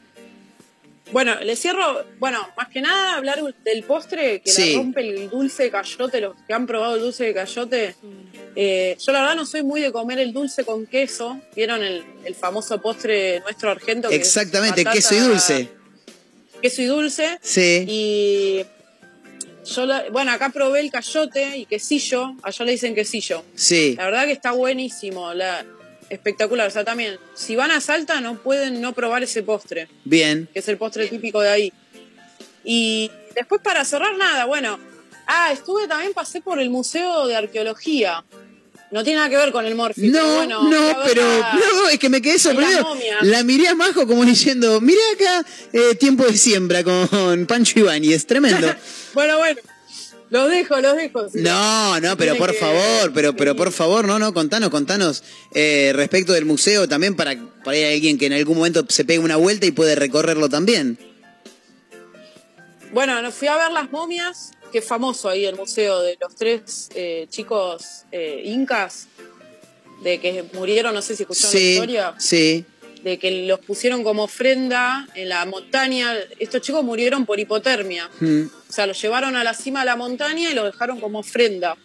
Bueno, 1.10 1.38
le 1.44 1.56
cierro, 1.56 2.06
bueno, 2.18 2.38
más 2.56 2.68
que 2.68 2.80
nada 2.80 3.16
hablar 3.16 3.38
del 3.64 3.82
postre 3.82 4.40
que 4.40 4.50
Sí. 4.50 4.70
la 4.72 4.78
rompe 4.78 5.00
el 5.02 5.28
dulce 5.28 5.64
de 5.64 5.70
cayote, 5.70 6.22
los 6.22 6.34
que 6.46 6.54
han 6.54 6.66
probado 6.66 6.94
el 6.94 7.02
dulce 7.02 7.24
de 7.24 7.34
cayote. 7.34 7.94
eh, 8.56 8.96
yo 8.98 9.12
la 9.12 9.20
verdad 9.20 9.36
no 9.36 9.44
soy 9.44 9.62
muy 9.62 9.82
de 9.82 9.92
comer 9.92 10.18
el 10.20 10.32
dulce 10.32 10.64
con 10.64 10.86
queso. 10.86 11.38
¿Vieron 11.54 11.82
el, 11.84 12.02
el 12.24 12.34
famoso 12.34 12.80
postre 12.80 13.40
nuestro 13.40 13.70
argento? 13.70 14.08
que 14.08 14.16
es 14.16 14.22
Exactamente, 14.22 14.84
batata, 14.84 14.96
queso 14.96 15.14
y 15.14 15.18
dulce. 15.18 15.68
Queso 16.62 16.80
y 16.82 16.84
dulce. 16.86 17.38
Sí. 17.42 17.84
Y 17.88 18.64
yo, 19.64 19.84
la- 19.86 20.08
bueno, 20.10 20.32
acá 20.32 20.48
probé 20.50 20.80
el 20.80 20.90
cayote 20.90 21.56
y 21.58 21.66
quesillo, 21.66 22.34
allá 22.42 22.64
le 22.64 22.72
dicen 22.72 22.94
quesillo. 22.94 23.44
Sí. 23.54 23.94
La 23.98 24.04
verdad 24.06 24.24
que 24.26 24.32
está 24.32 24.52
buenísimo, 24.52 25.34
la, 25.34 25.64
espectacular. 26.08 26.68
O 26.68 26.70
sea, 26.70 26.84
también, 26.84 27.18
si 27.34 27.56
van 27.56 27.70
a 27.70 27.80
Salta 27.80 28.20
no 28.20 28.36
pueden 28.42 28.80
no 28.80 28.92
probar 28.92 29.22
ese 29.22 29.42
postre 29.42 29.88
Bien. 30.04 30.48
que 30.52 30.60
es 30.60 30.68
el 30.68 30.78
postre 30.78 31.06
típico 31.08 31.40
de 31.40 31.48
ahí. 31.50 31.72
Y 32.64 33.10
después 33.34 33.60
para 33.60 33.84
cerrar 33.84 34.16
nada, 34.16 34.44
bueno, 34.44 34.78
ah, 35.26 35.50
estuve 35.52 35.88
también, 35.88 36.12
pasé 36.12 36.40
por 36.40 36.60
el 36.60 36.70
Museo 36.70 37.26
de 37.26 37.34
Arqueología. 37.36 38.24
No 38.92 39.02
tiene 39.02 39.16
nada 39.16 39.30
que 39.30 39.36
ver 39.38 39.52
con 39.52 39.64
el 39.64 39.74
Morphy. 39.74 40.08
No, 40.08 40.18
pero 40.20 40.34
bueno, 40.36 40.62
no, 40.70 40.96
pero 41.06 41.22
no, 41.24 41.88
es 41.88 41.98
que 41.98 42.08
me 42.10 42.20
quedé 42.20 42.38
sorprendido. 42.38 42.86
la 43.22 43.42
miré 43.42 43.68
a 43.68 43.74
Majo 43.74 44.06
como 44.06 44.24
diciendo, 44.24 44.80
mirá 44.82 45.00
acá, 45.14 45.46
eh, 45.72 45.94
tiempo 45.94 46.24
de 46.26 46.36
siembra 46.36 46.84
con 46.84 47.46
Pancho 47.48 47.80
Ibáñez, 47.80 48.26
tremendo. 48.26 48.68
Bueno, 49.14 49.36
bueno, 49.38 49.60
los 50.30 50.48
dejo, 50.50 50.80
los 50.80 50.96
dejo. 50.96 51.26
No, 51.34 52.00
no, 52.00 52.16
pero 52.16 52.36
por 52.36 52.52
que- 52.52 52.58
favor, 52.58 53.12
pero, 53.14 53.36
pero 53.36 53.54
por 53.56 53.72
favor, 53.72 54.06
no, 54.06 54.18
no, 54.18 54.32
contanos, 54.32 54.70
contanos 54.70 55.22
eh, 55.52 55.92
respecto 55.94 56.32
del 56.32 56.44
museo 56.46 56.88
también 56.88 57.14
para, 57.14 57.34
para 57.64 57.76
ir 57.76 57.84
a 57.86 57.90
alguien 57.90 58.16
que 58.18 58.26
en 58.26 58.32
algún 58.34 58.56
momento 58.56 58.84
se 58.88 59.04
pegue 59.04 59.18
una 59.18 59.36
vuelta 59.36 59.66
y 59.66 59.70
puede 59.70 59.94
recorrerlo 59.96 60.48
también. 60.48 60.98
Bueno, 62.92 63.20
nos 63.22 63.34
fui 63.34 63.48
a 63.48 63.56
ver 63.56 63.72
las 63.72 63.90
momias 63.90 64.52
que 64.72 64.78
es 64.78 64.84
famoso 64.84 65.28
ahí 65.28 65.44
el 65.44 65.54
museo 65.54 66.00
de 66.00 66.18
los 66.20 66.34
tres 66.34 66.88
eh, 66.94 67.26
chicos 67.28 68.04
eh, 68.10 68.42
incas, 68.44 69.06
de 70.02 70.18
que 70.18 70.44
murieron, 70.54 70.94
no 70.94 71.02
sé 71.02 71.14
si 71.14 71.22
escucharon 71.22 71.54
la 71.54 71.60
historia, 71.60 72.14
sí. 72.18 72.64
de 73.04 73.18
que 73.18 73.46
los 73.46 73.60
pusieron 73.60 74.02
como 74.02 74.24
ofrenda 74.24 75.06
en 75.14 75.28
la 75.28 75.44
montaña. 75.44 76.14
Estos 76.40 76.62
chicos 76.62 76.82
murieron 76.82 77.24
por 77.24 77.38
hipotermia. 77.38 78.10
Mm. 78.18 78.46
O 78.68 78.72
sea, 78.72 78.86
los 78.86 79.00
llevaron 79.00 79.36
a 79.36 79.44
la 79.44 79.54
cima 79.54 79.80
de 79.80 79.86
la 79.86 79.96
montaña 79.96 80.50
y 80.50 80.54
los 80.54 80.64
dejaron 80.64 80.98
como 81.00 81.20
ofrenda. 81.20 81.76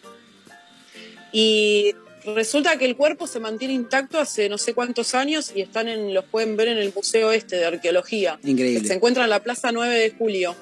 Y 1.30 1.94
resulta 2.24 2.76
que 2.78 2.86
el 2.86 2.96
cuerpo 2.96 3.26
se 3.26 3.38
mantiene 3.38 3.74
intacto 3.74 4.18
hace 4.18 4.48
no 4.48 4.58
sé 4.58 4.74
cuántos 4.74 5.14
años 5.14 5.52
y 5.54 5.60
están 5.60 5.88
en, 5.88 6.14
los 6.14 6.24
pueden 6.24 6.56
ver 6.56 6.68
en 6.68 6.78
el 6.78 6.92
museo 6.92 7.30
este 7.30 7.56
de 7.56 7.66
arqueología. 7.66 8.40
Increíble. 8.42 8.88
Se 8.88 8.94
encuentra 8.94 9.24
en 9.24 9.30
la 9.30 9.42
Plaza 9.42 9.70
9 9.70 9.94
de 9.94 10.10
Julio. 10.10 10.56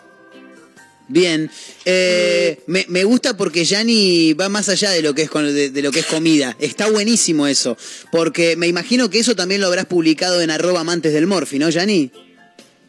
Bien, 1.08 1.50
Eh, 1.84 2.58
me, 2.66 2.84
me 2.88 3.04
gusta 3.04 3.36
porque 3.36 3.64
Yanni 3.64 4.32
va 4.32 4.48
más 4.48 4.68
allá 4.68 4.90
de 4.90 5.02
lo 5.02 5.14
que 5.14 5.22
es 5.22 5.30
con- 5.30 5.54
de, 5.54 5.70
de 5.70 5.82
lo 5.82 5.92
que 5.92 6.00
es 6.00 6.06
comida. 6.06 6.56
Está 6.58 6.90
buenísimo 6.90 7.46
eso, 7.46 7.76
porque 8.10 8.56
me 8.56 8.66
imagino 8.66 9.08
que 9.08 9.20
eso 9.20 9.36
también 9.36 9.60
lo 9.60 9.68
habrás 9.68 9.84
publicado 9.86 10.40
en 10.42 10.50
arroba 10.50 10.80
amantes 10.80 11.12
del 11.12 11.26
Morfi, 11.28 11.58
¿no, 11.60 11.70
Yanni? 11.70 12.10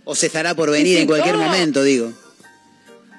O 0.03 0.15
se 0.15 0.27
estará 0.27 0.55
por 0.55 0.71
venir 0.71 0.95
sí, 0.95 1.01
en 1.01 1.07
cualquier 1.07 1.35
todo. 1.35 1.43
momento, 1.45 1.83
digo. 1.83 2.11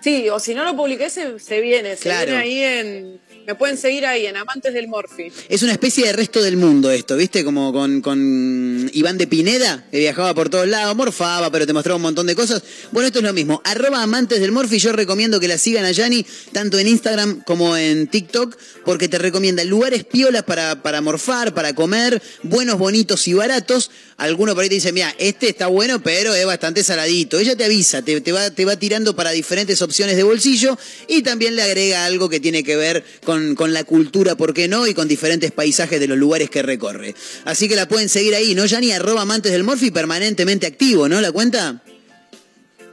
Sí, 0.03 0.29
o 0.31 0.41
si 0.41 0.55
no 0.55 0.65
lo 0.65 0.77
publiqué, 0.77 1.11
se, 1.11 1.39
se 1.39 1.61
viene. 1.61 1.95
Se 1.97 2.03
Claro. 2.05 2.27
viene 2.33 2.43
ahí 2.43 2.61
en. 2.63 3.21
Me 3.49 3.55
pueden 3.55 3.79
seguir 3.79 4.05
ahí 4.05 4.27
en 4.27 4.37
Amantes 4.37 4.75
del 4.75 4.89
Morphy. 4.89 5.33
Es 5.49 5.63
una 5.63 5.73
especie 5.73 6.05
de 6.05 6.13
resto 6.13 6.43
del 6.43 6.59
mundo 6.59 6.91
esto, 6.91 7.17
¿viste? 7.17 7.43
Como 7.45 7.73
con, 7.73 8.03
con 8.03 8.91
Iván 8.93 9.17
de 9.17 9.27
Pineda, 9.27 9.87
que 9.91 10.01
viajaba 10.01 10.35
por 10.35 10.51
todos 10.51 10.69
lados, 10.69 10.95
morfaba, 10.95 11.51
pero 11.51 11.67
te 11.67 11.73
mostraba 11.73 11.97
un 11.97 12.03
montón 12.03 12.27
de 12.27 12.35
cosas. 12.35 12.63
Bueno, 12.93 13.07
esto 13.07 13.21
es 13.21 13.25
lo 13.25 13.33
mismo. 13.33 13.63
Arroba 13.65 14.03
amantes 14.03 14.41
del 14.41 14.53
Morfi, 14.53 14.79
yo 14.79 14.93
recomiendo 14.93 15.41
que 15.41 15.49
la 15.49 15.57
sigan 15.57 15.87
a 15.87 15.93
Yani, 15.93 16.27
tanto 16.53 16.79
en 16.79 16.89
Instagram 16.89 17.43
como 17.45 17.75
en 17.75 18.09
TikTok, 18.09 18.55
porque 18.85 19.09
te 19.09 19.17
recomienda 19.17 19.65
lugares 19.65 20.05
piolas 20.05 20.43
para, 20.43 20.83
para 20.83 21.01
morfar, 21.01 21.55
para 21.55 21.75
comer, 21.75 22.21
buenos, 22.43 22.77
bonitos 22.77 23.27
y 23.29 23.33
baratos. 23.33 23.91
Alguno 24.19 24.55
por 24.55 24.65
ahí 24.65 24.69
te 24.69 24.75
dice, 24.75 24.93
mira, 24.93 25.15
este 25.17 25.49
está 25.49 25.69
bueno, 25.69 26.03
pero 26.03 26.35
es 26.35 26.45
bastante 26.45 26.85
saladito. 26.85 27.39
Ella 27.39 27.57
te 27.57 27.65
avisa, 27.65 28.03
te, 28.03 28.21
te 28.21 28.33
va, 28.33 28.51
te 28.51 28.67
va 28.67 28.77
tirando 28.77 29.17
para 29.17 29.31
diferentes 29.31 29.81
opciones 29.81 30.17
de 30.17 30.23
bolsillo 30.25 30.77
y 31.07 31.23
también 31.23 31.57
le 31.57 31.63
agrega 31.63 32.05
algo 32.05 32.29
que 32.29 32.41
tiene 32.41 32.63
que 32.63 32.77
ver 32.77 33.05
con, 33.25 33.38
con 33.55 33.73
la 33.73 33.85
cultura, 33.85 34.35
¿por 34.37 34.55
qué 34.55 34.69
no? 34.69 34.87
Y 34.87 34.95
con 34.95 35.09
diferentes 35.09 35.53
paisajes 35.53 35.99
de 36.01 36.07
los 36.07 36.19
lugares 36.19 36.51
que 36.51 36.63
recorre. 36.63 37.15
Así 37.45 37.69
que 37.69 37.77
la 37.77 37.89
pueden 37.89 38.09
seguir 38.09 38.35
ahí, 38.35 38.55
¿no? 38.55 38.67
Yani, 38.67 38.93
arroba 38.93 39.23
amantes 39.23 39.53
del 39.53 39.65
Morfi, 39.65 39.91
permanentemente 39.91 40.67
activo, 40.67 41.09
¿no? 41.09 41.21
¿La 41.21 41.33
cuenta? 41.33 41.83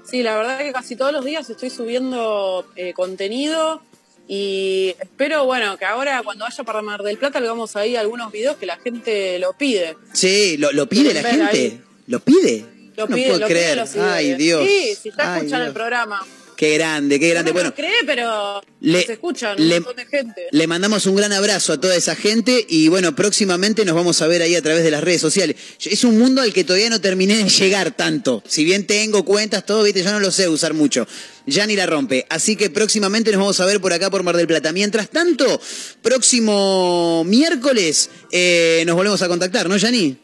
Sí, 0.10 0.22
la 0.24 0.38
verdad 0.38 0.60
que 0.60 0.72
casi 0.72 0.96
todos 0.96 1.12
los 1.12 1.26
días 1.26 1.50
estoy 1.50 1.70
subiendo 1.70 2.66
eh, 2.76 2.94
contenido 2.94 3.82
y 4.28 4.96
espero, 5.00 5.46
bueno, 5.46 5.78
que 5.78 5.86
ahora 5.86 6.22
cuando 6.24 6.46
vaya 6.46 6.64
para 6.64 6.82
Mar 6.82 7.02
del 7.04 7.18
Plata 7.18 7.40
le 7.40 7.48
vamos 7.48 7.76
ahí 7.76 7.96
algunos 7.96 8.32
videos 8.32 8.56
que 8.58 8.66
la 8.66 8.78
gente 8.78 9.40
lo 9.40 9.54
pide. 9.54 9.98
Sí, 10.14 10.58
¿lo, 10.58 10.72
lo 10.72 10.88
pide 10.88 11.14
la 11.14 11.24
gente? 11.24 11.46
ahí. 11.46 11.82
¿Lo 12.08 12.20
pide? 12.20 12.66
Lo 12.96 13.08
no 13.08 13.16
pide, 13.16 13.28
puedo 13.28 13.40
lo 13.40 13.48
creer. 13.48 13.84
Ay, 14.00 14.36
Dios. 14.36 14.66
Sí, 14.68 14.96
si 15.02 15.10
está 15.10 15.34
Ay, 15.34 15.38
escuchando 15.40 15.66
Dios. 15.66 15.68
el 15.68 15.74
programa. 15.74 16.26
Qué 16.56 16.74
grande, 16.76 17.20
qué 17.20 17.30
grande. 17.30 17.52
Uno 17.52 17.60
Bueno, 17.60 17.70
no 17.72 17.76
cree, 17.76 17.92
pero 18.06 18.62
le- 18.80 19.06
se 19.06 19.14
escuchan 19.14 19.60
un 19.60 19.68
le- 19.68 19.80
montón 19.82 19.96
de 19.98 20.06
gente. 20.06 20.42
Le 20.52 20.68
mandamos 20.68 21.06
un 21.06 21.16
gran 21.16 21.34
abrazo 21.34 21.74
a 21.74 21.82
toda 21.82 21.96
esa 21.96 22.16
gente 22.16 22.66
y 22.70 22.88
bueno, 22.88 23.16
próximamente 23.16 23.84
nos 23.84 23.94
vamos 23.96 24.22
a 24.22 24.28
ver 24.28 24.42
ahí 24.42 24.56
a 24.56 24.62
través 24.62 24.84
de 24.84 24.92
las 24.92 25.04
redes 25.04 25.20
sociales. 25.20 25.58
Es 25.84 26.04
un 26.06 26.18
mundo 26.18 26.42
al 26.42 26.54
que 26.54 26.64
todavía 26.64 26.90
no 26.90 27.02
terminé 27.02 27.36
de 27.38 27.50
llegar 27.50 27.92
tanto. 27.92 28.42
Si 28.48 28.64
bien 28.64 28.88
tengo 28.88 29.26
cuentas, 29.26 29.66
todo, 29.66 29.84
viste, 29.84 30.02
yo 30.04 30.12
no 30.12 30.20
lo 30.20 30.32
sé 30.32 30.48
usar 30.48 30.74
mucho. 30.74 31.08
Ya 31.46 31.68
ni 31.68 31.76
la 31.76 31.86
rompe. 31.86 32.26
Así 32.30 32.56
que 32.56 32.70
próximamente 32.70 33.32
nos 33.32 33.40
vamos 33.40 33.60
a 33.60 33.66
ver 33.66 33.80
por 33.82 33.92
acá 33.94 34.10
por 34.10 34.24
Mar 34.24 34.36
del 34.38 34.48
Plata. 34.48 34.72
Mientras 34.72 35.10
tanto, 35.10 35.60
próximo 36.02 37.24
miércoles 37.26 38.10
eh, 38.32 38.84
nos 38.88 38.96
volvemos 38.96 39.22
a 39.22 39.28
contactar, 39.28 39.68
¿no, 39.70 39.78
Yani? 39.78 40.18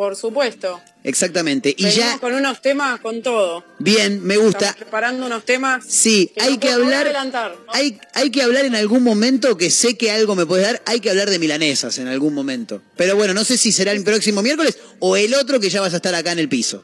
Por 0.00 0.16
supuesto. 0.16 0.80
Exactamente. 1.04 1.74
Y 1.76 1.84
Venimos 1.84 1.94
ya, 1.94 2.18
con 2.18 2.32
unos 2.32 2.62
temas 2.62 3.00
con 3.00 3.20
todo. 3.20 3.62
bien, 3.78 4.24
me 4.24 4.38
gusta. 4.38 4.68
Estamos 4.68 4.76
preparando 4.76 5.26
unos 5.26 5.44
temas. 5.44 5.84
Sí, 5.86 6.32
que 6.34 6.40
hay 6.40 6.54
no 6.54 6.60
que 6.60 6.70
hablar. 6.70 7.04
adelantar, 7.04 7.54
¿no? 7.54 7.70
Hay, 7.74 8.00
hay 8.14 8.30
que 8.30 8.40
hablar 8.40 8.64
en 8.64 8.74
algún 8.74 9.02
momento 9.02 9.58
que 9.58 9.68
sé 9.68 9.98
que 9.98 10.10
algo 10.10 10.34
me 10.36 10.46
puede 10.46 10.62
dar. 10.62 10.80
Hay 10.86 11.00
que 11.00 11.10
hablar 11.10 11.28
de 11.28 11.38
milanesas 11.38 11.98
en 11.98 12.08
algún 12.08 12.32
momento. 12.32 12.80
Pero 12.96 13.14
bueno, 13.14 13.34
no 13.34 13.44
sé 13.44 13.58
si 13.58 13.72
será 13.72 13.92
el 13.92 14.02
próximo 14.02 14.40
miércoles 14.40 14.78
o 15.00 15.18
el 15.18 15.34
otro 15.34 15.60
que 15.60 15.68
ya 15.68 15.82
vas 15.82 15.92
a 15.92 15.96
estar 15.96 16.14
acá 16.14 16.32
en 16.32 16.38
el 16.38 16.48
piso. 16.48 16.82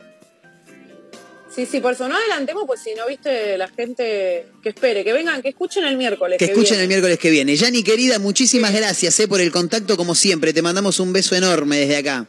Sí, 1.55 1.65
sí, 1.65 1.81
por 1.81 1.95
eso 1.95 2.07
no 2.07 2.17
adelantemos, 2.17 2.65
pues 2.67 2.83
si 2.85 2.93
no 2.93 3.07
viste 3.07 3.57
la 3.57 3.69
gente 3.69 4.49
que 4.63 4.69
espere, 4.69 5.05
que 5.05 5.15
vengan, 5.15 5.41
que 5.41 5.49
escuchen 5.49 5.85
el 5.85 5.97
miércoles. 5.97 6.37
Que 6.39 6.45
escuchen 6.45 6.73
viene. 6.73 6.83
el 6.83 6.89
miércoles 6.89 7.19
que 7.19 7.31
viene. 7.31 7.57
Yani, 7.57 7.83
querida, 7.83 8.19
muchísimas 8.19 8.75
gracias 8.75 9.19
eh, 9.21 9.27
por 9.27 9.41
el 9.41 9.51
contacto 9.51 9.97
como 9.97 10.15
siempre. 10.15 10.53
Te 10.53 10.61
mandamos 10.61 11.01
un 11.01 11.15
beso 11.15 11.35
enorme 11.35 11.79
desde 11.79 11.97
acá. 11.97 12.29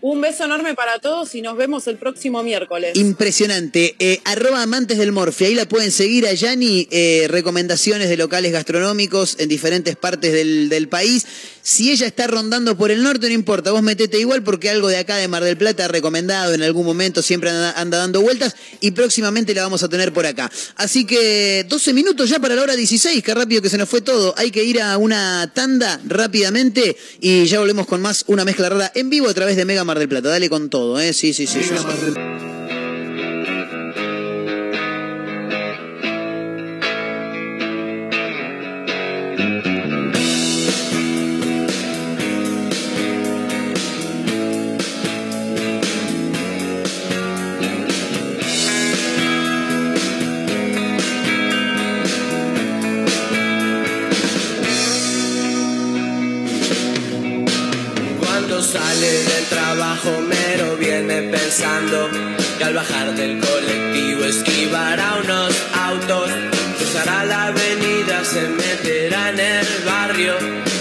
Un 0.00 0.20
beso 0.20 0.44
enorme 0.44 0.74
para 0.74 1.00
todos 1.00 1.34
y 1.34 1.42
nos 1.42 1.56
vemos 1.56 1.86
el 1.88 1.96
próximo 1.96 2.42
miércoles. 2.44 2.96
Impresionante. 2.96 3.96
Eh, 3.98 4.20
arroba 4.24 4.62
amantes 4.62 4.96
del 4.98 5.10
Morfi. 5.10 5.46
Ahí 5.46 5.54
la 5.54 5.66
pueden 5.66 5.90
seguir 5.90 6.26
a 6.26 6.32
Yani. 6.32 6.86
eh, 6.90 7.26
recomendaciones 7.28 8.08
de 8.08 8.16
locales 8.16 8.52
gastronómicos 8.52 9.36
en 9.40 9.48
diferentes 9.48 9.96
partes 9.96 10.32
del, 10.32 10.68
del 10.68 10.88
país. 10.88 11.26
Si 11.68 11.90
ella 11.90 12.06
está 12.06 12.26
rondando 12.26 12.78
por 12.78 12.90
el 12.90 13.02
norte, 13.02 13.28
no 13.28 13.34
importa. 13.34 13.72
Vos 13.72 13.82
metete 13.82 14.18
igual 14.18 14.42
porque 14.42 14.70
algo 14.70 14.88
de 14.88 14.96
acá 14.96 15.16
de 15.16 15.28
Mar 15.28 15.44
del 15.44 15.58
Plata 15.58 15.86
recomendado 15.86 16.54
en 16.54 16.62
algún 16.62 16.86
momento 16.86 17.20
siempre 17.20 17.50
anda, 17.50 17.72
anda 17.72 17.98
dando 17.98 18.22
vueltas 18.22 18.56
y 18.80 18.92
próximamente 18.92 19.54
la 19.54 19.64
vamos 19.64 19.82
a 19.82 19.88
tener 19.90 20.14
por 20.14 20.24
acá. 20.24 20.50
Así 20.76 21.04
que 21.04 21.66
12 21.68 21.92
minutos 21.92 22.30
ya 22.30 22.38
para 22.38 22.54
la 22.54 22.62
hora 22.62 22.74
16. 22.74 23.22
Qué 23.22 23.34
rápido 23.34 23.60
que 23.60 23.68
se 23.68 23.76
nos 23.76 23.86
fue 23.86 24.00
todo. 24.00 24.32
Hay 24.38 24.50
que 24.50 24.64
ir 24.64 24.80
a 24.80 24.96
una 24.96 25.52
tanda 25.54 26.00
rápidamente 26.06 26.96
y 27.20 27.44
ya 27.44 27.60
volvemos 27.60 27.86
con 27.86 28.00
más 28.00 28.24
una 28.28 28.46
mezcla 28.46 28.70
rara 28.70 28.90
en 28.94 29.10
vivo 29.10 29.28
a 29.28 29.34
través 29.34 29.58
de 29.58 29.66
Mega 29.66 29.84
Mar 29.84 29.98
del 29.98 30.08
Plata. 30.08 30.30
Dale 30.30 30.48
con 30.48 30.70
todo, 30.70 30.98
¿eh? 30.98 31.12
Sí, 31.12 31.34
sí, 31.34 31.46
sí. 31.46 31.60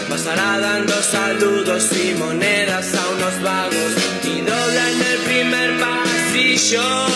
Pasará 0.09 0.59
dando 0.59 0.93
saludos 1.01 1.89
y 1.93 2.13
monedas 2.15 2.93
a 2.95 3.09
unos 3.09 3.41
vagos. 3.41 3.91
Y 4.23 4.41
dobla 4.41 4.89
en 4.91 5.01
el 5.01 5.17
primer 5.29 5.79
pasillo. 5.79 7.07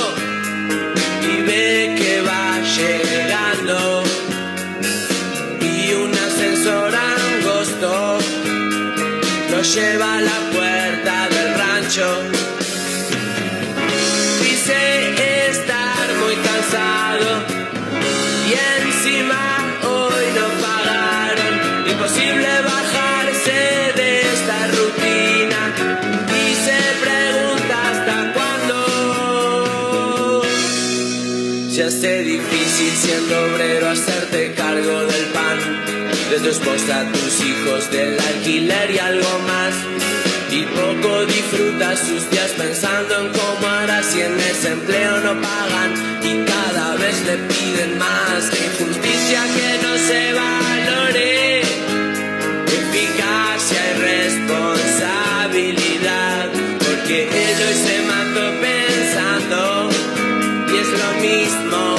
Y 1.22 1.42
ve 1.48 1.96
que 1.98 2.22
va 2.22 2.60
llegando. 2.78 4.04
Y 5.62 5.94
un 5.94 6.12
ascensor 6.14 6.94
angosto 6.96 8.18
lo 9.52 9.62
lleva 9.62 10.18
a 10.18 10.22
la 10.22 10.40
puerta 10.54 11.30
del 11.30 11.54
rancho. 11.56 12.41
Difícil 32.82 33.12
siendo 33.12 33.44
obrero 33.44 33.90
hacerte 33.90 34.54
cargo 34.54 35.06
del 35.06 35.26
pan 35.28 35.60
de 36.32 36.40
tu 36.40 36.50
esposa, 36.50 37.06
tus 37.12 37.40
hijos, 37.46 37.92
del 37.92 38.20
alquiler 38.20 38.90
y 38.92 38.98
algo 38.98 39.40
más. 39.48 39.76
Y 40.50 40.66
poco 40.66 41.26
disfrutas 41.26 42.00
sus 42.00 42.28
días 42.30 42.52
pensando 42.58 43.22
en 43.22 43.30
cómo 43.30 43.68
hará 43.68 44.04
si 44.04 44.22
en 44.22 44.38
ese 44.40 44.72
empleo 44.72 45.20
no 45.22 45.40
pagan 45.42 45.94
y 46.24 46.44
cada 46.46 46.96
vez 46.96 47.24
le 47.26 47.38
piden 47.38 48.00
más. 48.00 48.50
Qué 48.50 48.66
injusticia 48.66 49.44
que 49.56 49.80
no 49.86 49.98
se 49.98 50.34
valore, 50.34 51.62
eficacia 52.82 53.82
y 53.92 53.94
responsabilidad, 54.12 56.50
porque 56.80 57.30
hoy 57.68 57.76
se 57.86 57.96
mató 58.12 58.44
pensando 58.62 59.60
y 60.74 60.76
es 60.78 60.88
lo 60.88 61.10
mismo 61.22 61.91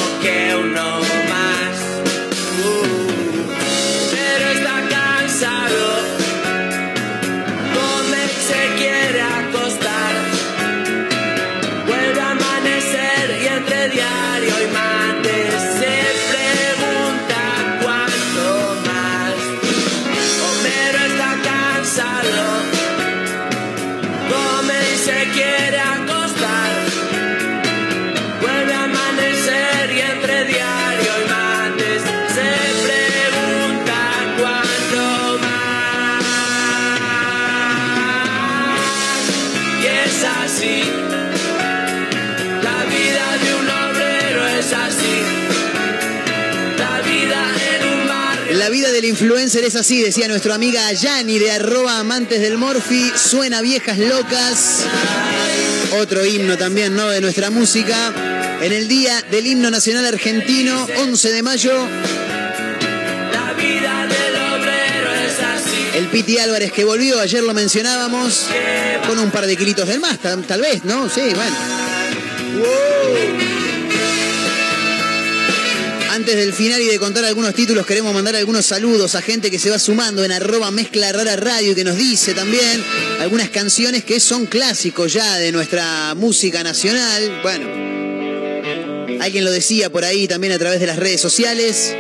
influencer 49.13 49.63
es 49.63 49.77
así, 49.77 50.01
decía 50.01 50.27
nuestra 50.27 50.55
amiga 50.55 50.91
Yani 50.91 51.39
de 51.39 51.51
arroba 51.51 51.99
amantes 51.99 52.41
del 52.41 52.57
Morphy. 52.57 53.13
Suena 53.15 53.61
viejas 53.61 53.99
locas. 53.99 54.85
Otro 56.01 56.25
himno 56.25 56.57
también, 56.57 56.97
¿no? 56.97 57.09
De 57.11 57.21
nuestra 57.21 57.51
música. 57.51 57.95
En 58.63 58.73
el 58.73 58.89
día 58.89 59.21
del 59.31 59.47
himno 59.47 59.71
nacional 59.71 60.07
argentino, 60.07 60.89
11 60.97 61.31
de 61.31 61.43
mayo, 61.43 61.87
La 63.35 63.53
vida 63.53 64.07
del 64.07 64.35
obrero 64.35 65.13
es 65.27 65.39
así. 65.41 65.99
el 65.99 66.07
Piti 66.07 66.39
Álvarez 66.39 66.73
que 66.73 66.85
volvió, 66.85 67.21
ayer 67.21 67.43
lo 67.43 67.53
mencionábamos, 67.53 68.47
con 69.07 69.19
un 69.19 69.31
par 69.31 69.47
de 69.47 69.57
kilitos 69.59 69.87
del 69.89 70.01
más, 70.01 70.19
tal, 70.21 70.43
tal 70.45 70.63
vez, 70.63 70.85
¿no? 70.85 71.11
Sí, 71.11 71.21
bueno. 71.35 71.57
Antes 76.23 76.37
del 76.37 76.53
final 76.53 76.81
y 76.81 76.87
de 76.87 77.01
contar 77.01 77.25
algunos 77.25 77.53
títulos, 77.53 77.85
queremos 77.85 78.15
mandar 78.15 78.37
algunos 78.37 78.65
saludos 78.65 79.17
a 79.17 79.23
gente 79.23 79.51
que 79.51 79.59
se 79.59 79.71
va 79.71 79.81
sumando 79.81 80.25
en 80.25 80.31
arroba 80.31 80.71
mezcla 80.71 81.11
rara 81.11 81.35
radio 81.35 81.73
y 81.73 81.75
que 81.75 81.83
nos 81.83 81.97
dice 81.97 82.33
también 82.33 82.81
algunas 83.19 83.51
canciones 83.51 84.05
que 84.05 84.21
son 84.21 84.47
clásicos 84.47 85.13
ya 85.13 85.39
de 85.39 85.51
nuestra 85.51 86.15
música 86.15 86.63
nacional. 86.63 87.41
Bueno, 87.43 87.67
alguien 89.21 89.45
lo 89.45 89.51
decía 89.51 89.91
por 89.91 90.05
ahí 90.05 90.29
también 90.29 90.53
a 90.53 90.61
través 90.61 90.79
de 90.79 90.87
las 90.87 90.97
redes 90.97 91.21
sociales. 91.21 91.93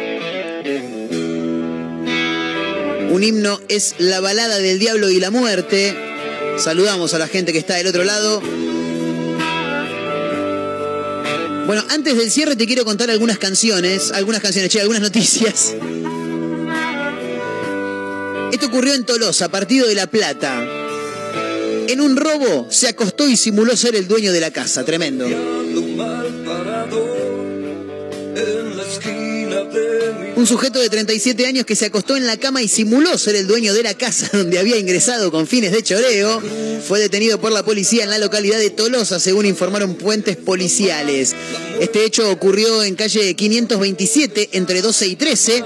Un 3.10 3.24
himno 3.24 3.60
es 3.66 3.96
la 3.98 4.20
balada 4.20 4.58
del 4.60 4.78
diablo 4.78 5.10
y 5.10 5.18
la 5.18 5.32
muerte. 5.32 5.96
Saludamos 6.58 7.12
a 7.12 7.18
la 7.18 7.26
gente 7.26 7.52
que 7.52 7.58
está 7.58 7.74
del 7.74 7.88
otro 7.88 8.04
lado. 8.04 8.40
Bueno, 11.66 11.84
antes 11.90 12.16
del 12.16 12.30
cierre 12.30 12.56
te 12.56 12.66
quiero 12.66 12.84
contar 12.84 13.10
algunas 13.10 13.38
canciones, 13.38 14.10
algunas 14.12 14.40
canciones, 14.40 14.70
che, 14.70 14.80
algunas 14.80 15.02
noticias. 15.02 15.74
Esto 18.52 18.66
ocurrió 18.66 18.94
en 18.94 19.04
Tolosa, 19.04 19.48
partido 19.48 19.86
de 19.86 19.94
La 19.94 20.06
Plata. 20.06 20.62
En 21.88 22.00
un 22.00 22.16
robo 22.16 22.68
se 22.70 22.88
acostó 22.88 23.28
y 23.28 23.36
simuló 23.36 23.76
ser 23.76 23.96
el 23.96 24.08
dueño 24.08 24.32
de 24.32 24.40
la 24.40 24.50
casa, 24.50 24.84
tremendo. 24.84 25.26
Un 30.34 30.46
sujeto 30.46 30.80
de 30.80 30.88
37 30.88 31.46
años 31.46 31.66
que 31.66 31.76
se 31.76 31.86
acostó 31.86 32.16
en 32.16 32.26
la 32.26 32.38
cama 32.38 32.62
y 32.62 32.68
simuló 32.68 33.18
ser 33.18 33.36
el 33.36 33.46
dueño 33.46 33.74
de 33.74 33.82
la 33.82 33.94
casa 33.94 34.30
donde 34.36 34.58
había 34.58 34.78
ingresado 34.78 35.30
con 35.30 35.46
fines 35.46 35.72
de 35.72 35.82
choreo, 35.82 36.42
fue 36.86 37.00
detenido 37.00 37.38
por 37.38 37.52
la 37.52 37.64
policía 37.64 38.04
en 38.04 38.10
la 38.10 38.18
localidad 38.18 38.58
de 38.58 38.70
Tolosa, 38.70 39.20
según 39.20 39.44
informaron 39.44 39.94
puentes 39.94 40.38
policiales. 40.38 41.34
Este 41.80 42.04
hecho 42.04 42.30
ocurrió 42.30 42.82
en 42.82 42.94
calle 42.94 43.34
527, 43.34 44.50
entre 44.52 44.80
12 44.80 45.06
y 45.06 45.16
13, 45.16 45.64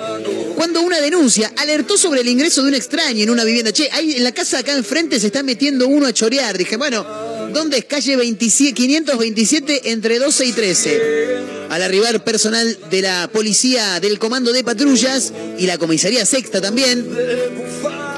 cuando 0.56 0.82
una 0.82 1.00
denuncia 1.00 1.52
alertó 1.56 1.96
sobre 1.96 2.22
el 2.22 2.28
ingreso 2.28 2.62
de 2.62 2.68
un 2.68 2.74
extraño 2.74 3.22
en 3.22 3.30
una 3.30 3.44
vivienda. 3.44 3.72
Che, 3.72 3.88
ahí 3.92 4.16
en 4.16 4.24
la 4.24 4.32
casa 4.32 4.58
acá 4.58 4.76
enfrente 4.76 5.20
se 5.20 5.28
está 5.28 5.42
metiendo 5.44 5.86
uno 5.86 6.06
a 6.06 6.12
chorear. 6.12 6.58
Dije, 6.58 6.76
bueno, 6.76 7.06
¿dónde 7.52 7.78
es 7.78 7.84
calle 7.84 8.16
27, 8.16 8.74
527 8.74 9.90
entre 9.92 10.18
12 10.18 10.44
y 10.44 10.52
13? 10.52 11.55
Al 11.70 11.82
arribar 11.82 12.22
personal 12.24 12.78
de 12.90 13.02
la 13.02 13.28
policía 13.28 14.00
del 14.00 14.18
comando 14.18 14.52
de 14.52 14.64
patrullas 14.64 15.32
y 15.58 15.66
la 15.66 15.78
comisaría 15.78 16.24
sexta 16.24 16.60
también, 16.60 17.06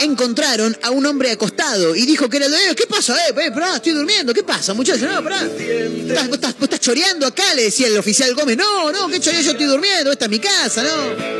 encontraron 0.00 0.76
a 0.82 0.90
un 0.90 1.06
hombre 1.06 1.30
acostado 1.30 1.94
y 1.94 2.06
dijo 2.06 2.28
que 2.28 2.36
era 2.38 2.46
el 2.46 2.52
dueño. 2.52 2.74
¿Qué 2.74 2.86
pasa? 2.86 3.16
Eh, 3.16 3.34
eh, 3.36 3.52
estoy 3.76 3.92
durmiendo. 3.92 4.32
¿Qué 4.34 4.42
pasa, 4.42 4.74
muchacho? 4.74 5.06
No, 5.06 5.22
pará. 5.22 5.42
¿Estás, 5.42 6.28
estás, 6.28 6.54
vos 6.54 6.62
estás 6.64 6.80
choreando 6.80 7.26
acá? 7.26 7.54
Le 7.54 7.64
decía 7.64 7.86
el 7.86 7.98
oficial 7.98 8.34
Gómez. 8.34 8.56
No, 8.56 8.92
no, 8.92 9.08
¿qué 9.08 9.20
choreo? 9.20 9.40
Yo 9.40 9.52
estoy 9.52 9.66
durmiendo. 9.66 10.12
Esta 10.12 10.26
es 10.26 10.30
mi 10.30 10.38
casa, 10.38 10.82
¿no? 10.82 11.38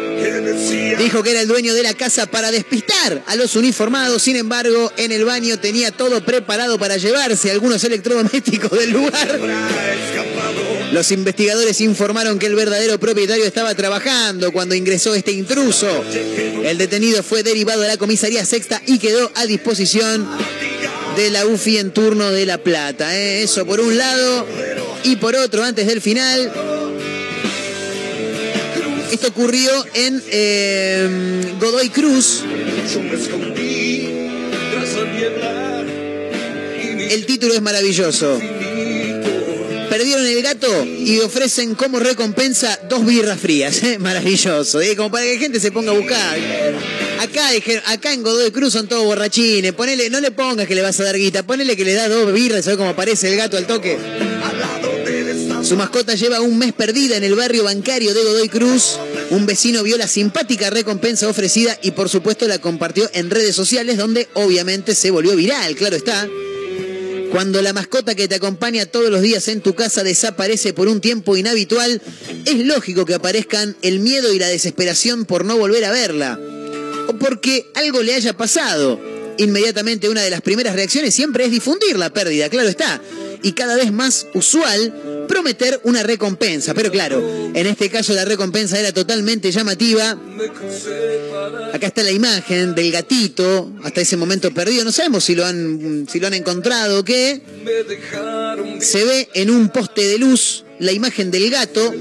Dijo 0.98 1.22
que 1.22 1.30
era 1.30 1.40
el 1.40 1.48
dueño 1.48 1.74
de 1.74 1.82
la 1.82 1.94
casa 1.94 2.26
para 2.26 2.50
despistar 2.50 3.22
a 3.26 3.36
los 3.36 3.54
uniformados. 3.56 4.22
Sin 4.22 4.36
embargo, 4.36 4.92
en 4.96 5.12
el 5.12 5.24
baño 5.24 5.58
tenía 5.58 5.90
todo 5.90 6.24
preparado 6.24 6.78
para 6.78 6.96
llevarse 6.96 7.50
algunos 7.50 7.82
electrodomésticos 7.84 8.70
del 8.78 8.90
lugar. 8.90 9.40
Los 10.92 11.12
investigadores 11.12 11.80
informaron 11.80 12.38
que 12.38 12.46
el 12.46 12.54
verdadero 12.54 12.98
propietario 12.98 13.44
estaba 13.44 13.74
trabajando 13.74 14.52
cuando 14.52 14.74
ingresó 14.74 15.14
este 15.14 15.32
intruso. 15.32 15.88
El 16.64 16.78
detenido 16.78 17.22
fue 17.22 17.42
derivado 17.42 17.82
a 17.82 17.86
la 17.86 17.96
comisaría 17.98 18.44
sexta 18.44 18.80
y 18.86 18.98
quedó 18.98 19.30
a 19.34 19.46
disposición 19.46 20.26
de 21.16 21.30
la 21.30 21.46
UFI 21.46 21.78
en 21.78 21.90
turno 21.92 22.30
de 22.30 22.46
La 22.46 22.58
Plata. 22.58 23.16
¿eh? 23.16 23.42
Eso 23.42 23.66
por 23.66 23.80
un 23.80 23.98
lado. 23.98 24.46
Y 25.04 25.16
por 25.16 25.36
otro, 25.36 25.62
antes 25.62 25.86
del 25.86 26.00
final, 26.00 26.52
esto 29.12 29.28
ocurrió 29.28 29.70
en 29.94 30.22
eh, 30.30 31.54
Godoy 31.60 31.90
Cruz. 31.90 32.44
El 37.10 37.26
título 37.26 37.54
es 37.54 37.62
maravilloso. 37.62 38.38
Perdieron 39.98 40.26
el 40.26 40.42
gato 40.44 40.84
y 40.84 41.18
ofrecen 41.18 41.74
como 41.74 41.98
recompensa 41.98 42.78
dos 42.88 43.04
birras 43.04 43.40
frías. 43.40 43.82
¿eh? 43.82 43.98
Maravilloso. 43.98 44.78
Como 44.96 45.10
para 45.10 45.24
que 45.24 45.34
la 45.34 45.40
gente 45.40 45.58
se 45.58 45.72
ponga 45.72 45.90
a 45.90 45.94
buscar. 45.96 46.38
Acá, 47.18 47.48
acá 47.86 48.12
en 48.12 48.22
Godoy 48.22 48.52
Cruz 48.52 48.74
son 48.74 48.86
todos 48.86 49.04
borrachines. 49.04 49.72
Ponele, 49.72 50.08
no 50.08 50.20
le 50.20 50.30
pongas 50.30 50.68
que 50.68 50.76
le 50.76 50.82
vas 50.82 51.00
a 51.00 51.02
dar 51.02 51.18
guita. 51.18 51.42
Ponele 51.42 51.76
que 51.76 51.84
le 51.84 51.94
da 51.94 52.08
dos 52.08 52.32
birras. 52.32 52.64
¿Sabes 52.64 52.76
cómo 52.76 52.90
aparece 52.90 53.28
el 53.28 53.36
gato 53.36 53.56
al 53.56 53.66
toque? 53.66 53.98
Su 55.64 55.76
mascota 55.76 56.14
lleva 56.14 56.42
un 56.42 56.56
mes 56.58 56.72
perdida 56.72 57.16
en 57.16 57.24
el 57.24 57.34
barrio 57.34 57.64
bancario 57.64 58.14
de 58.14 58.22
Godoy 58.22 58.48
Cruz. 58.48 59.00
Un 59.30 59.46
vecino 59.46 59.82
vio 59.82 59.96
la 59.96 60.06
simpática 60.06 60.70
recompensa 60.70 61.26
ofrecida 61.26 61.76
y 61.82 61.90
por 61.90 62.08
supuesto 62.08 62.46
la 62.46 62.60
compartió 62.60 63.10
en 63.14 63.30
redes 63.30 63.56
sociales 63.56 63.96
donde 63.96 64.28
obviamente 64.34 64.94
se 64.94 65.10
volvió 65.10 65.34
viral, 65.34 65.74
claro 65.74 65.96
está. 65.96 66.28
Cuando 67.30 67.60
la 67.60 67.72
mascota 67.72 68.14
que 68.14 68.26
te 68.26 68.36
acompaña 68.36 68.86
todos 68.86 69.10
los 69.10 69.20
días 69.20 69.48
en 69.48 69.60
tu 69.60 69.74
casa 69.74 70.02
desaparece 70.02 70.72
por 70.72 70.88
un 70.88 71.00
tiempo 71.00 71.36
inhabitual, 71.36 72.00
es 72.46 72.66
lógico 72.66 73.04
que 73.04 73.14
aparezcan 73.14 73.76
el 73.82 74.00
miedo 74.00 74.32
y 74.32 74.38
la 74.38 74.48
desesperación 74.48 75.24
por 75.24 75.44
no 75.44 75.56
volver 75.56 75.84
a 75.84 75.92
verla. 75.92 76.40
O 77.08 77.14
porque 77.18 77.70
algo 77.74 78.02
le 78.02 78.14
haya 78.14 78.36
pasado. 78.36 79.00
Inmediatamente 79.36 80.08
una 80.08 80.22
de 80.22 80.30
las 80.30 80.40
primeras 80.40 80.74
reacciones 80.74 81.14
siempre 81.14 81.44
es 81.44 81.50
difundir 81.50 81.96
la 81.96 82.12
pérdida, 82.12 82.48
claro 82.48 82.68
está. 82.68 83.00
Y 83.42 83.52
cada 83.52 83.76
vez 83.76 83.92
más 83.92 84.26
usual 84.34 85.26
prometer 85.28 85.80
una 85.84 86.02
recompensa. 86.02 86.74
Pero 86.74 86.90
claro, 86.90 87.20
en 87.54 87.66
este 87.66 87.90
caso 87.90 88.12
la 88.14 88.24
recompensa 88.24 88.78
era 88.78 88.92
totalmente 88.92 89.50
llamativa. 89.50 90.18
Acá 91.72 91.86
está 91.86 92.02
la 92.02 92.10
imagen 92.10 92.74
del 92.74 92.90
gatito, 92.90 93.72
hasta 93.84 94.00
ese 94.00 94.16
momento 94.16 94.52
perdido. 94.52 94.84
No 94.84 94.92
sabemos 94.92 95.24
si 95.24 95.34
lo 95.34 95.44
han, 95.44 96.06
si 96.10 96.20
lo 96.20 96.26
han 96.26 96.34
encontrado 96.34 97.00
o 97.00 97.04
qué. 97.04 97.40
Se 98.80 99.04
ve 99.04 99.28
en 99.34 99.50
un 99.50 99.68
poste 99.68 100.06
de 100.06 100.18
luz 100.18 100.64
la 100.80 100.92
imagen 100.92 101.30
del 101.30 101.50
gato. 101.50 101.92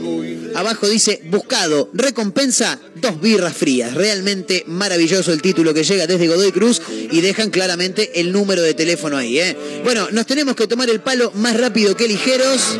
Abajo 0.55 0.89
dice, 0.89 1.21
buscado, 1.25 1.89
recompensa, 1.93 2.79
dos 2.95 3.21
birras 3.21 3.55
frías. 3.55 3.93
Realmente 3.93 4.63
maravilloso 4.67 5.31
el 5.31 5.41
título 5.41 5.73
que 5.73 5.83
llega 5.83 6.07
desde 6.07 6.27
Godoy 6.27 6.51
Cruz 6.51 6.81
y 6.89 7.21
dejan 7.21 7.49
claramente 7.49 8.19
el 8.19 8.31
número 8.31 8.61
de 8.61 8.73
teléfono 8.73 9.17
ahí. 9.17 9.39
¿eh? 9.39 9.55
Bueno, 9.83 10.07
nos 10.11 10.25
tenemos 10.25 10.55
que 10.55 10.67
tomar 10.67 10.89
el 10.89 11.01
palo 11.01 11.31
más 11.35 11.57
rápido 11.57 11.95
que 11.95 12.07
ligeros. 12.07 12.77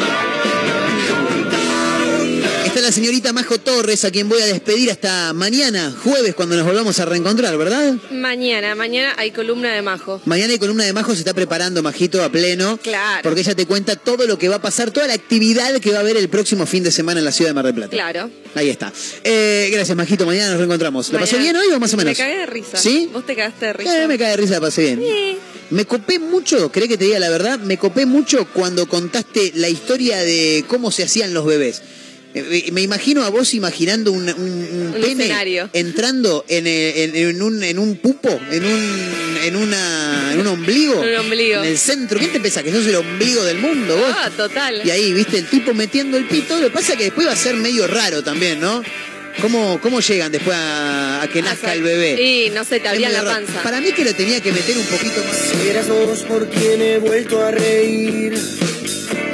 La 2.88 2.94
señorita 2.94 3.34
Majo 3.34 3.58
Torres, 3.58 4.06
a 4.06 4.12
quien 4.12 4.30
voy 4.30 4.42
a 4.42 4.46
despedir 4.46 4.90
hasta 4.90 5.34
mañana, 5.34 5.94
jueves, 6.06 6.34
cuando 6.36 6.56
nos 6.56 6.66
volvamos 6.66 6.98
a 7.02 7.04
reencontrar, 7.04 7.58
¿verdad? 7.58 7.96
Mañana, 8.12 8.76
mañana 8.76 9.14
hay 9.18 9.32
columna 9.32 9.74
de 9.74 9.82
Majo. 9.82 10.22
Mañana 10.24 10.54
y 10.54 10.58
columna 10.58 10.86
de 10.86 10.94
Majo 10.94 11.12
se 11.12 11.20
está 11.20 11.34
preparando, 11.34 11.84
Majito, 11.84 12.24
a 12.24 12.32
pleno. 12.32 12.78
Claro. 12.78 13.24
Porque 13.24 13.42
ella 13.42 13.56
te 13.56 13.66
cuenta 13.66 13.98
todo 13.98 14.26
lo 14.26 14.38
que 14.38 14.48
va 14.48 14.56
a 14.56 14.62
pasar, 14.62 14.92
toda 14.92 15.06
la 15.06 15.16
actividad 15.16 15.82
que 15.82 15.92
va 15.92 15.98
a 15.98 16.00
haber 16.00 16.16
el 16.16 16.30
próximo 16.30 16.66
fin 16.66 16.82
de 16.82 16.92
semana 16.92 17.20
en 17.20 17.26
la 17.26 17.34
ciudad 17.34 17.50
de 17.50 17.56
Mar 17.56 17.66
del 17.66 17.76
Plata. 17.76 17.92
Claro. 17.92 18.32
Ahí 18.56 18.70
está. 18.70 18.94
Eh, 19.22 19.68
gracias, 19.70 19.98
Majito. 19.98 20.26
Mañana 20.26 20.52
nos 20.52 20.58
reencontramos. 20.60 21.12
¿La 21.12 21.20
pasó 21.20 21.38
bien 21.40 21.58
hoy 21.58 21.68
o 21.76 21.80
más 21.82 21.94
o 21.94 21.98
menos? 21.98 22.18
Me 22.18 22.24
cagué 22.24 22.38
de 22.38 22.46
risa. 22.46 22.78
¿Sí? 22.78 23.10
Vos 23.12 23.26
te 23.26 23.36
cagaste 23.36 23.66
de 23.66 23.74
risa. 23.74 24.04
Eh, 24.04 24.08
me 24.08 24.18
cae 24.18 24.30
de 24.30 24.38
risa, 24.38 24.54
la 24.54 24.62
pasé 24.62 24.84
bien. 24.84 25.02
Sí. 25.02 25.38
Me 25.72 25.84
copé 25.84 26.20
mucho, 26.20 26.72
¿cree 26.72 26.88
que 26.88 26.98
te 26.98 27.04
diga 27.04 27.20
la 27.20 27.30
verdad? 27.30 27.60
Me 27.60 27.78
copé 27.78 28.06
mucho 28.06 28.48
cuando 28.54 28.88
contaste 28.88 29.52
la 29.56 29.68
historia 29.68 30.20
de 30.20 30.64
cómo 30.70 30.90
se 30.90 31.04
hacían 31.04 31.34
los 31.34 31.46
bebés. 31.46 31.82
Eh, 32.40 32.72
Me 32.72 32.82
imagino 32.82 33.24
a 33.24 33.30
vos 33.30 33.54
imaginando 33.54 34.12
un, 34.12 34.24
un- 34.30 34.34
un 34.38 34.94
Un 34.96 35.02
pene 35.02 35.24
escenario. 35.24 35.70
entrando 35.74 36.46
en, 36.48 36.68
eh, 36.68 37.04
en- 37.04 37.16
en 37.16 37.42
un, 37.42 37.64
en 37.64 37.80
un 37.80 37.98
pupo, 37.98 38.30
en 38.52 38.66
un, 38.66 39.10
en, 39.44 39.56
una, 39.56 40.30
en 40.34 40.40
un 40.40 40.48
ombligo. 40.48 41.02
Un 41.02 41.16
ombligo. 41.16 41.62
En 41.64 41.70
el 41.70 41.78
centro. 41.78 42.20
¿Quién 42.20 42.32
te 42.32 42.40
pensás 42.40 42.64
que 42.64 42.72
sos 42.72 42.86
el 42.88 42.96
ombligo 42.96 43.44
del 43.44 43.58
mundo 43.58 43.96
vos? 43.98 44.16
Ah, 44.18 44.30
total. 44.36 44.82
Y 44.86 44.90
ahí, 44.92 45.14
viste, 45.14 45.38
el 45.38 45.46
tipo 45.46 45.74
metiendo 45.74 46.18
el 46.18 46.26
pito. 46.26 46.60
Lo 46.60 46.68
que 46.68 46.74
pasa 46.74 46.94
es 46.94 46.98
que 46.98 47.04
después 47.06 47.28
va 47.28 47.32
a 47.34 47.36
ser 47.36 47.56
medio 47.56 47.88
raro 47.88 48.24
también, 48.24 48.60
¿no? 48.60 48.84
¿Cómo, 49.42 49.80
cómo 49.84 50.00
llegan 50.00 50.32
después 50.32 50.58
a, 50.58 51.22
a 51.22 51.28
que 51.28 51.44
nazca 51.44 51.72
el 51.74 51.84
bebé? 51.84 52.20
Y 52.20 52.50
no 52.50 52.64
sé, 52.64 52.80
te 52.80 52.88
abrían 52.88 53.14
la 53.14 53.22
raro. 53.22 53.46
panza. 53.46 53.62
Para 53.62 53.80
mí 53.80 53.92
que 53.92 54.04
lo 54.04 54.16
tenía 54.16 54.42
que 54.42 54.52
meter 54.52 54.76
un 54.76 54.86
poquito 54.86 55.24
más. 55.24 55.38
Serás 55.64 55.88
vos 55.88 56.20
por 56.24 56.50
quien 56.50 56.82
he 56.82 56.98
vuelto 56.98 57.40
a 57.40 57.52
reír. 57.52 58.34